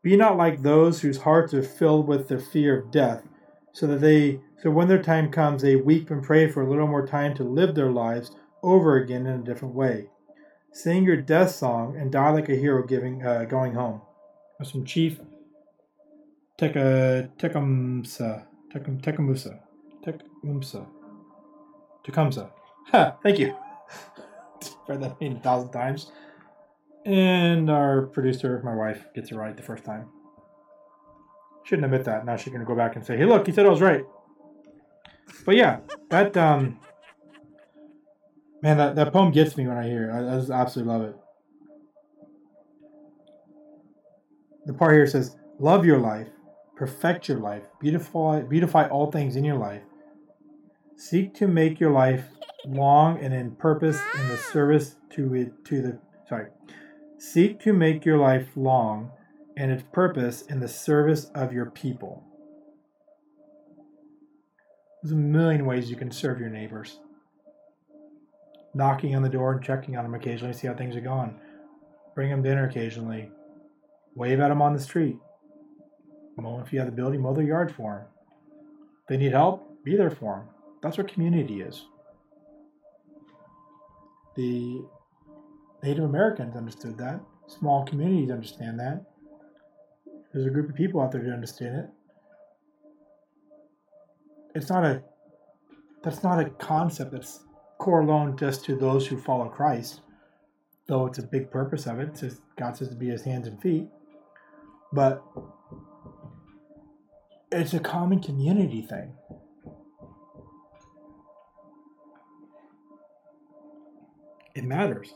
be 0.02 0.18
not 0.18 0.36
like 0.36 0.62
those 0.62 1.02
whose 1.02 1.20
hearts 1.20 1.54
are 1.54 1.64
filled 1.64 2.06
with 2.06 2.28
the 2.28 2.40
fear 2.40 2.78
of 2.80 2.92
death, 2.92 3.24
so 3.72 3.88
that 3.88 4.02
they 4.02 4.42
so 4.62 4.72
when 4.72 4.90
their 4.90 5.02
time 5.02 5.32
comes 5.32 5.62
they 5.62 5.78
weep 5.78 6.10
and 6.10 6.22
pray 6.22 6.50
for 6.50 6.64
a 6.64 6.70
little 6.70 6.88
more 6.88 7.08
time 7.08 7.34
to 7.36 7.44
live 7.46 7.76
their 7.76 7.92
lives 7.92 8.32
over 8.62 8.98
again 8.98 9.26
in 9.26 9.40
a 9.40 9.44
different 9.44 9.74
way. 9.74 10.10
Sing 10.78 11.06
your 11.06 11.18
death 11.18 11.56
song 11.56 11.98
and 11.98 12.12
die 12.12 12.30
like 12.30 12.50
a 12.50 12.56
hero 12.56 12.86
giving 12.86 13.26
uh, 13.26 13.46
going 13.46 13.74
home. 13.74 14.00
That's 14.60 14.70
from 14.70 14.86
Chief 14.86 15.20
Teka 16.60 17.32
Tecumseh. 17.40 18.46
Tecum 18.72 19.02
Tecumseh. 19.02 19.60
Tecumseh. 20.04 20.86
Tecumseh. 22.04 22.52
Ha! 22.92 23.18
Thank 23.24 23.40
you. 23.40 23.56
Read 24.88 25.02
that 25.02 25.20
name 25.20 25.38
a 25.38 25.40
thousand 25.40 25.72
times. 25.72 26.12
And 27.08 27.72
our 27.72 28.04
producer, 28.04 28.62
my 28.64 28.76
wife, 28.76 29.08
gets 29.16 29.32
it 29.32 29.36
right 29.36 29.58
the 29.58 29.64
first 29.64 29.84
time. 29.84 30.06
Shouldn't 31.64 31.86
admit 31.86 32.04
that. 32.04 32.24
Now 32.24 32.36
she's 32.38 32.54
gonna 32.54 32.66
go 32.66 32.76
back 32.76 32.96
and 32.96 33.04
say, 33.04 33.18
"Hey, 33.18 33.26
look, 33.26 33.48
he 33.48 33.52
said 33.52 33.66
I 33.66 33.70
was 33.70 33.82
right." 33.82 34.06
But 35.44 35.56
yeah, 35.56 35.80
that 36.12 36.38
um, 36.38 36.80
Man, 38.62 38.78
that, 38.78 38.96
that 38.96 39.14
poem 39.14 39.32
gets 39.32 39.56
me 39.56 39.68
when 39.68 39.78
I 39.78 39.88
hear 39.88 40.10
it. 40.10 40.14
I, 40.14 40.36
I 40.36 40.40
just 40.40 40.50
absolutely 40.50 40.94
love 40.94 41.02
it. 41.04 41.16
The 44.66 44.74
part 44.74 44.94
here 44.94 45.08
says, 45.08 45.38
Love 45.60 45.86
your 45.86 46.00
life, 46.00 46.28
perfect 46.76 47.28
your 47.28 47.40
life, 47.40 47.64
beautify, 47.80 48.42
beautify 48.42 48.88
all 48.88 49.12
things 49.12 49.36
in 49.36 49.44
your 49.44 49.58
life. 49.58 49.82
Seek 50.96 51.34
to 51.36 51.48
make 51.48 51.80
your 51.80 51.92
life 51.92 52.26
long 52.66 53.20
and 53.20 53.34
in 53.34 53.56
purpose 53.56 54.00
in 54.16 54.28
the 54.28 54.38
service 54.38 54.96
to 55.12 55.34
it 55.36 55.66
to 55.66 55.82
the 55.82 56.00
sorry. 56.28 56.48
Seek 57.20 57.60
to 57.62 57.74
make 57.74 58.06
your 58.06 58.18
life 58.18 58.50
long 58.56 59.12
and 59.56 59.72
its 59.72 59.84
purpose 59.92 60.44
in 60.44 60.60
the 60.60 60.68
service 60.68 61.26
of 61.34 61.54
your 61.54 61.68
people. 61.68 62.24
There's 65.02 65.14
a 65.14 65.16
million 65.16 65.66
ways 65.66 65.90
you 65.90 65.96
can 65.96 66.12
serve 66.12 66.40
your 66.40 66.50
neighbors 66.50 67.00
knocking 68.78 69.16
on 69.16 69.24
the 69.24 69.30
door 69.30 69.54
and 69.54 69.64
checking 69.64 69.98
on 69.98 70.04
them 70.04 70.14
occasionally, 70.14 70.54
see 70.54 70.68
how 70.68 70.76
things 70.76 70.96
are 70.96 71.02
going. 71.02 71.36
Bring 72.16 72.30
them 72.30 72.44
dinner 72.44 72.68
occasionally. 72.68 73.32
Wave 74.16 74.40
at 74.40 74.50
them 74.50 74.62
on 74.62 74.74
the 74.74 74.80
street. 74.80 75.18
Mow 76.38 76.62
if 76.64 76.72
you 76.72 76.80
have 76.80 76.88
the 76.88 76.94
ability, 76.94 77.18
mow 77.18 77.34
their 77.34 77.44
yard 77.44 77.74
for 77.76 77.96
them. 77.96 78.06
If 79.02 79.08
they 79.08 79.18
need 79.18 79.32
help, 79.32 79.84
be 79.84 79.96
there 79.96 80.12
for 80.12 80.38
them. 80.38 80.50
That's 80.82 80.98
what 80.98 81.08
community 81.08 81.62
is. 81.62 81.86
The 84.36 84.84
Native 85.82 86.04
Americans 86.04 86.56
understood 86.56 86.98
that. 87.00 87.20
Small 87.48 87.86
communities 87.86 88.30
understand 88.30 88.80
that. 88.80 89.04
There's 90.32 90.46
a 90.46 90.52
group 90.52 90.70
of 90.70 90.76
people 90.76 91.02
out 91.02 91.12
there 91.12 91.24
that 91.24 91.34
understand 91.34 91.78
it. 91.78 91.90
It's 94.54 94.70
not 94.70 94.86
a 94.86 95.02
that's 96.04 96.24
not 96.24 96.40
a 96.40 96.50
concept 96.52 97.12
that's 97.12 97.40
core 97.78 98.02
alone 98.02 98.38
just 98.38 98.66
to 98.66 98.76
those 98.76 99.08
who 99.08 99.18
follow 99.18 99.50
Christ, 99.50 100.02
though 100.88 101.06
it's 101.06 101.20
a 101.20 101.24
big 101.24 101.52
purpose 101.52 101.86
of 101.86 102.00
it. 102.00 102.10
it 102.10 102.18
says 102.18 102.42
God 102.58 102.76
says 102.76 102.90
to 102.90 102.96
be 102.96 103.10
his 103.10 103.24
hands 103.24 103.48
and 103.48 103.62
feet. 103.62 103.88
But 104.92 105.24
it's 107.52 107.74
a 107.74 107.80
common 107.80 108.22
community 108.22 108.82
thing. 108.82 109.14
It 114.56 114.64
matters. 114.64 115.14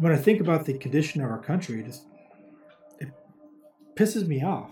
When 0.00 0.12
I 0.12 0.16
think 0.16 0.40
about 0.40 0.64
the 0.64 0.74
condition 0.74 1.22
of 1.22 1.30
our 1.30 1.38
country, 1.38 1.80
it, 1.80 1.86
just, 1.86 2.06
it 2.98 3.08
pisses 3.94 4.26
me 4.26 4.42
off. 4.42 4.70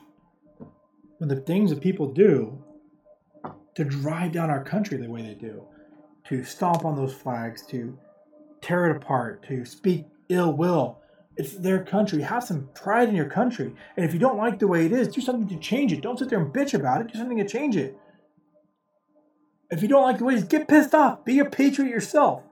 When 1.19 1.29
the 1.29 1.37
things 1.37 1.71
that 1.71 1.81
people 1.81 2.13
do 2.13 2.63
to 3.77 3.85
drive 3.85 4.33
down 4.33 4.51
our 4.51 4.65
country 4.65 4.97
the 4.97 5.09
way 5.09 5.23
they 5.23 5.35
do, 5.35 5.63
to 6.29 6.43
stomp 6.43 6.85
on 6.85 6.97
those 6.97 7.15
flags, 7.15 7.65
to 7.67 7.97
tear 8.61 8.91
it 8.91 8.97
apart, 8.97 9.47
to 9.47 9.65
speak 9.65 10.07
ill 10.29 10.53
will. 10.53 10.99
It's 11.37 11.53
their 11.53 11.85
country. 11.85 12.23
Have 12.23 12.45
some 12.45 12.71
pride 12.75 13.11
in 13.11 13.15
your 13.15 13.29
country. 13.29 13.75
And 13.97 14.07
if 14.07 14.15
you 14.15 14.19
don't 14.19 14.39
like 14.39 14.59
the 14.59 14.67
way 14.67 14.87
it 14.87 14.93
is, 14.93 15.09
do 15.09 15.21
something 15.21 15.49
to 15.49 15.63
change 15.63 15.93
it. 15.93 16.01
Don't 16.01 16.19
sit 16.19 16.31
there 16.31 16.41
and 16.41 16.53
bitch 16.53 16.73
about 16.73 17.03
it. 17.03 17.13
Do 17.13 17.19
something 17.19 17.37
to 17.37 17.47
change 17.47 17.77
it. 17.77 17.99
If 19.71 19.83
you 19.83 19.89
don't 19.89 20.03
like 20.03 20.19
the 20.19 20.25
way 20.25 20.35
it 20.35 20.39
is, 20.39 20.45
get 20.45 20.67
pissed 20.67 20.95
off. 20.95 21.25
Be 21.27 21.39
a 21.39 21.45
patriot 21.45 21.91
yourself 21.91 22.43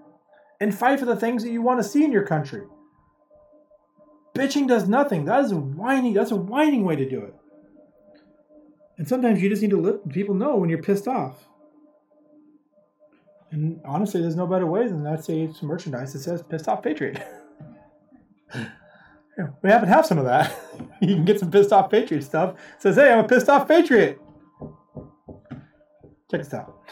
and 0.60 0.74
fight 0.74 0.98
for 0.98 1.06
the 1.06 1.16
things 1.16 1.42
that 1.42 1.50
you 1.50 1.62
want 1.62 1.82
to 1.82 1.88
see 1.88 2.04
in 2.04 2.12
your 2.12 2.26
country. 2.26 2.64
Bitching 4.34 4.68
does 4.68 4.86
nothing. 4.86 5.24
That 5.24 5.44
is 5.44 5.52
a 5.52 5.56
whining. 5.56 6.12
That's 6.12 6.32
a 6.32 6.36
whining 6.36 6.84
way 6.84 6.96
to 6.96 7.08
do 7.08 7.20
it. 7.20 7.34
And 8.96 9.08
sometimes 9.08 9.42
you 9.42 9.48
just 9.48 9.62
need 9.62 9.70
to 9.70 9.80
let 9.80 10.08
people 10.08 10.34
know 10.34 10.56
when 10.56 10.68
you're 10.70 10.82
pissed 10.82 11.08
off. 11.08 11.48
And 13.50 13.80
honestly, 13.84 14.20
there's 14.20 14.36
no 14.36 14.46
better 14.46 14.66
way 14.66 14.86
than 14.86 15.04
that 15.04 15.24
say 15.24 15.52
some 15.52 15.68
merchandise 15.68 16.12
that 16.12 16.20
says 16.20 16.42
pissed 16.42 16.68
off 16.68 16.82
patriot. 16.82 17.24
we 18.54 19.70
happen 19.70 19.88
to 19.88 19.94
have 19.94 20.06
some 20.06 20.18
of 20.18 20.24
that. 20.24 20.52
you 21.00 21.14
can 21.14 21.24
get 21.24 21.38
some 21.38 21.50
pissed 21.50 21.72
off 21.72 21.90
patriot 21.90 22.22
stuff. 22.22 22.54
It 22.76 22.82
says, 22.82 22.96
hey, 22.96 23.12
I'm 23.12 23.24
a 23.24 23.28
pissed 23.28 23.48
off 23.48 23.68
patriot. 23.68 24.20
Check 26.30 26.42
this 26.42 26.54
out. 26.54 26.82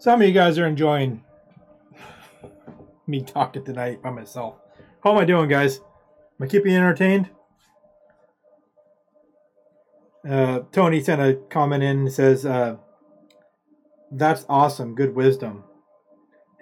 Some 0.00 0.22
of 0.22 0.26
you 0.26 0.32
guys 0.32 0.58
are 0.58 0.66
enjoying 0.66 1.22
me 3.06 3.20
talking 3.22 3.62
tonight 3.62 4.00
by 4.02 4.08
myself. 4.08 4.54
How 5.04 5.12
am 5.12 5.18
I 5.18 5.26
doing, 5.26 5.46
guys? 5.46 5.76
Am 5.76 6.44
I 6.44 6.46
keeping 6.46 6.72
you 6.72 6.78
entertained? 6.78 7.28
Uh, 10.26 10.60
Tony 10.72 11.02
sent 11.02 11.20
a 11.20 11.34
comment 11.50 11.82
in 11.82 11.98
and 11.98 12.12
says, 12.12 12.46
uh, 12.46 12.78
"That's 14.10 14.46
awesome, 14.48 14.94
good 14.94 15.14
wisdom." 15.14 15.64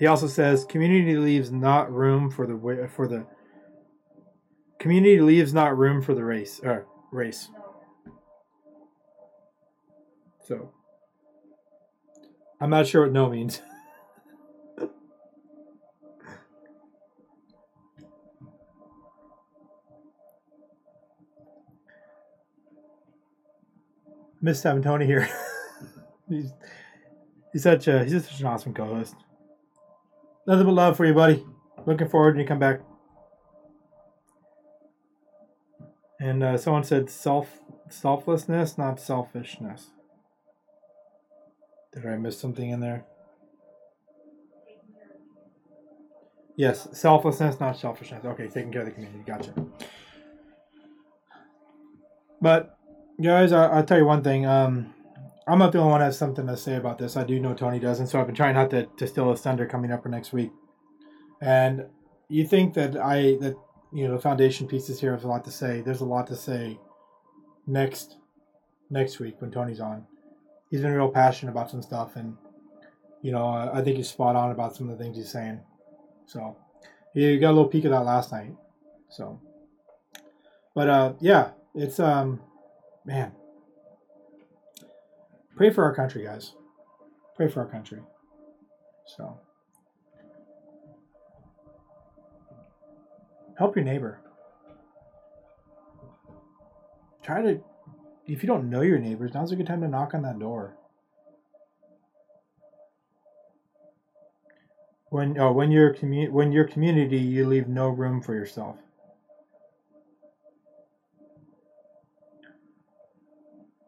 He 0.00 0.06
also 0.08 0.26
says, 0.26 0.64
"Community 0.64 1.16
leaves 1.16 1.52
not 1.52 1.92
room 1.92 2.32
for 2.32 2.44
the 2.44 2.88
for 2.88 3.06
the 3.06 3.24
community 4.80 5.20
leaves 5.20 5.54
not 5.54 5.78
room 5.78 6.02
for 6.02 6.12
the 6.12 6.24
race 6.24 6.58
or 6.64 6.88
race." 7.12 7.50
So 10.42 10.72
I'm 12.60 12.70
not 12.70 12.86
sure 12.86 13.02
what 13.02 13.12
no 13.12 13.28
means. 13.28 13.62
Miss 24.42 24.62
having 24.62 24.82
Tony 24.82 25.06
here. 25.06 25.28
he's 26.28 26.52
he's 27.52 27.62
such 27.62 27.88
a 27.88 28.04
he's 28.04 28.28
such 28.28 28.40
an 28.40 28.46
awesome 28.46 28.74
co-host. 28.74 29.14
Nothing 30.46 30.66
but 30.66 30.72
love 30.72 30.96
for 30.96 31.06
you, 31.06 31.14
buddy. 31.14 31.44
Looking 31.86 32.08
forward 32.08 32.34
when 32.34 32.42
you 32.42 32.48
come 32.48 32.58
back. 32.58 32.80
And 36.20 36.42
uh, 36.42 36.56
someone 36.58 36.84
said 36.84 37.10
self 37.10 37.60
selflessness, 37.88 38.76
not 38.76 38.98
selfishness. 38.98 39.90
Did 42.02 42.12
I 42.12 42.16
miss 42.16 42.38
something 42.38 42.70
in 42.70 42.80
there? 42.80 43.04
Yes, 46.56 46.88
selflessness, 46.92 47.60
not 47.60 47.76
selfishness. 47.76 48.24
Okay, 48.24 48.48
taking 48.48 48.72
care 48.72 48.82
of 48.82 48.86
the 48.86 48.92
community. 48.92 49.22
Gotcha. 49.26 49.52
But, 52.40 52.78
guys, 53.22 53.52
I, 53.52 53.76
will 53.76 53.84
tell 53.84 53.98
you 53.98 54.06
one 54.06 54.22
thing. 54.22 54.46
Um, 54.46 54.94
I'm 55.46 55.58
not 55.58 55.72
the 55.72 55.78
only 55.78 55.92
one 55.92 56.00
that 56.00 56.06
has 56.06 56.18
something 56.18 56.46
to 56.46 56.56
say 56.56 56.76
about 56.76 56.98
this. 56.98 57.16
I 57.16 57.24
do 57.24 57.40
know 57.40 57.54
Tony 57.54 57.78
doesn't, 57.78 58.08
so 58.08 58.20
I've 58.20 58.26
been 58.26 58.34
trying 58.34 58.54
not 58.54 58.70
to, 58.70 58.86
to 58.86 59.06
steal 59.06 59.30
his 59.30 59.40
thunder 59.40 59.66
coming 59.66 59.90
up 59.92 60.02
for 60.02 60.08
next 60.08 60.32
week. 60.32 60.50
And 61.40 61.86
you 62.28 62.46
think 62.46 62.74
that 62.74 62.96
I 62.96 63.36
that 63.40 63.56
you 63.92 64.06
know 64.06 64.14
the 64.14 64.20
foundation 64.20 64.66
pieces 64.66 65.00
here 65.00 65.14
has 65.14 65.24
a 65.24 65.28
lot 65.28 65.44
to 65.44 65.50
say. 65.50 65.80
There's 65.80 66.00
a 66.00 66.04
lot 66.04 66.26
to 66.26 66.36
say 66.36 66.78
next 67.66 68.16
next 68.90 69.20
week 69.20 69.40
when 69.40 69.50
Tony's 69.50 69.80
on 69.80 70.06
he's 70.70 70.80
been 70.80 70.92
real 70.92 71.08
passionate 71.08 71.52
about 71.52 71.70
some 71.70 71.82
stuff, 71.82 72.16
and 72.16 72.36
you 73.22 73.32
know, 73.32 73.46
I 73.46 73.82
think 73.82 73.96
he's 73.96 74.08
spot 74.08 74.36
on 74.36 74.50
about 74.50 74.76
some 74.76 74.88
of 74.88 74.96
the 74.96 75.02
things 75.02 75.16
he's 75.16 75.30
saying. 75.30 75.60
So, 76.26 76.56
you 77.14 77.38
got 77.40 77.50
a 77.50 77.56
little 77.56 77.68
peek 77.68 77.84
of 77.84 77.90
that 77.90 78.04
last 78.04 78.32
night. 78.32 78.54
So, 79.08 79.40
but 80.74 80.88
uh, 80.88 81.12
yeah, 81.20 81.50
it's 81.74 81.98
um, 81.98 82.40
man, 83.04 83.32
pray 85.56 85.70
for 85.70 85.84
our 85.84 85.94
country, 85.94 86.24
guys. 86.24 86.54
Pray 87.34 87.48
for 87.48 87.60
our 87.60 87.66
country. 87.66 88.00
So, 89.16 89.38
help 93.56 93.74
your 93.74 93.84
neighbor. 93.84 94.20
Try 97.22 97.42
to 97.42 97.60
if 98.28 98.42
you 98.42 98.46
don't 98.46 98.68
know 98.70 98.82
your 98.82 98.98
neighbors, 98.98 99.32
now's 99.34 99.52
a 99.52 99.56
good 99.56 99.66
time 99.66 99.80
to 99.80 99.88
knock 99.88 100.14
on 100.14 100.22
that 100.22 100.38
door. 100.38 100.76
When 105.10 105.38
oh, 105.40 105.52
when 105.52 105.70
you're 105.70 105.94
commu- 105.94 106.30
when 106.30 106.52
your 106.52 106.64
community, 106.64 107.18
you 107.18 107.46
leave 107.46 107.66
no 107.66 107.88
room 107.88 108.20
for 108.20 108.34
yourself. 108.34 108.76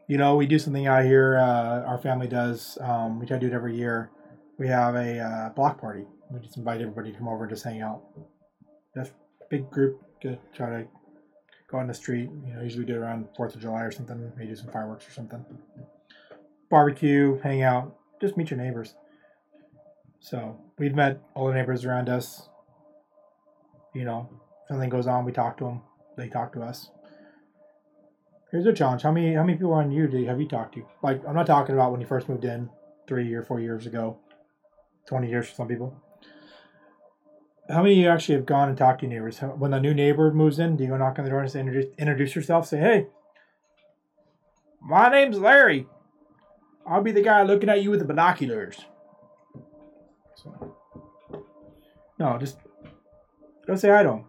You 0.09 0.17
know, 0.17 0.35
we 0.35 0.47
do 0.47 0.59
something 0.59 0.87
out 0.87 1.05
here. 1.05 1.37
Uh, 1.39 1.83
our 1.83 1.99
family 1.99 2.27
does. 2.27 2.79
Um, 2.81 3.21
we 3.21 3.27
try 3.27 3.37
to 3.37 3.41
do 3.41 3.53
it 3.53 3.55
every 3.55 3.77
year. 3.77 4.11
We 4.59 4.67
have 4.69 4.95
a 4.95 5.21
uh, 5.21 5.49
block 5.51 5.81
party. 5.81 6.05
We 6.31 6.41
just 6.41 6.57
invite 6.57 6.81
everybody 6.81 7.13
to 7.13 7.19
come 7.19 7.29
over 7.29 7.45
and 7.45 7.53
just 7.53 7.65
hang 7.65 7.83
out. 7.83 8.03
Just 8.97 9.13
big 9.51 9.71
group 9.71 10.03
to 10.23 10.39
try 10.55 10.71
to 10.71 10.89
go 11.71 11.79
on 11.79 11.87
the 11.87 11.95
street. 11.95 12.29
You 12.47 12.55
know, 12.55 12.63
usually 12.63 12.85
do 12.85 12.95
it 12.95 12.99
around 12.99 13.29
Fourth 13.37 13.55
of 13.55 13.61
July 13.61 13.83
or 13.83 13.91
something. 13.91 14.33
Maybe 14.37 14.51
do 14.51 14.57
some 14.57 14.73
fireworks 14.73 15.07
or 15.07 15.13
something. 15.13 15.45
Barbecue, 16.71 17.39
hang 17.41 17.63
out, 17.63 17.97
just 18.21 18.37
meet 18.37 18.51
your 18.51 18.59
neighbors. 18.59 18.95
So 20.21 20.61
we've 20.79 20.95
met 20.95 21.21
all 21.35 21.49
the 21.49 21.55
neighbors 21.55 21.85
around 21.85 22.09
us. 22.09 22.49
You 23.95 24.05
know, 24.05 24.29
something 24.69 24.89
goes 24.89 25.07
on, 25.07 25.25
we 25.25 25.33
talk 25.33 25.57
to 25.59 25.65
them. 25.65 25.83
They 26.17 26.29
talk 26.29 26.53
to 26.53 26.63
us. 26.63 26.91
Here's 28.51 28.67
a 28.67 28.73
challenge: 28.73 29.03
how 29.03 29.13
many 29.13 29.35
how 29.35 29.43
many 29.43 29.57
people 29.57 29.73
on 29.73 29.91
you 29.91 30.07
do 30.07 30.19
you, 30.19 30.27
have 30.27 30.41
you 30.41 30.49
talked 30.49 30.75
to? 30.75 30.87
Like, 31.03 31.23
I'm 31.27 31.35
not 31.35 31.47
talking 31.47 31.75
about 31.75 31.93
when 31.93 32.01
you 32.01 32.07
first 32.07 32.29
moved 32.29 32.45
in, 32.45 32.69
three 33.07 33.33
or 33.33 33.43
four 33.43 33.61
years 33.61 33.87
ago, 33.87 34.19
twenty 35.07 35.29
years 35.29 35.49
for 35.49 35.55
some 35.55 35.69
people 35.69 35.97
how 37.71 37.83
many 37.83 37.95
of 37.95 37.99
you 37.99 38.09
actually 38.09 38.35
have 38.37 38.47
gone 38.47 38.69
and 38.69 38.77
talked 38.77 39.01
to 39.01 39.07
your 39.07 39.15
neighbors? 39.15 39.39
When 39.39 39.73
a 39.73 39.81
new 39.81 39.95
neighbor 39.95 40.33
moves 40.33 40.59
in, 40.59 40.77
do 40.77 40.85
you 40.85 40.91
go 40.91 40.97
knock 40.97 41.19
on 41.19 41.25
the 41.25 41.31
door 41.31 41.41
and 41.41 41.51
say, 41.51 41.61
introduce, 41.61 41.87
introduce 41.99 42.35
yourself? 42.35 42.67
Say, 42.67 42.79
hey, 42.79 43.07
my 44.81 45.09
name's 45.09 45.39
Larry. 45.39 45.87
I'll 46.87 47.03
be 47.03 47.13
the 47.13 47.23
guy 47.23 47.43
looking 47.43 47.69
at 47.69 47.83
you 47.83 47.91
with 47.91 48.01
the 48.01 48.07
binoculars. 48.07 48.85
So, 50.35 50.77
No, 52.19 52.39
just 52.39 52.59
go 53.67 53.77
say 53.77 53.91
I 53.91 54.03
don't. 54.03 54.25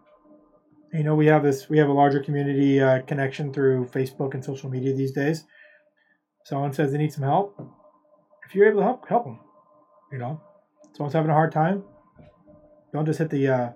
You 0.93 1.03
know, 1.03 1.15
we 1.15 1.27
have 1.27 1.41
this, 1.41 1.69
we 1.69 1.77
have 1.77 1.87
a 1.87 1.93
larger 1.93 2.19
community 2.19 2.81
uh, 2.81 3.01
connection 3.03 3.53
through 3.53 3.85
Facebook 3.85 4.33
and 4.33 4.43
social 4.43 4.69
media 4.69 4.93
these 4.93 5.13
days. 5.13 5.45
Someone 6.43 6.73
says 6.73 6.91
they 6.91 6.97
need 6.97 7.13
some 7.13 7.23
help. 7.23 7.57
If 8.45 8.53
you're 8.53 8.67
able 8.67 8.81
to 8.81 8.85
help, 8.85 9.07
help 9.07 9.23
them. 9.23 9.39
You 10.11 10.17
know, 10.17 10.41
someone's 10.93 11.13
having 11.13 11.31
a 11.31 11.33
hard 11.33 11.53
time. 11.53 11.85
Don't 12.93 13.05
just 13.05 13.19
hit 13.19 13.29
the, 13.29 13.47
uh, 13.47 13.69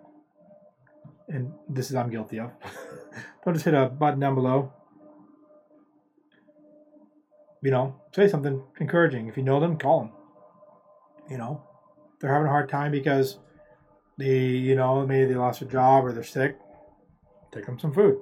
and 1.27 1.53
this 1.69 1.89
is 1.89 1.95
I'm 1.95 2.09
guilty 2.09 2.39
of. 2.39 2.51
Don't 3.45 3.53
just 3.53 3.65
hit 3.65 3.73
a 3.73 3.87
button 3.87 4.19
down 4.19 4.35
below. 4.35 4.73
You 7.61 7.71
know, 7.71 7.95
say 8.13 8.27
something 8.27 8.61
encouraging. 8.79 9.27
If 9.27 9.37
you 9.37 9.43
know 9.43 9.59
them, 9.59 9.77
call 9.77 10.01
them. 10.01 10.11
You 11.29 11.37
know, 11.37 11.63
they're 12.19 12.31
having 12.31 12.47
a 12.47 12.51
hard 12.51 12.69
time 12.69 12.91
because 12.91 13.39
they, 14.17 14.39
you 14.39 14.75
know, 14.75 15.05
maybe 15.05 15.31
they 15.31 15.35
lost 15.35 15.61
their 15.61 15.69
job 15.69 16.05
or 16.05 16.13
they're 16.13 16.23
sick. 16.23 16.57
Take 17.51 17.65
them 17.65 17.79
some 17.79 17.93
food. 17.93 18.19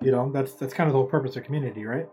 You 0.00 0.12
know, 0.12 0.30
that's 0.32 0.54
that's 0.54 0.72
kind 0.72 0.88
of 0.88 0.92
the 0.92 0.98
whole 0.98 1.08
purpose 1.08 1.36
of 1.36 1.44
community, 1.44 1.84
right? 1.84 2.08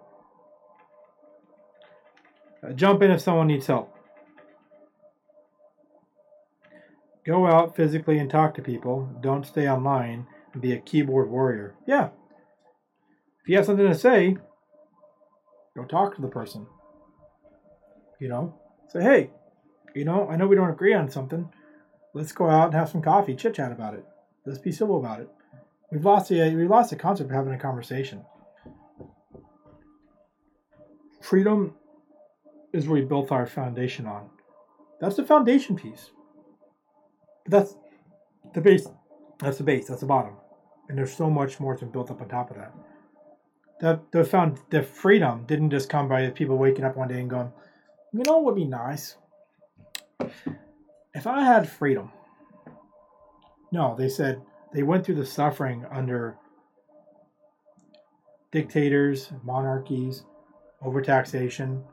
Uh, 2.63 2.73
jump 2.73 3.01
in 3.01 3.11
if 3.11 3.21
someone 3.21 3.47
needs 3.47 3.67
help. 3.67 3.96
Go 7.27 7.45
out 7.45 7.75
physically 7.75 8.19
and 8.19 8.29
talk 8.29 8.55
to 8.55 8.61
people. 8.61 9.09
Don't 9.21 9.45
stay 9.45 9.69
online 9.69 10.25
and 10.53 10.61
be 10.61 10.71
a 10.71 10.79
keyboard 10.79 11.29
warrior. 11.29 11.75
Yeah. 11.85 12.05
If 13.41 13.49
you 13.49 13.57
have 13.57 13.65
something 13.65 13.85
to 13.85 13.93
say, 13.93 14.37
go 15.75 15.83
talk 15.83 16.15
to 16.15 16.21
the 16.21 16.29
person. 16.29 16.65
You 18.21 18.29
know, 18.29 18.55
say, 18.87 19.03
hey, 19.03 19.29
you 19.93 20.05
know, 20.05 20.29
I 20.29 20.37
know 20.37 20.47
we 20.47 20.55
don't 20.55 20.69
agree 20.69 20.93
on 20.93 21.09
something. 21.09 21.49
Let's 22.13 22.31
go 22.31 22.49
out 22.49 22.67
and 22.67 22.75
have 22.75 22.89
some 22.89 23.01
coffee, 23.01 23.35
chit 23.35 23.55
chat 23.55 23.73
about 23.73 23.93
it. 23.93 24.05
Let's 24.45 24.59
be 24.59 24.71
civil 24.71 24.97
about 24.97 25.19
it. 25.19 25.29
We've 25.91 26.05
lost 26.05 26.29
the 26.29 26.55
we 26.55 26.65
lost 26.65 26.91
the 26.91 26.95
concept 26.95 27.29
of 27.29 27.35
having 27.35 27.53
a 27.53 27.59
conversation. 27.59 28.25
Freedom 31.21 31.75
is 32.73 32.87
what 32.87 32.95
we 32.95 33.01
built 33.01 33.31
our 33.33 33.45
foundation 33.45 34.05
on. 34.05 34.29
That's 35.01 35.17
the 35.17 35.25
foundation 35.25 35.75
piece. 35.75 36.11
That's 37.47 37.75
the 38.53 38.61
base. 38.61 38.87
That's 39.39 39.57
the 39.57 39.63
base. 39.63 39.87
That's 39.87 40.01
the 40.01 40.07
bottom. 40.07 40.33
And 40.89 40.97
there's 40.97 41.13
so 41.15 41.29
much 41.29 41.59
more 41.59 41.75
to 41.75 41.85
be 41.85 41.91
built 41.91 42.11
up 42.11 42.21
on 42.21 42.29
top 42.29 42.49
of 42.51 42.57
that. 42.57 42.73
That 43.79 44.11
the 44.11 44.23
found 44.23 44.59
the 44.69 44.81
freedom 44.81 45.45
didn't 45.45 45.69
just 45.69 45.89
come 45.89 46.07
by 46.07 46.29
people 46.31 46.57
waking 46.57 46.85
up 46.85 46.97
one 46.97 47.07
day 47.07 47.19
and 47.19 47.29
going, 47.29 47.51
you 48.13 48.23
know, 48.25 48.37
what 48.37 48.45
would 48.45 48.55
be 48.55 48.65
nice 48.65 49.17
if 51.13 51.27
I 51.27 51.43
had 51.43 51.69
freedom. 51.69 52.11
No, 53.71 53.95
they 53.97 54.09
said 54.09 54.41
they 54.73 54.83
went 54.83 55.05
through 55.05 55.15
the 55.15 55.25
suffering 55.25 55.85
under 55.91 56.37
dictators, 58.51 59.31
monarchies, 59.43 60.23
overtaxation. 60.83 61.83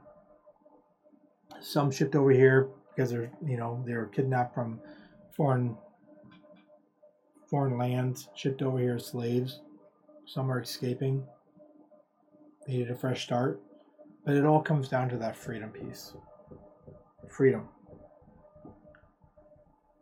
Some 1.61 1.91
shipped 1.91 2.15
over 2.15 2.31
here 2.31 2.69
because 2.95 3.11
they're 3.11 3.31
you 3.45 3.57
know 3.57 3.83
they 3.87 3.95
were 3.95 4.07
kidnapped 4.07 4.55
from 4.55 4.81
foreign 5.37 5.77
foreign 7.49 7.79
lands, 7.79 8.29
shipped 8.35 8.63
over 8.63 8.79
here 8.79 8.97
as 8.97 9.07
slaves. 9.07 9.61
Some 10.27 10.51
are 10.51 10.61
escaping. 10.61 11.25
They 12.67 12.75
needed 12.75 12.91
a 12.91 12.97
fresh 12.97 13.25
start. 13.25 13.61
But 14.25 14.37
it 14.37 14.45
all 14.45 14.63
comes 14.63 14.89
down 14.89 15.11
to 15.11 15.19
that 15.19 15.37
freedom 15.37 15.71
piece. 15.71 16.15
Freedom. 17.29 17.69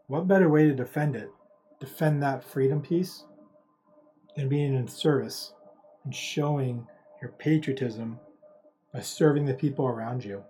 What 0.07 0.29
better 0.29 0.49
way 0.49 0.65
to 0.65 0.75
defend 0.75 1.17
it 1.17 1.31
defend 1.83 2.23
that 2.23 2.45
freedom 2.45 2.81
piece 2.81 3.25
and 4.37 4.49
being 4.49 4.73
in 4.73 4.87
service 4.87 5.53
and 6.05 6.15
showing 6.15 6.87
your 7.21 7.33
patriotism 7.33 8.21
by 8.95 9.01
serving 9.01 9.47
the 9.47 9.55
people 9.55 9.89
around 9.89 10.25
you, 10.25 10.45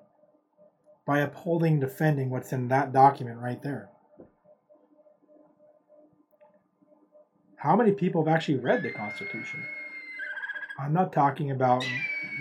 by 1.07 1.21
upholding, 1.21 1.81
defending 1.81 2.29
what's 2.29 2.53
in 2.53 2.69
that 2.69 2.93
document 2.93 3.39
right 3.39 3.63
there. 3.63 3.89
How 7.63 7.77
many 7.77 7.93
people 7.93 8.25
have 8.25 8.35
actually 8.35 8.59
read 8.59 8.83
the 8.83 8.91
Constitution? 8.91 9.63
I'm 10.81 10.93
not 10.93 11.13
talking 11.13 11.53
about 11.53 11.87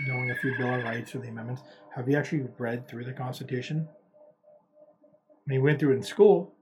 knowing 0.04 0.32
a 0.32 0.34
few 0.34 0.52
Bill 0.58 0.74
of 0.74 0.82
Rights 0.82 1.14
or 1.14 1.20
the 1.20 1.28
amendments. 1.28 1.62
Have 1.94 2.08
you 2.08 2.16
actually 2.16 2.48
read 2.58 2.88
through 2.88 3.04
the 3.04 3.12
Constitution? 3.12 3.88
I 3.88 5.42
mean, 5.46 5.60
we 5.60 5.66
went 5.66 5.78
through 5.78 5.92
it 5.92 5.98
in 5.98 6.02
school, 6.02 6.56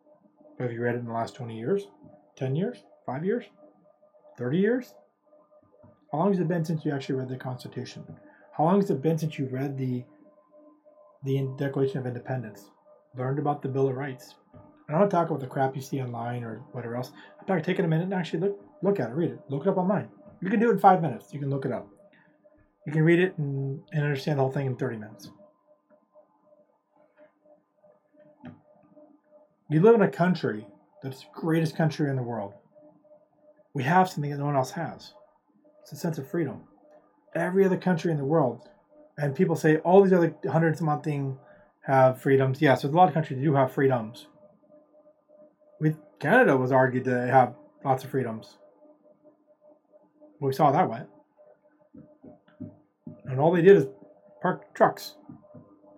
but 0.59 0.65
have 0.65 0.74
you 0.74 0.82
read 0.82 0.95
it 0.95 0.99
in 0.99 1.07
the 1.07 1.12
last 1.15 1.35
20 1.37 1.57
years? 1.57 1.85
10 2.37 2.55
years? 2.55 2.85
5 3.07 3.24
years? 3.24 3.47
30 4.37 4.59
years? 4.59 4.95
How 6.12 6.19
long 6.19 6.32
has 6.32 6.41
it 6.41 6.49
been 6.49 6.66
since 6.66 6.85
you 6.85 6.93
actually 6.93 7.15
read 7.15 7.31
the 7.31 7.39
Constitution? 7.39 8.05
How 8.53 8.65
long 8.65 8.78
has 8.78 8.91
it 8.91 9.01
been 9.01 9.16
since 9.16 9.39
you 9.39 9.47
read 9.47 9.78
the 9.78 10.05
the 11.24 11.49
Declaration 11.57 11.97
of 11.97 12.07
Independence? 12.07 12.69
Learned 13.16 13.39
about 13.39 13.62
the 13.62 13.69
Bill 13.69 13.89
of 13.89 13.97
Rights? 13.97 14.35
I 14.90 14.94
don't 14.94 15.02
want 15.02 15.10
to 15.12 15.16
talk 15.16 15.30
about 15.30 15.38
the 15.38 15.46
crap 15.46 15.76
you 15.76 15.82
see 15.82 16.02
online 16.02 16.42
or 16.42 16.62
whatever 16.72 16.96
else. 16.96 17.12
I'm 17.38 17.46
talking 17.46 17.62
taking 17.62 17.84
a 17.84 17.88
minute 17.88 18.04
and 18.04 18.14
actually 18.14 18.40
look 18.40 18.60
look 18.82 18.98
at 18.98 19.10
it, 19.10 19.14
read 19.14 19.30
it, 19.30 19.40
look 19.48 19.62
it 19.62 19.68
up 19.68 19.76
online. 19.76 20.08
You 20.40 20.50
can 20.50 20.58
do 20.58 20.68
it 20.68 20.72
in 20.72 20.78
five 20.80 21.00
minutes. 21.00 21.32
You 21.32 21.38
can 21.38 21.48
look 21.48 21.64
it 21.64 21.70
up. 21.70 21.86
You 22.84 22.92
can 22.92 23.02
read 23.04 23.20
it 23.20 23.38
and, 23.38 23.80
and 23.92 24.02
understand 24.02 24.40
the 24.40 24.42
whole 24.42 24.50
thing 24.50 24.66
in 24.66 24.74
30 24.74 24.96
minutes. 24.96 25.30
You 29.68 29.80
live 29.80 29.94
in 29.94 30.02
a 30.02 30.10
country 30.10 30.66
that's 31.04 31.20
the 31.20 31.26
greatest 31.34 31.76
country 31.76 32.10
in 32.10 32.16
the 32.16 32.22
world. 32.24 32.54
We 33.74 33.84
have 33.84 34.10
something 34.10 34.32
that 34.32 34.38
no 34.38 34.46
one 34.46 34.56
else 34.56 34.72
has. 34.72 35.14
It's 35.82 35.92
a 35.92 35.96
sense 35.96 36.18
of 36.18 36.28
freedom. 36.28 36.62
Every 37.36 37.64
other 37.64 37.76
country 37.76 38.10
in 38.10 38.18
the 38.18 38.24
world, 38.24 38.68
and 39.16 39.36
people 39.36 39.54
say 39.54 39.76
all 39.76 40.02
these 40.02 40.12
other 40.12 40.34
hundred 40.50 40.76
something 40.76 41.38
have 41.82 42.20
freedoms. 42.20 42.60
Yes, 42.60 42.82
there's 42.82 42.92
a 42.92 42.96
lot 42.96 43.06
of 43.06 43.14
countries 43.14 43.38
that 43.38 43.44
do 43.44 43.54
have 43.54 43.70
freedoms. 43.70 44.26
Canada 46.20 46.56
was 46.56 46.70
argued 46.70 47.05
to 47.05 47.26
have 47.26 47.55
lots 47.82 48.05
of 48.05 48.10
freedoms. 48.10 48.59
We 50.38 50.52
saw 50.52 50.70
that 50.70 50.88
went. 50.88 51.09
And 53.24 53.40
all 53.40 53.52
they 53.52 53.62
did 53.62 53.76
is 53.76 53.86
park 54.42 54.74
trucks 54.74 55.16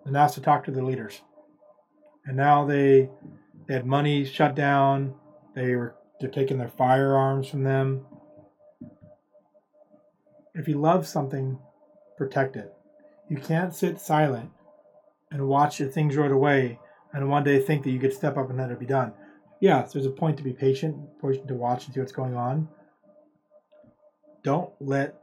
and 0.05 0.15
asked 0.15 0.35
to 0.35 0.41
talk 0.41 0.63
to 0.65 0.71
their 0.71 0.83
leaders. 0.83 1.21
And 2.25 2.37
now 2.37 2.65
they 2.65 3.09
they 3.67 3.73
had 3.73 3.85
money 3.85 4.25
shut 4.25 4.55
down. 4.55 5.15
They 5.55 5.75
were 5.75 5.95
they're 6.19 6.29
taking 6.29 6.57
their 6.57 6.69
firearms 6.69 7.49
from 7.49 7.63
them. 7.63 8.05
If 10.55 10.67
you 10.67 10.79
love 10.79 11.07
something, 11.07 11.59
protect 12.17 12.55
it. 12.55 12.73
You 13.29 13.37
can't 13.37 13.73
sit 13.73 13.99
silent 13.99 14.51
and 15.31 15.47
watch 15.47 15.79
the 15.79 15.87
things 15.87 16.15
rot 16.15 16.31
away 16.31 16.79
and 17.13 17.29
one 17.29 17.43
day 17.43 17.59
think 17.59 17.83
that 17.83 17.91
you 17.91 17.99
could 17.99 18.13
step 18.13 18.37
up 18.37 18.49
and 18.49 18.57
let 18.57 18.71
it 18.71 18.79
be 18.79 18.85
done. 18.85 19.13
Yes, 19.63 19.93
there's 19.93 20.05
a 20.05 20.09
point 20.09 20.35
to 20.35 20.43
be 20.43 20.51
patient, 20.51 20.97
patient 21.21 21.47
to 21.47 21.53
watch 21.53 21.85
and 21.85 21.93
see 21.93 22.01
what's 22.01 22.11
going 22.11 22.35
on. 22.35 22.67
Don't 24.43 24.73
let 24.81 25.21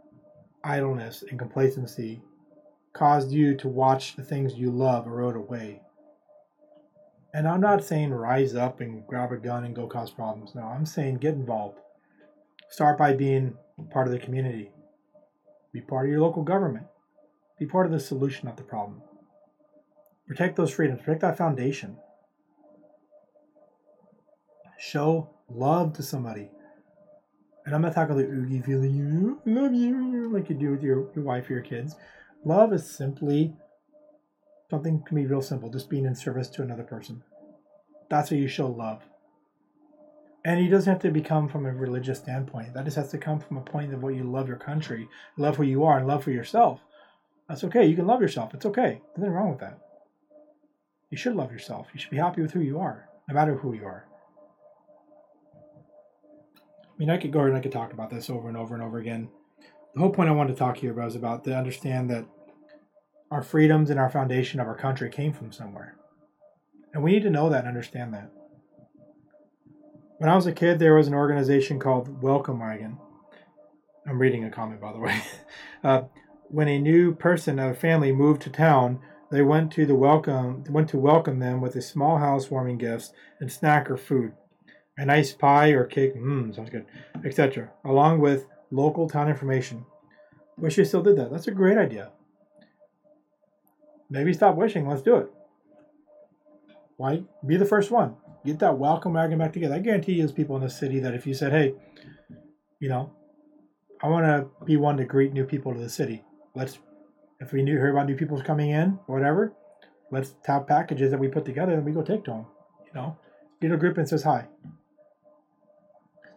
idleness 0.64 1.22
and 1.28 1.38
complacency 1.38 2.22
cause 2.94 3.30
you 3.30 3.54
to 3.56 3.68
watch 3.68 4.16
the 4.16 4.22
things 4.22 4.54
you 4.54 4.70
love 4.70 5.06
erode 5.06 5.36
away. 5.36 5.82
And 7.34 7.46
I'm 7.46 7.60
not 7.60 7.84
saying 7.84 8.14
rise 8.14 8.54
up 8.54 8.80
and 8.80 9.06
grab 9.06 9.30
a 9.30 9.36
gun 9.36 9.64
and 9.64 9.76
go 9.76 9.86
cause 9.86 10.10
problems. 10.10 10.54
No, 10.54 10.62
I'm 10.62 10.86
saying 10.86 11.16
get 11.16 11.34
involved. 11.34 11.78
Start 12.70 12.96
by 12.96 13.12
being 13.12 13.58
part 13.90 14.06
of 14.06 14.12
the 14.14 14.18
community. 14.18 14.70
Be 15.70 15.82
part 15.82 16.06
of 16.06 16.12
your 16.12 16.22
local 16.22 16.44
government. 16.44 16.86
Be 17.58 17.66
part 17.66 17.84
of 17.84 17.92
the 17.92 18.00
solution 18.00 18.46
not 18.46 18.56
the 18.56 18.62
problem. 18.62 19.02
Protect 20.26 20.56
those 20.56 20.72
freedoms. 20.72 21.02
Protect 21.02 21.20
that 21.20 21.36
foundation. 21.36 21.98
Show 24.80 25.30
love 25.48 25.92
to 25.94 26.02
somebody. 26.02 26.50
And 27.66 27.74
I'm 27.74 27.82
not 27.82 27.94
talking 27.94 28.16
like 28.16 28.26
oogie 28.26 28.62
feeling 28.62 28.94
you 28.94 29.40
love 29.44 29.74
you 29.74 30.32
like 30.32 30.48
you 30.48 30.56
do 30.56 30.70
with 30.70 30.82
your, 30.82 31.10
your 31.14 31.24
wife 31.24 31.48
or 31.48 31.52
your 31.52 31.62
kids. 31.62 31.94
Love 32.44 32.72
is 32.72 32.88
simply 32.88 33.54
Something 34.70 35.02
can 35.02 35.16
be 35.16 35.26
real 35.26 35.42
simple, 35.42 35.68
just 35.68 35.90
being 35.90 36.04
in 36.04 36.14
service 36.14 36.48
to 36.50 36.62
another 36.62 36.84
person. 36.84 37.24
That's 38.08 38.30
how 38.30 38.36
you 38.36 38.46
show 38.46 38.68
love. 38.68 39.02
And 40.44 40.60
it 40.60 40.68
doesn't 40.68 40.90
have 40.90 41.02
to 41.02 41.10
become 41.10 41.48
from 41.48 41.66
a 41.66 41.72
religious 41.72 42.18
standpoint. 42.18 42.72
That 42.74 42.84
just 42.84 42.96
has 42.96 43.10
to 43.10 43.18
come 43.18 43.40
from 43.40 43.56
a 43.56 43.62
point 43.62 43.92
of 43.92 44.02
what 44.02 44.14
you 44.14 44.22
love 44.22 44.46
your 44.46 44.56
country, 44.56 45.08
love 45.36 45.56
who 45.56 45.64
you 45.64 45.84
are, 45.84 45.98
and 45.98 46.06
love 46.06 46.22
for 46.22 46.30
yourself. 46.30 46.80
That's 47.48 47.64
okay. 47.64 47.84
You 47.84 47.96
can 47.96 48.06
love 48.06 48.22
yourself. 48.22 48.54
It's 48.54 48.64
okay. 48.64 49.02
There's 49.02 49.18
nothing 49.18 49.32
wrong 49.32 49.50
with 49.50 49.58
that. 49.58 49.78
You 51.10 51.18
should 51.18 51.34
love 51.34 51.50
yourself. 51.50 51.88
You 51.92 51.98
should 51.98 52.12
be 52.12 52.16
happy 52.16 52.40
with 52.40 52.52
who 52.52 52.60
you 52.60 52.78
are, 52.78 53.08
no 53.28 53.34
matter 53.34 53.56
who 53.56 53.74
you 53.74 53.84
are. 53.84 54.06
I 57.00 57.02
mean, 57.02 57.08
I 57.08 57.16
could 57.16 57.32
go 57.32 57.40
and 57.40 57.56
I 57.56 57.60
could 57.60 57.72
talk 57.72 57.94
about 57.94 58.10
this 58.10 58.28
over 58.28 58.46
and 58.46 58.58
over 58.58 58.74
and 58.74 58.84
over 58.84 58.98
again. 58.98 59.30
The 59.94 60.00
whole 60.00 60.10
point 60.10 60.28
I 60.28 60.32
wanted 60.32 60.52
to 60.52 60.58
talk 60.58 60.82
you 60.82 60.90
about 60.90 61.08
is 61.08 61.16
about 61.16 61.44
to 61.44 61.56
understand 61.56 62.10
that 62.10 62.26
our 63.30 63.42
freedoms 63.42 63.88
and 63.88 63.98
our 63.98 64.10
foundation 64.10 64.60
of 64.60 64.66
our 64.66 64.76
country 64.76 65.08
came 65.08 65.32
from 65.32 65.50
somewhere. 65.50 65.96
And 66.92 67.02
we 67.02 67.12
need 67.12 67.22
to 67.22 67.30
know 67.30 67.48
that 67.48 67.60
and 67.60 67.68
understand 67.68 68.12
that. 68.12 68.30
When 70.18 70.28
I 70.28 70.34
was 70.34 70.46
a 70.46 70.52
kid, 70.52 70.78
there 70.78 70.94
was 70.94 71.08
an 71.08 71.14
organization 71.14 71.78
called 71.78 72.22
Welcome 72.22 72.60
Wagon. 72.60 72.98
I'm 74.06 74.18
reading 74.18 74.44
a 74.44 74.50
comment, 74.50 74.82
by 74.82 74.92
the 74.92 74.98
way. 74.98 75.22
Uh, 75.82 76.02
when 76.48 76.68
a 76.68 76.78
new 76.78 77.14
person 77.14 77.58
of 77.58 77.70
a 77.70 77.74
family 77.74 78.12
moved 78.12 78.42
to 78.42 78.50
town, 78.50 79.00
they 79.30 79.40
went 79.40 79.72
to 79.72 79.86
the 79.86 79.94
welcome 79.94 80.62
went 80.68 80.90
to 80.90 80.98
welcome 80.98 81.38
them 81.38 81.62
with 81.62 81.74
a 81.74 81.80
small 81.80 82.18
house 82.18 82.50
warming 82.50 82.76
gifts 82.76 83.14
and 83.38 83.50
snack 83.50 83.90
or 83.90 83.96
food, 83.96 84.34
a 84.98 85.04
nice 85.04 85.32
pie 85.32 85.70
or 85.70 85.84
cake, 85.84 86.14
mmm, 86.16 86.54
sounds 86.54 86.70
good, 86.70 86.86
etc., 87.24 87.70
along 87.84 88.20
with 88.20 88.46
local 88.70 89.08
town 89.08 89.28
information. 89.28 89.84
Wish 90.58 90.78
you 90.78 90.84
still 90.84 91.02
did 91.02 91.16
that. 91.16 91.30
That's 91.30 91.48
a 91.48 91.52
great 91.52 91.78
idea. 91.78 92.10
Maybe 94.10 94.32
stop 94.32 94.56
wishing. 94.56 94.88
Let's 94.88 95.02
do 95.02 95.16
it. 95.16 95.30
Why? 96.96 97.22
Be 97.46 97.56
the 97.56 97.64
first 97.64 97.90
one. 97.90 98.16
Get 98.44 98.58
that 98.58 98.76
welcome 98.76 99.14
wagon 99.14 99.38
back 99.38 99.52
together. 99.52 99.76
I 99.76 99.78
guarantee 99.78 100.12
you, 100.12 100.18
there's 100.18 100.32
people 100.32 100.56
in 100.56 100.62
the 100.62 100.70
city 100.70 100.98
that 101.00 101.14
if 101.14 101.26
you 101.26 101.34
said, 101.34 101.52
"Hey, 101.52 101.74
you 102.78 102.88
know, 102.88 103.12
I 104.02 104.08
want 104.08 104.24
to 104.24 104.64
be 104.64 104.76
one 104.76 104.96
to 104.96 105.04
greet 105.04 105.32
new 105.32 105.44
people 105.44 105.74
to 105.74 105.80
the 105.80 105.88
city. 105.88 106.24
Let's, 106.54 106.78
if 107.38 107.52
we 107.52 107.62
knew 107.62 107.76
hear 107.76 107.90
about 107.90 108.06
new 108.06 108.16
people 108.16 108.40
coming 108.42 108.70
in, 108.70 108.98
whatever, 109.06 109.52
let's 110.10 110.34
have 110.46 110.66
packages 110.66 111.10
that 111.10 111.20
we 111.20 111.28
put 111.28 111.44
together 111.44 111.72
and 111.72 111.84
we 111.84 111.92
go 111.92 112.02
take 112.02 112.24
to 112.24 112.30
them. 112.30 112.46
You 112.86 112.92
know, 112.94 113.18
get 113.60 113.72
a 113.72 113.76
group 113.76 113.98
and 113.98 114.08
says 114.08 114.22
hi. 114.22 114.46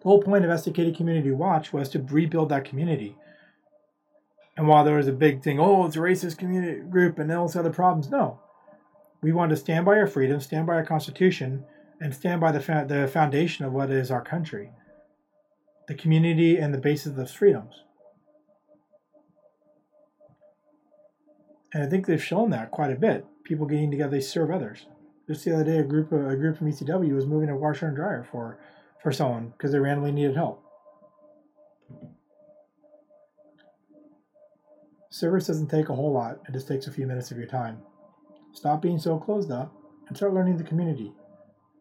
The 0.04 0.10
whole 0.10 0.22
point 0.22 0.44
of 0.44 0.52
Estacada 0.52 0.96
Community 0.96 1.32
Watch 1.32 1.72
was 1.72 1.88
to 1.90 2.00
rebuild 2.00 2.50
that 2.50 2.66
community. 2.66 3.16
And 4.58 4.68
while 4.68 4.84
there 4.84 4.98
was 4.98 5.08
a 5.08 5.14
big 5.14 5.42
thing, 5.42 5.60
oh, 5.60 5.86
it's 5.86 5.96
a 5.96 6.00
racist 6.00 6.38
community 6.38 6.82
group 6.82 7.18
and 7.18 7.32
all 7.32 7.48
those 7.48 7.56
other 7.56 7.72
problems, 7.72 8.10
no. 8.10 8.40
We 9.22 9.32
want 9.32 9.52
to 9.52 9.56
stand 9.56 9.86
by 9.86 9.98
our 9.98 10.08
freedom, 10.08 10.42
stand 10.42 10.68
by 10.68 10.74
our 10.74 10.86
Constitution, 10.86 11.64
and 12.02 12.14
stand 12.14 12.42
by 12.42 12.52
the, 12.52 12.60
fa- 12.60 12.86
the 12.88 13.08
foundation 13.08 13.64
of 13.64 13.72
what 13.72 13.90
is 13.90 14.12
our 14.12 14.24
country 14.24 14.72
the 15.86 15.94
community 15.94 16.56
and 16.58 16.74
the 16.74 16.78
basis 16.78 17.08
of 17.08 17.16
those 17.18 17.34
freedoms. 17.34 17.84
And 21.74 21.84
I 21.84 21.88
think 21.88 22.06
they've 22.06 22.24
shown 22.24 22.52
that 22.52 22.72
quite 22.72 22.92
a 22.92 22.96
bit. 22.96 23.26
People 23.44 23.66
getting 23.66 23.92
together, 23.92 24.12
they 24.12 24.22
serve 24.22 24.50
others. 24.50 24.86
Just 25.28 25.44
the 25.44 25.54
other 25.54 25.66
day, 25.66 25.80
a 25.80 25.84
group 25.84 26.14
of, 26.14 26.26
a 26.26 26.38
group 26.38 26.58
from 26.58 26.72
ECW 26.72 27.14
was 27.14 27.26
moving 27.26 27.50
a 27.50 27.58
washer 27.58 27.88
and 27.88 27.98
dryer 27.98 28.26
for 28.32 28.58
for 29.04 29.12
someone 29.12 29.50
because 29.50 29.72
they 29.72 29.80
randomly 29.80 30.12
needed 30.12 30.36
help. 30.36 30.64
Service 35.10 35.46
doesn't 35.46 35.68
take 35.68 35.90
a 35.90 35.96
whole 35.96 36.12
lot; 36.12 36.40
it 36.48 36.54
just 36.54 36.68
takes 36.68 36.88
a 36.88 36.92
few 36.92 37.06
minutes 37.06 37.30
of 37.30 37.38
your 37.38 37.46
time. 37.46 37.78
Stop 38.54 38.82
being 38.82 38.98
so 38.98 39.20
closed 39.20 39.52
up 39.52 39.76
and 40.08 40.18
start 40.18 40.34
learning 40.34 40.58
the 40.58 40.64
community. 40.64 41.14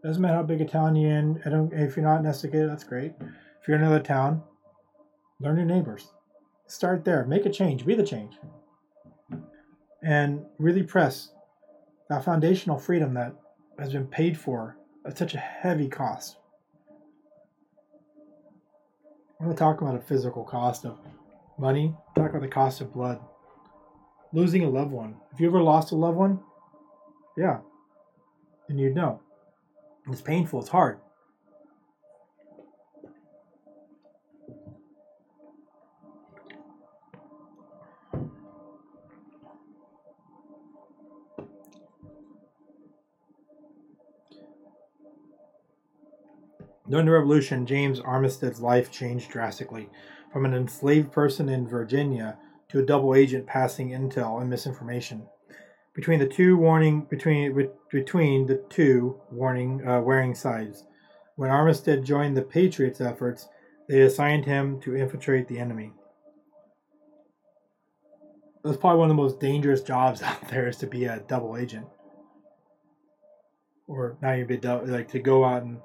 Doesn't 0.02 0.20
matter 0.20 0.34
how 0.34 0.42
big 0.42 0.60
a 0.60 0.66
town 0.66 0.96
you're 0.96 1.16
in. 1.16 1.40
I 1.46 1.48
don't. 1.48 1.72
If 1.72 1.96
you're 1.96 2.04
not 2.04 2.20
in 2.20 2.26
Estica, 2.26 2.68
that's 2.68 2.84
great. 2.84 3.12
If 3.20 3.68
you're 3.68 3.76
in 3.76 3.82
another 3.84 4.02
town, 4.02 4.42
learn 5.40 5.56
your 5.56 5.66
neighbors. 5.66 6.10
Start 6.66 7.04
there. 7.04 7.24
Make 7.24 7.46
a 7.46 7.50
change. 7.50 7.86
Be 7.86 7.94
the 7.94 8.02
change. 8.02 8.34
And 10.02 10.44
really 10.58 10.82
press 10.82 11.32
that 12.08 12.24
foundational 12.24 12.78
freedom 12.78 13.14
that 13.14 13.34
has 13.78 13.92
been 13.92 14.08
paid 14.08 14.36
for 14.36 14.76
at 15.06 15.16
such 15.16 15.34
a 15.34 15.38
heavy 15.38 15.88
cost. 15.88 16.36
I'm 19.42 19.50
to 19.50 19.56
talk 19.56 19.80
about 19.80 19.96
a 19.96 20.00
physical 20.00 20.44
cost 20.44 20.84
of 20.84 20.98
money, 21.58 21.92
talk 22.14 22.30
about 22.30 22.42
the 22.42 22.48
cost 22.48 22.80
of 22.80 22.94
blood. 22.94 23.18
Losing 24.32 24.62
a 24.62 24.68
loved 24.68 24.92
one. 24.92 25.16
If 25.34 25.40
you 25.40 25.48
ever 25.48 25.60
lost 25.60 25.90
a 25.90 25.96
loved 25.96 26.16
one, 26.16 26.38
yeah, 27.36 27.58
then 28.68 28.78
you'd 28.78 28.94
know. 28.94 29.20
It's 30.08 30.20
painful, 30.20 30.60
it's 30.60 30.68
hard. 30.68 31.00
During 46.92 47.06
the 47.06 47.12
Revolution, 47.12 47.64
James 47.64 48.00
Armistead's 48.00 48.60
life 48.60 48.90
changed 48.90 49.30
drastically. 49.30 49.88
From 50.30 50.44
an 50.44 50.52
enslaved 50.52 51.10
person 51.10 51.48
in 51.48 51.66
Virginia 51.66 52.36
to 52.68 52.80
a 52.80 52.84
double 52.84 53.14
agent 53.14 53.46
passing 53.46 53.92
intel 53.92 54.42
and 54.42 54.50
misinformation. 54.50 55.26
Between 55.94 56.18
the 56.18 56.26
two 56.26 56.58
warning 56.58 57.06
between 57.08 57.70
between 57.90 58.44
the 58.44 58.62
two 58.68 59.18
warning 59.30 59.80
uh, 59.88 60.02
wearing 60.02 60.34
sides. 60.34 60.84
When 61.36 61.48
Armistead 61.48 62.04
joined 62.04 62.36
the 62.36 62.42
Patriots' 62.42 63.00
efforts, 63.00 63.48
they 63.88 64.02
assigned 64.02 64.44
him 64.44 64.78
to 64.82 64.94
infiltrate 64.94 65.48
the 65.48 65.60
enemy. 65.60 65.94
That's 68.62 68.76
probably 68.76 68.98
one 68.98 69.10
of 69.10 69.16
the 69.16 69.22
most 69.22 69.40
dangerous 69.40 69.80
jobs 69.80 70.20
out 70.22 70.46
there 70.48 70.68
is 70.68 70.76
to 70.78 70.86
be 70.86 71.06
a 71.06 71.20
double 71.20 71.56
agent, 71.56 71.86
or 73.86 74.18
not 74.20 74.34
even 74.34 74.46
be 74.46 74.58
double, 74.58 74.88
like 74.88 75.10
to 75.12 75.18
go 75.18 75.42
out 75.42 75.62
and 75.62 75.78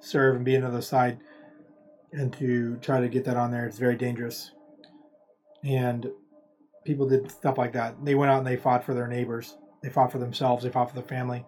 serve 0.00 0.36
and 0.36 0.44
be 0.44 0.54
another 0.54 0.82
side 0.82 1.18
and 2.12 2.32
to 2.34 2.76
try 2.76 3.00
to 3.00 3.08
get 3.08 3.24
that 3.24 3.36
on 3.36 3.50
there. 3.50 3.66
It's 3.66 3.78
very 3.78 3.96
dangerous. 3.96 4.52
And 5.64 6.10
people 6.84 7.08
did 7.08 7.30
stuff 7.30 7.58
like 7.58 7.72
that. 7.74 8.04
They 8.04 8.14
went 8.14 8.30
out 8.30 8.38
and 8.38 8.46
they 8.46 8.56
fought 8.56 8.84
for 8.84 8.94
their 8.94 9.08
neighbors. 9.08 9.56
They 9.82 9.90
fought 9.90 10.12
for 10.12 10.18
themselves. 10.18 10.64
They 10.64 10.70
fought 10.70 10.90
for 10.90 10.94
their 10.94 11.08
family. 11.08 11.44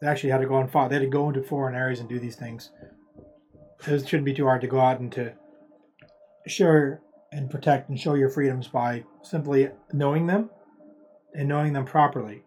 They 0.00 0.06
actually 0.06 0.30
had 0.30 0.40
to 0.40 0.46
go 0.46 0.58
and 0.58 0.70
fight 0.70 0.88
they 0.88 0.96
had 0.96 1.02
to 1.02 1.08
go 1.08 1.28
into 1.28 1.42
foreign 1.42 1.74
areas 1.74 2.00
and 2.00 2.08
do 2.08 2.18
these 2.18 2.36
things. 2.36 2.70
It 3.86 4.08
shouldn't 4.08 4.24
be 4.24 4.34
too 4.34 4.44
hard 4.44 4.60
to 4.60 4.66
go 4.66 4.80
out 4.80 5.00
and 5.00 5.10
to 5.12 5.32
share 6.46 7.02
and 7.30 7.50
protect 7.50 7.88
and 7.88 7.98
show 7.98 8.14
your 8.14 8.28
freedoms 8.28 8.68
by 8.68 9.04
simply 9.22 9.70
knowing 9.92 10.26
them 10.26 10.50
and 11.34 11.48
knowing 11.48 11.72
them 11.72 11.84
properly. 11.84 12.42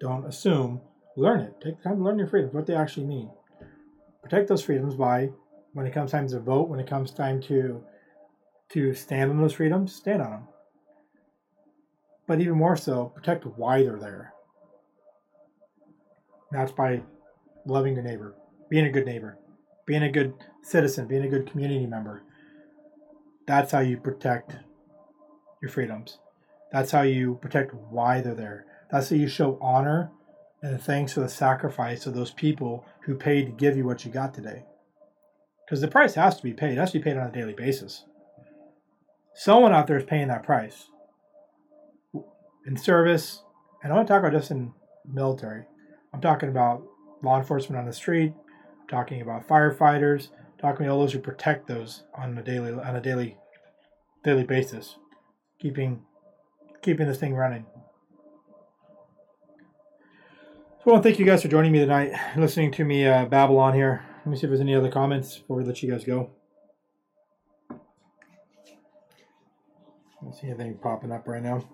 Don't 0.00 0.26
assume. 0.26 0.80
Learn 1.16 1.40
it. 1.40 1.54
Take 1.62 1.78
the 1.78 1.84
time 1.84 1.98
to 1.98 2.02
learn 2.02 2.18
your 2.18 2.26
freedoms 2.26 2.52
what 2.52 2.66
they 2.66 2.74
actually 2.74 3.06
mean 3.06 3.30
protect 4.24 4.48
those 4.48 4.64
freedoms 4.64 4.94
by 4.94 5.28
when 5.74 5.86
it 5.86 5.92
comes 5.92 6.10
time 6.10 6.26
to 6.26 6.40
vote, 6.40 6.68
when 6.68 6.80
it 6.80 6.88
comes 6.88 7.12
time 7.12 7.40
to 7.42 7.84
to 8.70 8.94
stand 8.94 9.30
on 9.30 9.40
those 9.40 9.52
freedoms, 9.52 9.94
stand 9.94 10.22
on 10.22 10.30
them. 10.30 10.48
But 12.26 12.40
even 12.40 12.54
more 12.54 12.76
so, 12.76 13.12
protect 13.14 13.44
why 13.44 13.82
they're 13.82 13.98
there. 13.98 14.32
that's 16.50 16.72
by 16.72 17.02
loving 17.66 17.94
your 17.94 18.02
neighbor, 18.02 18.34
being 18.70 18.86
a 18.86 18.90
good 18.90 19.04
neighbor, 19.04 19.36
being 19.86 20.02
a 20.02 20.10
good 20.10 20.32
citizen, 20.62 21.06
being 21.06 21.24
a 21.24 21.28
good 21.28 21.50
community 21.50 21.86
member. 21.86 22.22
That's 23.46 23.72
how 23.72 23.80
you 23.80 23.98
protect 23.98 24.56
your 25.60 25.70
freedoms. 25.70 26.18
That's 26.72 26.90
how 26.90 27.02
you 27.02 27.38
protect 27.42 27.74
why 27.74 28.22
they're 28.22 28.34
there. 28.34 28.64
That's 28.90 29.10
how 29.10 29.16
you 29.16 29.28
show 29.28 29.58
honor 29.60 30.10
and 30.64 30.80
thanks 30.80 31.12
for 31.12 31.20
the 31.20 31.28
sacrifice 31.28 32.06
of 32.06 32.14
those 32.14 32.30
people 32.30 32.86
who 33.02 33.14
paid 33.14 33.44
to 33.44 33.52
give 33.52 33.76
you 33.76 33.84
what 33.84 34.02
you 34.04 34.10
got 34.10 34.32
today. 34.32 34.64
Because 35.64 35.82
the 35.82 35.88
price 35.88 36.14
has 36.14 36.38
to 36.38 36.42
be 36.42 36.54
paid, 36.54 36.72
it 36.72 36.78
has 36.78 36.92
to 36.92 36.98
be 36.98 37.04
paid 37.04 37.18
on 37.18 37.26
a 37.26 37.32
daily 37.32 37.52
basis. 37.52 38.06
Someone 39.34 39.74
out 39.74 39.86
there 39.86 39.98
is 39.98 40.04
paying 40.04 40.28
that 40.28 40.42
price 40.42 40.86
in 42.66 42.78
service, 42.78 43.42
and 43.82 43.92
I 43.92 43.98
to 43.98 44.04
talk 44.06 44.20
about 44.20 44.32
just 44.32 44.50
in 44.50 44.72
military. 45.06 45.66
I'm 46.14 46.22
talking 46.22 46.48
about 46.48 46.82
law 47.22 47.38
enforcement 47.38 47.78
on 47.78 47.84
the 47.84 47.92
street, 47.92 48.32
I'm 48.80 48.88
talking 48.88 49.20
about 49.20 49.46
firefighters, 49.46 50.28
I'm 50.30 50.58
talking 50.58 50.86
about 50.86 50.94
all 50.94 51.00
those 51.00 51.12
who 51.12 51.18
protect 51.18 51.66
those 51.66 52.04
on 52.14 52.38
a 52.38 52.42
daily 52.42 52.72
on 52.72 52.96
a 52.96 53.02
daily 53.02 53.36
daily 54.22 54.44
basis, 54.44 54.96
keeping 55.60 56.04
keeping 56.80 57.06
this 57.06 57.18
thing 57.18 57.34
running. 57.34 57.66
So 60.84 60.90
I 60.90 60.92
want 60.92 61.02
to 61.02 61.08
thank 61.08 61.18
you 61.18 61.24
guys 61.24 61.40
for 61.40 61.48
joining 61.48 61.72
me 61.72 61.78
tonight, 61.78 62.12
listening 62.36 62.70
to 62.72 62.84
me 62.84 63.06
uh, 63.06 63.24
babble 63.24 63.56
on 63.56 63.72
here. 63.72 64.04
Let 64.18 64.26
me 64.26 64.36
see 64.36 64.44
if 64.44 64.50
there's 64.50 64.60
any 64.60 64.74
other 64.74 64.90
comments 64.90 65.38
before 65.38 65.56
we 65.56 65.64
let 65.64 65.82
you 65.82 65.90
guys 65.90 66.04
go. 66.04 66.30
I 67.70 67.76
don't 70.20 70.34
see 70.34 70.48
anything 70.48 70.76
popping 70.76 71.10
up 71.10 71.26
right 71.26 71.42
now. 71.42 71.66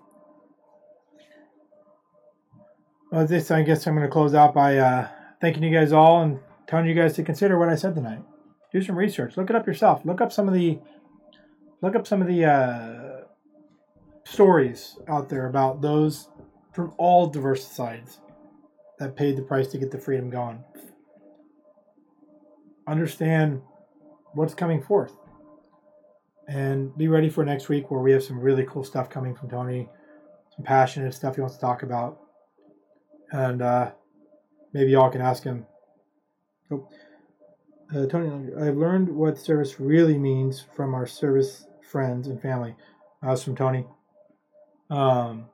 Well, 3.11 3.27
this 3.27 3.51
I 3.51 3.63
guess 3.63 3.85
I'm 3.85 3.95
going 3.95 4.07
to 4.07 4.11
close 4.13 4.33
out 4.33 4.53
by 4.53 4.77
uh, 4.77 5.09
thanking 5.41 5.63
you 5.63 5.77
guys 5.77 5.91
all 5.91 6.21
and 6.21 6.39
telling 6.65 6.85
you 6.85 6.95
guys 6.95 7.13
to 7.15 7.23
consider 7.23 7.59
what 7.59 7.67
I 7.67 7.75
said 7.75 7.95
tonight. 7.95 8.23
Do 8.71 8.81
some 8.81 8.97
research. 8.97 9.35
Look 9.35 9.49
it 9.49 9.57
up 9.57 9.67
yourself. 9.67 10.05
Look 10.05 10.21
up 10.21 10.31
some 10.31 10.47
of 10.47 10.53
the 10.53 10.79
look 11.81 11.97
up 11.97 12.07
some 12.07 12.21
of 12.21 12.29
the 12.29 12.45
uh, 12.45 13.25
stories 14.23 14.97
out 15.09 15.27
there 15.27 15.47
about 15.47 15.81
those 15.81 16.29
from 16.71 16.93
all 16.97 17.27
diverse 17.27 17.67
sides 17.67 18.21
that 19.01 19.15
paid 19.15 19.35
the 19.35 19.41
price 19.41 19.67
to 19.67 19.79
get 19.79 19.89
the 19.89 19.97
freedom 19.97 20.29
going. 20.29 20.63
Understand 22.87 23.63
what's 24.33 24.53
coming 24.53 24.79
forth. 24.79 25.13
And 26.47 26.95
be 26.95 27.07
ready 27.07 27.27
for 27.27 27.43
next 27.43 27.67
week 27.67 27.89
where 27.89 27.99
we 27.99 28.11
have 28.11 28.23
some 28.23 28.39
really 28.39 28.63
cool 28.69 28.83
stuff 28.83 29.09
coming 29.09 29.33
from 29.33 29.49
Tony, 29.49 29.89
some 30.55 30.63
passionate 30.63 31.15
stuff 31.15 31.33
he 31.33 31.41
wants 31.41 31.55
to 31.55 31.61
talk 31.61 31.81
about. 31.81 32.19
And 33.31 33.63
uh, 33.63 33.91
maybe 34.71 34.91
y'all 34.91 35.09
can 35.09 35.21
ask 35.21 35.43
him. 35.43 35.65
Oh, 36.69 36.87
Uh, 37.93 38.05
Tony, 38.05 38.53
I've 38.53 38.77
learned 38.77 39.09
what 39.09 39.39
service 39.39 39.79
really 39.79 40.19
means 40.19 40.63
from 40.75 40.93
our 40.93 41.07
service 41.07 41.65
friends 41.81 42.27
and 42.27 42.39
family. 42.39 42.75
That 43.23 43.31
was 43.31 43.43
from 43.43 43.55
Tony. 43.55 43.87
Um, 44.91 45.47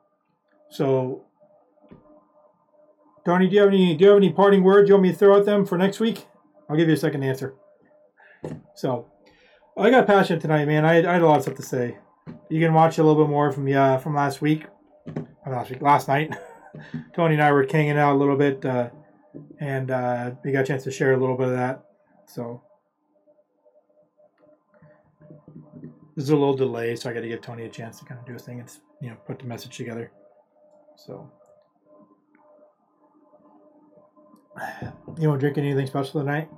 so, 0.68 1.27
Tony, 3.28 3.46
do 3.46 3.56
you 3.56 3.60
have 3.60 3.68
any 3.68 3.94
do 3.94 4.04
you 4.04 4.08
have 4.08 4.16
any 4.16 4.32
parting 4.32 4.62
words 4.62 4.88
you 4.88 4.94
want 4.94 5.02
me 5.02 5.10
to 5.10 5.14
throw 5.14 5.38
at 5.38 5.44
them 5.44 5.66
for 5.66 5.76
next 5.76 6.00
week? 6.00 6.26
I'll 6.66 6.78
give 6.78 6.88
you 6.88 6.94
a 6.94 6.96
second 6.96 7.22
answer. 7.22 7.54
So, 8.74 9.12
I 9.76 9.90
got 9.90 10.06
passionate 10.06 10.40
tonight, 10.40 10.64
man. 10.64 10.86
I, 10.86 11.06
I 11.06 11.12
had 11.12 11.20
a 11.20 11.26
lot 11.26 11.36
of 11.36 11.42
stuff 11.42 11.56
to 11.56 11.62
say. 11.62 11.98
You 12.48 12.58
can 12.58 12.72
watch 12.72 12.96
a 12.96 13.04
little 13.04 13.22
bit 13.22 13.28
more 13.28 13.52
from 13.52 13.66
the 13.66 13.74
uh, 13.74 13.98
from 13.98 14.14
last 14.14 14.40
week, 14.40 14.64
last 15.46 15.68
week, 15.68 15.82
last 15.82 16.08
night. 16.08 16.34
Tony 17.14 17.34
and 17.34 17.42
I 17.42 17.52
were 17.52 17.66
hanging 17.70 17.98
out 17.98 18.14
a 18.14 18.18
little 18.18 18.34
bit, 18.34 18.64
uh, 18.64 18.88
and 19.60 19.90
uh, 19.90 20.30
we 20.42 20.50
got 20.50 20.60
a 20.60 20.66
chance 20.66 20.84
to 20.84 20.90
share 20.90 21.12
a 21.12 21.18
little 21.18 21.36
bit 21.36 21.48
of 21.48 21.52
that. 21.52 21.84
So 22.28 22.62
there's 26.16 26.30
a 26.30 26.34
little 26.34 26.56
delay, 26.56 26.96
so 26.96 27.10
I 27.10 27.12
got 27.12 27.20
to 27.20 27.28
give 27.28 27.42
Tony 27.42 27.66
a 27.66 27.68
chance 27.68 27.98
to 27.98 28.06
kind 28.06 28.18
of 28.18 28.26
do 28.26 28.32
his 28.32 28.42
thing 28.44 28.60
and 28.60 28.70
you 29.02 29.10
know 29.10 29.16
put 29.26 29.38
the 29.38 29.44
message 29.44 29.76
together. 29.76 30.12
So 30.96 31.30
you 35.18 35.28
want 35.28 35.40
to 35.40 35.44
drink 35.44 35.58
anything 35.58 35.86
special 35.86 36.20
tonight? 36.20 36.48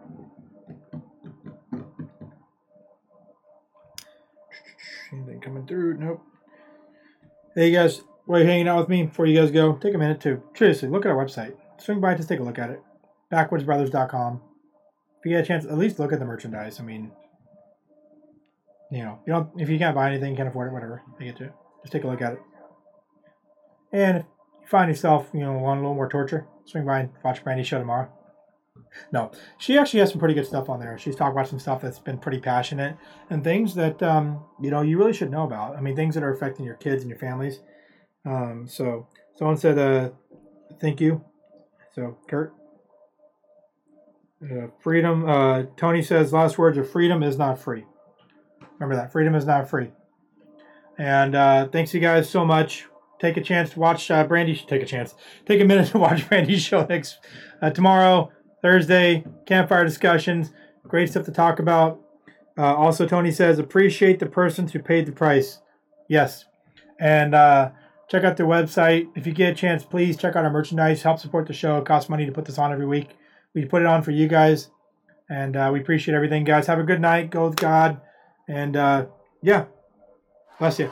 Anything 5.13 5.41
coming 5.41 5.67
through? 5.67 5.97
Nope. 5.99 6.23
Hey 7.55 7.73
guys, 7.73 8.03
while 8.27 8.39
you're 8.39 8.49
hanging 8.49 8.69
out 8.69 8.79
with 8.79 8.89
me, 8.89 9.05
before 9.05 9.27
you 9.27 9.41
guys 9.41 9.51
go, 9.51 9.75
take 9.75 9.95
a 9.95 9.99
minute 9.99 10.21
to 10.21 10.43
seriously 10.55 10.89
look 10.89 11.05
at 11.05 11.11
our 11.11 11.17
website. 11.17 11.55
Swing 11.79 12.01
by, 12.01 12.15
just 12.15 12.29
take 12.29 12.41
a 12.41 12.45
look 12.45 12.59
at 12.59 12.71
it. 12.71 12.83
Backwoodsbrothers.com. 13.33 14.41
If 15.19 15.25
you 15.25 15.33
get 15.33 15.45
a 15.45 15.47
chance, 15.47 15.65
at 15.65 15.77
least 15.77 15.99
look 15.99 16.13
at 16.13 16.19
the 16.19 16.25
merchandise. 16.25 16.79
I 16.81 16.85
mean, 16.85 17.11
you 18.91 19.03
know, 19.03 19.19
you 19.27 19.33
don't 19.33 19.61
if 19.61 19.69
you 19.69 19.79
can't 19.79 19.95
buy 19.95 20.11
anything, 20.11 20.37
can't 20.37 20.49
afford 20.49 20.69
it, 20.69 20.73
whatever. 20.73 21.03
You 21.19 21.27
get 21.27 21.37
to 21.39 21.45
it. 21.45 21.53
Just 21.83 21.93
take 21.93 22.05
a 22.05 22.09
look 22.09 22.23
at 22.23 22.35
it. 22.35 22.41
And 23.93 24.25
find 24.71 24.89
yourself, 24.89 25.29
you 25.35 25.41
know, 25.41 25.53
want 25.55 25.79
a 25.79 25.83
little 25.83 25.97
more 25.97 26.09
torture, 26.09 26.47
swing 26.65 26.87
by 26.87 27.01
and 27.01 27.11
watch 27.25 27.43
Brandy's 27.43 27.67
show 27.67 27.79
tomorrow. 27.79 28.09
No, 29.13 29.31
she 29.59 29.77
actually 29.77 30.01
has 30.01 30.11
some 30.11 30.19
pretty 30.19 30.35
good 30.35 30.47
stuff 30.47 30.69
on 30.69 30.81
there. 30.81 30.97
She's 30.97 31.17
talked 31.17 31.33
about 31.33 31.49
some 31.49 31.59
stuff 31.59 31.83
that's 31.83 31.99
been 31.99 32.19
pretty 32.19 32.39
passionate 32.39 32.97
and 33.29 33.43
things 33.43 33.75
that 33.75 34.03
um, 34.03 34.45
you 34.61 34.71
know 34.71 34.83
you 34.83 34.99
really 34.99 35.13
should 35.13 35.31
know 35.31 35.45
about. 35.45 35.77
I 35.77 35.81
mean, 35.81 35.97
things 35.97 36.15
that 36.15 36.25
are 36.25 36.33
affecting 36.33 36.65
your 36.65 36.77
kids 36.77 37.03
and 37.03 37.11
your 37.11 37.19
families. 37.19 37.61
Um, 38.25 38.67
so 38.69 39.07
someone 39.37 39.57
said, 39.57 39.79
uh, 39.79 40.11
"Thank 40.81 41.01
you." 41.01 41.25
So 41.95 42.17
Kurt, 42.29 42.53
uh, 44.43 44.69
freedom. 44.81 45.29
Uh, 45.29 45.65
Tony 45.77 46.03
says, 46.03 46.33
"Last 46.33 46.59
words 46.59 46.79
of 46.79 46.91
freedom 46.91 47.23
is 47.23 47.39
not 47.39 47.59
free." 47.59 47.85
Remember 48.79 48.97
that 48.97 49.13
freedom 49.13 49.35
is 49.35 49.47
not 49.47 49.69
free. 49.69 49.91
And 50.99 51.35
uh, 51.35 51.69
thanks 51.69 51.95
you 51.95 52.01
guys 52.01 52.29
so 52.29 52.45
much. 52.45 52.90
Take 53.21 53.37
a 53.37 53.43
chance 53.43 53.71
to 53.71 53.81
watch 53.81 54.11
uh, 54.11 54.25
Brandy. 54.25 54.57
Take 54.57 54.83
a 54.83 54.87
chance. 54.87 55.15
Take 55.47 55.61
a 55.61 55.65
minute 55.65 55.89
to 55.89 55.99
watch 55.99 56.27
Brandy's 56.29 56.63
show 56.63 56.85
next 56.87 57.19
uh, 57.61 57.71
tomorrow. 57.71 58.33
Thursday, 58.63 59.25
campfire 59.47 59.85
discussions. 59.85 60.53
Great 60.87 61.11
stuff 61.11 61.27
to 61.27 61.33
talk 61.33 61.59
about. 61.59 62.01
Uh, 62.59 62.75
also, 62.75 63.07
Tony 63.07 63.31
says, 63.31 63.59
appreciate 63.59 64.19
the 64.19 64.27
persons 64.27 64.73
who 64.73 64.81
paid 64.81 65.07
the 65.07 65.13
price. 65.13 65.61
Yes. 66.09 66.45
And 66.99 67.35
uh, 67.35 67.71
check 68.11 68.25
out 68.25 68.37
their 68.37 68.47
website. 68.47 69.09
If 69.15 69.27
you 69.27 69.33
get 69.33 69.53
a 69.53 69.55
chance, 69.55 69.85
please 69.85 70.17
check 70.17 70.37
out 70.37 70.45
our 70.45 70.51
merchandise. 70.51 71.03
Help 71.03 71.21
support 71.21 71.47
the 71.47 71.55
show. 71.55 71.79
It 71.79 71.87
costs 71.87 72.11
money 72.11 72.27
to 72.27 72.33
put 72.33 72.45
this 72.45 72.59
on 72.59 72.73
every 72.73 72.87
week. 72.87 73.11
We 73.55 73.65
put 73.65 73.83
it 73.83 73.87
on 73.87 74.03
for 74.03 74.11
you 74.11 74.29
guys. 74.29 74.71
And 75.29 75.57
uh, 75.57 75.71
we 75.73 75.81
appreciate 75.81 76.15
everything, 76.15 76.45
guys. 76.45 76.67
Have 76.67 76.81
a 76.81 76.85
good 76.85 77.01
night. 77.01 77.31
Go 77.31 77.49
with 77.49 77.57
God. 77.57 78.01
And 78.49 78.77
uh, 78.77 79.07
yeah, 79.43 79.67
bless 80.59 80.79
you. 80.79 80.91